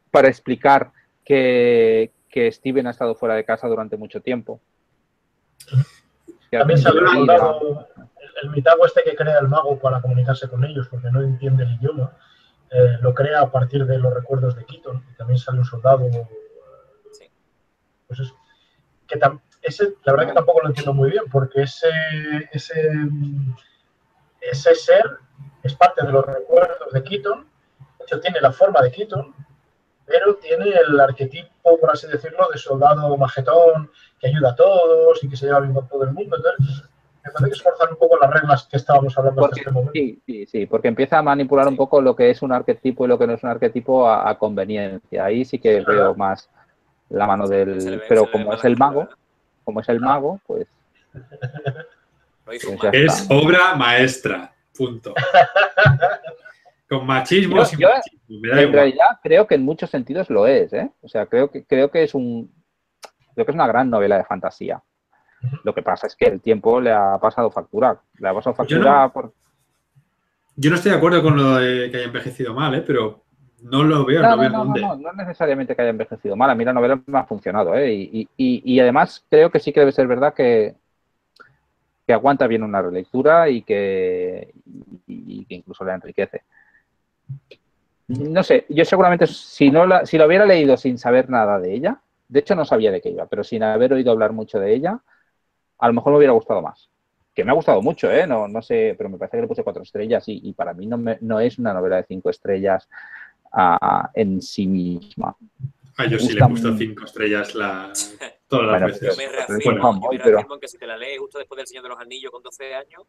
para 0.09 0.27
explicar 0.27 0.91
que, 1.23 2.11
que 2.29 2.51
Steven 2.51 2.87
ha 2.87 2.89
estado 2.89 3.13
fuera 3.13 3.35
de 3.35 3.45
casa 3.45 3.67
durante 3.67 3.95
mucho 3.95 4.21
tiempo. 4.21 4.59
También 6.49 6.79
se 6.79 6.89
ha 6.89 6.91
el 8.41 8.49
mitago 8.49 8.85
este 8.85 9.03
que 9.03 9.15
crea 9.15 9.39
el 9.39 9.47
mago 9.47 9.79
para 9.79 10.01
comunicarse 10.01 10.49
con 10.49 10.63
ellos, 10.63 10.87
porque 10.89 11.09
no 11.11 11.21
entiende 11.21 11.63
el 11.63 11.73
idioma, 11.75 12.17
eh, 12.69 12.97
lo 13.01 13.13
crea 13.13 13.41
a 13.41 13.51
partir 13.51 13.85
de 13.85 13.97
los 13.97 14.13
recuerdos 14.13 14.55
de 14.55 14.65
Keaton, 14.65 15.03
y 15.11 15.15
también 15.15 15.37
sale 15.37 15.59
un 15.59 15.65
soldado. 15.65 16.09
Pues 18.07 18.19
eso. 18.19 18.35
Que 19.07 19.17
ese, 19.65 19.95
la 20.03 20.13
verdad 20.13 20.27
que 20.27 20.33
tampoco 20.33 20.61
lo 20.61 20.69
entiendo 20.69 20.93
muy 20.93 21.11
bien, 21.11 21.23
porque 21.31 21.63
ese, 21.63 21.89
ese, 22.51 22.91
ese 24.41 24.75
ser 24.75 25.17
es 25.63 25.73
parte 25.75 26.05
de 26.05 26.11
los 26.11 26.25
recuerdos 26.25 26.91
de 26.93 27.03
Keaton, 27.03 27.47
de 27.99 28.05
hecho 28.05 28.19
tiene 28.19 28.39
la 28.41 28.51
forma 28.51 28.81
de 28.81 28.91
Keaton, 28.91 29.33
pero 30.05 30.35
tiene 30.35 30.65
el 30.69 30.99
arquetipo, 30.99 31.79
por 31.79 31.91
así 31.91 32.07
decirlo, 32.07 32.47
de 32.51 32.59
soldado 32.59 33.17
majetón, 33.17 33.89
que 34.19 34.27
ayuda 34.27 34.51
a 34.51 34.55
todos 34.55 35.23
y 35.23 35.29
que 35.29 35.35
se 35.35 35.47
lleva 35.47 35.61
bien 35.61 35.73
con 35.73 35.87
todo 35.87 36.03
el 36.03 36.11
mundo. 36.11 36.37
Entonces, 36.37 36.83
me 37.23 37.31
parece 37.31 37.49
que 37.49 37.57
esforzar 37.57 37.89
un 37.91 37.97
poco 37.97 38.17
las 38.21 38.29
reglas 38.31 38.67
que 38.69 38.77
estábamos 38.77 39.17
hablando 39.17 39.41
porque, 39.41 39.61
este 39.61 39.71
momento. 39.71 39.93
Sí, 39.93 40.21
sí, 40.25 40.45
sí, 40.45 40.65
porque 40.67 40.89
empieza 40.89 41.17
a 41.17 41.23
manipular 41.23 41.67
un 41.67 41.75
poco 41.75 41.99
lo 42.01 42.15
que 42.15 42.29
es 42.29 42.43
un 42.43 42.51
arquetipo 42.51 43.05
y 43.05 43.07
lo 43.07 43.17
que 43.17 43.25
no 43.25 43.33
es 43.33 43.43
un 43.43 43.49
arquetipo 43.49 44.07
a, 44.07 44.37
conveniencia. 44.37 45.25
Ahí 45.25 45.43
sí 45.43 45.57
que 45.57 45.81
veo 45.81 46.13
más 46.13 46.49
la 47.09 47.25
mano 47.25 47.47
del... 47.47 48.03
pero 48.07 48.29
como 48.31 48.53
es 48.53 48.63
el 48.63 48.77
mago, 48.77 49.07
como 49.65 49.81
es 49.81 49.89
el 49.89 49.99
mago, 49.99 50.39
pues... 50.47 50.67
pues 52.45 52.65
es 52.93 53.27
obra 53.29 53.75
maestra, 53.75 54.53
punto. 54.77 55.13
Con 56.89 57.05
machismo 57.05 57.63
En 58.29 58.71
realidad 58.71 59.19
creo 59.23 59.47
que 59.47 59.55
en 59.55 59.65
muchos 59.65 59.89
sentidos 59.89 60.29
lo 60.29 60.45
es, 60.45 60.71
¿eh? 60.71 60.91
O 61.01 61.09
sea, 61.09 61.25
creo 61.25 61.49
que, 61.49 61.65
creo 61.65 61.89
que 61.89 62.03
es 62.03 62.13
un... 62.13 62.53
Creo 63.33 63.45
que 63.45 63.51
es 63.51 63.55
una 63.55 63.67
gran 63.67 63.89
novela 63.89 64.17
de 64.17 64.23
fantasía. 64.23 64.81
Lo 65.63 65.73
que 65.73 65.81
pasa 65.81 66.07
es 66.07 66.15
que 66.15 66.25
el 66.25 66.41
tiempo 66.41 66.79
le 66.79 66.91
ha 66.91 67.17
pasado 67.19 67.51
factura. 67.51 67.99
Le 68.19 68.29
ha 68.29 68.33
pasado 68.33 68.55
factura 68.55 68.79
yo 68.79 68.89
no, 68.89 69.13
por. 69.13 69.33
Yo 70.55 70.69
no 70.69 70.77
estoy 70.77 70.91
de 70.91 70.97
acuerdo 70.97 71.21
con 71.21 71.35
lo 71.35 71.55
de 71.55 71.91
que 71.91 71.97
haya 71.97 72.05
envejecido 72.05 72.53
mal, 72.53 72.73
¿eh? 72.75 72.83
pero 72.85 73.24
no 73.61 73.83
lo 73.83 74.05
veo, 74.05 74.21
no, 74.21 74.37
veo 74.37 74.49
dónde. 74.49 74.81
No, 74.81 74.95
no, 74.95 75.09
es 75.09 75.15
necesariamente 75.15 75.75
que 75.75 75.81
haya 75.81 75.91
envejecido 75.91 76.35
mal. 76.35 76.49
A 76.49 76.55
mí 76.55 76.63
la 76.65 76.73
novela 76.73 77.01
me 77.05 77.19
ha 77.19 77.25
funcionado, 77.25 77.75
¿eh? 77.75 77.93
Y, 77.93 78.29
y, 78.37 78.61
y, 78.63 78.79
además 78.79 79.25
creo 79.29 79.49
que 79.49 79.59
sí 79.59 79.73
que 79.73 79.79
debe 79.79 79.91
ser 79.91 80.07
verdad 80.07 80.33
que, 80.33 80.75
que 82.05 82.13
aguanta 82.13 82.47
bien 82.47 82.63
una 82.63 82.81
relectura 82.81 83.49
y 83.49 83.63
que, 83.63 84.53
y, 85.07 85.45
que 85.45 85.55
incluso 85.55 85.83
la 85.83 85.95
enriquece. 85.95 86.43
No 88.07 88.43
sé, 88.43 88.65
yo 88.69 88.85
seguramente 88.85 89.25
si 89.25 89.71
no 89.71 89.85
la, 89.87 90.05
si 90.05 90.17
lo 90.17 90.27
hubiera 90.27 90.45
leído 90.45 90.77
sin 90.77 90.99
saber 90.99 91.29
nada 91.29 91.59
de 91.59 91.73
ella, 91.73 91.99
de 92.27 92.39
hecho 92.39 92.55
no 92.55 92.65
sabía 92.65 92.91
de 92.91 93.01
qué 93.01 93.09
iba, 93.09 93.25
pero 93.25 93.43
sin 93.43 93.63
haber 93.63 93.93
oído 93.93 94.11
hablar 94.11 94.31
mucho 94.31 94.59
de 94.59 94.75
ella, 94.75 94.99
a 95.79 95.87
lo 95.87 95.93
mejor 95.93 96.11
me 96.11 96.17
hubiera 96.17 96.33
gustado 96.33 96.61
más. 96.61 96.89
Que 97.33 97.43
me 97.43 97.51
ha 97.51 97.55
gustado 97.55 97.81
mucho, 97.81 98.09
¿eh? 98.11 98.27
No, 98.27 98.47
no 98.47 98.61
sé, 98.61 98.93
pero 98.97 99.09
me 99.09 99.17
parece 99.17 99.37
que 99.37 99.41
le 99.41 99.47
puse 99.47 99.63
cuatro 99.63 99.83
estrellas 99.83 100.23
y, 100.27 100.53
para 100.53 100.73
mí 100.73 100.85
no, 100.85 100.97
no, 101.19 101.39
es 101.39 101.57
una 101.57 101.73
novela 101.73 101.97
de 101.97 102.05
cinco 102.07 102.29
estrellas 102.29 102.87
uh, 103.55 104.07
en 104.13 104.41
sí 104.41 104.67
misma. 104.67 105.35
Ah, 105.97 106.05
yo 106.05 106.19
sí 106.19 106.33
le 106.33 106.43
he 106.43 106.47
puesto 106.47 106.75
cinco 106.77 107.05
estrellas 107.05 107.55
la, 107.55 107.91
todas 108.47 108.81
las 108.81 108.91
veces. 108.91 109.15
Yo 109.15 109.17
me 109.17 109.29
reafirmo, 109.29 109.59
bueno, 109.63 110.09
me 110.11 110.17
reafirmo 110.17 110.47
pero... 110.47 110.59
que 110.59 110.67
si 110.67 110.77
te 110.77 110.87
la 110.87 110.97
lees 110.97 111.19
justo 111.19 111.39
después 111.39 111.57
del 111.57 111.67
Señor 111.67 111.83
de 111.83 111.89
los 111.89 111.99
Anillos 111.99 112.31
con 112.31 112.43
12 112.43 112.75
años, 112.75 113.03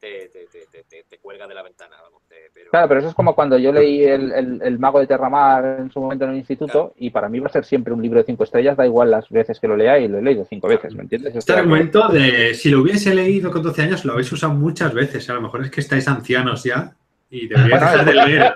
te, 0.00 0.28
te, 0.32 0.82
te, 0.88 1.04
te 1.08 1.18
cuelga 1.18 1.46
de 1.46 1.54
la 1.54 1.62
ventana. 1.62 1.94
Vamos, 2.02 2.22
pero... 2.28 2.70
Claro, 2.70 2.88
pero 2.88 3.00
eso 3.00 3.10
es 3.10 3.14
como 3.14 3.36
cuando 3.36 3.56
yo 3.56 3.72
leí 3.72 4.02
el, 4.02 4.60
el, 4.60 4.78
Mago 4.80 4.98
de 4.98 5.06
Terramar 5.06 5.78
en 5.78 5.92
su 5.92 6.00
momento 6.00 6.24
en 6.24 6.32
el 6.32 6.38
instituto 6.38 6.94
y 6.96 7.10
para 7.10 7.28
mí 7.28 7.38
va 7.38 7.46
a 7.46 7.52
ser 7.52 7.64
siempre 7.64 7.94
un 7.94 8.02
libro 8.02 8.18
de 8.18 8.24
cinco 8.24 8.42
estrellas, 8.42 8.76
da 8.76 8.84
igual 8.84 9.12
las 9.12 9.28
veces 9.28 9.60
que 9.60 9.68
lo 9.68 9.76
lea 9.76 10.00
y 10.00 10.08
lo 10.08 10.18
he 10.18 10.22
leído 10.22 10.44
cinco 10.44 10.66
veces, 10.66 10.92
¿me 10.96 11.02
entiendes? 11.02 11.36
Este 11.36 11.52
argumento 11.52 12.08
de 12.08 12.52
si 12.54 12.70
lo 12.70 12.80
hubiese 12.80 13.14
leído 13.14 13.52
con 13.52 13.62
12 13.62 13.82
años 13.82 14.04
lo 14.04 14.14
habéis 14.14 14.32
usado 14.32 14.54
muchas 14.54 14.92
veces, 14.92 15.30
a 15.30 15.34
lo 15.34 15.42
mejor 15.42 15.62
es 15.62 15.70
que 15.70 15.80
estáis 15.80 16.08
ancianos 16.08 16.64
ya 16.64 16.96
y 17.32 17.48
deberíais 17.48 17.80
dejar 17.80 18.04
de 18.04 18.12
leer. 18.12 18.54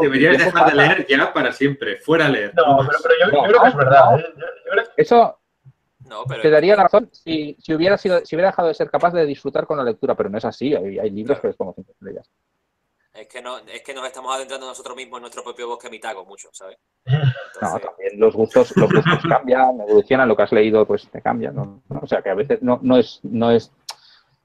deberíais 0.00 0.38
dejar 0.38 0.68
de 0.68 0.74
leer 0.74 1.06
ya 1.06 1.32
para 1.32 1.52
siempre, 1.52 1.96
fuera 1.98 2.26
a 2.26 2.28
leer. 2.28 2.52
No, 2.56 2.78
pero, 2.78 2.98
pero 3.02 3.14
yo, 3.24 3.42
creo 3.44 3.62
que 3.62 3.68
es 3.68 3.76
verdad. 3.76 4.18
¿eh? 4.18 4.24
Eso 4.96 5.38
te 6.42 6.50
daría 6.50 6.74
la 6.74 6.82
razón 6.82 7.08
si, 7.12 7.56
si, 7.60 7.72
hubiera 7.72 7.96
sido, 7.96 8.24
si 8.26 8.34
hubiera 8.34 8.50
dejado 8.50 8.66
de 8.66 8.74
ser 8.74 8.90
capaz 8.90 9.12
de 9.12 9.24
disfrutar 9.24 9.64
con 9.64 9.78
la 9.78 9.84
lectura, 9.84 10.16
pero 10.16 10.28
no 10.28 10.38
es 10.38 10.44
así. 10.44 10.74
Hay, 10.74 10.98
hay 10.98 11.10
libros 11.10 11.38
que 11.40 11.50
es 11.50 11.56
como 11.56 11.72
cinco 11.72 11.92
estrellas. 11.92 12.28
Es 13.14 13.28
que, 13.28 13.40
no, 13.40 13.58
es 13.58 13.82
que 13.82 13.94
nos 13.94 14.06
estamos 14.06 14.34
adentrando 14.34 14.66
nosotros 14.66 14.96
mismos 14.96 15.18
en 15.18 15.22
nuestro 15.22 15.44
propio 15.44 15.68
bosque 15.68 15.88
mitago 15.88 16.24
mucho, 16.24 16.48
¿sabes? 16.52 16.78
No, 17.06 17.78
también 17.78 18.18
los 18.18 18.34
gustos, 18.34 18.76
los 18.76 18.92
gustos 18.92 19.20
cambian, 19.28 19.80
evolucionan, 19.80 20.28
lo 20.28 20.36
que 20.36 20.42
has 20.42 20.52
leído 20.52 20.84
pues 20.84 21.08
te 21.08 21.22
cambia, 21.22 21.52
¿no? 21.52 21.82
O 21.88 22.06
sea 22.08 22.22
que 22.22 22.30
a 22.30 22.34
veces 22.34 22.60
no, 22.60 22.80
no 22.82 22.96
es, 22.96 23.20
no 23.22 23.52
es 23.52 23.72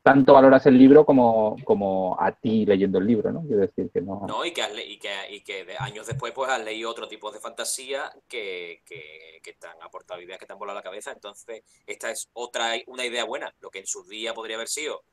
tanto 0.04 0.34
valoras 0.34 0.66
el 0.66 0.78
libro 0.78 1.06
como, 1.06 1.56
como 1.64 2.18
a 2.20 2.34
ti 2.34 2.66
leyendo 2.66 3.00
el 3.00 3.08
libro, 3.08 3.32
¿no? 3.32 3.42
Quiero 3.42 3.62
decir 3.62 3.90
que 3.90 4.02
no. 4.02 4.26
No, 4.28 4.46
y 4.46 4.52
que, 4.52 4.62
y 4.86 5.00
que, 5.00 5.10
y 5.30 5.42
que 5.42 5.66
años 5.80 6.06
después 6.06 6.34
pues 6.34 6.52
has 6.52 6.64
leído 6.64 6.92
otro 6.92 7.08
tipo 7.08 7.32
de 7.32 7.40
fantasía 7.40 8.12
que, 8.28 8.82
que, 8.86 9.40
que 9.42 9.54
te 9.54 9.66
han 9.66 9.82
aportado 9.82 10.22
ideas 10.22 10.38
que 10.38 10.46
te 10.46 10.52
han 10.52 10.60
volado 10.60 10.78
la 10.78 10.84
cabeza. 10.84 11.14
Entonces, 11.14 11.64
esta 11.88 12.12
es 12.12 12.30
otra, 12.34 12.74
una 12.88 13.06
idea 13.06 13.24
buena. 13.24 13.54
Lo 13.62 13.70
que 13.70 13.80
en 13.80 13.88
su 13.88 14.04
día 14.04 14.34
podría 14.34 14.58
haber 14.58 14.68
sido 14.68 15.04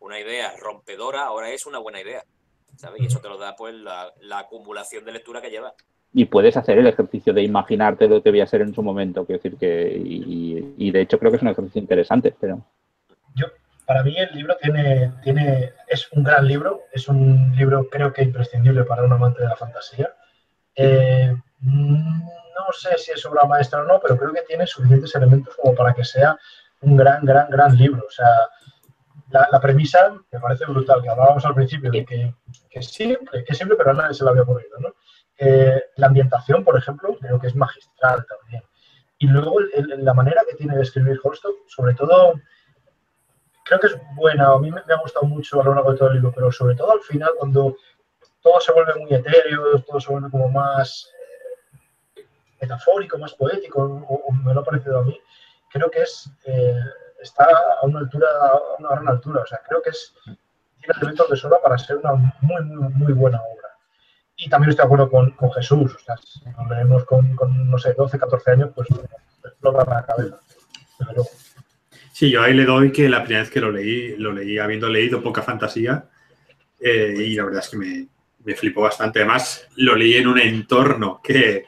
una 0.00 0.18
idea 0.18 0.56
rompedora, 0.58 1.26
ahora 1.26 1.50
es 1.50 1.64
una 1.66 1.78
buena 1.78 2.00
idea. 2.00 2.24
¿Sabes? 2.76 3.02
Y 3.02 3.06
eso 3.06 3.20
te 3.20 3.28
lo 3.28 3.38
da 3.38 3.54
pues 3.54 3.74
la, 3.74 4.12
la 4.20 4.40
acumulación 4.40 5.04
de 5.04 5.12
lectura 5.12 5.40
que 5.40 5.50
lleva. 5.50 5.74
Y 6.12 6.24
puedes 6.24 6.56
hacer 6.56 6.76
el 6.76 6.88
ejercicio 6.88 7.32
de 7.32 7.44
imaginarte 7.44 8.08
lo 8.08 8.20
que 8.20 8.30
voy 8.30 8.40
a 8.40 8.46
ser 8.48 8.62
en 8.62 8.74
su 8.74 8.82
momento. 8.82 9.24
Quiero 9.24 9.40
decir 9.40 9.56
que, 9.56 9.96
y, 9.96 10.74
y 10.76 10.90
de 10.90 11.02
hecho 11.02 11.20
creo 11.20 11.30
que 11.30 11.36
es 11.36 11.42
un 11.42 11.48
ejercicio 11.48 11.80
interesante, 11.80 12.34
pero. 12.40 12.60
Para 13.90 14.04
mí 14.04 14.16
el 14.16 14.32
libro 14.32 14.56
tiene, 14.62 15.14
tiene, 15.20 15.72
es 15.88 16.12
un 16.12 16.22
gran 16.22 16.46
libro, 16.46 16.84
es 16.92 17.08
un 17.08 17.52
libro 17.56 17.88
creo 17.90 18.12
que 18.12 18.22
imprescindible 18.22 18.84
para 18.84 19.02
un 19.02 19.12
amante 19.12 19.42
de 19.42 19.48
la 19.48 19.56
fantasía. 19.56 20.14
Eh, 20.76 21.34
no 21.60 22.66
sé 22.70 22.96
si 22.98 23.10
es 23.10 23.26
obra 23.26 23.48
maestra 23.48 23.80
o 23.80 23.82
no, 23.82 23.98
pero 23.98 24.16
creo 24.16 24.32
que 24.32 24.42
tiene 24.42 24.64
suficientes 24.64 25.12
elementos 25.16 25.56
como 25.56 25.74
para 25.74 25.92
que 25.92 26.04
sea 26.04 26.38
un 26.82 26.96
gran, 26.96 27.24
gran, 27.24 27.50
gran 27.50 27.76
libro. 27.76 28.04
O 28.06 28.10
sea, 28.12 28.28
la, 29.28 29.60
premisa 29.60 30.14
me 30.30 30.38
parece 30.38 30.66
brutal, 30.66 31.02
que 31.02 31.08
hablábamos 31.08 31.44
al 31.44 31.54
principio 31.56 31.90
de 31.90 32.04
que, 32.04 32.32
que 32.70 32.82
siempre, 32.82 33.42
que 33.42 33.54
siempre, 33.56 33.76
pero 33.76 33.90
a 33.90 33.94
nadie 33.94 34.14
se 34.14 34.22
la 34.22 34.30
había 34.30 34.42
ocurrido, 34.42 34.78
¿no? 34.78 34.94
Eh, 35.36 35.82
la 35.96 36.06
ambientación, 36.06 36.62
por 36.62 36.78
ejemplo, 36.78 37.16
creo 37.20 37.40
que 37.40 37.48
es 37.48 37.56
magistral 37.56 38.24
también. 38.24 38.62
Y 39.18 39.26
luego 39.26 39.56
la 39.98 40.14
manera 40.14 40.42
que 40.48 40.54
tiene 40.54 40.76
de 40.76 40.82
escribir 40.82 41.18
Holstock, 41.24 41.56
sobre 41.66 41.94
todo 41.94 42.34
creo 43.70 43.80
que 43.80 43.86
es 43.86 43.96
buena, 44.16 44.48
a 44.48 44.58
mí 44.58 44.68
me, 44.68 44.80
ha 44.80 45.00
gustado 45.00 45.26
mucho 45.26 45.60
a 45.60 45.64
lo 45.64 45.74
largo 45.74 45.92
de 45.92 45.98
todo 45.98 46.08
el 46.08 46.14
libro, 46.16 46.32
pero 46.34 46.50
sobre 46.50 46.74
todo 46.74 46.90
al 46.90 47.00
final 47.02 47.30
cuando 47.38 47.76
todo 48.42 48.60
se 48.60 48.72
vuelve 48.72 48.96
muy 48.96 49.14
etéreo, 49.14 49.80
todo 49.82 50.00
se 50.00 50.10
vuelve 50.10 50.28
como 50.28 50.48
más 50.48 51.08
eh, 52.16 52.26
metafórico, 52.60 53.16
más 53.16 53.32
poético, 53.34 53.80
o, 54.08 54.32
me 54.32 54.52
lo 54.52 54.60
ha 54.60 54.64
parecido 54.64 54.98
a 54.98 55.04
mí, 55.04 55.16
creo 55.70 55.88
que 55.88 56.02
es 56.02 56.28
eh, 56.46 56.80
está 57.22 57.46
a 57.80 57.86
una 57.86 58.00
altura, 58.00 58.26
a 58.42 58.58
una 58.80 58.88
gran 58.88 59.08
altura, 59.08 59.42
o 59.42 59.46
sea, 59.46 59.60
creo 59.68 59.80
que 59.80 59.90
es 59.90 60.14
tiene 60.24 60.94
elementos 60.96 61.30
de 61.30 61.36
sobra 61.36 61.60
para 61.62 61.78
ser 61.78 61.98
una 61.98 62.14
muy, 62.40 62.64
muy, 62.64 63.12
buena 63.12 63.38
obra. 63.38 63.68
Y 64.36 64.48
también 64.48 64.70
estoy 64.70 64.84
de 64.84 64.86
acuerdo 64.86 65.10
con, 65.10 65.52
Jesús, 65.52 65.94
o 65.94 65.98
sea, 65.98 66.16
si 66.16 66.40
lo 66.44 66.74
leemos 66.74 67.04
con, 67.04 67.36
no 67.70 67.78
sé, 67.78 67.92
12, 67.92 68.18
14 68.18 68.50
años, 68.52 68.70
pues 68.74 68.88
explota 69.44 69.84
la 69.84 70.06
cabeza. 70.06 70.40
Pero, 70.98 71.22
Sí, 72.20 72.30
yo 72.30 72.42
ahí 72.42 72.52
le 72.52 72.66
doy 72.66 72.92
que 72.92 73.08
la 73.08 73.22
primera 73.22 73.40
vez 73.40 73.50
que 73.50 73.62
lo 73.62 73.72
leí, 73.72 74.14
lo 74.18 74.30
leí 74.30 74.58
habiendo 74.58 74.90
leído 74.90 75.22
poca 75.22 75.40
fantasía 75.40 76.04
eh, 76.78 77.14
y 77.16 77.34
la 77.34 77.46
verdad 77.46 77.62
es 77.62 77.70
que 77.70 77.78
me, 77.78 78.08
me, 78.44 78.54
flipó 78.54 78.82
bastante. 78.82 79.20
Además, 79.20 79.66
lo 79.76 79.96
leí 79.96 80.16
en 80.16 80.26
un 80.26 80.38
entorno 80.38 81.22
que, 81.24 81.64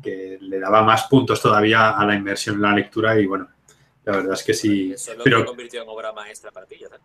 que, 0.00 0.38
le 0.40 0.60
daba 0.60 0.84
más 0.84 1.08
puntos 1.08 1.42
todavía 1.42 1.98
a 1.98 2.06
la 2.06 2.14
inmersión 2.14 2.54
en 2.54 2.62
la 2.62 2.76
lectura 2.76 3.18
y 3.18 3.26
bueno, 3.26 3.48
la 4.04 4.18
verdad 4.18 4.34
es 4.34 4.44
que 4.44 4.54
sí. 4.54 4.92
Eso 4.92 5.16
lo 5.16 5.24
pero, 5.24 5.44
convirtió 5.44 5.82
en 5.82 5.88
obra 5.88 6.12
maestra 6.12 6.52
para 6.52 6.66
ti, 6.66 6.76
¿no? 6.80 6.96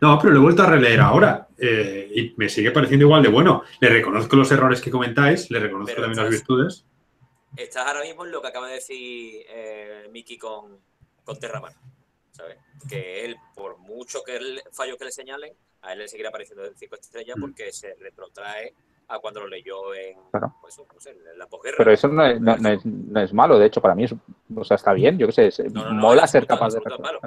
No, 0.00 0.18
pero 0.18 0.32
lo 0.32 0.38
he 0.38 0.42
vuelto 0.44 0.62
a 0.62 0.70
releer 0.70 1.00
ahora 1.00 1.48
eh, 1.58 2.10
y 2.14 2.32
me 2.38 2.48
sigue 2.48 2.70
pareciendo 2.70 3.04
igual 3.04 3.22
de 3.22 3.28
bueno. 3.28 3.64
Le 3.78 3.90
reconozco 3.90 4.36
los 4.36 4.50
errores 4.50 4.80
que 4.80 4.90
comentáis, 4.90 5.50
le 5.50 5.60
reconozco 5.60 5.92
pero 5.94 6.06
también 6.06 6.18
estás, 6.18 6.32
las 6.32 6.40
virtudes. 6.40 6.86
Estás 7.58 7.86
ahora 7.86 8.00
mismo 8.04 8.24
en 8.24 8.32
lo 8.32 8.40
que 8.40 8.48
acaba 8.48 8.68
de 8.68 8.74
decir 8.76 9.44
eh, 9.50 10.08
Miki 10.10 10.38
con, 10.38 10.87
con 11.28 11.38
Terramar, 11.38 11.74
¿sabes? 12.30 12.56
Que 12.88 13.26
él, 13.26 13.36
por 13.54 13.76
mucho 13.76 14.22
que 14.24 14.36
el 14.36 14.62
fallo 14.72 14.96
que 14.96 15.04
le 15.04 15.12
señalen, 15.12 15.52
a 15.82 15.92
él 15.92 15.98
le 15.98 16.08
seguirá 16.08 16.30
pareciendo 16.30 16.64
de 16.64 16.74
5 16.74 16.94
estrellas 16.94 17.36
mm. 17.36 17.40
porque 17.42 17.70
se 17.70 17.94
retrotrae 17.96 18.72
a 19.08 19.18
cuando 19.18 19.40
lo 19.40 19.46
leyó 19.46 19.94
en, 19.94 20.16
pues, 20.62 20.78
no 20.78 21.00
sé, 21.00 21.10
en 21.10 21.38
la 21.38 21.46
posguerra. 21.46 21.76
Pero 21.76 21.92
eso 21.92 22.08
no 22.08 22.24
es, 22.24 22.40
no, 22.40 22.56
no, 22.56 22.70
es, 22.70 22.86
no 22.86 23.20
es, 23.20 23.34
malo, 23.34 23.58
de 23.58 23.66
hecho, 23.66 23.82
para 23.82 23.94
mí 23.94 24.04
es, 24.04 24.14
o 24.56 24.64
sea, 24.64 24.76
está 24.76 24.94
bien, 24.94 25.18
yo 25.18 25.26
qué 25.26 25.50
sé, 25.50 25.68
mola 25.70 26.26
ser 26.26 26.46
capaz 26.46 26.72
de... 26.72 26.80
Claro. 26.80 27.20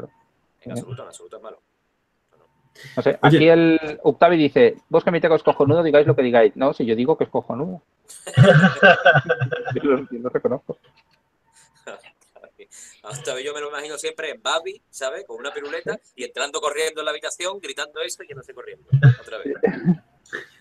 En 0.62 0.72
absoluto, 0.72 1.04
en 1.04 1.08
absoluto 1.08 1.38
es 1.38 1.44
malo. 1.44 1.62
No 2.96 3.04
sé, 3.04 3.20
aquí 3.22 3.48
el 3.48 4.00
Octavi 4.02 4.38
dice, 4.38 4.78
vos 4.90 5.04
que 5.04 5.12
mi 5.12 5.22
teco 5.22 5.36
es 5.36 5.44
cojonudo, 5.44 5.84
digáis 5.84 6.08
lo 6.08 6.16
que 6.16 6.24
digáis. 6.24 6.56
No, 6.56 6.74
si 6.74 6.86
yo 6.86 6.96
digo 6.96 7.18
que 7.18 7.26
es 7.26 7.30
cojonudo. 7.30 7.84
yo, 9.76 9.84
lo, 9.84 10.00
yo 10.10 10.20
lo 10.20 10.30
reconozco. 10.30 10.78
Hasta 13.04 13.42
yo 13.42 13.54
me 13.54 13.62
lo 13.62 13.70
imagino 13.70 13.98
siempre 13.98 14.30
en 14.30 14.42
Babi, 14.42 14.82
¿sabes? 14.90 15.26
Con 15.26 15.40
una 15.40 15.52
piruleta 15.52 16.00
y 16.16 16.24
entrando 16.24 16.62
corriendo 16.62 17.02
en 17.02 17.06
la 17.06 17.12
habitación, 17.12 17.60
gritando 17.60 18.00
esto 18.02 18.24
y 18.24 18.28
yéndose 18.28 18.54
corriendo. 18.54 18.86
Otra 19.20 19.40
vez. 19.40 19.56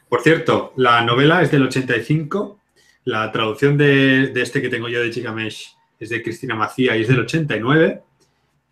Por 0.08 0.22
cierto, 0.22 0.72
la 0.76 1.02
novela 1.02 1.42
es 1.42 1.50
del 1.50 1.64
85. 1.64 2.60
La 3.04 3.30
traducción 3.30 3.76
de, 3.76 4.28
de 4.28 4.42
este 4.42 4.62
que 4.62 4.68
tengo 4.68 4.88
yo 4.88 5.02
de 5.02 5.10
Chicamesh 5.10 5.76
es 5.98 6.08
de 6.08 6.22
Cristina 6.22 6.54
Macía 6.54 6.96
y 6.96 7.02
es 7.02 7.08
del 7.08 7.20
89. 7.20 8.02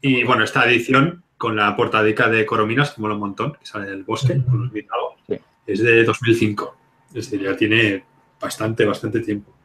Y 0.01 0.25
bueno, 0.25 0.45
esta 0.45 0.65
edición 0.67 1.25
con 1.37 1.55
la 1.55 1.77
portadica 1.77 2.29
de 2.29 2.47
Corominas, 2.47 2.93
que 2.93 3.01
mola 3.01 3.15
un 3.15 3.21
montón, 3.21 3.53
que 3.53 3.67
sale 3.67 3.89
del 3.89 4.03
bosque, 4.03 4.43
con 4.45 4.71
los 4.73 4.73
sí. 5.27 5.39
es 5.67 5.83
de 5.83 6.05
2005. 6.05 6.77
Es 7.09 7.15
decir, 7.15 7.43
ya 7.43 7.57
tiene 7.57 8.05
bastante, 8.41 8.85
bastante 8.85 9.21
tiempo 9.21 9.58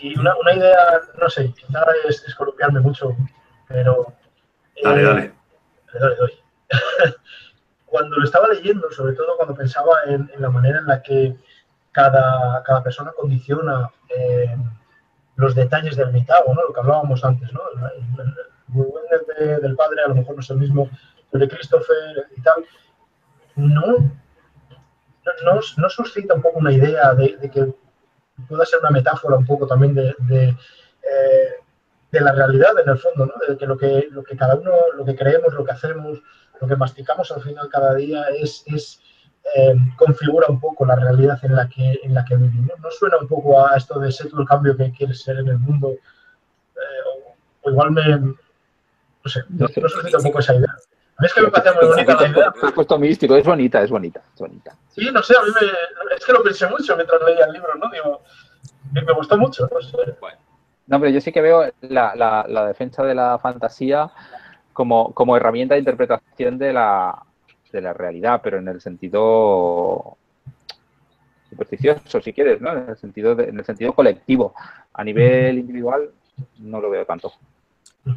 y 0.00 0.18
una, 0.18 0.36
una, 0.36 0.54
idea, 0.54 1.00
no 1.20 1.28
sé, 1.28 1.52
quizá 1.52 1.84
es, 2.08 2.24
es 2.26 2.34
columpiarme 2.34 2.80
mucho, 2.80 3.16
pero... 3.66 4.12
Dale, 4.82 5.00
eh, 5.00 5.04
dale. 5.04 5.34
Le 5.92 6.00
doy, 6.00 6.16
doy. 6.16 6.32
cuando 7.86 8.16
lo 8.16 8.24
estaba 8.24 8.48
leyendo, 8.48 8.90
sobre 8.90 9.14
todo 9.14 9.36
cuando 9.36 9.54
pensaba 9.54 9.92
en, 10.06 10.30
en 10.34 10.42
la 10.42 10.50
manera 10.50 10.78
en 10.78 10.86
la 10.86 11.02
que 11.02 11.36
cada, 11.92 12.62
cada 12.62 12.82
persona 12.82 13.12
condiciona 13.16 13.90
eh, 14.16 14.56
los 15.36 15.54
detalles 15.54 15.96
del 15.96 16.12
mitago, 16.12 16.54
¿no? 16.54 16.62
lo 16.62 16.72
que 16.72 16.80
hablábamos 16.80 17.24
antes, 17.24 17.52
¿no? 17.52 17.60
el, 17.72 18.20
el, 18.20 18.84
el 19.10 19.46
de, 19.46 19.60
del 19.60 19.76
padre 19.76 20.02
a 20.04 20.08
lo 20.08 20.14
mejor 20.14 20.34
no 20.34 20.40
es 20.40 20.50
el 20.50 20.58
mismo 20.58 20.90
el 21.32 21.40
de 21.40 21.48
Christopher 21.48 22.28
y 22.36 22.40
tal, 22.42 22.64
no, 23.56 23.98
no, 25.44 25.60
no 25.76 25.88
suscita 25.88 26.34
un 26.34 26.42
poco 26.42 26.58
una 26.58 26.72
idea 26.72 27.14
de, 27.14 27.36
de 27.36 27.50
que 27.50 27.74
pueda 28.46 28.64
ser 28.64 28.80
una 28.80 28.90
metáfora 28.90 29.36
un 29.36 29.46
poco 29.46 29.66
también 29.66 29.94
de, 29.94 30.14
de, 30.18 30.48
eh, 30.48 31.52
de, 32.10 32.20
la 32.20 32.32
realidad 32.32 32.72
en 32.82 32.90
el 32.90 32.98
fondo, 32.98 33.26
¿no? 33.26 33.32
de 33.48 33.56
que 33.56 33.66
lo, 33.66 33.76
que 33.76 34.08
lo 34.10 34.22
que 34.22 34.36
cada 34.36 34.54
uno, 34.54 34.70
lo 34.96 35.04
que 35.04 35.16
creemos, 35.16 35.52
lo 35.54 35.64
que 35.64 35.72
hacemos, 35.72 36.20
lo 36.60 36.68
que 36.68 36.76
masticamos 36.76 37.30
al 37.32 37.42
final 37.42 37.68
cada 37.68 37.94
día 37.94 38.24
es, 38.30 38.64
es 38.66 39.00
eh, 39.56 39.74
configura 39.96 40.46
un 40.48 40.60
poco 40.60 40.84
la 40.84 40.96
realidad 40.96 41.38
en 41.42 41.54
la 41.54 41.68
que, 41.68 42.00
en 42.02 42.14
la 42.14 42.24
que 42.24 42.36
vivimos. 42.36 42.78
¿No 42.80 42.90
suena 42.90 43.18
un 43.18 43.28
poco 43.28 43.64
a 43.64 43.76
esto 43.76 43.98
de 43.98 44.12
ser 44.12 44.30
el 44.38 44.46
cambio 44.46 44.76
que 44.76 44.92
quieres 44.92 45.22
ser 45.22 45.38
en 45.38 45.48
el 45.48 45.58
mundo? 45.58 45.92
Eh, 45.92 46.78
o, 47.06 47.34
o, 47.62 47.70
igual 47.70 47.90
me... 47.92 48.18
No 48.18 48.34
sé, 49.30 49.42
no, 49.48 49.66
no 49.74 49.88
suscita 49.88 50.18
un 50.18 50.24
poco 50.24 50.38
esa 50.38 50.54
idea. 50.54 50.76
A 51.18 51.22
mí 51.22 51.26
es 51.26 51.34
que 51.34 51.42
me 51.42 51.50
parece 51.50 51.74
muy 51.74 51.88
bonita 51.88 52.14
la 52.14 52.28
idea. 52.28 52.54
Has 52.62 52.72
puesto 52.72 52.96
místico, 52.96 53.34
es 53.34 53.44
bonita, 53.44 53.82
es 53.82 53.90
bonita, 53.90 54.22
es 54.32 54.40
bonita. 54.40 54.76
Sí, 54.90 55.10
no 55.12 55.20
sé, 55.20 55.36
a 55.36 55.42
mí 55.42 55.48
me, 55.60 56.14
es 56.16 56.24
que 56.24 56.32
lo 56.32 56.44
pensé 56.44 56.68
mucho 56.68 56.94
mientras 56.94 57.20
leía 57.26 57.44
el 57.46 57.52
libro, 57.52 57.74
¿no? 57.74 57.90
Digo, 57.90 58.22
me, 58.92 59.02
me 59.02 59.12
gustó 59.14 59.36
mucho, 59.36 59.68
no 59.72 59.80
sé. 59.80 59.96
Bueno. 60.20 60.38
No, 60.86 61.00
pero 61.00 61.10
yo 61.10 61.20
sí 61.20 61.32
que 61.32 61.40
veo 61.40 61.70
la, 61.80 62.14
la, 62.14 62.46
la 62.48 62.66
defensa 62.68 63.02
de 63.02 63.16
la 63.16 63.38
fantasía 63.40 64.10
como, 64.72 65.12
como, 65.12 65.36
herramienta 65.36 65.74
de 65.74 65.80
interpretación 65.80 66.56
de 66.56 66.72
la, 66.72 67.20
de 67.72 67.80
la 67.80 67.92
realidad, 67.92 68.40
pero 68.40 68.58
en 68.58 68.68
el 68.68 68.80
sentido 68.80 70.16
supersticioso, 71.50 72.20
si 72.20 72.32
quieres, 72.32 72.60
¿no? 72.60 72.72
En 72.72 72.90
el 72.90 72.96
sentido, 72.96 73.34
de, 73.34 73.48
en 73.48 73.58
el 73.58 73.64
sentido 73.64 73.92
colectivo. 73.92 74.54
A 74.92 75.02
nivel 75.02 75.58
individual 75.58 76.10
no 76.58 76.80
lo 76.80 76.90
veo 76.90 77.04
tanto. 77.04 77.32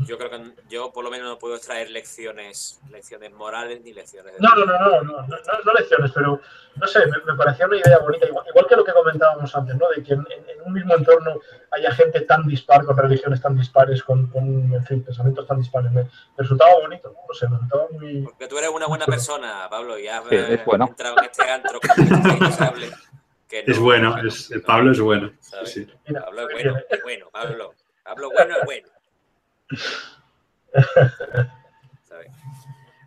Yo 0.06 0.18
creo 0.18 0.30
que 0.30 0.42
yo 0.70 0.92
por 0.94 1.04
lo 1.04 1.12
menos 1.12 1.28
no 1.28 1.38
puedo 1.38 1.56
extraer 1.56 1.90
lecciones, 1.90 2.80
lecciones 2.90 3.32
morales 3.34 3.82
ni 3.84 3.92
lecciones 3.94 4.34
de 4.34 4.40
No, 4.40 4.56
no, 4.56 4.66
no, 4.66 4.80
no, 4.80 5.02
no, 5.04 5.22
no, 5.28 5.38
no 5.66 5.74
lecciones, 5.74 6.12
pero 6.14 6.40
no 6.76 6.88
sé, 6.88 7.00
me, 7.08 7.18
me 7.26 7.36
parecía 7.38 7.66
una 7.68 7.78
idea 7.78 7.98
bonita, 8.00 8.26
igual, 8.28 8.46
igual 8.48 8.66
que 8.68 8.76
lo 8.78 8.86
que 8.86 8.94
comentábamos 8.94 9.54
antes, 9.56 9.76
¿no? 9.76 9.90
De 9.90 10.02
que 10.04 10.14
en, 10.14 10.20
en 10.30 10.62
un 10.66 10.74
mismo 10.74 10.96
entorno 10.96 11.40
haya 11.72 11.92
gente 11.92 12.22
tan 12.22 12.48
dispar, 12.48 12.86
con 12.86 12.96
religiones 12.96 13.42
tan 13.42 13.58
dispares, 13.58 14.02
con, 14.04 14.28
con 14.28 14.74
en 14.74 14.86
fin, 14.86 15.04
pensamientos 15.04 15.46
tan 15.48 15.60
dispares. 15.60 15.92
Me, 15.92 16.04
me 16.04 16.10
resultaba 16.38 16.72
bonito, 16.82 17.14
no 17.28 17.34
sé, 17.34 17.48
me 17.50 17.56
resultaba 17.56 17.88
muy... 17.92 18.22
Porque 18.24 18.48
tú 18.48 18.58
eres 18.58 18.70
una 18.70 18.88
buena 18.88 19.06
persona, 19.06 19.68
Pablo, 19.70 19.98
y 20.00 20.08
has 20.08 20.24
Sí, 20.30 20.36
es 20.36 20.64
bueno. 20.66 20.86
entrado 20.88 21.18
en 21.18 21.26
este 21.26 21.50
antro 21.50 21.80
que 21.80 21.88
Es 21.90 23.78
no- 23.78 23.84
bueno, 23.84 24.16
que 24.16 24.22
no- 24.22 24.28
es, 24.30 24.52
Pablo 24.66 24.92
es 24.94 25.00
bueno. 25.02 25.32
sí. 25.66 25.86
Mira, 26.08 26.24
Pablo 26.24 26.48
es 26.48 26.54
bueno, 26.54 26.78
es 26.90 27.04
bueno, 27.04 27.30
Pablo. 27.32 27.74
Pablo 28.04 28.30
bueno 28.32 28.56
es 28.58 28.66
bueno. 28.66 28.88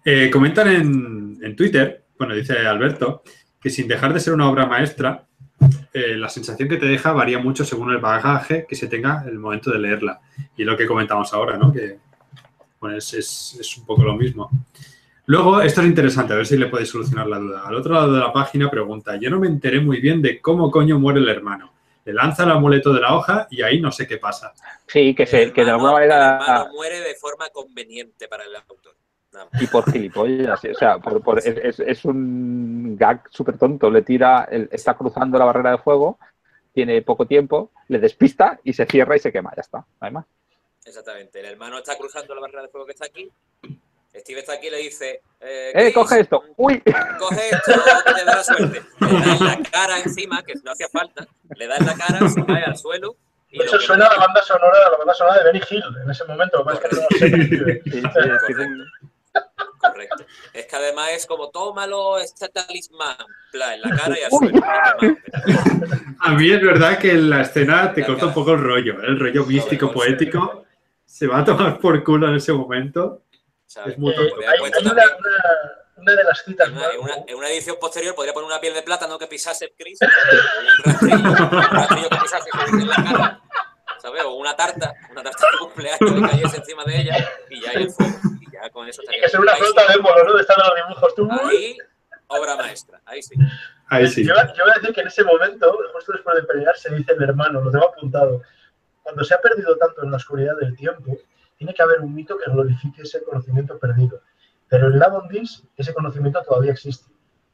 Eh, 0.04 0.28
comentan 0.30 0.68
en, 0.68 1.38
en 1.42 1.56
Twitter, 1.56 2.04
bueno, 2.18 2.34
dice 2.34 2.58
Alberto, 2.66 3.22
que 3.60 3.70
sin 3.70 3.88
dejar 3.88 4.12
de 4.12 4.20
ser 4.20 4.34
una 4.34 4.48
obra 4.50 4.66
maestra, 4.66 5.24
eh, 5.94 6.16
la 6.16 6.28
sensación 6.28 6.68
que 6.68 6.76
te 6.76 6.86
deja 6.86 7.12
varía 7.12 7.38
mucho 7.38 7.64
según 7.64 7.90
el 7.90 7.98
bagaje 7.98 8.66
que 8.68 8.76
se 8.76 8.88
tenga 8.88 9.24
el 9.26 9.38
momento 9.38 9.70
de 9.70 9.78
leerla. 9.78 10.20
Y 10.56 10.64
lo 10.64 10.76
que 10.76 10.86
comentamos 10.86 11.32
ahora, 11.32 11.56
¿no? 11.56 11.72
Que 11.72 11.98
es- 12.94 13.56
es 13.58 13.78
un 13.78 13.86
poco 13.86 14.02
lo 14.02 14.14
mismo. 14.14 14.50
Luego, 15.26 15.62
esto 15.62 15.80
es 15.80 15.86
interesante, 15.86 16.34
a 16.34 16.36
ver 16.36 16.46
si 16.46 16.58
le 16.58 16.66
podéis 16.66 16.90
solucionar 16.90 17.26
la 17.26 17.38
duda. 17.38 17.62
Al 17.66 17.74
otro 17.74 17.94
lado 17.94 18.12
de 18.12 18.20
la 18.20 18.30
página 18.30 18.68
pregunta, 18.70 19.16
yo 19.16 19.30
no 19.30 19.40
me 19.40 19.46
enteré 19.46 19.80
muy 19.80 19.98
bien 20.02 20.20
de 20.20 20.38
cómo 20.38 20.70
coño 20.70 20.98
muere 20.98 21.20
el 21.20 21.28
hermano. 21.30 21.72
Le 22.04 22.12
lanza 22.12 22.44
el 22.44 22.50
amuleto 22.50 22.92
de 22.92 23.00
la 23.00 23.14
hoja 23.14 23.46
y 23.50 23.62
ahí 23.62 23.80
no 23.80 23.90
sé 23.90 24.06
qué 24.06 24.18
pasa. 24.18 24.52
Sí, 24.86 25.14
que, 25.14 25.26
se, 25.26 25.42
El 25.44 25.52
que 25.52 25.64
de 25.64 25.70
alguna 25.70 25.92
hermano- 25.92 26.04
El 26.04 26.08
manera. 26.10 26.36
hermano 26.56 26.72
muere 26.74 27.00
de 27.00 27.14
forma 27.14 27.48
conveniente 27.50 28.28
para 28.28 28.44
el 28.44 28.54
autor. 28.56 28.94
Y 29.60 29.66
por 29.66 29.90
gilipollas, 29.90 30.64
o 30.64 30.74
sea, 30.74 30.98
por- 30.98 31.20
por- 31.20 31.38
es, 31.40 31.46
es- 31.46 31.80
es 31.80 32.04
un 32.04 32.96
gag 32.96 33.22
súper 33.30 33.58
tonto. 33.58 33.90
Le 33.90 34.02
tira, 34.02 34.46
el- 34.50 34.68
está 34.70 34.94
cruzando 34.94 35.38
la 35.38 35.44
barrera 35.46 35.72
de 35.72 35.78
fuego, 35.78 36.18
tiene 36.72 37.02
poco 37.02 37.26
tiempo, 37.26 37.72
le 37.88 37.98
despista 37.98 38.60
y 38.62 38.72
se 38.74 38.86
cierra 38.86 39.16
y 39.16 39.18
se 39.18 39.32
quema. 39.32 39.50
Ya 39.56 39.62
está, 39.62 39.78
no 39.78 39.86
hay 40.00 40.12
más. 40.12 40.24
Exactamente. 40.84 41.40
El 41.40 41.46
hermano 41.46 41.78
está 41.78 41.96
cruzando 41.98 42.32
la 42.34 42.42
barrera 42.42 42.62
de 42.62 42.68
fuego 42.68 42.86
que 42.86 42.92
está 42.92 43.06
aquí. 43.06 43.28
Steve 44.16 44.40
está 44.40 44.54
aquí 44.54 44.68
y 44.68 44.70
le 44.70 44.78
dice: 44.78 45.22
Eh, 45.40 45.72
¡Eh, 45.74 45.92
coge 45.92 46.20
esto! 46.20 46.42
¡Uy! 46.56 46.80
coge 47.18 47.50
esto, 47.50 47.72
que 48.06 48.12
te 48.14 48.24
da 48.24 48.36
la 48.36 48.44
suerte. 48.44 48.82
Le 49.00 49.08
da 49.20 49.34
en 49.34 49.44
la 49.44 49.70
cara 49.70 49.98
encima, 50.00 50.42
que 50.42 50.54
no 50.62 50.72
hacía 50.72 50.88
falta, 50.88 51.26
le 51.56 51.66
da 51.66 51.76
en 51.76 51.86
la 51.86 51.94
cara, 51.94 52.28
se 52.28 52.44
cae 52.44 52.64
al 52.64 52.76
suelo. 52.76 53.16
Que- 53.48 53.66
suena 53.68 54.08
la 54.08 54.16
banda 54.18 54.42
sonora, 54.42 54.90
la 54.90 54.96
banda 54.98 55.14
sonora 55.14 55.38
de 55.38 55.44
Benny 55.44 55.60
Hill 55.70 55.82
en 56.04 56.10
ese 56.10 56.24
momento. 56.24 56.64
que 56.64 56.88
no 56.96 57.02
sé. 57.18 57.82
Sí, 57.84 58.00
sí, 58.00 58.02
Correcto. 59.78 60.24
Es 60.52 60.66
que 60.66 60.76
además 60.76 61.10
es 61.12 61.26
como, 61.26 61.50
tómalo, 61.50 62.18
este 62.18 62.48
talismán, 62.48 63.16
pla, 63.52 63.74
en 63.74 63.82
la 63.82 63.90
cara 63.96 64.14
y 64.16 64.46
quemado. 64.52 64.96
A 66.20 66.30
mí 66.32 66.50
es 66.50 66.62
verdad 66.62 66.98
que 66.98 67.10
en 67.10 67.30
la 67.30 67.42
escena 67.42 67.92
te 67.92 68.00
Ya, 68.00 68.06
corta 68.06 68.26
un 68.26 68.34
poco 68.34 68.52
el 68.52 68.60
rollo, 68.60 68.94
¿eh? 69.02 69.06
el 69.08 69.18
rollo 69.20 69.44
místico, 69.44 69.92
poético. 69.92 70.64
Se 71.04 71.26
va 71.26 71.40
a 71.40 71.44
tomar 71.44 71.78
por 71.78 72.02
culo 72.02 72.28
en 72.28 72.36
ese 72.36 72.52
momento. 72.52 73.22
¿Sabes? 73.74 73.94
Es 73.94 73.98
muy 73.98 74.12
Eh, 74.12 74.16
tonto. 74.16 74.36
Hay, 74.40 74.46
hay 74.72 74.82
una, 74.86 74.92
una- 74.92 75.80
una 75.96 76.12
de 76.12 76.24
las 76.24 76.44
citas 76.44 76.68
En 76.68 76.74
más. 76.74 76.84
una, 76.84 76.94
en 76.94 77.00
una- 77.00 77.24
en 77.26 77.34
una 77.36 77.48
edición 77.50 77.76
posterior 77.80 78.14
podría 78.14 78.32
poner 78.32 78.46
una 78.46 78.60
piel 78.60 78.74
de 78.74 78.82
plátano 78.82 79.18
que 79.18 79.26
pisase 79.26 79.74
Chris, 79.76 79.98
un 80.00 80.84
rastrillo, 80.84 81.16
un 81.16 81.50
rastrillo 81.50 82.08
que 82.08 82.16
pisase 82.18 82.50
en 82.72 82.88
la 82.88 82.96
cara, 82.96 83.40
¿sabes? 84.00 84.22
O 84.24 84.34
una 84.34 84.54
tarta, 84.56 84.92
una 85.10 85.22
tarta 85.22 85.46
de 85.52 85.58
cumpleaños 85.58 85.98
que 85.98 86.20
cayese 86.30 86.56
encima 86.58 86.84
de 86.84 87.00
ella 87.00 87.28
y 87.50 87.60
ya 87.60 87.70
hay 87.70 87.82
el 87.84 87.90
fuego. 87.90 88.12
Y 88.40 88.50
ya 88.52 88.70
con 88.70 88.88
eso 88.88 89.02
Y 89.02 89.04
estaría 89.04 89.22
que 89.22 89.28
ser 89.28 89.40
una 89.40 89.56
flota 89.56 89.86
de 89.86 89.94
ébola, 89.94 90.24
¿no? 90.24 90.32
De 90.34 90.40
estar 90.40 90.56
los 90.58 90.74
dibujos. 90.76 91.14
Tú, 91.14 91.28
Ahí, 91.30 91.78
obra 92.28 92.56
maestra, 92.56 93.00
ahí 93.06 93.22
sí. 93.22 93.34
Ahí 93.88 94.08
sí. 94.08 94.24
Yo, 94.26 94.34
yo 94.34 94.64
voy 94.64 94.70
a 94.72 94.74
decir 94.80 94.94
que 94.94 95.00
en 95.00 95.06
ese 95.08 95.24
momento, 95.24 95.78
justo 95.94 96.12
después 96.12 96.36
de 96.36 96.42
pelear, 96.44 96.76
se 96.76 96.92
dice 96.94 97.12
el 97.12 97.22
hermano, 97.22 97.60
lo 97.60 97.70
tengo 97.70 97.88
apuntado. 97.88 98.40
Cuando 99.02 99.22
se 99.24 99.34
ha 99.34 99.40
perdido 99.40 99.76
tanto 99.76 100.02
en 100.02 100.10
la 100.10 100.16
oscuridad 100.16 100.56
del 100.56 100.74
tiempo, 100.76 101.16
tiene 101.56 101.72
que 101.74 101.82
haber 101.82 102.00
un 102.00 102.14
mito 102.14 102.36
que 102.38 102.50
glorifique 102.50 103.02
ese 103.02 103.22
conocimiento 103.24 103.78
perdido. 103.78 104.20
Pero 104.68 104.88
en 104.88 104.98
Lavondis 104.98 105.62
ese 105.76 105.92
conocimiento 105.94 106.42
todavía 106.42 106.72
existe. 106.72 107.10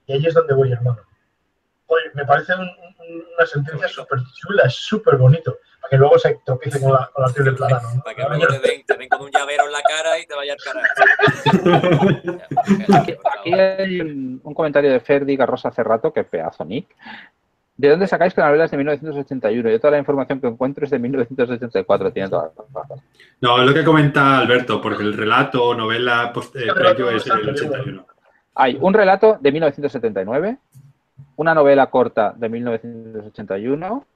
Y 0.07 0.13
ahí 0.15 0.27
es 0.27 0.35
donde 0.35 0.55
voy, 0.55 0.73
hermano. 0.73 1.01
Oye, 1.87 2.05
me 2.15 2.25
parece 2.25 2.55
un- 2.55 2.61
un- 2.63 3.25
una 3.37 3.47
sentencia 3.47 3.89
súper 3.89 4.21
chula, 4.35 4.63
es 4.65 4.75
súper 4.75 5.17
bonito. 5.17 5.59
Para 5.81 5.91
que 5.91 5.97
luego 5.97 6.19
se 6.19 6.39
tropiece 6.45 6.81
con 6.81 6.93
la, 6.93 7.11
con 7.13 7.25
la 7.25 7.33
de 7.33 7.53
plátano. 7.53 7.95
¿no? 7.97 8.03
Para 8.03 8.15
que 8.15 8.23
luego 8.23 8.47
te 8.49 8.59
den, 8.69 8.85
te 8.87 8.97
den 8.97 9.09
con 9.09 9.23
un 9.23 9.31
llavero 9.31 9.65
en 9.67 9.73
la 9.73 9.83
cara 9.83 10.19
y 10.19 10.27
te 10.27 10.35
vaya 10.35 10.53
al 10.55 10.59
carajo. 10.61 12.01
Aquí, 12.95 13.13
aquí 13.39 13.53
hay 13.55 14.01
un, 14.01 14.41
un 14.43 14.55
comentario 14.55 14.91
de 14.93 15.01
Ferdi 15.01 15.37
Garrosa 15.37 15.69
hace 15.69 15.83
rato, 15.83 16.13
que 16.13 16.25
pedazo 16.25 16.65
Nick. 16.65 16.87
¿De 17.81 17.89
dónde 17.89 18.07
sacáis 18.07 18.35
que 18.35 18.43
la 18.43 18.49
novela 18.49 18.67
es 18.67 18.71
de 18.71 18.77
1981? 18.77 19.71
Yo 19.71 19.81
toda 19.81 19.93
la 19.93 19.99
información 19.99 20.39
que 20.39 20.47
encuentro 20.49 20.85
es 20.85 20.91
de 20.91 20.99
1984, 20.99 22.13
tiene 22.13 22.29
toda 22.29 22.51
la 22.55 22.81
razón. 22.83 23.01
No, 23.41 23.59
es 23.59 23.67
lo 23.67 23.73
que 23.73 23.85
comenta 23.85 24.37
Alberto, 24.39 24.83
porque 24.83 25.03
el 25.03 25.15
relato, 25.17 25.75
novela, 25.75 26.31
post- 26.31 26.57
eh, 26.57 26.71
previo 26.75 27.09
es 27.11 27.25
del 27.25 27.49
81. 27.49 28.07
Hay 28.57 28.77
un 28.79 28.93
relato 28.93 29.39
de 29.41 29.51
1979, 29.51 30.59
una 31.37 31.55
novela 31.55 31.87
corta 31.87 32.35
de 32.37 32.49
1981 32.51 34.07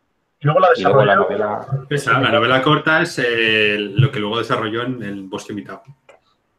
Y 0.41 0.45
luego 0.47 0.61
la 0.61 0.69
y 0.77 0.83
luego 0.83 1.05
la 1.05 1.13
desarrolló. 1.15 1.39
novela... 1.39 1.87
Esa, 1.89 2.21
la 2.21 2.31
novela 2.33 2.63
corta 2.63 3.01
es 3.01 3.19
eh, 3.19 3.77
lo 3.79 4.11
que 4.13 4.21
luego 4.21 4.39
desarrolló 4.39 4.83
en 4.83 5.03
el 5.03 5.23
Bosque 5.23 5.55
Mitad. 5.55 5.81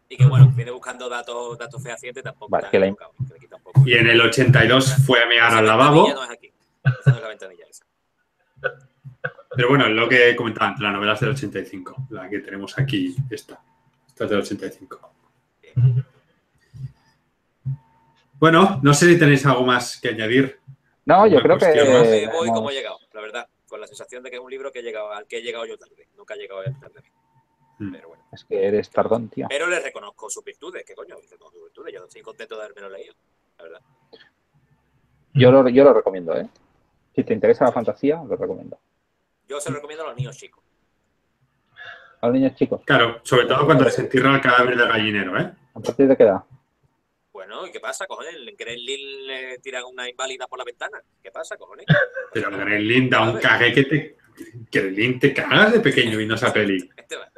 Y 0.10 0.18
que 0.18 0.26
bueno, 0.26 0.52
viene 0.56 0.72
buscando 0.72 1.08
datos, 1.08 1.56
datos 1.60 1.84
fehacientes, 1.84 2.24
tampoco 2.24 2.50
Vale, 2.50 2.68
que 2.72 2.80
la- 2.80 2.86
equivocado, 2.88 3.12
que 3.28 3.34
le 3.36 3.40
quita 3.40 3.56
un 3.58 3.62
poco. 3.62 3.82
Y 3.86 3.94
en 3.94 4.08
el 4.08 4.22
82 4.22 4.96
fue 5.06 5.22
a 5.22 5.28
mear 5.28 5.54
al 5.54 5.68
lavabo. 5.68 6.08
No 6.12 6.24
es 6.24 6.30
aquí. 6.32 6.52
Esa 6.86 7.12
no 7.12 7.18
es 7.18 7.24
la 7.24 7.30
ventanilla 7.30 7.66
esa. 7.70 7.86
Pero 9.56 9.70
bueno, 9.70 9.88
lo 9.88 10.10
que 10.10 10.36
comentaba 10.36 10.68
antes, 10.68 10.82
la 10.84 10.92
novela 10.92 11.14
es 11.14 11.20
del 11.20 11.30
85. 11.30 12.08
La 12.10 12.30
que 12.30 12.40
tenemos 12.40 12.78
aquí, 12.78 13.16
esta. 13.30 13.62
Esta 14.08 14.26
es 14.26 14.30
del 14.30 14.40
85. 14.40 15.12
Bueno, 18.34 18.80
no 18.84 18.94
sé 18.94 19.08
si 19.08 19.18
tenéis 19.18 19.46
algo 19.46 19.64
más 19.64 20.00
que 20.00 20.10
añadir. 20.10 20.60
No, 21.06 21.26
yo 21.28 21.40
creo 21.42 21.58
que... 21.58 21.66
más. 21.66 22.08
me 22.08 22.28
voy 22.28 22.50
como 22.50 22.70
he 22.70 22.74
llegado, 22.74 23.00
la 23.14 23.22
verdad. 23.22 23.48
Con 23.68 23.80
la 23.80 23.88
sensación 23.88 24.24
de 24.24 24.30
que 24.30 24.38
es 24.38 24.42
un 24.42 24.52
libro 24.52 24.72
que 24.72 24.80
he 24.80 24.84
llegado, 24.84 25.12
al 25.12 25.26
que 25.26 25.38
he 25.38 25.42
llegado 25.42 25.66
yo 25.66 25.78
tarde. 25.78 26.10
Nunca 26.18 26.34
he 26.34 26.38
llegado 26.38 26.64
él 26.64 26.78
tarde. 26.80 27.02
Mm. 27.80 27.92
Pero 27.92 28.08
bueno. 28.10 28.24
Es 28.32 28.44
que 28.44 28.68
eres 28.68 28.90
tardón, 28.90 29.30
tío. 29.30 29.48
Pero 29.50 29.68
le 29.68 29.80
reconozco 29.80 30.30
sus 30.30 30.44
virtudes. 30.44 30.84
¿Qué 30.86 30.96
coño? 30.96 31.16
Reconozco 31.16 31.52
sus 31.52 31.64
virtudes. 31.64 31.94
Yo 31.94 32.04
estoy 32.04 32.22
contento 32.22 32.58
de 32.58 32.66
haberme 32.66 32.90
leído. 32.90 33.16
La 33.58 33.64
verdad. 33.64 33.82
Yo 35.34 35.52
lo, 35.52 35.68
yo 35.70 35.84
lo 35.84 35.94
recomiendo, 35.94 36.36
¿eh? 36.36 36.48
Si 37.16 37.24
te 37.24 37.34
interesa 37.34 37.66
la 37.66 37.72
fantasía, 37.72 38.22
lo 38.28 38.36
recomiendo. 38.36 38.78
Yo 39.48 39.60
se 39.62 39.70
lo 39.70 39.76
recomiendo 39.76 40.04
a 40.04 40.08
los 40.10 40.18
niños 40.18 40.38
chicos. 40.38 40.64
A 42.22 42.28
los 42.28 42.36
niños 42.36 42.56
chicos, 42.56 42.82
Claro, 42.86 43.20
sobre 43.24 43.46
todo 43.46 43.66
cuando 43.66 43.90
se 43.90 44.02
entierra 44.02 44.34
el 44.36 44.42
cadáver 44.42 44.76
del 44.76 44.88
gallinero, 44.88 45.40
¿eh? 45.40 45.52
¿a 45.74 45.80
partir 45.80 46.08
de 46.08 46.18
qué 46.18 46.24
edad? 46.24 46.44
Bueno, 47.32 47.68
¿y 47.68 47.72
qué 47.72 47.80
pasa, 47.80 48.08
cojones? 48.08 48.34
¿En 48.36 48.56
Gremlin 48.56 49.28
le 49.28 49.60
tiran 49.60 49.84
una 49.84 50.10
inválida 50.10 50.48
por 50.48 50.58
la 50.58 50.66
ventana? 50.66 51.02
¿Qué 51.22 51.32
pasa, 51.32 51.58
cojones? 51.58 51.86
Pero 52.34 52.50
el 52.50 52.58
Gremlin 52.58 53.10
da 53.10 53.30
un 53.30 53.40
cague 53.40 53.74
que 53.74 53.84
te. 53.84 54.18
Gremlin 54.72 55.20
te 55.20 55.34
cagas 55.34 55.74
de 55.74 55.80
pequeño 55.82 56.18
viendo 56.18 56.36
esa 56.36 56.52
peli. 56.54 56.90
Este 56.98 57.18
va. 57.18 57.30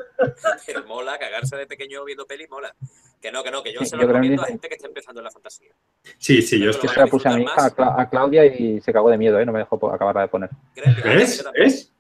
Pero 0.66 0.86
mola, 0.86 1.18
cagarse 1.18 1.56
de 1.58 1.68
pequeño 1.68 2.06
viendo 2.06 2.26
peli, 2.26 2.48
mola. 2.48 2.74
Que 3.22 3.32
no, 3.32 3.44
que 3.44 3.50
no, 3.52 3.64
que 3.64 3.74
yo 3.74 3.80
Sí, 3.80 3.88
se 3.88 3.96
yo 3.98 4.04
lo 4.04 4.08
recomiendo 4.10 4.42
Gremlin- 4.42 4.46
a 4.46 4.48
gente 4.48 4.70
que 4.70 4.76
esté 4.76 4.88
empezando 4.88 5.20
en 5.22 5.26
la 5.26 5.32
fantasía. 5.32 5.72
Sí, 6.18 6.42
sí, 6.42 6.60
yo 6.60 6.70
estoy. 6.70 6.88
Yo 6.88 6.94
se 6.94 7.00
la 7.00 7.08
puse 7.08 7.28
a 7.28 7.32
mi 7.36 7.44
hija, 7.44 7.66
a, 7.66 7.76
Cla- 7.76 7.96
a 7.98 8.10
Claudia, 8.10 8.46
y 8.46 8.80
se 8.82 8.94
cagó 8.94 9.10
de 9.10 9.18
miedo, 9.18 9.40
¿eh? 9.40 9.46
No 9.46 9.52
me 9.52 9.60
dejó 9.60 9.76
acabarla 9.92 10.22
de 10.22 10.28
poner. 10.28 10.50
Yo 10.76 10.84
¿Ves? 11.04 11.44
¿Ves? 11.56 11.94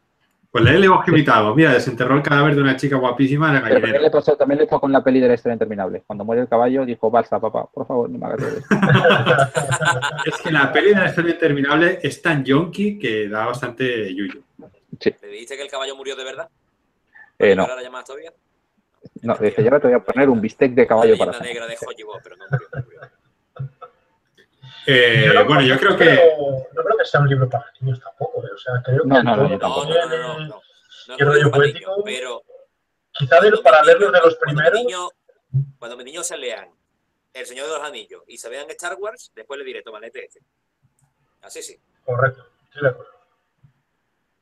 Pues 0.51 0.63
léele 0.63 0.87
Bosque 0.87 1.11
Mitado. 1.11 1.53
Mira, 1.55 1.73
desenterró 1.73 2.15
el 2.15 2.21
cadáver 2.23 2.55
de 2.55 2.61
una 2.61 2.75
chica 2.77 2.95
guapísima 2.95 3.49
en 3.49 3.55
el 3.57 3.61
Pero 3.63 3.81
también 3.81 4.01
le, 4.01 4.09
pasó, 4.09 4.37
también 4.37 4.59
le 4.59 4.65
pasó 4.65 4.79
con 4.79 4.91
la 4.91 5.03
peli 5.03 5.19
de 5.19 5.27
la 5.27 5.33
historia 5.33 5.53
interminable. 5.53 6.03
Cuando 6.07 6.23
muere 6.23 6.43
el 6.43 6.47
caballo, 6.47 6.85
dijo, 6.85 7.11
balsa, 7.11 7.39
papá, 7.39 7.65
por 7.65 7.85
favor, 7.85 8.09
no 8.09 8.17
me 8.17 8.25
hagas 8.25 8.41
esto. 8.43 8.75
Es 10.25 10.37
que 10.41 10.51
la 10.51 10.71
peli 10.71 10.89
de 10.89 10.95
la 10.95 11.05
historia 11.07 11.33
interminable 11.33 11.99
es 12.01 12.21
tan 12.21 12.43
yonki 12.45 12.97
que 12.97 13.27
da 13.27 13.45
bastante 13.45 14.13
yuyu. 14.15 14.41
¿Le 15.21 15.27
dijiste 15.27 15.55
que 15.57 15.63
el 15.63 15.69
caballo 15.69 15.95
murió 15.95 16.15
de 16.15 16.23
verdad? 16.23 16.49
Eh, 17.39 17.55
no, 17.55 17.63
¿Ahora 17.63 17.75
la 17.75 17.83
llamas 17.83 18.05
todavía? 18.05 18.31
No, 19.21 19.35
dice, 19.35 19.63
ya 19.63 19.69
ahora 19.69 19.79
te 19.79 19.87
voy 19.87 19.95
a 19.95 20.03
poner 20.03 20.29
un 20.29 20.41
bistec 20.41 20.73
de 20.73 20.87
caballo 20.87 21.11
La 21.13 21.17
para 21.17 21.31
leyenda 21.31 21.47
cenar. 21.53 21.67
negra 21.69 21.79
de 21.79 21.87
Hollywood, 21.87 22.19
pero 22.23 22.35
no 22.37 22.45
murió. 22.49 22.67
no 22.73 22.81
murió. 22.83 23.01
Eh, 24.89 25.31
no- 25.33 25.45
bueno, 25.45 25.61
yo 25.61 25.77
creo 25.77 25.97
que. 25.97 26.05
No 26.73 26.83
creo 26.83 26.97
que 26.97 27.05
sea 27.05 27.19
un 27.21 27.27
libro 27.29 27.49
para 27.49 27.65
niños 27.81 27.99
tampoco, 27.99 28.45
¿eh? 28.45 28.49
O 28.53 28.57
sea, 28.57 28.73
creo 28.83 29.01
que. 29.03 29.07
No, 29.09 29.21
no, 29.23 29.35
no, 29.35 29.43
yo 29.49 29.53
No, 29.55 29.59
tampoco. 29.59 29.87
rollo 31.19 31.51
poético. 31.51 32.03
pero 32.03 32.41
Quizá 33.11 33.39
de 33.41 33.49
los 33.51 33.61
paralelos 33.61 34.11
de 34.11 34.19
los 34.19 34.35
cuando 34.37 34.61
primeros. 34.71 35.11
Cuando 35.79 35.97
mis 35.97 36.05
niños 36.05 36.27
se 36.27 36.37
lean 36.37 36.69
El 37.33 37.45
Señor 37.45 37.67
de 37.67 37.73
los 37.73 37.83
Anillos 37.83 38.21
y 38.27 38.37
se 38.37 38.47
vean 38.49 38.69
Star 38.71 38.95
Wars, 38.99 39.31
después 39.35 39.57
le 39.59 39.65
diré, 39.65 39.81
toma, 39.81 39.99
léete 39.99 40.25
este. 40.25 40.39
Así 41.41 41.61
sí. 41.63 41.79
Correcto, 42.05 42.45
estoy 42.65 42.81
de 42.83 42.89
acuerdo. 42.89 43.11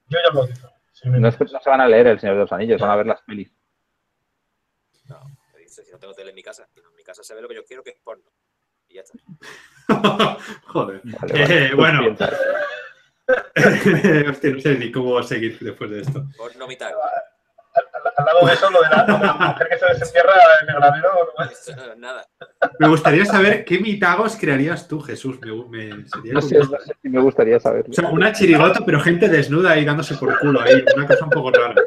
Yo 0.10 0.20
ya 0.24 0.34
lo 0.34 0.46
digo. 0.46 0.70
Sí, 0.92 1.10
No, 1.10 1.28
es 1.28 1.36
que 1.38 1.46
no 1.46 1.60
se 1.60 1.70
van 1.70 1.82
a 1.82 1.88
leer 1.88 2.08
El 2.08 2.20
Señor 2.20 2.36
de 2.36 2.42
los 2.42 2.52
Anillos, 2.52 2.82
van 2.82 2.92
a 2.92 2.96
ver 2.98 3.06
las 3.08 3.22
pelis. 3.22 3.52
Si 5.84 5.92
no 5.92 6.00
tengo 6.00 6.14
tele 6.14 6.30
en 6.30 6.36
mi 6.36 6.44
casa. 6.44 6.68
En 6.76 6.96
mi 6.96 7.04
casa 7.04 7.24
se 7.24 7.34
ve 7.36 7.42
lo 7.42 7.48
que 7.48 7.56
yo 7.56 7.64
quiero, 7.66 7.84
que 7.84 7.90
es 7.92 8.00
porno. 8.04 8.24
Y 8.88 8.96
ya 8.96 9.02
está. 9.02 9.18
Joder. 10.68 11.02
Vale, 11.04 11.34
vale. 11.34 11.66
Eh, 11.68 11.74
bueno. 11.76 12.16
Hostia, 14.30 14.52
no 14.52 14.60
sé 14.62 14.76
ni 14.78 14.92
cómo 14.92 15.22
seguir 15.24 15.58
después 15.60 15.90
de 15.90 16.02
esto. 16.02 16.26
Porno 16.38 16.68
mitago. 16.68 17.02
Al, 17.04 17.84
al- 17.94 18.14
al 18.18 18.26
lado 18.26 18.46
de 18.48 18.54
eso, 18.54 18.70
lo 18.70 18.82
de 18.82 18.90
la, 18.90 19.06
lo 19.08 19.18
de 19.18 19.26
la 19.26 19.34
mujer 19.34 19.68
que 19.70 19.78
se 19.80 19.86
desentierra 19.88 20.34
en 20.62 20.70
el 20.70 20.76
granero. 20.76 21.10
¿no? 21.38 21.76
No 21.88 21.96
nada. 21.96 22.26
Me 22.80 22.88
gustaría 22.88 23.26
saber 23.26 23.66
qué 23.66 23.80
mitagos 23.80 24.38
crearías 24.40 24.88
tú, 24.88 25.02
Jesús. 25.02 25.40
Me, 25.42 25.52
me- 25.94 26.08
sería 26.08 26.34
No 26.34 26.42
sé, 26.42 26.50
curioso. 26.56 26.72
no 26.72 26.80
sé 26.80 26.96
si 27.02 27.10
me 27.10 27.20
gustaría 27.22 27.60
saberlo. 27.60 27.92
O 27.92 27.94
sea, 27.94 28.10
una 28.10 28.32
chirigota, 28.32 28.80
pero 28.86 29.00
gente 29.02 29.28
desnuda 29.28 29.72
ahí 29.72 29.84
dándose 29.84 30.16
por 30.16 30.38
culo 30.40 30.62
ahí. 30.62 30.86
Una 30.96 31.08
cosa 31.08 31.24
un 31.26 31.32
poco 31.32 31.52
rara. 31.52 31.82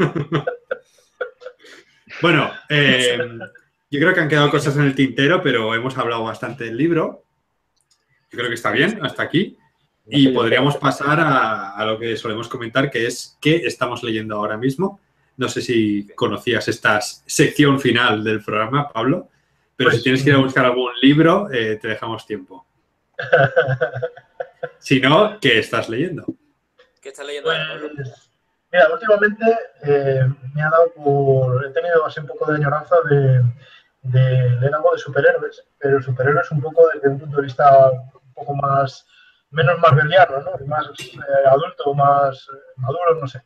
bueno, 2.22 2.50
eh, 2.68 3.18
yo 3.90 4.00
creo 4.00 4.14
que 4.14 4.20
han 4.20 4.28
quedado 4.28 4.50
cosas 4.50 4.76
en 4.76 4.82
el 4.82 4.94
tintero, 4.94 5.42
pero 5.42 5.74
hemos 5.74 5.96
hablado 5.98 6.24
bastante 6.24 6.64
del 6.64 6.76
libro. 6.76 7.24
Yo 8.30 8.38
creo 8.38 8.48
que 8.48 8.54
está 8.54 8.70
bien 8.70 9.04
hasta 9.04 9.22
aquí. 9.22 9.56
Y 10.12 10.28
podríamos 10.28 10.76
pasar 10.76 11.20
a, 11.20 11.76
a 11.76 11.84
lo 11.84 11.98
que 11.98 12.16
solemos 12.16 12.48
comentar, 12.48 12.90
que 12.90 13.06
es 13.06 13.38
qué 13.40 13.56
estamos 13.64 14.02
leyendo 14.02 14.36
ahora 14.36 14.56
mismo. 14.56 15.00
No 15.36 15.48
sé 15.48 15.62
si 15.62 16.08
conocías 16.16 16.66
esta 16.66 17.00
sección 17.00 17.78
final 17.78 18.24
del 18.24 18.42
programa, 18.42 18.88
Pablo, 18.88 19.28
pero 19.76 19.90
Pues, 19.90 19.98
si 19.98 20.02
tienes 20.02 20.22
que 20.22 20.30
ir 20.30 20.36
a 20.36 20.40
buscar 20.40 20.66
algún 20.66 20.92
libro, 21.00 21.50
eh, 21.50 21.76
te 21.76 21.88
dejamos 21.88 22.26
tiempo. 22.26 22.66
Si 24.78 25.00
no, 25.00 25.38
¿qué 25.40 25.58
estás 25.58 25.88
leyendo? 25.88 26.24
¿Qué 27.02 27.10
estás 27.10 27.26
leyendo 27.26 27.50
ahora, 27.50 27.68
Pablo? 27.68 27.90
Pues, 27.94 28.29
mira, 28.72 28.88
últimamente 28.92 29.44
eh, 29.82 30.24
me 30.54 30.62
ha 30.62 30.70
dado 30.70 30.92
por. 30.94 31.66
He 31.66 31.70
tenido 31.70 32.04
así 32.06 32.20
un 32.20 32.26
poco 32.26 32.50
de 32.50 32.56
añoranza 32.56 32.96
de, 33.08 33.42
de 34.02 34.50
leer 34.60 34.74
algo 34.74 34.92
de 34.92 34.98
superhéroes, 34.98 35.64
pero 35.78 36.00
superhéroes 36.02 36.50
un 36.50 36.60
poco 36.60 36.88
desde 36.94 37.08
un 37.08 37.18
punto 37.18 37.36
de 37.36 37.42
vista 37.42 37.90
un 37.90 38.34
poco 38.34 38.54
más. 38.56 39.06
menos 39.50 39.78
marveliano, 39.80 40.40
¿no? 40.42 40.66
Más 40.66 40.86
eh, 40.98 41.18
adulto, 41.48 41.92
más 41.94 42.48
eh, 42.52 42.56
maduro, 42.76 43.14
no 43.20 43.26
sé. 43.26 43.42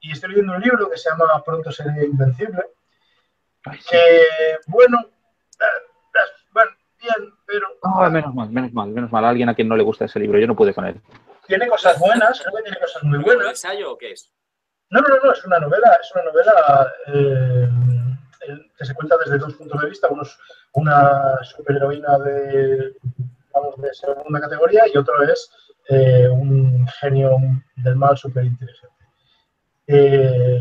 Y 0.00 0.12
estoy 0.12 0.30
leyendo 0.30 0.52
un 0.54 0.60
libro 0.60 0.90
que 0.90 0.98
se 0.98 1.08
llama 1.08 1.42
Pronto 1.44 1.70
seré 1.72 2.04
invencible, 2.04 2.62
Ay, 3.64 3.78
sí. 3.80 3.88
que, 3.90 4.22
bueno, 4.66 4.98
eh, 5.00 5.64
eh, 5.64 6.18
bueno, 6.52 6.70
bien, 7.00 7.32
pero 7.46 7.66
Ah, 7.84 8.10
menos 8.10 8.34
mal, 8.34 8.50
menos 8.50 8.72
mal, 8.72 8.88
menos 8.90 9.10
mal. 9.12 9.24
A 9.24 9.28
alguien 9.30 9.48
a 9.48 9.54
quien 9.54 9.68
no 9.68 9.76
le 9.76 9.82
gusta 9.84 10.04
ese 10.04 10.18
libro. 10.18 10.38
Yo 10.38 10.46
no 10.46 10.56
pude 10.56 10.74
con 10.74 10.84
él. 10.84 11.00
tiene 11.46 11.68
cosas 11.68 11.98
buenas, 11.98 12.40
creo 12.42 12.54
que 12.56 12.62
tiene 12.64 12.78
cosas 12.80 13.02
muy 13.04 13.16
¿Un 13.18 13.24
buenas. 13.24 13.48
ensayo 13.50 13.92
o 13.92 13.96
qué 13.96 14.10
es? 14.12 14.30
No, 14.90 15.00
no, 15.00 15.08
no, 15.22 15.32
es 15.32 15.44
una 15.44 15.58
novela, 15.58 15.98
es 16.00 16.12
una 16.14 16.24
novela 16.24 16.92
eh, 17.08 17.68
que 18.76 18.84
se 18.84 18.94
cuenta 18.94 19.16
desde 19.18 19.38
dos 19.38 19.54
puntos 19.54 19.80
de 19.80 19.88
vista. 19.88 20.08
Uno 20.08 20.22
es 20.22 20.38
una 20.72 21.38
superheroína 21.42 22.18
de, 22.18 22.96
vamos, 23.52 23.80
de 23.80 23.92
segunda 23.94 24.40
categoría 24.40 24.84
y 24.92 24.96
otro 24.96 25.22
es 25.22 25.50
eh, 25.88 26.28
un 26.28 26.86
genio 27.00 27.36
del 27.76 27.96
mal 27.96 28.16
súper 28.16 28.44
inteligente. 28.44 28.94
Eh, 29.86 30.60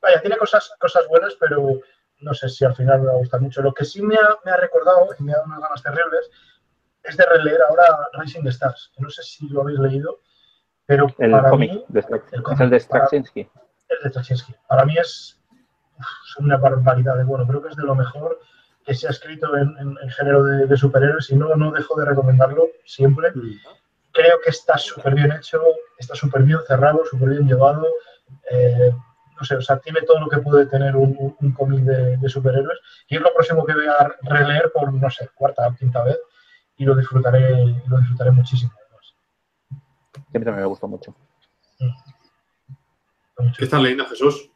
vaya, 0.00 0.20
tiene 0.20 0.36
cosas, 0.36 0.72
cosas 0.78 1.06
buenas, 1.08 1.34
pero 1.38 1.80
no 2.20 2.34
sé 2.34 2.48
si 2.48 2.64
al 2.64 2.74
final 2.74 3.00
me 3.00 3.06
va 3.06 3.12
a 3.12 3.18
gustar 3.18 3.40
mucho. 3.40 3.62
Lo 3.62 3.74
que 3.74 3.84
sí 3.84 4.02
me 4.02 4.16
ha, 4.16 4.38
me 4.44 4.52
ha 4.52 4.56
recordado 4.56 5.08
y 5.18 5.22
me 5.22 5.32
ha 5.32 5.36
dado 5.36 5.46
unas 5.46 5.60
ganas 5.60 5.82
terribles 5.82 6.30
es 7.02 7.16
de 7.16 7.26
releer 7.26 7.60
ahora 7.62 7.84
Rising 8.12 8.46
Stars, 8.46 8.92
no 8.98 9.10
sé 9.10 9.22
si 9.22 9.48
lo 9.48 9.62
habéis 9.62 9.80
leído, 9.80 10.20
pero 10.92 11.06
El 11.18 11.30
para 11.30 11.50
cómic. 11.50 11.72
mí 11.72 11.84
de 11.88 12.02
Strak- 12.02 12.22
el 12.32 12.42
es 12.52 12.60
el 12.60 12.70
de 12.70 12.80
para- 12.80 12.80
Straczynski. 13.06 13.40
el 13.88 13.98
de 14.02 14.08
Straczynski. 14.10 14.54
Para 14.68 14.84
mí 14.84 14.94
es, 14.98 15.38
una 16.38 16.56
barbaridad 16.56 17.16
de 17.16 17.24
bueno. 17.24 17.46
Creo 17.46 17.62
que 17.62 17.68
es 17.68 17.76
de 17.76 17.84
lo 17.84 17.94
mejor 17.94 18.38
que 18.84 18.94
se 18.94 19.06
ha 19.06 19.10
escrito 19.10 19.56
en, 19.56 19.76
en- 19.78 19.96
en 20.02 20.10
género 20.10 20.42
de, 20.42 20.66
de 20.66 20.76
superhéroes 20.76 21.30
y 21.30 21.36
no, 21.36 21.54
no 21.54 21.70
dejo 21.70 21.98
de 21.98 22.04
recomendarlo 22.06 22.66
siempre. 22.84 23.32
Creo 24.12 24.36
que 24.44 24.50
está 24.50 24.76
súper 24.76 25.14
bien 25.14 25.32
hecho, 25.32 25.60
está 25.98 26.14
súper 26.14 26.42
bien 26.42 26.58
cerrado, 26.66 27.02
súper 27.04 27.30
bien 27.30 27.46
llevado. 27.46 27.86
eh, 28.50 28.92
no 29.38 29.44
sé, 29.46 29.56
o 29.56 29.60
sea, 29.62 29.78
tiene 29.78 30.02
todo 30.02 30.20
lo 30.20 30.28
que 30.28 30.38
puede 30.38 30.66
tener 30.66 30.94
un, 30.96 31.16
un- 31.18 31.36
un 31.40 31.52
cómic 31.52 31.80
de, 31.80 32.16
de 32.16 32.28
superhéroes. 32.28 32.78
Y 33.08 33.16
es 33.16 33.22
lo 33.22 33.32
próximo 33.34 33.64
que 33.64 33.74
voy 33.74 33.86
a 33.86 34.08
releer 34.22 34.70
por, 34.72 34.92
no 34.92 35.10
sé, 35.10 35.28
cuarta 35.34 35.66
o 35.68 35.74
quinta 35.74 36.02
vez. 36.04 36.18
Y 36.76 36.84
lo 36.84 36.94
disfrutaré, 36.94 37.64
lo 37.88 37.98
disfrutaré 37.98 38.30
muchísimo. 38.30 38.72
Que 40.12 40.36
a 40.36 40.38
mí 40.38 40.44
también 40.44 40.60
me 40.60 40.66
gustó 40.66 40.88
mucho. 40.88 41.14
¿Qué 43.58 43.64
estás 43.64 43.80
leyendo, 43.80 44.06
Jesús? 44.06 44.50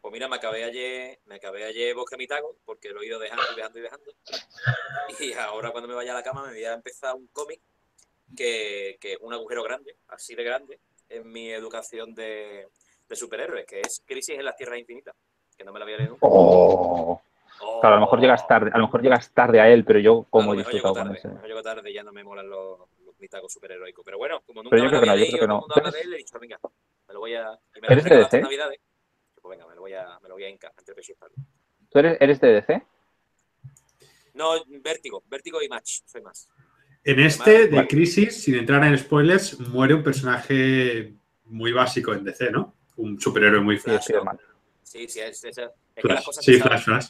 Pues 0.00 0.12
mira, 0.12 0.28
me 0.28 0.36
acabé 0.36 0.64
ayer, 0.64 1.18
me 1.26 1.36
acabé 1.36 1.64
ayer 1.64 1.94
Bosque 1.94 2.16
Mitago, 2.16 2.56
porque 2.64 2.90
lo 2.90 3.02
he 3.02 3.06
ido 3.06 3.18
dejando 3.18 3.42
y 3.52 3.56
dejando 3.56 3.78
y 3.78 3.82
dejando. 3.82 4.12
Y 5.18 5.32
ahora 5.32 5.70
cuando 5.70 5.88
me 5.88 5.94
vaya 5.94 6.12
a 6.12 6.16
la 6.16 6.22
cama 6.22 6.42
me 6.46 6.52
voy 6.52 6.64
a 6.64 6.74
empezar 6.74 7.14
un 7.14 7.26
cómic 7.28 7.60
que, 8.36 8.96
que 9.00 9.14
es 9.14 9.18
un 9.20 9.32
agujero 9.32 9.62
grande, 9.62 9.96
así 10.08 10.34
de 10.34 10.44
grande, 10.44 10.80
en 11.08 11.30
mi 11.30 11.50
educación 11.50 12.14
de, 12.14 12.68
de 13.08 13.16
superhéroes, 13.16 13.66
que 13.66 13.80
es 13.80 14.02
Crisis 14.06 14.38
en 14.38 14.44
las 14.44 14.56
Tierras 14.56 14.78
Infinitas, 14.78 15.14
que 15.56 15.64
no 15.64 15.72
me 15.72 15.78
la 15.78 15.84
había 15.84 15.96
leído 15.96 16.12
nunca. 16.12 16.26
Oh. 16.26 17.20
Oh. 17.60 17.80
Claro, 17.80 17.96
a 17.96 17.98
lo 17.98 18.06
mejor 18.06 18.20
llegas 18.20 18.46
tarde, 18.46 18.70
a 18.74 18.78
lo 18.78 18.86
mejor 18.86 19.02
llegas 19.02 19.30
tarde 19.30 19.60
a 19.60 19.68
él, 19.68 19.84
pero 19.84 20.00
yo 20.00 20.26
como 20.28 20.54
he 20.54 20.56
disfrutado 20.56 20.94
con 20.94 21.04
tarde, 21.04 21.18
ese. 21.18 21.28
a 21.28 21.30
lo 21.30 21.34
mejor 21.36 21.48
llego 21.48 21.62
tarde 21.62 21.90
y 21.90 21.94
ya 21.94 22.02
no 22.02 22.12
me 22.12 22.24
molan 22.24 22.48
los, 22.48 22.80
los 23.14 23.20
mitagos 23.20 23.52
superheroicos. 23.52 24.04
Pero 24.04 24.18
bueno, 24.18 24.42
como 24.46 24.62
nunca 24.62 24.76
Pero 24.76 24.84
yo 24.84 24.90
creo 24.90 25.00
que 25.00 25.06
no, 25.06 25.16
yo 25.16 25.26
creo 25.26 25.40
que 25.40 25.46
no. 25.46 25.90
de 25.90 26.00
él, 26.00 26.14
he 26.14 26.16
dicho, 26.18 26.38
venga, 26.38 26.58
me 27.08 27.14
lo 27.14 27.20
voy 27.20 27.34
a... 27.34 27.58
Y 27.76 27.80
me 27.80 27.88
¿Eres 27.88 28.04
de 28.04 28.16
DC? 28.16 28.40
navidades. 28.42 28.80
Pues 29.40 29.50
venga, 29.58 29.66
me 29.68 29.74
lo 29.74 29.80
voy 29.82 29.92
a, 29.94 30.18
me 30.20 30.28
lo 30.28 30.34
voy 30.34 30.44
a 30.44 30.48
hincar 30.48 30.72
entre 30.78 30.94
pecho 30.94 31.12
y 31.12 31.14
espalda. 31.14 31.34
¿Tú 31.90 31.98
eres, 31.98 32.16
eres 32.20 32.40
de 32.40 32.48
DC? 32.52 32.82
No, 34.34 34.52
Vértigo, 34.66 35.22
Vértigo 35.26 35.62
y 35.62 35.68
Match, 35.68 36.00
soy 36.06 36.20
más. 36.22 36.48
En 37.04 37.20
este 37.20 37.68
de 37.68 37.76
Vale. 37.76 37.88
Crisis, 37.88 38.42
sin 38.42 38.54
entrar 38.56 38.82
en 38.84 38.96
spoilers, 38.98 39.60
muere 39.60 39.94
un 39.94 40.02
personaje 40.02 41.14
muy 41.44 41.70
básico 41.72 42.12
en 42.14 42.24
DC, 42.24 42.50
¿no? 42.50 42.74
Un 42.96 43.20
superhéroe 43.20 43.60
muy 43.60 43.76
Sí, 43.76 43.82
flash. 43.82 44.02
Spiderman. 44.02 44.40
Sí, 44.82 45.08
sí, 45.08 45.20
es, 45.20 45.44
es, 45.44 45.58
es 45.58 45.70
que 45.94 46.00
Flash. 46.02 46.14
las 46.16 46.24
cosas 46.24 46.44
Sí. 46.44 46.54
Flash, 46.60 46.84
Flash. 46.84 47.06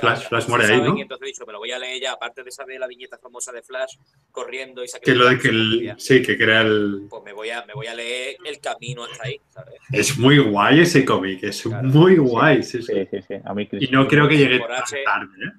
Flash, 0.00 0.18
las 0.18 0.28
Flash 0.28 0.48
muere 0.48 0.64
ahí, 0.64 0.70
saben, 0.78 0.90
¿no? 0.92 0.98
Y 0.98 1.02
entonces 1.02 1.24
he 1.24 1.26
dicho, 1.28 1.46
me 1.46 1.52
lo 1.52 1.58
voy 1.58 1.70
a 1.72 1.78
leer 1.78 2.00
ya, 2.02 2.12
aparte 2.12 2.42
de 2.42 2.50
saber 2.50 2.78
la 2.80 2.86
viñeta 2.86 3.18
famosa 3.18 3.52
de 3.52 3.62
Flash 3.62 3.96
corriendo 4.30 4.84
y 4.84 4.88
Que 5.02 5.14
lo 5.14 5.28
de 5.28 5.38
que 5.38 5.48
el, 5.48 5.90
pues, 5.92 6.04
sí, 6.04 6.22
que 6.22 6.36
crea 6.36 6.60
el. 6.62 7.06
pues 7.10 7.22
me 7.24 7.32
voy 7.32 7.50
a, 7.50 7.64
me 7.66 7.74
voy 7.74 7.86
a 7.86 7.94
leer 7.94 8.36
el 8.44 8.60
camino 8.60 9.04
hasta 9.04 9.24
ahí, 9.24 9.40
¿sabes? 9.48 9.74
Es 9.92 10.18
muy 10.18 10.38
guay 10.38 10.80
ese 10.80 11.04
cómic, 11.04 11.42
es 11.42 11.62
Claro. 11.62 11.88
muy 11.88 12.16
guay, 12.16 12.62
sí, 12.62 12.82
sí. 12.82 12.92
Sí, 12.94 13.08
sí, 13.10 13.22
sí. 13.28 13.34
A 13.44 13.54
mí 13.54 13.68
Y 13.72 13.88
no 13.88 14.06
creo 14.08 14.28
que 14.28 14.36
llegue 14.36 14.58
tan 14.60 14.72
H. 14.72 14.96
tarde, 15.04 15.26
¿eh? 15.44 15.52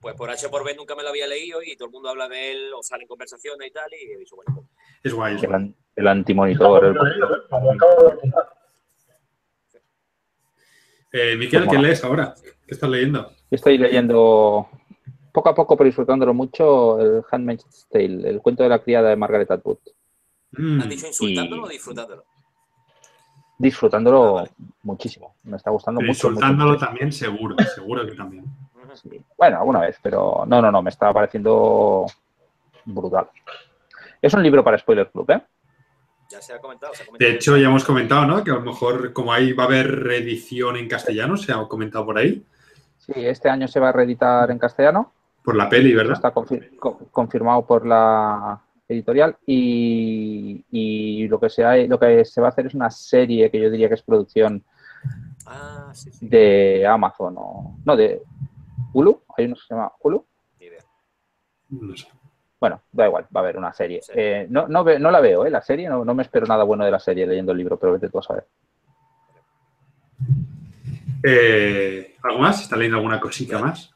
Pues 0.00 0.14
por 0.14 0.30
H 0.30 0.48
por 0.48 0.64
B 0.64 0.74
nunca 0.76 0.94
me 0.94 1.02
lo 1.02 1.08
había 1.08 1.26
leído 1.26 1.60
y 1.60 1.74
todo 1.76 1.86
el 1.86 1.92
mundo 1.92 2.08
habla 2.08 2.28
de 2.28 2.52
él 2.52 2.70
o 2.72 2.82
sale 2.84 3.02
en 3.02 3.08
conversaciones 3.08 3.66
y 3.68 3.70
tal, 3.72 3.90
y 3.92 4.12
he 4.12 4.16
dicho, 4.18 4.36
bueno, 4.36 4.52
pues, 4.54 4.66
Es 5.02 5.12
guay, 5.12 5.34
es 5.34 5.42
el, 5.42 5.48
guay. 5.48 5.60
an- 5.62 5.76
el 5.96 6.06
antimonitor. 6.06 6.94
Lo 6.94 7.04
he 7.04 7.10
leído, 7.10 7.28
¿eh? 11.12 11.36
Miquel, 11.36 11.64
Pues 11.64 11.76
¿qué 11.76 11.82
lees 11.82 12.04
ahora? 12.04 12.34
¿Qué 12.42 12.74
estás 12.74 12.90
leyendo? 12.90 13.30
Estoy 13.50 13.78
leyendo 13.78 14.68
poco 15.32 15.48
a 15.48 15.54
poco, 15.54 15.76
pero 15.76 15.86
disfrutándolo 15.86 16.34
mucho, 16.34 17.00
el 17.00 17.22
Handmaid's 17.30 17.86
Tale, 17.90 18.28
el 18.28 18.40
cuento 18.42 18.62
de 18.62 18.68
la 18.68 18.78
criada 18.80 19.10
de 19.10 19.16
Margaret 19.16 19.50
Atwood. 19.50 19.78
Mm, 20.52 20.80
¿has 20.80 20.88
dicho 20.88 21.06
insultándolo 21.06 21.62
y- 21.62 21.64
o 21.64 21.68
disfrutándolo? 21.68 22.24
Disfrutándolo 23.58 24.28
Ah, 24.28 24.32
vale. 24.42 24.50
muchísimo. 24.82 25.34
Me 25.44 25.56
está 25.56 25.70
gustando 25.70 26.00
pero 26.00 26.12
mucho. 26.12 26.30
mucho. 26.30 26.76
también, 26.78 27.12
seguro, 27.12 27.56
seguro 27.74 28.06
que 28.06 28.12
también. 28.14 28.44
Sí. 28.94 29.20
Bueno, 29.36 29.58
alguna 29.58 29.80
vez, 29.80 29.98
pero 30.02 30.44
no, 30.46 30.62
no, 30.62 30.72
no, 30.72 30.82
me 30.82 30.90
está 30.90 31.12
pareciendo 31.12 32.06
brutal. 32.84 33.28
Es 34.22 34.32
un 34.34 34.42
libro 34.42 34.64
para 34.64 34.78
Spoiler 34.78 35.10
Club, 35.10 35.30
¿eh? 35.30 35.42
Ya 36.30 36.42
se 36.42 36.52
ha 36.52 36.58
comentado, 36.60 36.92
se 36.94 37.02
ha 37.02 37.06
comentado. 37.06 37.30
De 37.30 37.36
hecho, 37.36 37.56
ya 37.56 37.68
hemos 37.68 37.84
comentado, 37.84 38.26
¿no? 38.26 38.44
Que 38.44 38.50
a 38.50 38.54
lo 38.54 38.60
mejor, 38.60 39.12
como 39.12 39.32
ahí 39.32 39.52
va 39.52 39.64
a 39.64 39.66
haber 39.66 39.90
reedición 40.04 40.76
en 40.76 40.88
castellano, 40.88 41.36
se 41.36 41.52
ha 41.52 41.56
comentado 41.66 42.04
por 42.04 42.18
ahí, 42.18 42.44
Sí, 42.98 43.12
este 43.16 43.48
año 43.48 43.66
se 43.68 43.80
va 43.80 43.88
a 43.88 43.92
reeditar 43.92 44.50
en 44.50 44.58
castellano. 44.58 45.12
por 45.42 45.56
la 45.56 45.68
peli, 45.70 45.94
¿verdad? 45.94 46.12
Está 46.12 46.34
confir- 46.34 46.76
co- 46.78 46.98
confirmado 47.10 47.64
por 47.64 47.86
la 47.86 48.60
editorial 48.86 49.34
y, 49.46 50.62
y 50.70 51.26
lo, 51.28 51.40
que 51.40 51.48
se 51.48 51.64
ha- 51.64 51.76
lo 51.86 51.98
que 51.98 52.22
se 52.26 52.40
va 52.42 52.48
a 52.48 52.50
hacer 52.50 52.66
es 52.66 52.74
una 52.74 52.90
serie 52.90 53.50
que 53.50 53.58
yo 53.60 53.70
diría 53.70 53.88
que 53.88 53.94
es 53.94 54.02
producción 54.02 54.62
Ah, 55.46 55.90
sí, 55.94 56.10
sí, 56.12 56.28
de 56.28 56.86
Amazon 56.86 57.34
o 57.38 57.78
no 57.82 57.96
de 57.96 58.20
Hulu 58.92 59.22
hay 59.38 59.46
uno 59.46 59.54
que 59.54 59.62
se 59.66 59.74
llama 59.74 59.90
Hulu. 60.02 60.26
No 61.70 61.96
sé. 61.96 62.08
Bueno 62.60 62.82
da 62.92 63.06
igual 63.06 63.24
va 63.34 63.40
a 63.40 63.42
haber 63.44 63.56
una 63.56 63.72
serie 63.72 64.02
Sí. 64.02 64.12
Eh, 64.14 64.46
no, 64.50 64.66
no, 64.68 64.82
ve- 64.84 64.98
no 64.98 65.10
la 65.10 65.20
veo 65.20 65.46
¿eh? 65.46 65.50
la 65.50 65.62
serie 65.62 65.88
no, 65.88 66.04
no 66.04 66.14
me 66.14 66.22
espero 66.22 66.46
nada 66.46 66.64
bueno 66.64 66.84
de 66.84 66.90
la 66.90 66.98
serie 67.00 67.26
leyendo 67.26 67.52
el 67.52 67.58
libro 67.58 67.78
pero 67.78 67.92
vete 67.92 68.08
tú 68.08 68.18
a 68.18 68.22
saber 68.22 68.46
Eh, 71.24 72.16
¿Algo 72.22 72.38
más? 72.38 72.62
¿Está 72.62 72.76
leyendo 72.76 72.96
alguna 72.98 73.20
cosita 73.20 73.58
más? 73.58 73.92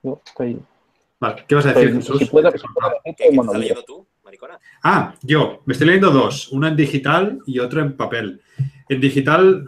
yo 0.00 0.20
estoy, 0.24 0.60
Vale, 1.18 1.44
¿qué 1.48 1.54
vas 1.56 1.66
a 1.66 1.72
decir, 1.72 1.88
estoy- 1.88 2.00
Jesús? 2.02 2.18
si 2.20 2.26
puedo, 2.26 2.50
si 2.52 2.58
puedo 2.68 2.88
¿Qué, 3.04 3.10
decirte 3.12 3.24
qué 3.24 3.38
un 3.40 3.44
estás 3.44 3.58
leyendo 3.60 3.82
tú, 3.82 4.06
maricona? 4.22 4.60
Ah, 4.84 5.12
yo, 5.22 5.60
me 5.66 5.72
estoy 5.72 5.88
leyendo 5.88 6.10
dos, 6.12 6.48
uno 6.52 6.68
en 6.68 6.76
digital 6.76 7.40
y 7.46 7.58
otro 7.58 7.80
en 7.80 7.96
papel. 7.96 8.40
En 8.88 9.00
digital, 9.00 9.66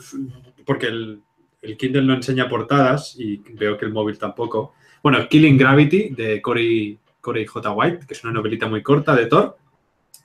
porque 0.64 0.86
el, 0.86 1.20
el 1.62 1.76
Kindle 1.76 2.02
no 2.02 2.14
enseña 2.14 2.48
portadas 2.48 3.16
y 3.18 3.38
veo 3.54 3.76
que 3.76 3.86
el 3.86 3.92
móvil 3.92 4.18
tampoco. 4.20 4.74
Bueno, 5.02 5.28
Killing 5.28 5.56
Gravity 5.56 6.10
de 6.10 6.42
Corey, 6.42 6.98
Corey 7.20 7.46
J. 7.46 7.72
White, 7.72 8.06
que 8.06 8.14
es 8.14 8.24
una 8.24 8.32
novelita 8.32 8.68
muy 8.68 8.82
corta 8.82 9.14
de 9.14 9.26
Thor, 9.26 9.56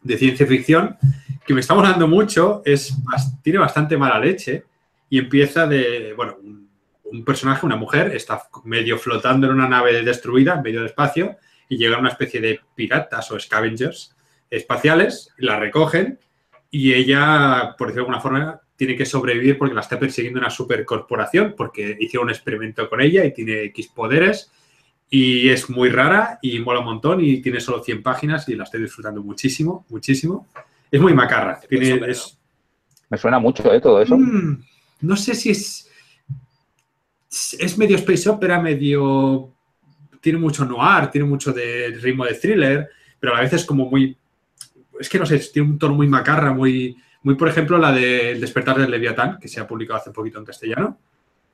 de 0.02 0.18
ciencia 0.18 0.46
ficción, 0.46 0.98
que 1.46 1.54
me 1.54 1.62
está 1.62 1.74
molando 1.74 2.08
mucho, 2.08 2.62
es, 2.66 2.96
tiene 3.42 3.60
bastante 3.60 3.98
mala 3.98 4.20
leche 4.20 4.66
y 5.10 5.20
empieza 5.20 5.66
de, 5.66 6.14
bueno, 6.16 6.36
un, 6.42 6.70
un 7.06 7.24
personaje, 7.24 7.66
una 7.66 7.76
mujer, 7.76 8.16
está 8.16 8.44
medio 8.64 8.98
flotando 8.98 9.48
en 9.48 9.54
una 9.54 9.68
nave 9.68 10.04
destruida 10.04 10.56
en 10.56 10.62
medio 10.62 10.80
del 10.80 10.90
espacio 10.90 11.38
y 11.70 11.78
llega 11.78 11.98
una 11.98 12.10
especie 12.10 12.42
de 12.42 12.60
piratas 12.76 13.32
o 13.32 13.40
scavengers 13.40 14.16
espaciales, 14.50 15.34
la 15.38 15.60
recogen 15.60 16.20
y 16.70 16.94
ella, 16.94 17.76
por 17.78 17.88
decirlo 17.88 18.08
de 18.08 18.16
alguna 18.16 18.22
forma, 18.22 18.62
tiene 18.76 18.96
que 18.96 19.06
sobrevivir 19.06 19.58
porque 19.58 19.74
la 19.74 19.82
está 19.82 19.98
persiguiendo 19.98 20.40
una 20.40 20.50
supercorporación, 20.50 21.54
porque 21.56 21.96
hicieron 22.00 22.26
un 22.28 22.32
experimento 22.32 22.90
con 22.90 23.02
ella 23.02 23.24
y 23.24 23.34
tiene 23.34 23.64
X 23.66 23.88
poderes 23.88 24.52
y 25.10 25.50
es 25.50 25.70
muy 25.70 25.90
rara 25.90 26.40
y 26.42 26.60
mola 26.60 26.80
un 26.80 26.86
montón 26.86 27.22
y 27.24 27.42
tiene 27.42 27.60
solo 27.60 27.84
100 27.84 28.02
páginas 28.04 28.48
y 28.50 28.56
la 28.56 28.64
estoy 28.64 28.82
disfrutando 28.82 29.22
muchísimo, 29.24 29.86
muchísimo. 29.90 30.48
Es 30.92 31.00
muy 31.00 31.14
macarra. 31.14 31.60
Tiene, 31.68 32.00
es- 32.12 32.38
Me 33.10 33.18
suena 33.18 33.40
mucho, 33.40 33.72
¿eh? 33.74 33.80
Todo 33.82 34.02
eso. 34.02 34.18
Mm, 34.18 34.64
no 35.02 35.16
sé 35.16 35.36
si 35.36 35.52
es. 35.52 35.90
Es 37.60 37.78
medio 37.78 37.98
space 37.98 38.30
opera, 38.30 38.60
medio. 38.62 39.52
Tiene 40.22 40.40
mucho 40.40 40.66
noir, 40.66 41.10
tiene 41.12 41.28
mucho 41.28 41.52
de 41.54 41.98
ritmo 42.02 42.26
de 42.26 42.34
thriller, 42.34 42.90
pero 43.20 43.34
a 43.34 43.38
la 43.38 43.42
vez 43.44 43.54
es 43.54 43.66
como 43.66 43.90
muy. 43.90 44.18
Es 45.00 45.10
que 45.10 45.20
no 45.20 45.26
sé, 45.26 45.38
tiene 45.54 45.70
un 45.70 45.78
tono 45.80 45.94
muy 45.96 46.08
macarra, 46.08 46.54
muy. 46.54 46.96
Muy, 47.24 47.36
por 47.36 47.48
ejemplo, 47.50 47.78
la 47.80 47.92
de 47.92 48.32
El 48.34 48.42
despertar 48.42 48.78
del 48.78 48.92
Leviatán, 48.92 49.40
que 49.40 49.48
se 49.48 49.60
ha 49.60 49.68
publicado 49.68 50.00
hace 50.00 50.12
poquito 50.12 50.38
en 50.40 50.46
castellano. 50.46 51.00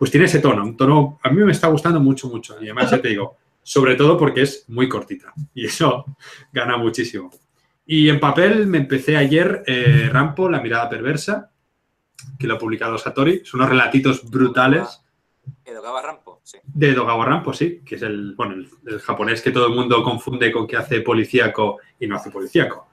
Pues 0.02 0.10
tiene 0.10 0.26
ese 0.26 0.40
tono, 0.40 0.64
un 0.64 0.76
tono. 0.76 1.20
A 1.22 1.30
mí 1.30 1.44
me 1.44 1.52
está 1.52 1.68
gustando 1.68 2.00
mucho, 2.00 2.28
mucho. 2.28 2.56
Y 2.60 2.64
además, 2.64 2.90
ya 2.90 3.00
te 3.00 3.10
digo, 3.10 3.38
sobre 3.62 3.94
todo 3.94 4.18
porque 4.18 4.42
es 4.42 4.66
muy 4.68 4.90
cortita. 4.90 5.32
Y 5.54 5.68
eso 5.68 6.06
gana 6.52 6.76
muchísimo. 6.76 7.30
Y 7.86 8.10
en 8.10 8.20
papel 8.20 8.66
me 8.66 8.80
empecé 8.80 9.16
ayer 9.16 9.62
eh, 9.68 10.10
Rampo, 10.12 10.50
La 10.50 10.60
mirada 10.60 10.90
perversa, 10.90 11.52
que 12.40 12.48
lo 12.48 12.56
ha 12.56 12.58
publicado 12.58 12.98
Satori. 12.98 13.46
Son 13.46 13.60
unos 13.60 13.70
relatitos 13.70 14.28
brutales 14.28 15.04
Edogawa 15.64 16.02
Rampo, 16.02 16.42
sí. 16.44 16.58
de 16.64 16.94
Dogawa 16.96 17.24
Rampo, 17.24 17.54
sí, 17.54 17.84
que 17.86 17.94
es 17.94 18.02
el, 18.02 18.34
bueno, 18.34 18.56
el, 18.56 18.70
el 18.88 19.00
japonés 19.02 19.44
que 19.44 19.52
todo 19.52 19.68
el 19.68 19.76
mundo 19.76 20.02
confunde 20.02 20.52
con 20.52 20.66
que 20.66 20.78
hace 20.78 21.02
policíaco 21.02 21.78
y 22.00 22.08
no 22.08 22.16
hace 22.16 22.32
policíaco. 22.32 22.88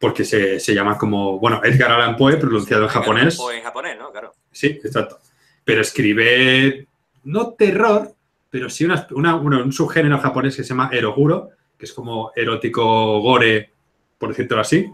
Porque 0.00 0.24
se, 0.24 0.58
se 0.58 0.74
llama 0.74 0.98
como, 0.98 1.38
bueno, 1.38 1.60
Edgar 1.62 1.92
Allan 1.92 2.16
Poe, 2.16 2.36
pronunciado 2.36 2.82
en 2.82 2.88
japonés. 2.88 3.38
O 3.38 3.52
en 3.52 3.62
japonés, 3.62 3.96
¿no? 3.96 4.10
Claro. 4.10 4.32
Sí, 4.50 4.66
exacto. 4.82 5.20
Pero 5.66 5.80
escribe, 5.82 6.86
no 7.24 7.52
terror, 7.54 8.14
pero 8.48 8.70
sí 8.70 8.84
una, 8.84 9.06
una- 9.10 9.34
una- 9.34 9.62
un 9.64 9.72
subgénero 9.72 10.18
japonés 10.20 10.54
que 10.56 10.62
se 10.62 10.68
llama 10.70 10.88
eroguro, 10.92 11.50
que 11.76 11.84
es 11.86 11.92
como 11.92 12.30
erótico 12.36 13.20
gore, 13.20 13.72
por 14.16 14.28
decirlo 14.30 14.60
así. 14.60 14.86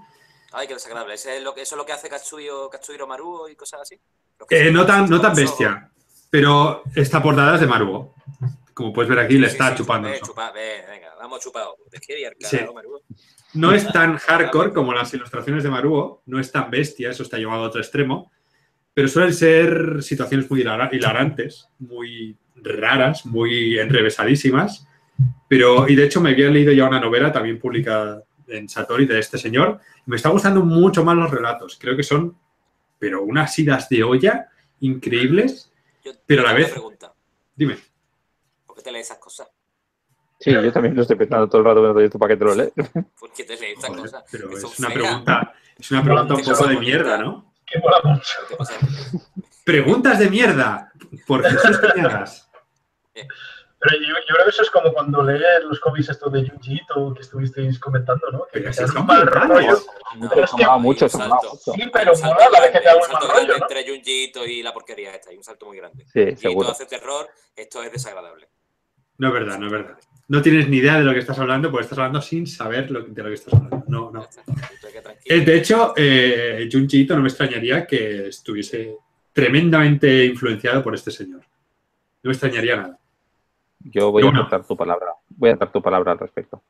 Ay, 0.52 0.66
qué 0.66 0.74
desagradable. 0.74 1.14
¿Ese 1.14 1.36
es 1.36 1.42
lo 1.44 1.54
que, 1.54 1.60
¿Eso 1.62 1.74
es 1.74 1.78
lo 1.78 1.84
que 1.86 1.92
hace 1.92 2.08
Katsuyo, 2.08 2.70
Katsuhiro 2.70 3.06
Maruo 3.06 3.48
y 3.50 3.54
cosas 3.54 3.82
así? 3.82 4.00
Eh, 4.50 4.70
no 4.72 4.84
tan, 4.86 5.08
no 5.08 5.20
tan 5.20 5.34
bestia, 5.34 5.90
pero 6.30 6.82
esta 6.94 7.22
portada 7.22 7.54
es 7.56 7.60
de 7.60 7.66
Maruo. 7.66 8.14
Como 8.74 8.92
puedes 8.94 9.10
ver 9.10 9.18
aquí, 9.18 9.36
le 9.36 9.48
está 9.48 9.68
sí, 9.70 9.76
chupando. 9.76 10.08
eh, 10.08 10.16
eso. 10.16 10.24
chupa- 10.32 10.50
ve, 10.52 10.84
venga, 10.88 11.14
vamos 11.18 11.40
chupado. 11.40 11.76
Maruo. 12.74 13.02
No 13.54 13.72
es 13.72 13.86
tan 13.92 14.16
hardcore 14.26 14.72
como 14.72 14.94
las 14.94 15.12
ilustraciones 15.12 15.62
de 15.62 15.68
Maruo, 15.70 16.22
no 16.26 16.40
es 16.40 16.50
tan 16.50 16.70
bestia, 16.70 17.10
eso 17.10 17.22
está 17.22 17.36
llevado 17.36 17.64
a 17.64 17.66
otro 17.68 17.80
extremo, 17.82 18.32
pero 18.94 19.09
suelen 19.09 19.32
ser 19.35 20.02
situaciones 20.02 20.51
muy 20.51 20.60
hilara- 20.62 20.90
hilarantes, 20.93 21.69
muy 21.78 22.36
raras, 22.56 23.24
muy 23.27 23.78
enrevesadísimas. 23.78 24.86
Pero, 25.48 25.89
y 25.89 25.94
de 25.94 26.05
hecho 26.05 26.20
me 26.20 26.31
había 26.31 26.48
leído 26.51 26.73
ya 26.73 26.89
una 26.89 27.01
novela 27.01 27.31
también 27.32 27.59
publicada 27.59 28.23
en 28.48 28.69
Satori 28.69 29.06
de 29.06 29.19
este 29.19 29.39
señor, 29.39 29.81
me 30.06 30.16
está 30.16 30.28
gustando 30.28 30.62
mucho 30.62 31.05
más 31.05 31.16
los 31.16 31.31
relatos. 31.31 31.78
Creo 31.81 31.97
que 31.97 32.02
son, 32.02 32.36
pero 32.98 33.23
unas 33.23 33.56
idas 33.59 33.89
de 33.89 34.02
olla 34.02 34.48
increíbles. 34.81 35.73
Yo 36.05 36.12
Pero 36.27 36.43
a 36.43 36.47
la 36.47 36.52
vez- 36.55 36.70
pregunta. 36.70 37.14
Dime. 37.55 37.77
¿Por 38.66 38.77
qué 38.77 38.82
te 38.82 38.93
lees 38.93 39.06
esas 39.06 39.19
cosas? 39.19 39.48
Sí, 40.40 40.51
yo 40.52 40.73
también 40.73 40.97
lo 40.97 41.02
estoy 41.02 41.16
pensando 41.16 41.48
todo 41.48 41.60
el 41.60 41.64
rato 41.66 41.81
cuando 41.81 42.01
esto 42.01 42.19
para 42.19 42.35
que 42.35 42.39
te 42.39 42.44
lo 42.44 42.55
lees. 42.55 42.73
¿Por 43.19 43.32
qué 43.32 43.44
te 43.44 43.56
lees 43.56 43.74
estas 43.77 43.90
Joder, 43.90 44.02
cosas? 44.02 44.24
pero 44.31 44.51
es 44.56 44.78
una 44.78 44.89
pregunta, 44.90 45.55
es 45.78 45.90
una 45.93 46.02
pregunta 46.02 46.35
un 46.35 46.43
poco 46.43 46.66
de 46.66 46.77
mierda. 46.78 47.19
¿no? 47.19 47.51
Que 47.72 47.78
mola 47.80 48.00
mucho. 48.04 48.38
Preguntas 49.64 50.18
de 50.18 50.28
mierda. 50.30 50.92
Por 51.26 51.42
Jesús 51.48 51.78
Cañadas. 51.78 52.48
Pero 53.14 53.96
yo, 53.98 54.06
yo 54.06 54.34
creo 54.34 54.44
que 54.44 54.50
eso 54.50 54.62
es 54.62 54.70
como 54.70 54.92
cuando 54.92 55.22
lees 55.24 55.64
los 55.64 55.80
cómics 55.80 56.08
estos 56.08 56.32
de 56.32 56.48
Junji 56.48 56.74
Ito 56.76 57.12
que 57.14 57.22
estuvisteis 57.22 57.78
comentando, 57.80 58.30
¿no? 58.30 58.44
Que 58.52 58.60
dan 58.60 58.72
son 58.74 58.98
un 58.98 59.06
mal 59.06 59.26
rollo. 59.26 59.76
No, 60.16 60.28
Pero 60.28 60.44
es 60.44 60.50
que- 60.52 60.64
Se 60.64 60.70
mucho, 60.78 61.08
se 61.08 61.16
salto. 61.18 61.34
mucho. 61.50 61.72
Sí, 61.72 61.90
pero 61.92 62.12
mola 62.22 62.48
la 62.50 62.60
vez 62.60 62.70
que 62.70 62.78
te 62.78 62.84
da 62.84 62.94
un 62.96 63.12
mal 63.12 63.22
rollo, 63.28 63.58
¿no? 63.58 63.64
entre 63.64 63.88
Junjiito 63.88 64.46
y 64.46 64.62
la 64.62 64.72
porquería 64.72 65.14
esta. 65.14 65.30
Hay 65.30 65.36
un 65.36 65.42
salto 65.44 65.66
muy 65.66 65.78
grande. 65.78 66.04
Sí, 66.12 66.20
Junjiito 66.20 66.40
seguro. 66.40 66.68
hace 66.70 66.86
terror, 66.86 67.28
esto 67.56 67.82
es 67.82 67.90
desagradable. 67.90 68.48
No 69.18 69.28
es 69.28 69.34
verdad, 69.34 69.58
no 69.58 69.66
es 69.66 69.72
verdad. 69.72 69.98
No 70.32 70.40
tienes 70.40 70.66
ni 70.68 70.78
idea 70.78 70.96
de 70.98 71.04
lo 71.04 71.12
que 71.12 71.18
estás 71.18 71.38
hablando 71.38 71.70
porque 71.70 71.82
estás 71.84 71.98
hablando 71.98 72.22
sin 72.22 72.46
saber 72.46 72.90
lo- 72.90 73.02
de 73.02 73.22
lo 73.22 73.28
que 73.28 73.34
estás 73.34 73.52
hablando. 73.52 73.84
No, 73.88 74.10
no. 74.10 74.26
Eh, 75.26 75.40
De 75.44 75.56
hecho, 75.59 75.92
eh, 75.96 76.68
Junji 76.72 77.00
Ito 77.02 77.14
no 77.16 77.20
me 77.22 77.28
extrañaría 77.28 77.86
que 77.86 78.28
estuviese 78.28 78.96
tremendamente 79.32 80.24
influenciado 80.24 80.82
por 80.82 80.94
este 80.94 81.10
señor. 81.10 81.40
No 82.22 82.28
me 82.28 82.32
extrañaría 82.32 82.76
nada. 82.76 82.98
Yo 83.80 84.10
voy 84.10 84.22
a 84.24 84.30
aceptar 84.30 84.66
tu 84.66 84.74
palabra. 84.76 85.09
Voy 85.28 85.50
a 85.50 85.52
aceptar 85.52 85.72
tu 85.72 85.82
palabra 85.82 86.12
al 86.12 86.18
respecto. 86.18 86.62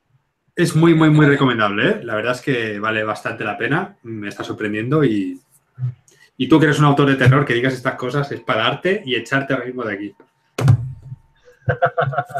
Es 0.57 0.75
muy, 0.75 0.95
muy, 0.95 1.11
muy 1.11 1.27
recomendable. 1.27 1.89
¿eh? 1.89 2.01
La 2.03 2.17
verdad 2.17 2.33
es 2.33 2.41
que 2.41 2.81
vale 2.81 3.05
bastante 3.05 3.45
la 3.45 3.57
pena. 3.57 3.97
Me 4.03 4.29
está 4.29 4.43
sorprendiendo 4.43 5.05
y, 5.05 5.39
y 6.37 6.49
tú 6.49 6.59
que 6.59 6.67
eres 6.67 6.79
un 6.81 6.87
autor 6.87 7.09
de 7.11 7.17
terror 7.17 7.45
que 7.45 7.55
digas 7.55 7.75
estas 7.75 7.95
cosas 7.95 8.31
es 8.33 8.41
para 8.41 8.63
darte 8.65 9.03
y 9.07 9.15
echarte 9.15 9.53
ahora 9.55 9.67
mismo 9.67 9.85
de 9.85 9.95
aquí. 9.95 10.15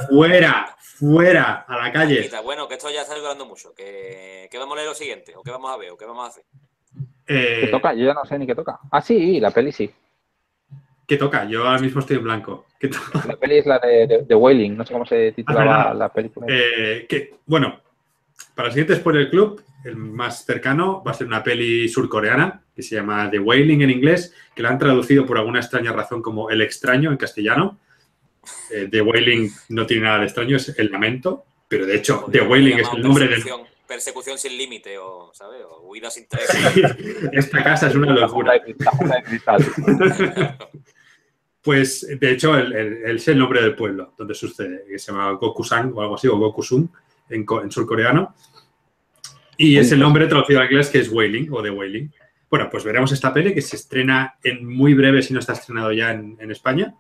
Fuera, 0.09 0.77
fuera, 0.79 1.65
a 1.69 1.79
la 1.79 1.93
calle. 1.93 2.31
Bueno, 2.45 2.69
que 2.69 2.75
esto 2.75 2.91
ya 2.91 3.03
está 3.03 3.15
durando 3.17 3.47
mucho. 3.47 3.75
¿Qué, 3.75 4.49
¿Qué 4.51 4.59
vamos 4.59 4.75
a 4.75 4.77
leer 4.77 4.89
lo 4.89 4.95
siguiente? 4.95 5.35
¿O 5.37 5.43
qué 5.43 5.51
vamos 5.51 5.71
a 5.73 5.77
ver? 5.77 5.91
¿O 5.91 5.97
qué 5.97 6.05
vamos 6.07 6.25
a 6.25 6.29
hacer? 6.29 6.45
¿Qué 7.27 7.65
Eh, 7.65 7.69
toca? 7.71 7.95
Yo 7.95 8.07
ya 8.07 8.15
no 8.15 8.25
sé 8.25 8.39
ni 8.39 8.47
qué 8.47 8.55
toca. 8.55 8.79
Ah, 8.91 9.01
sí, 9.01 9.41
la 9.41 9.51
peli 9.51 9.73
sí. 9.73 9.91
¿Qué 11.07 11.17
toca? 11.17 11.45
Yo 11.45 11.67
ahora 11.67 11.81
mismo 11.81 12.01
estoy 12.01 12.17
en 12.17 12.25
blanco. 12.25 12.67
¿Qué? 12.79 12.89
La 13.27 13.37
peli 13.37 13.59
es 13.59 13.67
la 13.67 13.79
de, 13.79 14.07
de, 14.07 14.23
de 14.23 14.35
Wailing. 14.35 14.77
No 14.77 14.85
sé 14.87 14.93
cómo 14.93 15.05
se 15.05 15.29
Ah, 15.29 15.33
titulaba 15.35 15.95
la 15.95 16.13
película. 16.13 16.47
Eh, 16.49 17.07
que, 17.09 17.35
bueno, 17.47 17.81
para 18.55 18.69
el 18.69 18.75
siguiente 18.75 18.97
Spoiler 18.97 19.29
Club, 19.31 19.63
el 19.85 19.97
más 19.97 20.45
cercano 20.45 21.03
va 21.05 21.11
a 21.11 21.15
ser 21.15 21.27
una 21.27 21.43
peli 21.43 21.89
surcoreana 21.89 22.63
que 22.75 22.83
se 22.83 22.95
llama 22.95 23.29
The 23.31 23.39
Wailing 23.39 23.83
en 23.83 23.91
inglés, 23.91 24.35
que 24.55 24.63
la 24.63 24.71
han 24.71 24.79
traducido 24.79 25.27
por 25.27 25.37
alguna 25.39 25.59
extraña 25.61 25.93
razón 25.93 26.23
como 26.23 26.49
El 26.51 26.63
extraño 26.63 27.11
en 27.11 27.17
castellano. 27.17 27.79
Eh, 28.71 28.89
The 28.91 29.01
Wailing 29.03 29.51
no 29.71 29.87
tiene 29.87 30.05
nada 30.05 30.19
de 30.21 30.25
extraño, 30.25 30.57
es 30.57 30.75
el 30.79 30.91
lamento, 30.91 31.45
pero 31.69 31.87
de 31.87 31.97
hecho 31.97 32.27
The 32.31 32.43
Wailing 32.43 32.79
es 32.81 32.89
el 32.95 33.03
nombre 33.03 33.29
de 33.29 33.43
persecución, 33.87 34.39
sin 34.39 34.57
límite, 34.57 34.97
o, 34.99 35.31
¿sabes? 35.35 35.61
O 35.69 35.83
huida 35.89 36.11
sin 36.11 36.27
tregua. 36.27 36.97
esta 37.33 37.63
casa, 37.63 37.89
es 37.89 37.95
una 37.95 38.13
locura. 38.13 38.55
Pues, 41.63 42.05
de 42.19 42.31
hecho, 42.33 42.57
el, 42.59 42.73
el- 42.73 43.05
el- 43.05 43.17
es 43.17 43.29
el 43.29 43.39
nombre 43.39 43.63
del 43.63 43.77
pueblo 43.77 44.15
donde 44.19 44.35
sucede, 44.35 44.85
que 44.89 44.99
se 44.99 45.13
llama 45.13 45.31
Gokusan 45.33 45.93
o 45.95 46.01
algo 46.03 46.17
así, 46.17 46.27
o 46.27 46.37
Gokusun 46.37 46.91
en, 47.31 47.47
en 47.63 47.71
surcoreano. 47.71 48.35
Y 49.57 49.79
es 49.79 49.93
el 49.93 50.01
nombre 50.01 50.27
traducido 50.27 50.59
al 50.59 50.67
inglés 50.67 50.91
que 50.91 50.99
es 50.99 51.09
Wailing 51.09 51.53
o 51.53 51.63
The 51.63 51.71
Wailing. 51.71 52.13
Bueno, 52.51 52.69
pues 52.69 52.83
veremos 52.83 53.13
esta 53.13 53.33
peli 53.33 53.55
que 53.55 53.63
se 53.63 53.77
estrena 53.77 54.35
en 54.43 54.67
muy 54.67 54.95
breve, 54.95 55.23
si 55.23 55.33
no 55.33 55.39
está 55.39 55.53
estrenado 55.53 55.93
ya 55.93 56.11
en, 56.11 56.37
en 56.41 56.51
España. 56.51 56.95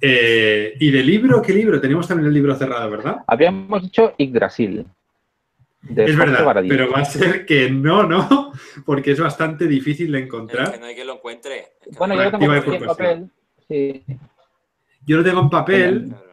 Eh, 0.00 0.74
y 0.78 0.90
de 0.90 1.02
libro, 1.02 1.42
¿qué 1.42 1.52
libro? 1.52 1.80
Tenemos 1.80 2.06
también 2.06 2.28
el 2.28 2.34
libro 2.34 2.54
cerrado, 2.54 2.90
¿verdad? 2.90 3.18
Habíamos 3.26 3.82
dicho 3.82 4.14
Yggdrasil. 4.16 4.86
de 5.82 6.04
es 6.04 6.16
verdad, 6.16 6.44
Baradí. 6.44 6.68
pero 6.68 6.90
va 6.90 7.00
a 7.00 7.04
ser 7.04 7.44
que 7.44 7.70
no, 7.70 8.04
no, 8.04 8.52
porque 8.86 9.12
es 9.12 9.20
bastante 9.20 9.66
difícil 9.66 10.12
de 10.12 10.18
Es 10.18 10.22
que 10.22 10.26
encontrar. 10.26 10.78
no 10.80 10.86
hay 10.86 10.94
quien 10.94 11.06
lo 11.06 11.14
encuentre. 11.14 11.58
Es 11.80 11.88
que 11.92 11.98
Bueno, 11.98 12.14
no 12.14 12.22
yo 12.22 12.30
lo 12.30 12.38
tengo 12.38 12.74
en 12.74 12.86
papel. 12.86 13.30
Sí. 13.68 14.04
Yo 15.06 15.16
lo 15.18 15.24
tengo 15.24 15.40
en 15.40 15.50
papel, 15.50 16.06
Claro. 16.08 16.24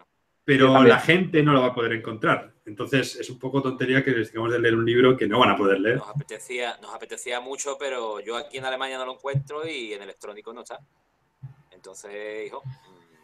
Pero 0.47 0.83
la 0.83 0.99
gente 0.99 1.41
no 1.41 1.53
lo 1.53 1.61
va 1.61 1.67
a 1.69 1.73
poder 1.73 1.93
encontrar. 1.93 2.53
Entonces 2.67 3.15
es 3.15 3.29
un 3.31 3.39
poco 3.39 3.63
tontería 3.63 4.03
que 4.03 4.11
les 4.11 4.31
digamos 4.31 4.51
de 4.51 4.59
leer 4.59 4.75
un 4.75 4.85
libro 4.85 5.17
que 5.17 5.27
no 5.27 5.39
van 5.39 5.49
a 5.49 5.57
poder 5.57 5.79
leer. 5.79 5.97
Nos 5.97 6.09
apetecía, 6.09 6.77
nos 6.83 6.93
apetecía 6.93 7.39
mucho, 7.41 7.77
pero 7.79 8.19
yo 8.19 8.37
aquí 8.37 8.57
en 8.59 8.65
Alemania 8.65 8.99
no 8.99 9.07
lo 9.07 9.13
encuentro 9.13 9.67
y 9.67 9.93
en 9.93 10.03
electrónico 10.03 10.53
no 10.53 10.61
está. 10.61 10.79
Entonces, 11.71 12.45
hijo, 12.45 12.61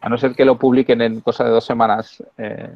A 0.02 0.08
no 0.08 0.18
ser 0.18 0.34
que 0.34 0.44
lo 0.44 0.58
publiquen 0.58 1.00
en 1.00 1.20
cosa 1.20 1.44
de 1.44 1.50
dos 1.50 1.64
semanas. 1.64 2.20
Eh. 2.36 2.74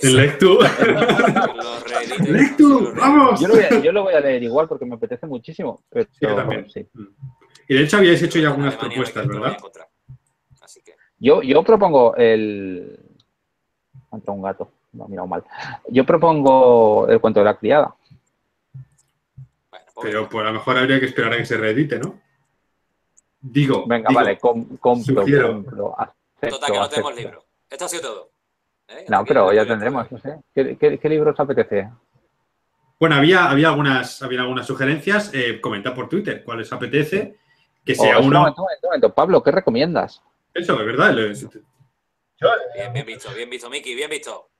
En 0.00 0.16
Lectu. 0.16 0.60
Lectu, 2.20 2.94
vamos. 2.94 3.40
Yo 3.40 3.48
lo, 3.48 3.54
voy 3.54 3.64
a, 3.64 3.80
yo 3.80 3.92
lo, 3.92 4.02
voy 4.04 4.14
a, 4.14 4.20
leer 4.20 4.44
igual 4.44 4.68
porque 4.68 4.86
me 4.86 4.94
apetece 4.94 5.26
muchísimo. 5.26 5.82
Pero, 5.90 6.08
sí, 6.12 6.24
también. 6.24 6.70
Sí. 6.70 6.86
Y 7.68 7.74
de 7.74 7.82
hecho 7.82 7.96
habíais 7.96 8.22
hecho 8.22 8.38
ya 8.38 8.48
algunas 8.48 8.76
propuestas, 8.76 9.26
¿verdad? 9.26 9.56
Yo, 11.18 11.42
yo 11.42 11.64
propongo 11.64 12.14
el... 12.14 12.96
Entrado 14.12 14.36
un 14.36 14.42
gato, 14.42 14.70
me 14.92 15.04
ha 15.04 15.08
mirado 15.08 15.26
mal. 15.26 15.42
Yo 15.88 16.06
propongo 16.06 17.08
el 17.08 17.20
cuento 17.20 17.40
de 17.40 17.44
la 17.44 17.56
criada. 17.56 17.92
Pero 20.00 20.28
pues 20.28 20.44
a 20.44 20.50
lo 20.50 20.54
mejor 20.54 20.78
habría 20.78 21.00
que 21.00 21.06
esperar 21.06 21.32
a 21.32 21.38
que 21.38 21.44
se 21.44 21.56
reedite, 21.56 21.98
¿no? 21.98 22.20
Digo. 23.40 23.84
Venga, 23.84 24.08
digo, 24.10 24.20
vale, 24.20 24.38
com, 24.38 24.76
compro, 24.76 25.24
compro. 25.24 25.96
Total, 26.40 26.70
que 26.70 26.78
no 26.78 26.88
tenemos 26.88 27.16
libro. 27.16 27.44
Esto 27.68 27.84
ha 27.84 27.88
sido 27.88 28.02
todo. 28.02 28.30
¿Eh? 28.88 29.04
No, 29.08 29.24
pero 29.24 29.52
ya 29.52 29.66
tendremos, 29.66 30.10
no 30.10 30.18
sé. 30.18 30.40
¿Qué, 30.54 30.76
qué, 30.78 30.98
qué 30.98 31.08
libro 31.08 31.32
os 31.32 31.40
apetece? 31.40 31.90
Bueno, 32.98 33.16
había, 33.16 33.50
había, 33.50 33.68
algunas, 33.68 34.22
había 34.22 34.40
algunas 34.40 34.66
sugerencias. 34.66 35.32
Eh, 35.32 35.60
comenta 35.60 35.94
por 35.94 36.08
Twitter 36.08 36.42
cuál 36.42 36.58
les 36.58 36.72
apetece. 36.72 37.36
Que 37.84 37.94
sea 37.94 38.18
oh, 38.18 38.22
uno. 38.22 38.26
Un 38.26 38.32
momento, 38.34 38.62
un 38.62 38.88
momento, 38.88 39.14
Pablo, 39.14 39.42
¿qué 39.42 39.50
recomiendas? 39.50 40.22
Eso, 40.52 40.76
de 40.76 40.84
verdad. 40.84 41.14
Bien, 41.14 42.92
bien 42.92 43.06
visto, 43.06 43.30
bien 43.32 43.50
visto, 43.50 43.70
Miki, 43.70 43.94
bien 43.94 44.10
visto. 44.10 44.50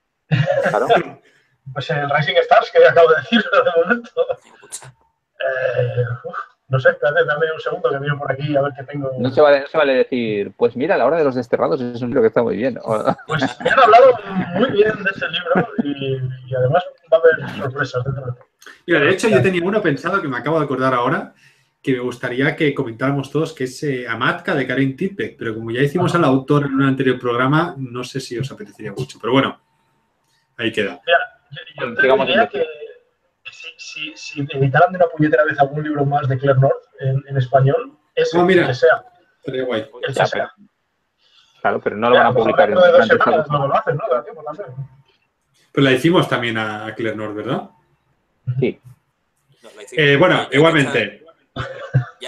Claro. 0.69 0.87
Pues 1.71 1.91
el 1.91 2.09
Rising 2.09 2.37
Stars, 2.37 2.71
que 2.71 2.83
acabo 2.83 3.11
de 3.11 3.17
decirlo 3.17 3.51
de 3.65 3.83
momento. 3.83 4.27
Eh, 5.39 6.05
uf, 6.25 6.37
no 6.69 6.79
sé, 6.79 6.91
espérate, 6.91 7.25
dame 7.25 7.47
un 7.53 7.61
segundo 7.61 7.91
que 7.91 7.99
miro 7.99 8.19
por 8.19 8.31
aquí 8.31 8.55
a 8.55 8.61
ver 8.61 8.73
qué 8.77 8.85
tengo. 8.85 9.11
No 9.19 9.31
se, 9.31 9.41
vale, 9.41 9.61
no 9.61 9.67
se 9.67 9.79
vale 9.79 9.95
decir, 9.95 10.53
pues 10.55 10.77
mira, 10.77 10.99
La 10.99 11.07
Hora 11.07 11.17
de 11.17 11.25
los 11.25 11.35
Desterrados 11.35 11.81
es 11.81 12.03
un 12.03 12.09
libro 12.09 12.21
que 12.21 12.29
está 12.29 12.43
muy 12.43 12.57
bien. 12.57 12.79
Pues 13.27 13.43
me 13.61 13.71
han 13.71 13.79
hablado 13.79 14.13
muy 14.55 14.71
bien 14.73 14.93
de 15.03 15.11
ese 15.11 15.29
libro 15.29 15.69
y, 15.83 16.17
y 16.47 16.55
además 16.55 16.85
va 17.11 17.17
a 17.17 17.21
haber 17.21 17.57
sorpresas 17.57 18.05
dentro 18.05 18.27
de 18.27 18.33
Mira, 18.87 19.01
de 19.01 19.11
hecho, 19.11 19.29
yo 19.29 19.41
tenía 19.41 19.65
uno 19.65 19.81
pensado 19.81 20.21
que 20.21 20.29
me 20.29 20.37
acabo 20.37 20.59
de 20.59 20.65
acordar 20.67 20.93
ahora, 20.93 21.33
que 21.83 21.93
me 21.93 22.01
gustaría 22.01 22.55
que 22.55 22.75
comentáramos 22.75 23.31
todos, 23.31 23.55
que 23.55 23.65
es 23.65 23.83
eh, 23.85 24.07
Amatka 24.07 24.55
de 24.55 24.67
Karen 24.67 24.95
Tipek, 24.95 25.39
pero 25.39 25.55
como 25.55 25.71
ya 25.71 25.81
hicimos 25.81 26.15
al 26.15 26.25
autor 26.25 26.67
en 26.67 26.75
un 26.75 26.83
anterior 26.83 27.19
programa, 27.19 27.75
no 27.79 28.05
sé 28.05 28.21
si 28.21 28.39
os 28.39 28.51
apetecería 28.51 28.93
mucho, 28.93 29.19
pero 29.21 29.33
bueno, 29.33 29.59
ahí 30.59 30.71
queda. 30.71 31.01
Mira, 31.07 31.19
yo, 31.81 31.95
yo 31.95 32.17
te 32.17 32.27
diría 32.27 32.47
que 32.47 32.67
si, 33.79 34.13
si, 34.17 34.41
editaran 34.41 34.93
de 34.93 34.99
una 34.99 35.07
puñetera 35.07 35.45
vez 35.45 35.59
algún 35.59 35.83
libro 35.85 36.05
más 36.05 36.29
de 36.29 36.37
Claire 36.37 36.61
North 36.61 36.83
en, 36.99 37.23
en 37.29 37.37
español, 37.37 37.97
es 38.15 38.35
oh, 38.35 38.45
mira, 38.45 38.63
el 38.63 38.69
que 38.69 38.75
sea. 38.75 39.05
Sería 39.45 39.65
guay. 39.65 39.89
El 40.07 40.15
que 40.15 40.27
sea. 40.27 40.53
Claro, 41.61 41.81
pero 41.81 41.97
no 41.97 42.11
lo 42.11 42.17
van 42.17 42.27
a 42.27 42.33
publicar 42.33 42.71
en 42.71 42.75
de 42.77 43.07
semanas, 43.07 43.49
no 43.49 43.67
lo 43.67 43.75
hacen, 43.75 43.97
¿no? 43.97 44.05
Da 44.11 44.23
tiempo 44.23 44.43
también. 44.43 44.69
Pero 45.73 45.85
la 45.85 45.93
hicimos 45.93 46.29
también 46.29 46.59
a 46.59 46.93
Claire 46.95 47.17
North, 47.17 47.35
¿verdad? 47.35 47.71
Sí. 48.59 48.81
Eh, 49.93 50.17
bueno, 50.17 50.49
igualmente. 50.51 51.25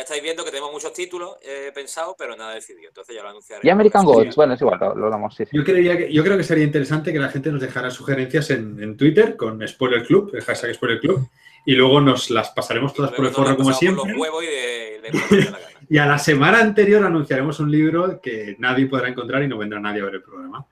Ya 0.01 0.05
estáis 0.05 0.23
viendo 0.23 0.43
que 0.43 0.51
tenemos 0.51 0.73
muchos 0.73 0.95
títulos 0.95 1.37
eh, 1.43 1.71
pensados, 1.75 2.15
pero 2.17 2.35
nada 2.35 2.55
decidido. 2.55 2.89
Entonces 2.89 3.15
ya 3.15 3.23
lo 3.23 3.29
anunciaré. 3.29 3.61
Y 3.63 3.69
American 3.69 4.07
Gods, 4.07 4.35
bueno, 4.35 4.55
es 4.55 4.61
igual, 4.63 4.79
lo, 4.81 4.95
lo 4.95 5.11
damos. 5.11 5.35
Sí, 5.35 5.45
sí. 5.45 5.55
Yo, 5.55 5.63
creía 5.63 5.99
que, 5.99 6.11
yo 6.11 6.25
creo 6.25 6.39
que 6.39 6.43
sería 6.43 6.65
interesante 6.65 7.13
que 7.13 7.19
la 7.19 7.29
gente 7.29 7.53
nos 7.53 7.61
dejara 7.61 7.91
sugerencias 7.91 8.49
en, 8.49 8.83
en 8.83 8.97
Twitter 8.97 9.37
con 9.37 9.61
Spoiler 9.69 10.03
Club, 10.07 10.31
el 10.33 10.43
hashtag 10.43 10.75
Spoiler 10.75 11.01
Club, 11.01 11.29
y 11.67 11.75
luego 11.75 12.01
nos 12.01 12.31
las 12.31 12.49
pasaremos 12.49 12.95
todas 12.95 13.13
por 13.13 13.27
el 13.27 13.31
forro 13.31 13.55
como 13.59 13.75
siempre. 13.75 14.15
Por 14.17 14.43
y, 14.43 14.47
de, 14.47 15.01
de 15.03 15.55
y 15.91 15.99
a 15.99 16.07
la 16.07 16.19
semana 16.19 16.61
anterior 16.61 17.05
anunciaremos 17.05 17.61
un 17.61 17.71
libro 17.71 18.23
que 18.23 18.57
nadie 18.59 18.87
podrá 18.87 19.07
encontrar 19.07 19.43
y 19.43 19.49
no 19.49 19.59
vendrá 19.59 19.81
nadie 19.81 20.01
a 20.01 20.07
ver 20.07 20.15
el 20.15 20.23
programa. 20.23 20.65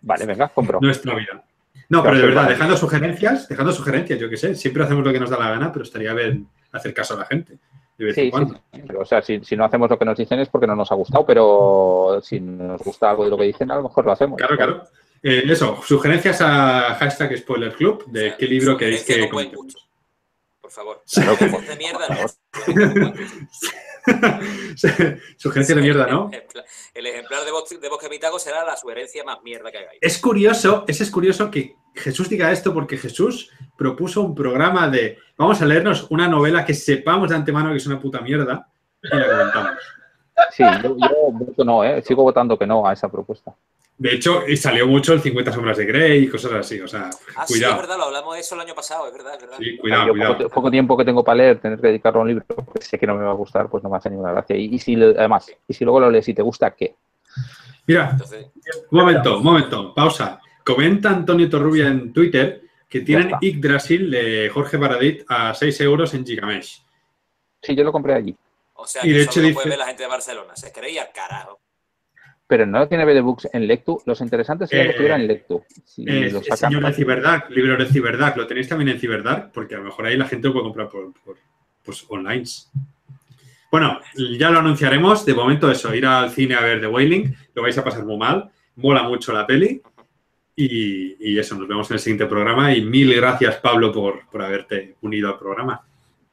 Vale, 0.00 0.24
venga, 0.24 0.48
compro. 0.48 0.78
Nuestra 0.80 1.14
vida. 1.14 1.44
No, 1.90 2.02
pero 2.02 2.16
de 2.16 2.22
verdad, 2.28 2.48
dejando 2.48 2.78
sugerencias, 2.78 3.46
dejando 3.46 3.72
sugerencias, 3.72 4.18
yo 4.18 4.30
qué 4.30 4.38
sé, 4.38 4.54
siempre 4.54 4.84
hacemos 4.84 5.04
lo 5.04 5.12
que 5.12 5.20
nos 5.20 5.28
da 5.28 5.38
la 5.38 5.50
gana, 5.50 5.70
pero 5.70 5.82
estaría 5.82 6.14
bien 6.14 6.48
hacer 6.72 6.94
caso 6.94 7.12
a 7.12 7.18
la 7.18 7.26
gente. 7.26 7.58
De 7.98 8.04
vez 8.06 8.14
Sí, 8.14 8.20
en 8.22 8.30
cuando. 8.30 8.54
sí, 8.54 8.60
sí. 8.72 8.82
O 8.98 9.04
sea, 9.04 9.22
si, 9.22 9.40
si, 9.44 9.56
no 9.56 9.64
hacemos 9.64 9.88
lo 9.88 9.98
que 9.98 10.04
nos 10.04 10.16
dicen 10.18 10.40
es 10.40 10.48
porque 10.48 10.66
no 10.66 10.74
nos 10.74 10.90
ha 10.90 10.94
gustado, 10.96 11.24
pero 11.24 12.20
si 12.22 12.40
nos 12.40 12.80
gusta 12.82 13.10
algo 13.10 13.24
de 13.24 13.30
lo 13.30 13.36
que 13.38 13.44
dicen, 13.44 13.70
a 13.70 13.76
lo 13.76 13.84
mejor 13.84 14.04
lo 14.04 14.12
hacemos. 14.12 14.36
Claro, 14.36 14.56
claro. 14.56 14.82
Eh, 15.22 15.42
eso, 15.46 15.80
sugerencias 15.82 16.40
a 16.42 16.96
hashtag 16.96 17.36
Spoiler 17.38 17.72
Club 17.74 18.04
de 18.06 18.20
O 18.26 18.28
sea, 18.30 18.36
qué 18.36 18.46
libro 18.46 18.76
queréis 18.76 19.04
que 19.04 19.12
con 19.20 19.20
buen 19.20 19.30
comentemos. 19.50 19.64
gusto. 19.66 19.80
Por 20.60 20.70
favor. 20.70 21.02
Claro, 21.12 21.36
como- 21.38 21.60
de 21.60 21.76
mierda, 21.76 22.08
no. 22.08 23.14
Sugerencia 25.38 25.74
de 25.74 25.82
mierda, 25.82 26.06
¿no? 26.06 26.30
El 26.94 27.06
ejemplar 27.06 27.44
de, 27.44 27.50
Bosque, 27.52 28.08
Mitago 28.10 28.38
será 28.38 28.64
la 28.64 28.76
sugerencia 28.76 29.24
más 29.24 29.42
mierda 29.42 29.70
que 29.70 29.78
hagáis. 29.78 29.98
Es 30.02 30.18
curioso, 30.18 30.84
ese 30.88 31.04
es 31.04 31.10
curioso 31.10 31.50
que 31.50 31.74
Jesús 31.94 32.28
diga 32.28 32.50
esto 32.52 32.74
porque 32.74 32.96
Jesús 32.96 33.50
propuso 33.76 34.22
un 34.22 34.34
programa 34.34 34.88
de 34.88 35.18
vamos 35.36 35.60
a 35.62 35.66
leernos 35.66 36.06
una 36.10 36.28
novela 36.28 36.64
que 36.64 36.74
sepamos 36.74 37.30
de 37.30 37.36
antemano 37.36 37.70
que 37.70 37.76
es 37.76 37.86
una 37.86 38.00
puta 38.00 38.20
mierda 38.20 38.66
y 39.02 39.16
la 39.16 39.26
comentamos. 39.28 39.72
Sí, 40.50 40.64
yo, 40.82 40.96
yo 40.98 41.08
voto 41.32 41.64
no, 41.64 41.84
¿eh? 41.84 42.02
sigo 42.02 42.22
votando 42.24 42.58
que 42.58 42.66
no 42.66 42.86
a 42.86 42.92
esa 42.92 43.08
propuesta. 43.08 43.52
De 43.96 44.12
hecho, 44.12 44.42
y 44.48 44.56
salió 44.56 44.88
mucho 44.88 45.12
el 45.12 45.20
50 45.20 45.52
sombras 45.52 45.76
de 45.76 45.86
Grey 45.86 46.24
y 46.24 46.28
cosas 46.28 46.50
así, 46.54 46.80
o 46.80 46.88
sea, 46.88 47.10
Ah, 47.36 47.46
sí, 47.46 47.54
es 47.54 47.60
cuidado. 47.60 47.76
verdad, 47.76 47.96
lo 47.96 48.04
hablamos 48.06 48.34
de 48.34 48.40
eso 48.40 48.56
el 48.56 48.62
año 48.62 48.74
pasado, 48.74 49.06
es 49.06 49.12
verdad, 49.12 49.34
es 49.36 49.40
verdad. 49.42 49.56
Sí, 49.60 49.76
cuidado, 49.78 50.06
yo 50.08 50.12
cuidado. 50.14 50.36
poco, 50.38 50.48
poco 50.50 50.70
tiempo 50.72 50.96
que 50.96 51.04
tengo 51.04 51.22
para 51.22 51.36
leer, 51.36 51.60
tener 51.60 51.80
que 51.80 51.86
dedicarlo 51.86 52.18
a 52.18 52.22
un 52.22 52.28
libro 52.28 52.44
que 52.74 52.82
sé 52.82 52.98
que 52.98 53.06
no 53.06 53.14
me 53.14 53.24
va 53.24 53.30
a 53.30 53.34
gustar, 53.34 53.68
pues 53.68 53.84
no 53.84 53.90
me 53.90 53.96
hace 53.96 54.10
ninguna 54.10 54.32
gracia. 54.32 54.56
Y, 54.56 54.74
y 54.74 54.78
si 54.80 55.00
además, 55.00 55.46
y 55.68 55.72
si 55.74 55.84
luego 55.84 56.00
lo 56.00 56.10
lees 56.10 56.28
y 56.28 56.34
te 56.34 56.42
gusta, 56.42 56.72
¿qué? 56.72 56.96
Mira, 57.86 58.08
Entonces, 58.10 58.46
un 58.90 58.98
momento, 58.98 59.38
un 59.38 59.44
momento, 59.44 59.94
pausa. 59.94 60.40
Comenta 60.64 61.10
Antonio 61.10 61.48
Torrubia 61.48 61.88
en 61.88 62.12
Twitter 62.12 62.62
que 62.88 63.00
tienen. 63.00 63.32
Yggdrasil 63.40 64.10
de 64.10 64.50
Jorge 64.52 64.76
Baradit 64.76 65.24
a 65.28 65.54
6 65.54 65.80
euros 65.82 66.14
en 66.14 66.24
Gigamesh. 66.26 66.82
Sí, 67.62 67.74
yo 67.74 67.84
lo 67.84 67.92
compré 67.92 68.14
allí. 68.14 68.36
o 68.74 68.86
sea, 68.86 69.02
Y 69.04 69.08
que 69.08 69.14
de 69.14 69.20
eso 69.22 69.30
hecho 69.30 69.40
lo 69.40 69.46
dice- 69.46 69.54
puede 69.54 69.68
ver 69.70 69.78
la 69.78 69.86
gente 69.86 70.02
de 70.02 70.08
Barcelona. 70.08 70.56
Se 70.56 70.72
creía 70.72 71.10
carajo. 71.12 71.60
Pero 72.46 72.66
no 72.66 72.86
tiene 72.88 73.04
BD 73.06 73.20
Books 73.22 73.48
en 73.52 73.66
Lectu. 73.66 74.02
Los 74.04 74.20
interesantes 74.20 74.68
sería 74.68 74.82
Eh, 74.82 74.86
que 74.86 74.90
estuviera 74.92 75.16
en 75.16 75.26
Lectu. 75.26 75.64
Si 75.84 76.02
Eh, 76.06 76.30
lo 76.30 76.42
sacan 76.42 76.70
señor 76.72 76.84
de. 76.86 76.92
Ciberdark, 76.92 77.50
libro 77.50 77.76
de 77.76 77.86
Ciberdark, 77.86 78.36
lo 78.36 78.46
tenéis 78.46 78.68
también 78.68 78.90
en 78.90 78.98
Ciberdark, 79.00 79.50
porque 79.52 79.74
a 79.76 79.78
lo 79.78 79.84
mejor 79.84 80.06
ahí 80.06 80.16
la 80.16 80.26
gente 80.26 80.48
lo 80.48 80.52
puede 80.54 80.64
comprar 80.64 80.88
por, 80.90 81.12
por 81.24 81.36
pues, 81.82 82.04
online. 82.08 82.44
Bueno, 83.70 83.98
ya 84.38 84.50
lo 84.50 84.58
anunciaremos. 84.58 85.24
De 85.24 85.34
momento, 85.34 85.70
eso, 85.70 85.94
ir 85.94 86.04
al 86.06 86.30
cine 86.30 86.54
a 86.54 86.60
ver 86.60 86.80
The 86.80 86.86
Wailing, 86.86 87.34
lo 87.54 87.62
vais 87.62 87.76
a 87.78 87.84
pasar 87.84 88.04
muy 88.04 88.16
mal. 88.18 88.50
Mola 88.76 89.04
mucho 89.04 89.32
la 89.32 89.46
peli. 89.46 89.80
Y, 90.56 91.16
y 91.32 91.38
eso, 91.38 91.56
nos 91.56 91.66
vemos 91.66 91.90
en 91.90 91.94
el 91.94 92.00
siguiente 92.00 92.26
programa. 92.26 92.72
Y 92.74 92.82
mil 92.82 93.14
gracias, 93.14 93.56
Pablo, 93.56 93.92
por, 93.92 94.26
por 94.28 94.42
haberte 94.42 94.96
unido 95.02 95.28
al 95.28 95.38
programa. 95.38 95.84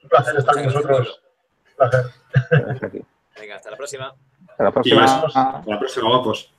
Un 0.04 0.10
placer 0.10 0.36
estar 0.38 0.56
con 0.56 0.64
vosotros. 0.66 1.22
Un 1.70 1.76
placer. 1.78 3.06
Venga, 3.40 3.56
hasta 3.56 3.72
la 3.72 3.78
próxima. 3.78 4.14
Hasta 4.48 4.64
la 4.64 4.70
Y 4.70 4.74
próxima. 4.74 5.06
hasta 5.06 5.64
la 5.66 5.80
próxima, 5.80 6.08
guapos. 6.10 6.54